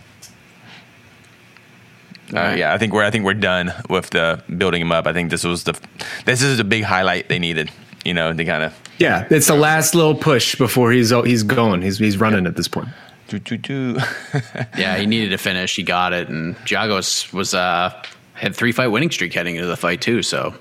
Uh, 2.32 2.54
yeah, 2.56 2.72
I 2.72 2.78
think 2.78 2.92
we're 2.92 3.04
I 3.04 3.10
think 3.10 3.24
we're 3.24 3.34
done 3.34 3.72
with 3.88 4.10
the 4.10 4.42
building 4.58 4.82
him 4.82 4.92
up. 4.92 5.06
I 5.06 5.12
think 5.12 5.30
this 5.30 5.44
was 5.44 5.64
the 5.64 5.78
this 6.26 6.42
is 6.42 6.58
the 6.58 6.64
big 6.64 6.84
highlight 6.84 7.28
they 7.28 7.38
needed. 7.38 7.70
You 8.04 8.14
know, 8.14 8.32
to 8.32 8.44
kind 8.44 8.62
of 8.62 8.72
Yeah, 8.98 9.26
it's 9.30 9.48
the 9.48 9.54
last 9.54 9.94
little 9.94 10.14
push 10.14 10.54
before 10.54 10.92
he's 10.92 11.10
he's 11.10 11.42
going. 11.42 11.82
He's 11.82 11.98
he's 11.98 12.16
running 12.18 12.46
at 12.46 12.56
this 12.56 12.68
point. 12.68 12.88
do 13.28 13.38
do 13.38 13.56
do. 13.56 13.98
Yeah, 14.78 14.96
he 14.96 15.06
needed 15.06 15.30
to 15.30 15.38
finish. 15.38 15.76
He 15.76 15.82
got 15.82 16.12
it, 16.12 16.28
and 16.28 16.56
Giagos 16.64 17.32
was 17.32 17.52
uh 17.54 17.92
had 18.34 18.54
three 18.56 18.72
fight 18.72 18.88
winning 18.88 19.10
streak 19.10 19.34
heading 19.34 19.56
into 19.56 19.68
the 19.68 19.76
fight 19.76 20.00
too. 20.00 20.22
So 20.22 20.54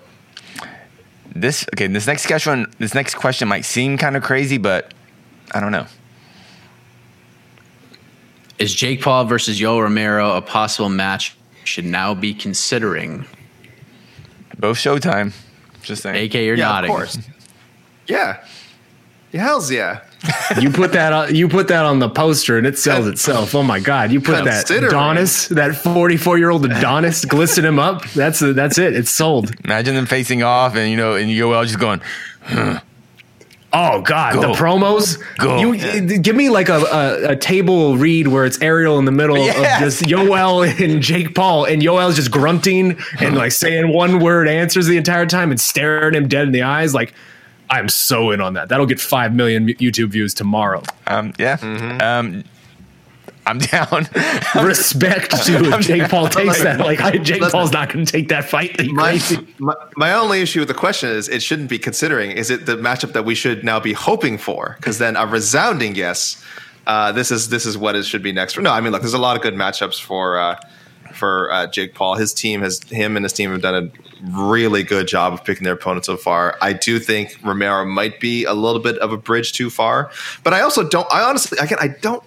this 1.33 1.65
okay. 1.75 1.87
This 1.87 2.07
next 2.07 2.25
question, 2.25 2.65
this 2.79 2.93
next 2.93 3.15
question 3.15 3.47
might 3.47 3.63
seem 3.65 3.97
kind 3.97 4.17
of 4.17 4.23
crazy, 4.23 4.57
but 4.57 4.93
I 5.53 5.59
don't 5.59 5.71
know. 5.71 5.85
is 8.57 8.73
Jake 8.75 9.01
Paul 9.01 9.23
versus 9.25 9.59
Yo 9.61 9.79
Romero 9.79 10.35
a 10.35 10.41
possible 10.41 10.89
match? 10.89 11.35
Should 11.69 11.85
now 11.85 12.15
be 12.15 12.33
considering. 12.33 13.25
Both 14.57 14.77
Showtime. 14.77 15.33
Just 15.83 16.01
saying. 16.01 16.25
AK, 16.25 16.33
you're 16.33 16.55
Yeah, 16.55 16.65
nodding. 16.67 16.89
of 16.89 16.97
course. 16.97 17.19
Yeah. 18.07 18.43
Yeah, 19.31 19.43
Hell's 19.43 19.69
yeah. 19.71 19.99
You 20.59 20.71
put 20.71 20.93
that 20.93 21.13
on, 21.13 21.35
you 21.35 21.47
put 21.47 21.67
that 21.67 21.85
on 21.85 21.99
the 21.99 22.09
poster 22.09 22.57
and 22.57 22.65
it 22.65 22.79
sells 22.79 23.05
itself. 23.05 23.53
Oh 23.53 23.61
my 23.61 23.79
god! 23.79 24.11
You 24.11 24.19
put 24.19 24.43
that 24.45 24.67
Adonis, 24.71 25.47
that 25.49 25.75
forty-four 25.75 26.39
year 26.39 26.49
old 26.49 26.65
Adonis, 26.65 27.23
glisten 27.23 27.63
him 27.63 27.77
up. 27.77 28.03
That's 28.09 28.39
that's 28.39 28.79
it. 28.79 28.95
It's 28.95 29.11
sold. 29.11 29.53
Imagine 29.63 29.93
them 29.93 30.07
facing 30.07 30.41
off, 30.41 30.75
and 30.75 30.89
you 30.89 30.97
know, 30.97 31.13
and 31.13 31.29
Yoel 31.29 31.63
just 31.65 31.79
going. 31.79 32.01
Oh 33.71 34.01
god, 34.01 34.33
Go. 34.33 34.41
the 34.41 34.47
promos. 34.53 35.19
Go. 35.37 35.59
You 35.59 36.17
give 36.19 36.35
me 36.35 36.49
like 36.49 36.69
a, 36.69 36.79
a, 36.79 37.31
a 37.31 37.35
table 37.35 37.97
read 37.97 38.27
where 38.27 38.43
it's 38.45 38.59
Ariel 38.61 38.97
in 38.97 39.05
the 39.05 39.11
middle 39.11 39.37
Yeah. 39.37 39.75
of 39.75 39.79
just 39.79 40.01
Yoel 40.03 40.67
and 40.83 41.01
Jake 41.03 41.35
Paul, 41.35 41.65
and 41.65 41.81
Yoel's 41.81 42.15
just 42.15 42.31
grunting 42.31 42.97
and 43.19 43.35
like 43.35 43.51
saying 43.51 43.93
one 43.93 44.19
word 44.19 44.47
answers 44.47 44.87
the 44.87 44.97
entire 44.97 45.27
time 45.27 45.51
and 45.51 45.59
staring 45.61 46.15
him 46.15 46.27
dead 46.27 46.47
in 46.47 46.51
the 46.51 46.63
eyes. 46.63 46.95
Like 46.95 47.13
I'm 47.69 47.89
so 47.89 48.31
in 48.31 48.41
on 48.41 48.53
that. 48.55 48.69
That'll 48.69 48.87
get 48.87 48.99
five 48.99 49.35
million 49.35 49.67
YouTube 49.67 50.09
views 50.09 50.33
tomorrow. 50.33 50.81
Um, 51.05 51.33
yeah. 51.37 51.57
Um, 52.01 52.43
I'm 53.49 53.57
down. 53.57 54.07
Respect 54.63 55.31
to 55.45 55.73
if 55.73 55.81
Jake 55.81 56.09
Paul 56.09 56.29
takes 56.29 56.61
that. 56.61 56.79
Like 56.79 57.01
I, 57.01 57.17
Jake 57.17 57.41
Listen. 57.41 57.57
Paul's 57.57 57.71
not 57.71 57.91
going 57.91 58.05
to 58.05 58.11
take 58.11 58.29
that 58.29 58.45
fight. 58.45 58.79
My, 58.91 59.19
my, 59.57 59.75
my 59.95 60.13
only 60.13 60.41
issue 60.41 60.59
with 60.59 60.67
the 60.67 60.75
question 60.75 61.09
is 61.09 61.27
it 61.27 61.41
shouldn't 61.41 61.69
be 61.69 61.79
considering. 61.79 62.31
Is 62.31 62.51
it 62.51 62.67
the 62.67 62.77
matchup 62.77 63.13
that 63.13 63.25
we 63.25 63.33
should 63.33 63.63
now 63.63 63.79
be 63.79 63.93
hoping 63.93 64.37
for? 64.37 64.75
Because 64.77 64.99
then 64.99 65.15
a 65.15 65.25
resounding 65.25 65.95
yes. 65.95 66.43
Uh, 66.85 67.11
this 67.11 67.31
is 67.31 67.49
this 67.49 67.65
is 67.65 67.77
what 67.77 67.95
it 67.95 68.03
should 68.05 68.23
be 68.23 68.31
next. 68.31 68.57
No, 68.57 68.71
I 68.71 68.81
mean, 68.81 68.91
look, 68.91 69.01
there's 69.01 69.13
a 69.13 69.19
lot 69.19 69.35
of 69.35 69.41
good 69.41 69.55
matchups 69.55 69.99
for 69.99 70.37
uh, 70.37 70.59
for 71.13 71.51
uh, 71.51 71.67
Jake 71.67 71.95
Paul. 71.95 72.15
His 72.15 72.33
team 72.33 72.61
has 72.61 72.81
him 72.83 73.15
and 73.15 73.25
his 73.25 73.33
team 73.33 73.51
have 73.51 73.61
done 73.61 73.91
a 73.91 74.37
really 74.39 74.83
good 74.83 75.07
job 75.07 75.33
of 75.33 75.43
picking 75.43 75.63
their 75.63 75.73
opponents 75.73 76.07
so 76.07 76.17
far. 76.17 76.57
I 76.61 76.73
do 76.73 76.99
think 76.99 77.37
Romero 77.43 77.85
might 77.85 78.19
be 78.19 78.43
a 78.45 78.53
little 78.53 78.81
bit 78.81 78.97
of 78.99 79.11
a 79.11 79.17
bridge 79.17 79.53
too 79.53 79.69
far, 79.69 80.11
but 80.43 80.53
I 80.53 80.61
also 80.61 80.87
don't. 80.87 81.07
I 81.11 81.23
honestly, 81.23 81.57
again, 81.59 81.77
I 81.81 81.89
don't. 81.89 82.23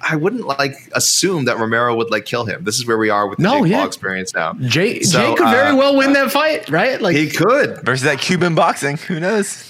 I 0.00 0.16
wouldn't 0.16 0.46
like 0.46 0.74
assume 0.94 1.44
that 1.46 1.58
Romero 1.58 1.94
would 1.96 2.10
like 2.10 2.24
kill 2.24 2.44
him. 2.44 2.64
This 2.64 2.78
is 2.78 2.86
where 2.86 2.98
we 2.98 3.10
are 3.10 3.26
with 3.26 3.38
the 3.38 3.42
No, 3.44 3.62
Jake 3.62 3.70
yeah. 3.72 3.78
Paul 3.78 3.86
experience 3.86 4.34
now. 4.34 4.52
Jake, 4.54 5.04
So, 5.04 5.18
Jake 5.20 5.36
could 5.38 5.48
very 5.50 5.70
uh, 5.70 5.76
well 5.76 5.96
win 5.96 6.12
that 6.12 6.30
fight, 6.30 6.68
right? 6.70 7.00
Like 7.00 7.16
He 7.16 7.28
could. 7.28 7.80
Versus 7.84 8.04
that 8.04 8.18
Cuban 8.20 8.54
boxing. 8.54 8.96
Who 8.98 9.18
knows? 9.20 9.64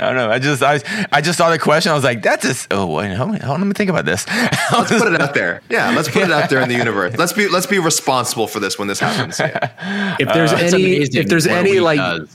I 0.00 0.06
don't 0.06 0.14
know. 0.14 0.30
I 0.30 0.38
just 0.38 0.62
I, 0.62 0.80
I 1.10 1.20
just 1.20 1.38
saw 1.38 1.50
the 1.50 1.58
question. 1.58 1.90
I 1.90 1.96
was 1.96 2.04
like, 2.04 2.22
that's 2.22 2.44
just 2.46 2.68
oh 2.72 2.86
wait, 2.86 3.14
hold 3.14 3.30
on, 3.42 3.60
let 3.60 3.66
me 3.66 3.72
think 3.72 3.90
about 3.90 4.04
this. 4.04 4.26
Let's 4.72 4.90
put 4.96 5.12
it 5.12 5.20
out 5.20 5.34
there. 5.34 5.60
Yeah, 5.68 5.90
let's 5.90 6.08
put 6.08 6.22
it 6.22 6.30
out 6.30 6.48
there 6.50 6.60
in 6.60 6.68
the 6.68 6.76
universe. 6.76 7.16
Let's 7.18 7.32
be 7.32 7.48
let's 7.48 7.66
be 7.66 7.80
responsible 7.80 8.46
for 8.46 8.60
this 8.60 8.78
when 8.78 8.86
this 8.86 9.00
happens. 9.00 9.40
Yeah. 9.40 10.16
if 10.20 10.32
there's 10.32 10.52
It's 10.52 10.72
any 10.72 10.92
if 10.98 11.28
there's 11.28 11.48
any 11.48 11.80
like 11.80 11.98
does. 11.98 12.28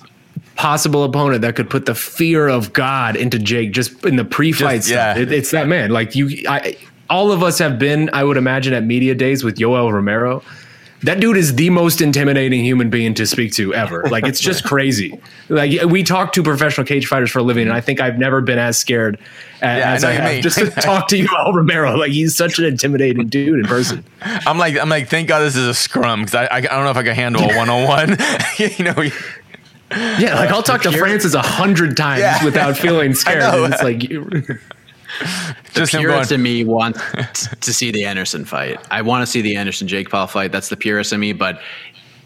possible 0.55 1.05
opponent 1.05 1.41
that 1.43 1.55
could 1.55 1.69
put 1.69 1.85
the 1.85 1.95
fear 1.95 2.49
of 2.49 2.73
God 2.73 3.15
into 3.15 3.39
Jake 3.39 3.71
just 3.71 4.03
in 4.03 4.17
the 4.17 4.25
pre-fight 4.25 4.77
Just- 4.77 4.87
stuff. 4.89 5.15
yeah. 5.15 5.21
It, 5.23 5.31
it's 5.31 5.51
that 5.51 5.69
man. 5.69 5.89
Like 5.91 6.15
you, 6.17 6.43
I, 6.49 6.75
all 7.09 7.31
of 7.31 7.43
us 7.43 7.59
have 7.59 7.77
been, 7.79 8.09
I 8.13 8.23
would 8.23 8.37
imagine, 8.37 8.73
at 8.73 8.83
media 8.83 9.15
days 9.15 9.43
with 9.43 9.57
Yoel 9.57 9.91
Romero. 9.91 10.43
That 11.03 11.19
dude 11.19 11.35
is 11.35 11.55
the 11.55 11.69
most 11.69 11.99
intimidating 11.99 12.63
human 12.63 12.89
being 12.89 13.13
to 13.15 13.25
speak 13.27 13.51
to 13.55 13.73
ever. 13.73 14.03
Like 14.09 14.25
it's 14.25 14.39
just 14.39 14.63
crazy. 14.63 15.19
Like 15.49 15.83
we 15.83 16.01
talk 16.01 16.31
to 16.33 16.43
professional 16.43 16.87
cage 16.87 17.07
fighters 17.07 17.29
for 17.29 17.39
a 17.39 17.43
living, 17.43 17.67
and 17.67 17.75
I 17.75 17.81
think 17.81 17.99
I've 17.99 18.17
never 18.17 18.39
been 18.39 18.57
as 18.57 18.77
scared 18.77 19.19
as, 19.61 19.79
Yeah, 19.79 19.91
I 19.91 19.95
as 19.95 20.01
know 20.03 20.07
I 20.07 20.11
have 20.13 20.31
mean. 20.31 20.41
just 20.41 20.57
to 20.59 20.69
talk 20.81 21.09
to 21.09 21.17
Yoel 21.21 21.53
Romero. 21.53 21.97
Like 21.97 22.13
he's 22.13 22.37
such 22.37 22.57
an 22.57 22.63
intimidating 22.63 23.27
dude 23.27 23.59
in 23.59 23.65
person. 23.65 24.05
I'm 24.21 24.57
like 24.57 24.79
I'm 24.79 24.87
like 24.87 25.09
thank 25.09 25.27
God 25.27 25.39
this 25.41 25.57
is 25.57 25.67
a 25.67 25.73
scrum 25.73 26.21
because 26.21 26.35
I, 26.35 26.45
I 26.45 26.57
I 26.57 26.61
don't 26.61 26.85
know 26.85 26.91
if 26.91 26.97
I 26.97 27.03
can 27.03 27.15
handle 27.15 27.41
a 27.51 27.53
one 27.57 27.69
on 27.69 27.85
one. 27.85 28.17
You 28.57 28.85
know. 28.85 28.95
Yeah, 30.17 30.35
like 30.39 30.49
I'll 30.51 30.63
talk 30.63 30.83
to 30.83 30.91
Francis 30.93 31.33
a 31.33 31.41
hundred 31.41 31.97
times 31.97 32.21
Yeah. 32.21 32.45
without 32.45 32.77
feeling 32.77 33.13
scared. 33.13 33.43
it's 33.73 33.83
like 33.83 34.09
you- 34.09 34.57
Just 35.73 35.93
going. 35.93 36.25
in 36.31 36.41
me 36.41 36.63
wants 36.63 37.47
to 37.61 37.73
see 37.73 37.91
the 37.91 38.05
Anderson 38.05 38.45
fight. 38.45 38.79
I 38.91 39.01
want 39.01 39.21
to 39.23 39.25
see 39.25 39.41
the 39.41 39.55
Anderson 39.55 39.87
Jake 39.87 40.09
Paul 40.09 40.27
fight. 40.27 40.51
That's 40.51 40.69
the 40.69 40.77
purist 40.77 41.13
in 41.13 41.19
me. 41.19 41.33
But 41.33 41.59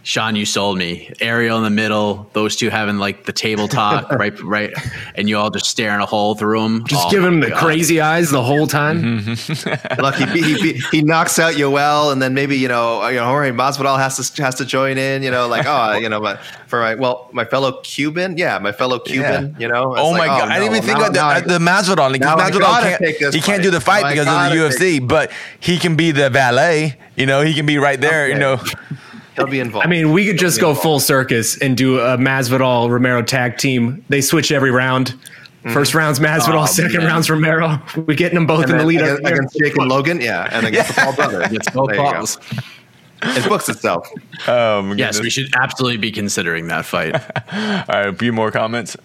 Shaun, 0.08 0.38
you 0.38 0.46
sold 0.46 0.78
me. 0.78 1.12
Ariel 1.20 1.58
in 1.58 1.66
the 1.66 1.70
middle, 1.70 2.30
those 2.32 2.56
two 2.56 2.70
having 2.70 2.98
like 2.98 3.26
the 3.26 3.34
table 3.34 3.68
talk, 3.68 4.10
right, 4.14 4.42
right, 4.42 4.72
and 5.16 5.28
Yoel 5.28 5.52
just 5.52 5.66
staring 5.66 6.00
a 6.00 6.06
hole 6.06 6.34
through 6.34 6.62
them. 6.62 6.86
just 6.86 7.12
give 7.12 7.22
him 7.22 7.42
the 7.42 7.52
crazy 7.52 8.00
eyes 8.00 8.30
the 8.32 8.42
whole 8.42 8.68
time. 8.68 9.26
Look, 10.00 10.16
he, 10.16 10.26
he, 10.42 10.54
he, 10.54 10.74
he 10.92 11.02
knocks 11.02 11.38
out 11.40 11.56
Yoel, 11.56 12.14
and 12.14 12.22
then 12.22 12.34
maybe 12.34 12.56
you 12.58 12.70
know, 12.70 13.06
you 13.10 13.18
know, 13.18 13.26
Jorge 13.26 13.52
Masvidal 13.52 13.98
has 14.00 14.16
to 14.34 14.42
has 14.44 14.56
to 14.56 14.66
join 14.66 14.98
in. 14.98 15.24
You 15.24 15.32
know, 15.32 15.50
like 15.50 15.66
oh, 15.68 15.98
you 15.98 16.08
know, 16.08 16.22
but 16.22 16.40
for 16.68 16.80
my 16.80 16.96
well, 16.96 17.30
my 17.34 17.44
fellow 17.44 17.82
Cuban, 17.82 18.38
yeah, 18.38 18.60
my 18.60 18.72
fellow 18.72 19.00
Cuban. 19.00 19.56
Yeah. 19.58 19.60
You 19.60 19.68
know, 19.68 19.94
Oh 19.98 20.12
like, 20.12 20.20
my 20.20 20.28
god! 20.28 20.48
I 20.48 20.60
didn't 20.60 20.72
no, 20.72 20.78
even 20.78 20.88
think 20.88 21.00
now- 21.00 21.08
of 21.08 21.14
the, 21.14 21.20
now 21.20 21.28
I- 21.28 21.38
uh, 21.40 21.42
the 21.42 21.60
Masvidal. 21.60 22.12
Like, 22.14 22.22
'cause 22.22 22.38
now 22.38 22.38
I 22.38 22.50
Masvidal 22.50 22.82
can't, 22.82 23.00
take 23.02 23.20
this 23.20 23.36
he 23.36 23.42
can't 23.42 23.62
do 23.62 23.72
the 23.72 23.82
fight 23.82 24.04
Now 24.04 24.10
because 24.12 24.28
of 24.28 24.34
the 24.54 24.56
gotta 24.58 24.78
UFC, 24.78 25.06
but 25.06 25.32
he 25.60 25.78
can 25.78 25.98
be 25.98 26.12
the 26.12 26.30
valet. 26.30 26.98
You 27.18 27.26
know, 27.26 27.42
he 27.42 27.54
can 27.54 27.66
be 27.66 27.78
right 27.78 28.00
there. 28.00 28.30
You 28.30 28.36
know, 28.40 28.58
He'll 29.38 29.48
be 29.48 29.60
involved. 29.60 29.86
I 29.86 29.90
mean, 29.90 30.12
we 30.12 30.26
could 30.26 30.40
just 30.40 30.60
go 30.60 30.74
full 30.74 31.00
circus 31.00 31.58
and 31.60 31.78
do 31.78 32.00
a 32.00 32.18
Masvidal 32.18 32.90
Romero 32.90 33.22
tag 33.22 33.58
team. 33.58 34.04
They 34.10 34.20
switch 34.20 34.52
every 34.52 34.72
round. 34.72 35.08
Mm-hmm. 35.10 35.74
First 35.74 35.94
round's 35.94 36.20
Masvidal, 36.20 36.64
Oh, 36.64 36.66
second 36.66 36.98
man. 36.98 37.08
round's 37.08 37.30
Romero. 37.30 37.80
We're 37.96 38.16
getting 38.16 38.36
them 38.36 38.48
both 38.48 38.64
and 38.64 38.72
in 38.72 38.78
the 38.80 38.86
lead. 38.86 39.02
against, 39.02 39.22
against 39.28 39.58
Jake 39.60 39.78
and 39.78 39.88
Logan, 39.90 40.22
yeah, 40.22 40.50
and 40.52 40.66
against 40.66 40.96
the 40.96 41.02
Paul 41.02 41.14
brother. 41.16 41.48
It's 41.52 41.70
both 41.70 41.90
There 41.90 41.98
you 41.98 42.04
go. 42.04 42.12
balls. 42.14 42.40
It 43.22 43.48
books 43.48 43.70
itself. 43.70 44.08
Oh, 44.48 44.82
my 44.82 44.96
Yes, 44.96 45.18
goodness. 45.18 45.20
we 45.22 45.30
should 45.30 45.56
absolutely 45.56 45.98
be 45.98 46.12
considering 46.12 46.68
that 46.68 46.86
fight. 46.86 47.14
All 47.52 47.86
right, 47.90 48.08
a 48.08 48.14
few 48.14 48.34
more 48.34 48.50
comments. 48.52 48.96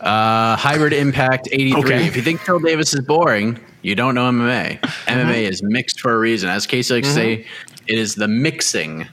Uh, 0.00 0.56
Hybrid 0.56 0.92
Impact 0.92 1.48
83. 1.50 1.80
Okay. 1.82 2.06
If 2.06 2.16
you 2.16 2.22
think 2.22 2.40
Phil 2.40 2.60
Davis 2.60 2.94
is 2.94 3.00
boring, 3.00 3.58
you 3.82 3.94
don't 3.96 4.14
know 4.14 4.30
MMA. 4.30 4.78
MMA 4.80 5.06
mm-hmm. 5.06 5.30
is 5.32 5.62
mixed 5.62 6.00
for 6.00 6.14
a 6.14 6.18
reason. 6.18 6.48
As 6.48 6.66
Casey 6.66 6.94
likes 6.94 7.08
to 7.08 7.14
say, 7.14 7.46
it 7.88 7.98
is 7.98 8.14
the 8.14 8.28
mixing 8.28 9.06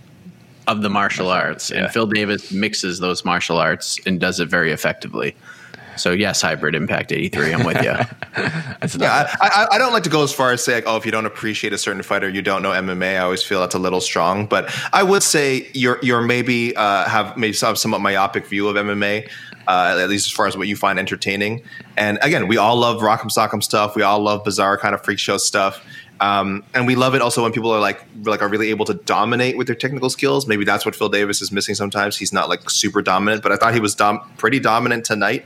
of 0.68 0.82
the 0.82 0.90
martial 0.90 1.30
arts. 1.30 1.70
Yeah. 1.70 1.84
And 1.84 1.92
Phil 1.92 2.08
Davis 2.08 2.52
mixes 2.52 3.00
those 3.00 3.24
martial 3.24 3.58
arts 3.58 4.00
and 4.06 4.20
does 4.20 4.40
it 4.40 4.50
very 4.50 4.72
effectively. 4.72 5.36
So, 5.98 6.12
yes, 6.12 6.42
Hybrid 6.42 6.76
Impact 6.76 7.14
83. 7.14 7.54
I'm 7.54 7.66
with 7.66 7.82
you. 7.82 7.94
Yeah, 9.00 9.34
I, 9.42 9.48
I, 9.72 9.76
I 9.76 9.78
don't 9.78 9.94
like 9.94 10.04
to 10.04 10.10
go 10.10 10.22
as 10.22 10.32
far 10.32 10.52
as 10.52 10.64
say 10.64 10.76
like, 10.76 10.84
oh, 10.86 10.98
if 10.98 11.06
you 11.06 11.12
don't 11.12 11.26
appreciate 11.26 11.74
a 11.74 11.78
certain 11.78 12.04
fighter, 12.04 12.30
you 12.30 12.42
don't 12.42 12.62
know 12.62 12.70
MMA. 12.70 13.16
I 13.16 13.20
always 13.20 13.42
feel 13.42 13.62
that's 13.62 13.74
a 13.74 13.80
little 13.80 14.02
strong, 14.02 14.46
but 14.46 14.70
I 14.94 15.02
would 15.02 15.24
say 15.24 15.70
you're 15.74 15.98
you're 16.04 16.22
maybe 16.22 16.76
uh, 16.76 17.06
have 17.10 17.36
maybe 17.36 17.54
some 17.54 17.76
somewhat 17.76 18.02
myopic 18.02 18.46
view 18.46 18.68
of 18.68 18.76
MMA. 18.76 19.28
Uh, 19.68 19.98
at 20.00 20.10
least 20.10 20.28
as 20.28 20.32
far 20.32 20.46
as 20.46 20.56
what 20.56 20.68
you 20.68 20.76
find 20.76 21.00
entertaining. 21.00 21.64
And 21.98 22.20
again, 22.22 22.48
we 22.48 22.58
all 22.58 22.76
love 22.76 23.02
Rock'em 23.02 23.32
Sock'em 23.32 23.64
stuff. 23.64 23.96
We 23.96 24.04
all 24.04 24.20
love 24.20 24.44
bizarre 24.44 24.78
kind 24.78 24.94
of 24.94 25.04
freak 25.04 25.18
show 25.18 25.38
stuff. 25.38 25.84
Um, 26.20 26.64
and 26.74 26.88
we 26.88 26.96
love 26.96 27.14
it 27.14 27.22
also 27.22 27.44
when 27.44 27.52
people 27.52 27.72
are 27.72 27.80
like 27.80 28.06
like 28.24 28.42
are 28.42 28.48
really 28.48 28.70
able 28.70 28.86
to 28.86 28.94
dominate 28.94 29.58
with 29.58 29.68
their 29.68 29.76
technical 29.76 30.10
skills. 30.10 30.48
Maybe 30.48 30.64
that's 30.64 30.86
what 30.86 30.96
Phil 30.96 31.10
Davis 31.10 31.42
is 31.42 31.52
missing 31.52 31.76
sometimes. 31.76 32.16
He's 32.18 32.32
not 32.32 32.48
like 32.48 32.70
super 32.70 33.02
dominant, 33.02 33.44
but 33.44 33.52
I 33.52 33.58
thought 33.58 33.74
he 33.74 33.80
was 33.80 33.96
dom- 33.96 34.22
pretty 34.38 34.60
dominant 34.60 35.06
tonight. 35.06 35.46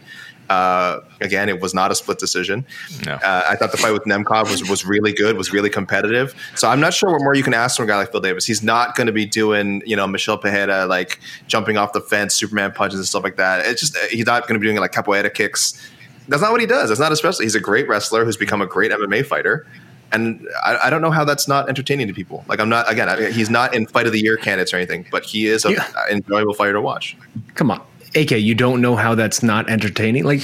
Uh, 0.49 1.01
again, 1.21 1.47
it 1.47 1.61
was 1.61 1.75
not 1.75 1.91
a 1.91 1.95
split 1.95 2.17
decision. 2.17 2.65
No. 3.05 3.13
Uh, 3.13 3.43
I 3.47 3.55
thought 3.55 3.71
the 3.71 3.77
fight 3.77 3.91
with 3.91 4.05
Nemkov 4.05 4.49
was, 4.49 4.67
was 4.67 4.83
really 4.83 5.13
good, 5.13 5.37
was 5.37 5.53
really 5.53 5.69
competitive. 5.69 6.33
So 6.55 6.67
I'm 6.67 6.79
not 6.79 6.93
sure 6.93 7.11
what 7.11 7.21
more 7.21 7.35
you 7.35 7.43
can 7.43 7.53
ask 7.53 7.77
from 7.77 7.85
a 7.85 7.87
guy 7.87 7.97
like 7.97 8.11
Phil 8.11 8.19
Davis. 8.19 8.45
He's 8.45 8.63
not 8.63 8.95
going 8.95 9.05
to 9.05 9.13
be 9.13 9.27
doing, 9.27 9.83
you 9.85 9.95
know, 9.95 10.07
Michel 10.07 10.39
Pereira, 10.39 10.87
like 10.87 11.19
jumping 11.45 11.77
off 11.77 11.93
the 11.93 12.01
fence, 12.01 12.33
Superman 12.33 12.71
punches 12.71 12.99
and 12.99 13.07
stuff 13.07 13.23
like 13.23 13.35
that. 13.35 13.63
It's 13.67 13.79
just, 13.79 13.95
he's 14.07 14.25
not 14.25 14.47
going 14.47 14.55
to 14.55 14.59
be 14.59 14.65
doing 14.65 14.77
like 14.77 14.91
capoeira 14.91 15.31
kicks. 15.31 15.79
That's 16.27 16.41
not 16.41 16.51
what 16.51 16.61
he 16.61 16.67
does. 16.67 16.89
That's 16.89 16.99
not 16.99 17.11
especially. 17.11 17.45
He's 17.45 17.55
a 17.55 17.59
great 17.59 17.87
wrestler 17.87 18.25
who's 18.25 18.37
become 18.37 18.61
a 18.61 18.67
great 18.67 18.91
MMA 18.91 19.27
fighter. 19.27 19.67
And 20.11 20.47
I, 20.65 20.77
I 20.85 20.89
don't 20.89 21.01
know 21.01 21.11
how 21.11 21.23
that's 21.23 21.47
not 21.47 21.69
entertaining 21.69 22.07
to 22.07 22.13
people. 22.13 22.43
Like 22.47 22.59
I'm 22.59 22.69
not 22.69 22.91
again, 22.91 23.09
I, 23.09 23.29
he's 23.31 23.49
not 23.49 23.73
in 23.75 23.85
fight 23.87 24.07
of 24.07 24.13
the 24.13 24.19
year 24.19 24.37
candidates 24.37 24.73
or 24.73 24.77
anything, 24.77 25.05
but 25.11 25.23
he 25.23 25.47
is 25.47 25.65
an 25.65 25.73
Yeah. 25.73 25.87
enjoyable 26.09 26.53
fighter 26.53 26.73
to 26.73 26.81
watch. 26.81 27.15
Come 27.55 27.71
on, 27.71 27.81
AK, 28.15 28.31
you 28.31 28.55
don't 28.55 28.81
know 28.81 28.95
how 28.95 29.15
that's 29.15 29.43
not 29.43 29.69
entertaining. 29.69 30.23
Like, 30.23 30.41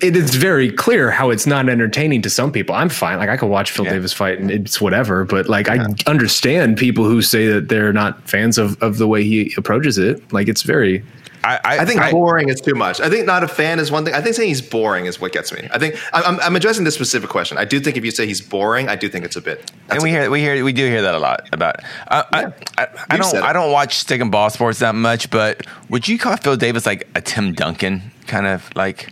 it 0.00 0.14
is 0.16 0.34
very 0.34 0.70
clear 0.70 1.10
how 1.10 1.30
it's 1.30 1.46
not 1.46 1.68
entertaining 1.68 2.20
to 2.22 2.30
some 2.30 2.52
people. 2.52 2.74
I'm 2.74 2.88
fine. 2.90 3.18
Like, 3.18 3.28
I 3.30 3.36
could 3.36 3.48
watch 3.48 3.70
Phil 3.70 3.84
Yeah. 3.86 3.92
Davis 3.94 4.12
fight 4.12 4.38
and 4.38 4.50
it's 4.50 4.80
whatever. 4.80 5.24
But 5.24 5.48
like, 5.48 5.68
I 5.68 5.86
understand 6.06 6.76
people 6.76 7.04
who 7.04 7.22
say 7.22 7.46
that 7.48 7.68
they're 7.68 7.92
not 7.92 8.28
fans 8.28 8.58
of 8.58 8.80
of 8.82 8.98
the 8.98 9.06
way 9.08 9.24
he 9.24 9.52
approaches 9.56 9.96
it. 9.98 10.32
Like, 10.32 10.48
it's 10.48 10.62
very. 10.62 11.02
I, 11.44 11.60
I, 11.64 11.78
I 11.78 11.84
think 11.84 12.00
boring 12.10 12.48
is 12.48 12.60
too 12.60 12.74
much. 12.74 13.00
I 13.00 13.08
think 13.08 13.24
not 13.24 13.44
a 13.44 13.48
fan 13.48 13.78
is 13.78 13.92
one 13.92 14.04
thing. 14.04 14.14
I 14.14 14.20
think 14.20 14.34
saying 14.34 14.48
he's 14.48 14.60
boring 14.62 15.06
is 15.06 15.20
what 15.20 15.30
gets 15.32 15.52
me. 15.52 15.68
I 15.72 15.78
think 15.78 15.94
I'm, 16.12 16.24
I'm- 16.24 16.38
I'm 16.42 16.56
addressing 16.56 16.82
this 16.82 16.96
specific 16.96 17.30
question. 17.30 17.56
I 17.56 17.64
do 17.64 17.78
think 17.78 17.96
if 17.96 18.04
you 18.04 18.10
say 18.10 18.26
he's 18.26 18.40
boring, 18.40 18.88
I 18.88 18.96
do 18.96 19.08
think 19.08 19.24
it's 19.24 19.36
a 19.36 19.40
bit. 19.40 19.60
and 19.60 19.70
that's 19.90 20.02
we 20.02 20.10
a- 20.10 20.12
hear 20.22 20.30
we 20.30 20.40
hear 20.40 20.64
we 20.64 20.72
do 20.72 20.84
hear 20.88 21.02
that 21.02 21.14
a 21.14 21.20
lot 21.20 21.48
about. 21.52 21.76
Uh, 22.08 22.24
I, 22.32 22.44
I, 22.78 22.88
I 23.10 23.16
don't. 23.16 23.34
I 23.36 23.52
don't 23.52 23.70
watch 23.70 23.96
stick 23.98 24.20
and 24.20 24.32
ball 24.32 24.50
sports 24.50 24.80
that 24.80 24.96
much, 24.96 25.30
but 25.30 25.64
would 25.88 26.08
you 26.08 26.18
call 26.18 26.36
Phil 26.36 26.56
Davis 26.56 26.84
like 26.84 27.06
a 27.14 27.20
Tim 27.20 27.52
Duncan 27.54 28.02
kind 28.26 28.46
of 28.46 28.68
like? 28.74 29.10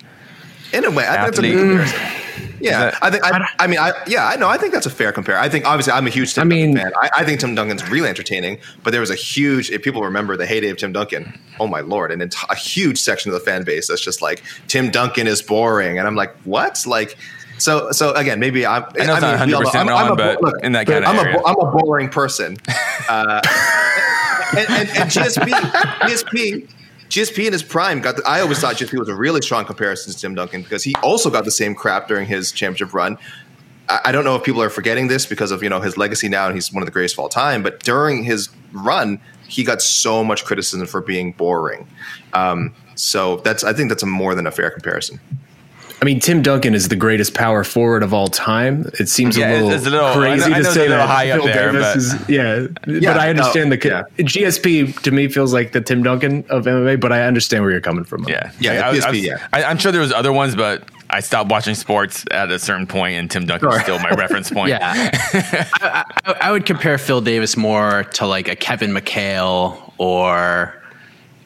In 0.74 0.84
a 0.84 0.90
way, 0.90 1.06
I 1.06 1.14
think 1.16 1.26
that's 1.26 1.38
a 1.38 1.42
good 1.42 1.58
comparison. 1.58 2.20
Yeah, 2.60 2.78
that- 2.90 2.98
I 3.02 3.10
think. 3.10 3.24
I, 3.24 3.46
I 3.58 3.66
mean, 3.66 3.78
I 3.78 3.92
yeah, 4.06 4.26
I 4.26 4.36
know. 4.36 4.48
I 4.48 4.56
think 4.56 4.72
that's 4.72 4.86
a 4.86 4.90
fair 4.90 5.12
compare. 5.12 5.38
I 5.38 5.48
think 5.48 5.66
obviously 5.66 5.92
I'm 5.92 6.06
a 6.06 6.10
huge 6.10 6.34
Tim 6.34 6.42
I 6.42 6.44
mean- 6.44 6.74
Duncan 6.74 6.92
fan. 6.92 7.10
I, 7.14 7.20
I 7.20 7.24
think 7.24 7.40
Tim 7.40 7.54
Duncan's 7.54 7.86
really 7.90 8.08
entertaining. 8.08 8.58
But 8.82 8.92
there 8.92 9.00
was 9.00 9.10
a 9.10 9.14
huge. 9.14 9.70
If 9.70 9.82
people 9.82 10.02
remember 10.02 10.36
the 10.36 10.46
heyday 10.46 10.70
of 10.70 10.78
Tim 10.78 10.92
Duncan, 10.92 11.38
oh 11.60 11.66
my 11.66 11.80
lord, 11.80 12.10
and 12.10 12.22
enti- 12.22 12.44
a 12.50 12.54
huge 12.54 12.98
section 12.98 13.30
of 13.32 13.34
the 13.38 13.44
fan 13.44 13.64
base 13.64 13.88
that's 13.88 14.00
just 14.02 14.22
like 14.22 14.42
Tim 14.68 14.90
Duncan 14.90 15.26
is 15.26 15.42
boring, 15.42 15.98
and 15.98 16.06
I'm 16.08 16.16
like, 16.16 16.34
what? 16.44 16.82
Like. 16.86 17.16
So, 17.56 17.92
so 17.92 18.12
again, 18.14 18.40
maybe 18.40 18.66
I'm. 18.66 18.82
I 18.98 19.04
know 19.04 19.14
it's 19.14 19.22
not 19.22 19.46
we 19.46 19.54
all 19.54 19.62
100% 19.62 19.74
I'm- 19.76 19.88
I'm 19.88 20.12
on, 20.12 20.20
a- 20.20 20.36
but 20.40 20.54
in 20.64 20.72
that 20.72 20.86
kinda 20.86 21.06
I'm 21.08 21.16
area. 21.18 21.38
A, 21.38 21.46
I'm 21.46 21.56
a 21.60 21.70
boring 21.70 22.08
person. 22.08 22.56
Uh, 23.08 23.40
and, 24.56 24.68
and, 24.70 24.88
and 24.88 25.10
GSP, 25.10 25.50
GSP, 26.02 26.68
GSP 27.08 27.46
in 27.46 27.52
his 27.52 27.62
prime 27.62 28.00
got. 28.00 28.16
The, 28.16 28.22
I 28.26 28.40
always 28.40 28.58
thought 28.58 28.76
GSP 28.76 28.98
was 28.98 29.08
a 29.08 29.14
really 29.14 29.42
strong 29.42 29.64
comparison 29.64 30.12
to 30.12 30.18
Tim 30.18 30.34
Duncan 30.34 30.62
because 30.62 30.82
he 30.82 30.94
also 31.02 31.30
got 31.30 31.44
the 31.44 31.50
same 31.50 31.74
crap 31.74 32.08
during 32.08 32.26
his 32.26 32.52
championship 32.52 32.94
run. 32.94 33.18
I, 33.88 34.00
I 34.06 34.12
don't 34.12 34.24
know 34.24 34.36
if 34.36 34.44
people 34.44 34.62
are 34.62 34.70
forgetting 34.70 35.08
this 35.08 35.26
because 35.26 35.50
of 35.50 35.62
you 35.62 35.68
know 35.68 35.80
his 35.80 35.96
legacy 35.96 36.28
now, 36.28 36.46
and 36.46 36.54
he's 36.54 36.72
one 36.72 36.82
of 36.82 36.86
the 36.86 36.92
greatest 36.92 37.14
of 37.14 37.20
all 37.20 37.28
time. 37.28 37.62
But 37.62 37.82
during 37.82 38.24
his 38.24 38.48
run, 38.72 39.20
he 39.48 39.64
got 39.64 39.82
so 39.82 40.24
much 40.24 40.44
criticism 40.44 40.86
for 40.86 41.00
being 41.00 41.32
boring. 41.32 41.86
Um, 42.32 42.74
so 42.94 43.36
that's 43.38 43.64
I 43.64 43.72
think 43.72 43.88
that's 43.88 44.02
a 44.02 44.06
more 44.06 44.34
than 44.34 44.46
a 44.46 44.50
fair 44.50 44.70
comparison. 44.70 45.20
I 46.04 46.06
mean, 46.06 46.20
Tim 46.20 46.42
Duncan 46.42 46.74
is 46.74 46.88
the 46.88 46.96
greatest 46.96 47.32
power 47.32 47.64
forward 47.64 48.02
of 48.02 48.12
all 48.12 48.26
time. 48.26 48.90
It 49.00 49.08
seems 49.08 49.38
Yeah, 49.38 49.52
a 49.52 49.54
little, 49.54 49.70
it's 49.70 49.86
a 49.86 49.90
little- 49.90 50.12
crazy 50.12 50.50
know- 50.50 50.58
to 50.58 50.64
say 50.66 50.86
that. 50.86 51.08
high 51.08 51.30
up 51.30 51.38
Phil 51.38 51.46
there, 51.46 51.72
Davis 51.72 51.82
but- 51.82 51.96
is, 51.96 52.28
yeah, 52.28 52.66
Yeah, 52.86 53.14
but 53.14 53.20
I 53.20 53.24
no, 53.32 53.40
understand 53.40 53.72
the 53.72 53.78
yeah. 53.82 54.02
GSP 54.18 54.92
to 55.02 55.10
me 55.10 55.28
feels 55.28 55.54
like 55.54 55.72
the 55.72 55.80
Tim 55.80 56.02
Duncan 56.02 56.44
of 56.50 56.66
MMA. 56.66 56.96
But 57.00 57.12
I 57.14 57.22
understand 57.22 57.62
where 57.64 57.72
you're 57.72 57.80
coming 57.80 58.04
from. 58.04 58.24
Yeah, 58.28 58.50
Yeah, 58.60 58.86
I, 58.90 58.92
GSP, 58.94 59.06
I, 59.06 59.10
yeah. 59.12 59.46
I, 59.54 59.64
I'm 59.64 59.78
sure 59.78 59.92
there 59.92 60.02
was 60.02 60.12
other 60.12 60.30
ones, 60.30 60.54
but 60.54 60.82
I 61.08 61.20
stopped 61.20 61.48
watching 61.50 61.74
sports 61.74 62.26
at 62.30 62.50
a 62.50 62.58
certain 62.58 62.86
point, 62.86 63.14
and 63.14 63.30
Tim 63.30 63.46
Duncan 63.46 63.70
is 63.72 63.80
still 63.80 63.98
my 64.00 64.10
reference 64.10 64.50
point. 64.50 64.68
Yeah, 64.74 64.92
I, 65.32 66.04
I, 66.26 66.34
I 66.42 66.52
would 66.52 66.66
compare 66.66 66.98
Phil 66.98 67.22
Davis 67.22 67.56
more 67.56 68.04
to 68.12 68.26
like 68.26 68.48
a 68.48 68.56
Kevin 68.56 68.90
McHale 68.90 69.90
or 69.96 70.74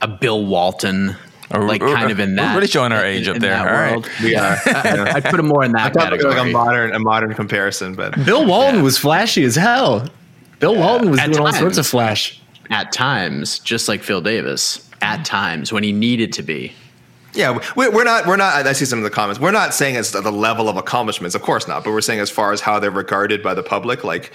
a 0.00 0.08
Bill 0.08 0.44
Walton, 0.44 1.14
Or- 1.50 1.64
like 1.64 1.82
or- 1.82 1.94
kind 1.94 2.10
of 2.10 2.20
in 2.20 2.30
we're 2.30 2.36
that. 2.36 2.54
really 2.54 2.66
showing 2.66 2.92
our 2.92 3.04
age 3.04 3.22
in- 3.26 3.30
up 3.30 3.36
in 3.36 3.42
there. 3.42 3.50
that 3.52 3.66
All 3.66 3.72
right. 3.72 3.90
world. 3.92 4.08
We 4.22 4.36
are. 4.36 4.56
I, 4.66 5.12
I'd 5.16 5.24
put 5.24 5.40
him 5.40 5.46
more 5.46 5.64
in 5.64 5.72
that. 5.72 5.86
I 5.86 5.90
thought 5.90 6.12
it 6.12 6.16
was 6.16 6.34
like 6.34 6.46
a 6.46 6.50
modern 6.50 6.92
a 6.94 6.98
modern 6.98 7.34
comparison, 7.34 7.94
but 7.94 8.14
Bill 8.24 8.44
Walton 8.46 8.82
was 8.82 8.98
flashy 8.98 9.44
as 9.44 9.56
hell. 9.56 10.08
Bill 10.60 10.74
Walton 10.76 11.10
was 11.10 11.20
At 11.20 11.32
doing 11.32 11.46
all 11.46 11.52
sorts 11.52 11.78
of 11.78 11.86
flash. 11.86 12.40
At 12.70 12.92
times, 12.92 13.60
just 13.60 13.88
like 13.88 14.02
Phil 14.02 14.20
Davis, 14.20 14.86
at 15.00 15.24
times 15.24 15.72
when 15.72 15.82
he 15.84 15.92
needed 15.92 16.34
to 16.34 16.42
be. 16.42 16.72
Yeah, 17.34 17.58
we- 17.76 17.88
we're 17.88 18.04
not. 18.04 18.26
We're 18.26 18.36
not. 18.36 18.66
I 18.66 18.72
see 18.72 18.84
some 18.84 18.98
of 18.98 19.04
the 19.04 19.10
comments. 19.10 19.40
We're 19.40 19.50
not 19.52 19.72
saying 19.72 19.94
it's 19.94 20.10
the 20.10 20.20
level 20.32 20.68
of 20.68 20.76
accomplishments, 20.76 21.34
of 21.34 21.42
course 21.42 21.68
not. 21.68 21.84
But 21.84 21.92
we're 21.92 22.00
saying 22.00 22.20
as 22.20 22.30
far 22.30 22.52
as 22.52 22.60
how 22.60 22.78
they're 22.80 22.90
regarded 22.90 23.42
by 23.42 23.54
the 23.54 23.62
public, 23.62 24.02
like 24.04 24.32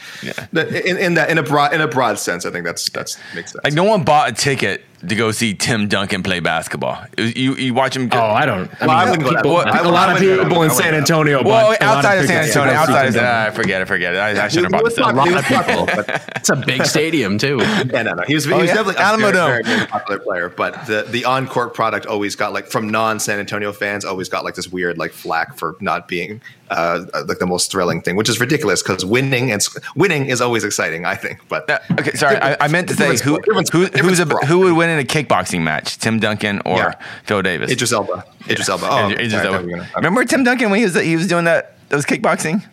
the- 0.52 0.88
in, 0.90 0.98
in 0.98 1.14
that 1.16 1.30
in 1.30 1.38
a 1.38 1.44
broad 1.44 1.74
in 1.74 1.82
a 1.82 1.88
broad 1.88 2.18
sense, 2.18 2.46
I 2.46 2.52
think 2.52 2.66
that's 2.66 2.90
that's 2.90 3.18
makes 3.36 3.52
sense. 3.52 3.64
Like 3.64 3.74
no 3.74 3.84
one 3.84 4.04
bought 4.04 4.30
a 4.30 4.32
ticket 4.34 4.84
to 5.08 5.16
go 5.16 5.32
see 5.32 5.54
Tim 5.54 5.88
Duncan 5.88 6.24
play 6.24 6.40
basketball. 6.40 7.04
You 7.18 7.56
you 7.56 7.74
watch 7.74 7.96
him. 7.96 8.10
Oh, 8.12 8.20
I 8.20 8.46
don't. 8.46 8.70
I 8.82 8.88
Well, 8.88 8.96
I 8.98 9.10
wouldn't 9.10 9.24
go 9.24 9.34
that 9.34 9.44
people, 9.44 9.58
far. 9.62 9.68
I 9.68 9.80
a 9.80 9.84
lot 9.90 10.10
of 10.10 10.20
wouldn't 10.22 10.38
go 10.42 10.44
people 10.48 10.64
in 10.64 10.70
San. 10.72 10.94
Antonio. 10.96 11.44
Well, 11.44 11.72
bought 11.72 11.82
outside 11.82 12.16
of 12.20 12.26
San 12.26 12.44
Antonio, 12.46 12.74
outside 12.74 13.08
of 13.08 13.14
Tim 13.14 13.22
San, 13.22 13.24
Duncan. 13.24 13.52
I 13.54 13.56
forget 13.56 13.82
it, 13.82 13.86
forget 13.88 14.14
it. 14.16 14.18
I, 14.20 14.46
I 14.46 14.48
shouldn't 14.48 14.54
have 14.54 14.64
he 14.66 14.70
brought 14.70 14.84
was 14.84 14.96
this 14.96 15.06
up. 15.06 15.16
popular- 15.16 15.28
he 15.30 15.34
was 15.36 15.46
popular, 15.46 15.86
but 16.06 16.34
It's 16.38 16.50
a 16.50 16.56
big 16.56 16.86
stadium 16.86 17.38
too. 17.38 17.58
yeah, 17.62 18.02
no, 18.04 18.14
no, 18.14 18.24
he 18.28 18.36
was, 18.36 18.46
he 18.46 18.54
Oh, 18.54 18.58
was 18.60 18.68
yeah? 18.68 18.76
definitely 18.76 19.02
a 19.02 19.06
Alamo 19.06 19.32
very, 19.32 19.64
very, 19.64 19.76
very 19.78 19.88
popular 19.88 20.20
player. 20.20 20.50
But 20.50 20.86
the 20.88 21.06
the 21.10 21.26
on 21.26 21.48
court 21.48 21.74
product 21.74 22.06
always 22.06 22.36
got 22.36 22.54
like 22.54 22.68
from 22.68 22.90
non 22.90 23.20
San 23.20 23.40
Antonio 23.40 23.72
fans 23.74 24.06
always 24.06 24.30
got 24.30 24.44
like 24.44 24.56
this 24.56 24.68
weird 24.72 24.98
like 24.98 25.12
flack 25.12 25.58
for 25.58 25.76
not 25.80 26.08
being 26.08 26.42
uh, 26.70 27.06
like 27.28 27.40
the 27.40 27.46
most 27.46 27.72
thrilling 27.72 28.02
thing, 28.02 28.16
which 28.16 28.30
is 28.30 28.40
ridiculous 28.40 28.82
because 28.82 29.06
winning 29.06 29.52
and 29.52 29.62
winning 29.96 30.26
is 30.26 30.42
always 30.42 30.64
exciting. 30.64 31.06
I 31.06 31.16
think, 31.16 31.40
but 31.50 31.70
Uh, 31.70 31.80
okay, 32.00 32.14
sorry. 32.14 32.38
I, 32.38 32.58
I 32.62 32.68
meant 32.68 32.88
to 32.90 32.96
say 32.96 33.18
who 33.18 33.40
who 33.72 33.86
who's 33.88 34.20
a, 34.20 34.26
who 34.26 34.60
would 34.60 34.74
win 34.74 34.90
in 34.94 35.00
a 35.00 35.04
kickboxing 35.04 35.62
match, 35.62 35.98
Tim 35.98 36.20
Duncan 36.20 36.62
or 36.66 36.78
Yeah. 36.78 36.94
Phil 37.26 37.42
Davis? 37.42 37.72
Idris 37.72 37.92
Elba, 37.92 38.24
Idris 38.50 38.70
Elba. 38.70 38.88
Oh, 38.90 39.10
Idris 39.10 39.32
sorry, 39.32 39.44
I 39.44 39.46
Elba. 39.48 39.58
thought 39.58 39.66
you 39.66 39.72
were 39.72 39.78
gonna- 39.78 39.90
Remember 39.98 40.26
Tim 40.26 40.44
Duncan 40.44 40.70
when 40.70 40.80
he 40.80 40.86
was 40.86 40.96
he 41.02 41.16
was 41.16 41.28
doing 41.28 41.46
that 41.46 41.76
those 41.90 42.06
kickboxing? 42.06 42.64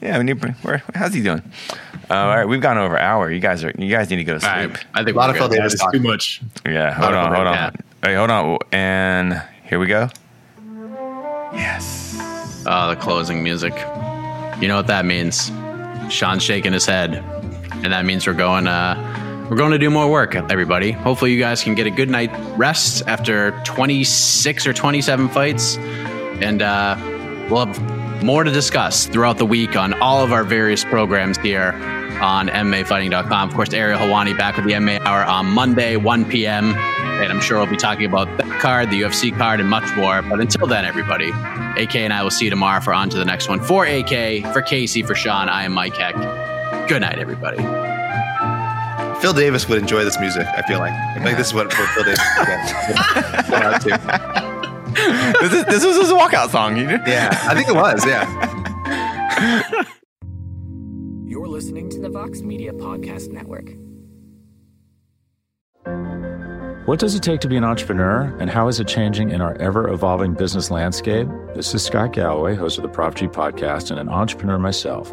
Yeah, 0.00 0.16
we 0.18 0.24
need, 0.24 0.42
where, 0.62 0.82
how's 0.94 1.12
he 1.12 1.22
doing? 1.22 1.42
Uh, 2.10 2.14
all 2.14 2.34
right, 2.36 2.48
we've 2.48 2.62
gone 2.62 2.78
over 2.78 2.96
an 2.96 3.02
hour. 3.04 3.30
You 3.30 3.38
guys 3.38 3.62
are 3.64 3.72
you 3.78 3.90
guys 3.90 4.08
need 4.10 4.16
to 4.16 4.24
go 4.24 4.32
to 4.34 4.40
sleep. 4.40 4.52
right, 4.52 4.84
I 4.94 5.04
think 5.04 5.14
A 5.14 5.18
lot 5.18 5.28
of 5.30 5.36
Phil 5.36 5.48
good. 5.48 5.56
Davis 5.56 5.74
It's 5.74 5.82
talk. 5.82 5.92
too 5.92 6.00
much. 6.00 6.40
Yeah, 6.66 6.92
hold 6.92 7.14
on, 7.14 7.34
hold 7.34 7.46
on. 7.46 7.54
yeah. 7.54 7.70
Hey, 8.02 8.14
hold 8.14 8.30
on, 8.30 8.58
and 8.72 9.42
here 9.68 9.78
we 9.78 9.86
go. 9.86 10.08
Yes. 11.52 12.16
Oh, 12.66 12.90
the 12.90 12.96
closing 12.96 13.42
music. 13.42 13.74
You 14.60 14.68
know 14.68 14.76
what 14.76 14.86
that 14.88 15.04
means? 15.04 15.50
Shaun's 16.08 16.42
shaking 16.42 16.72
his 16.72 16.86
head, 16.86 17.22
and 17.82 17.92
that 17.92 18.04
means 18.04 18.26
we're 18.26 18.32
going. 18.34 18.66
Uh, 18.66 18.94
we're 19.50 19.56
going 19.56 19.72
to 19.72 19.78
do 19.78 19.90
more 19.90 20.08
work, 20.08 20.36
everybody. 20.36 20.92
Hopefully, 20.92 21.32
you 21.32 21.38
guys 21.40 21.64
can 21.64 21.74
get 21.74 21.84
a 21.84 21.90
good 21.90 22.08
night 22.08 22.30
rest 22.56 23.02
after 23.08 23.50
26 23.64 24.64
or 24.64 24.72
27 24.72 25.28
fights, 25.28 25.76
and 25.76 26.62
uh, 26.62 26.96
we'll 27.50 27.66
have 27.66 28.22
more 28.22 28.44
to 28.44 28.50
discuss 28.52 29.06
throughout 29.06 29.38
the 29.38 29.46
week 29.46 29.74
on 29.74 29.92
all 29.94 30.22
of 30.22 30.32
our 30.32 30.44
various 30.44 30.84
programs 30.84 31.36
here 31.38 31.72
on 32.22 32.48
MMAfighting.com. 32.48 33.48
Of 33.48 33.54
course, 33.56 33.72
Ariel 33.72 33.98
Helwani 33.98 34.38
back 34.38 34.54
with 34.54 34.66
the 34.66 34.72
MMA 34.72 35.00
Hour 35.00 35.24
on 35.24 35.46
Monday, 35.46 35.96
1 35.96 36.26
p.m. 36.26 36.76
And 36.76 37.32
I'm 37.32 37.40
sure 37.40 37.58
we'll 37.58 37.66
be 37.66 37.76
talking 37.76 38.04
about 38.04 38.28
that 38.38 38.60
card, 38.60 38.90
the 38.90 39.02
UFC 39.02 39.36
card, 39.36 39.58
and 39.58 39.68
much 39.68 39.96
more. 39.96 40.22
But 40.22 40.40
until 40.40 40.68
then, 40.68 40.84
everybody, 40.84 41.30
AK 41.76 41.96
and 41.96 42.12
I 42.12 42.22
will 42.22 42.30
see 42.30 42.44
you 42.44 42.50
tomorrow 42.50 42.80
for 42.80 42.94
on 42.94 43.10
to 43.10 43.18
the 43.18 43.24
next 43.24 43.48
one. 43.48 43.60
For 43.60 43.84
AK, 43.84 44.44
for 44.52 44.62
Casey, 44.62 45.02
for 45.02 45.16
Shaun, 45.16 45.48
I 45.48 45.64
am 45.64 45.72
Mike 45.72 45.96
Heck. 45.96 46.14
Good 46.88 47.00
night, 47.00 47.18
everybody. 47.18 47.99
Phil 49.20 49.32
Davis 49.34 49.68
would 49.68 49.78
enjoy 49.78 50.02
this 50.02 50.18
music. 50.18 50.46
I 50.46 50.62
feel 50.62 50.78
like. 50.78 50.92
I 50.92 51.22
think 51.22 51.36
this 51.36 51.48
is 51.48 51.54
what, 51.54 51.66
what 51.66 51.88
Phil 51.90 52.04
Davis 52.04 52.20
would 52.38 52.46
get. 52.46 53.52
Out 53.62 53.80
to. 53.82 55.36
this, 55.40 55.52
is, 55.52 55.64
this 55.66 55.84
was 55.84 55.96
his 55.96 56.08
walkout 56.08 56.48
song. 56.48 56.76
You 56.78 56.86
know? 56.86 57.02
Yeah, 57.06 57.28
I 57.42 57.54
think 57.54 57.68
it 57.68 57.74
was. 57.74 58.06
Yeah. 58.06 58.24
You're 61.26 61.48
listening 61.48 61.90
to 61.90 62.00
the 62.00 62.08
Vox 62.08 62.40
Media 62.40 62.72
Podcast 62.72 63.30
Network. 63.30 63.68
What 66.86 66.98
does 66.98 67.14
it 67.14 67.22
take 67.22 67.40
to 67.40 67.48
be 67.48 67.58
an 67.58 67.64
entrepreneur, 67.64 68.34
and 68.40 68.48
how 68.48 68.68
is 68.68 68.80
it 68.80 68.88
changing 68.88 69.30
in 69.30 69.42
our 69.42 69.54
ever 69.58 69.88
evolving 69.90 70.32
business 70.32 70.70
landscape? 70.70 71.28
This 71.54 71.74
is 71.74 71.84
Scott 71.84 72.14
Galloway, 72.14 72.54
host 72.54 72.78
of 72.78 72.82
the 72.82 72.88
Prop 72.88 73.14
G 73.14 73.28
podcast, 73.28 73.90
and 73.90 74.00
an 74.00 74.08
entrepreneur 74.08 74.58
myself. 74.58 75.12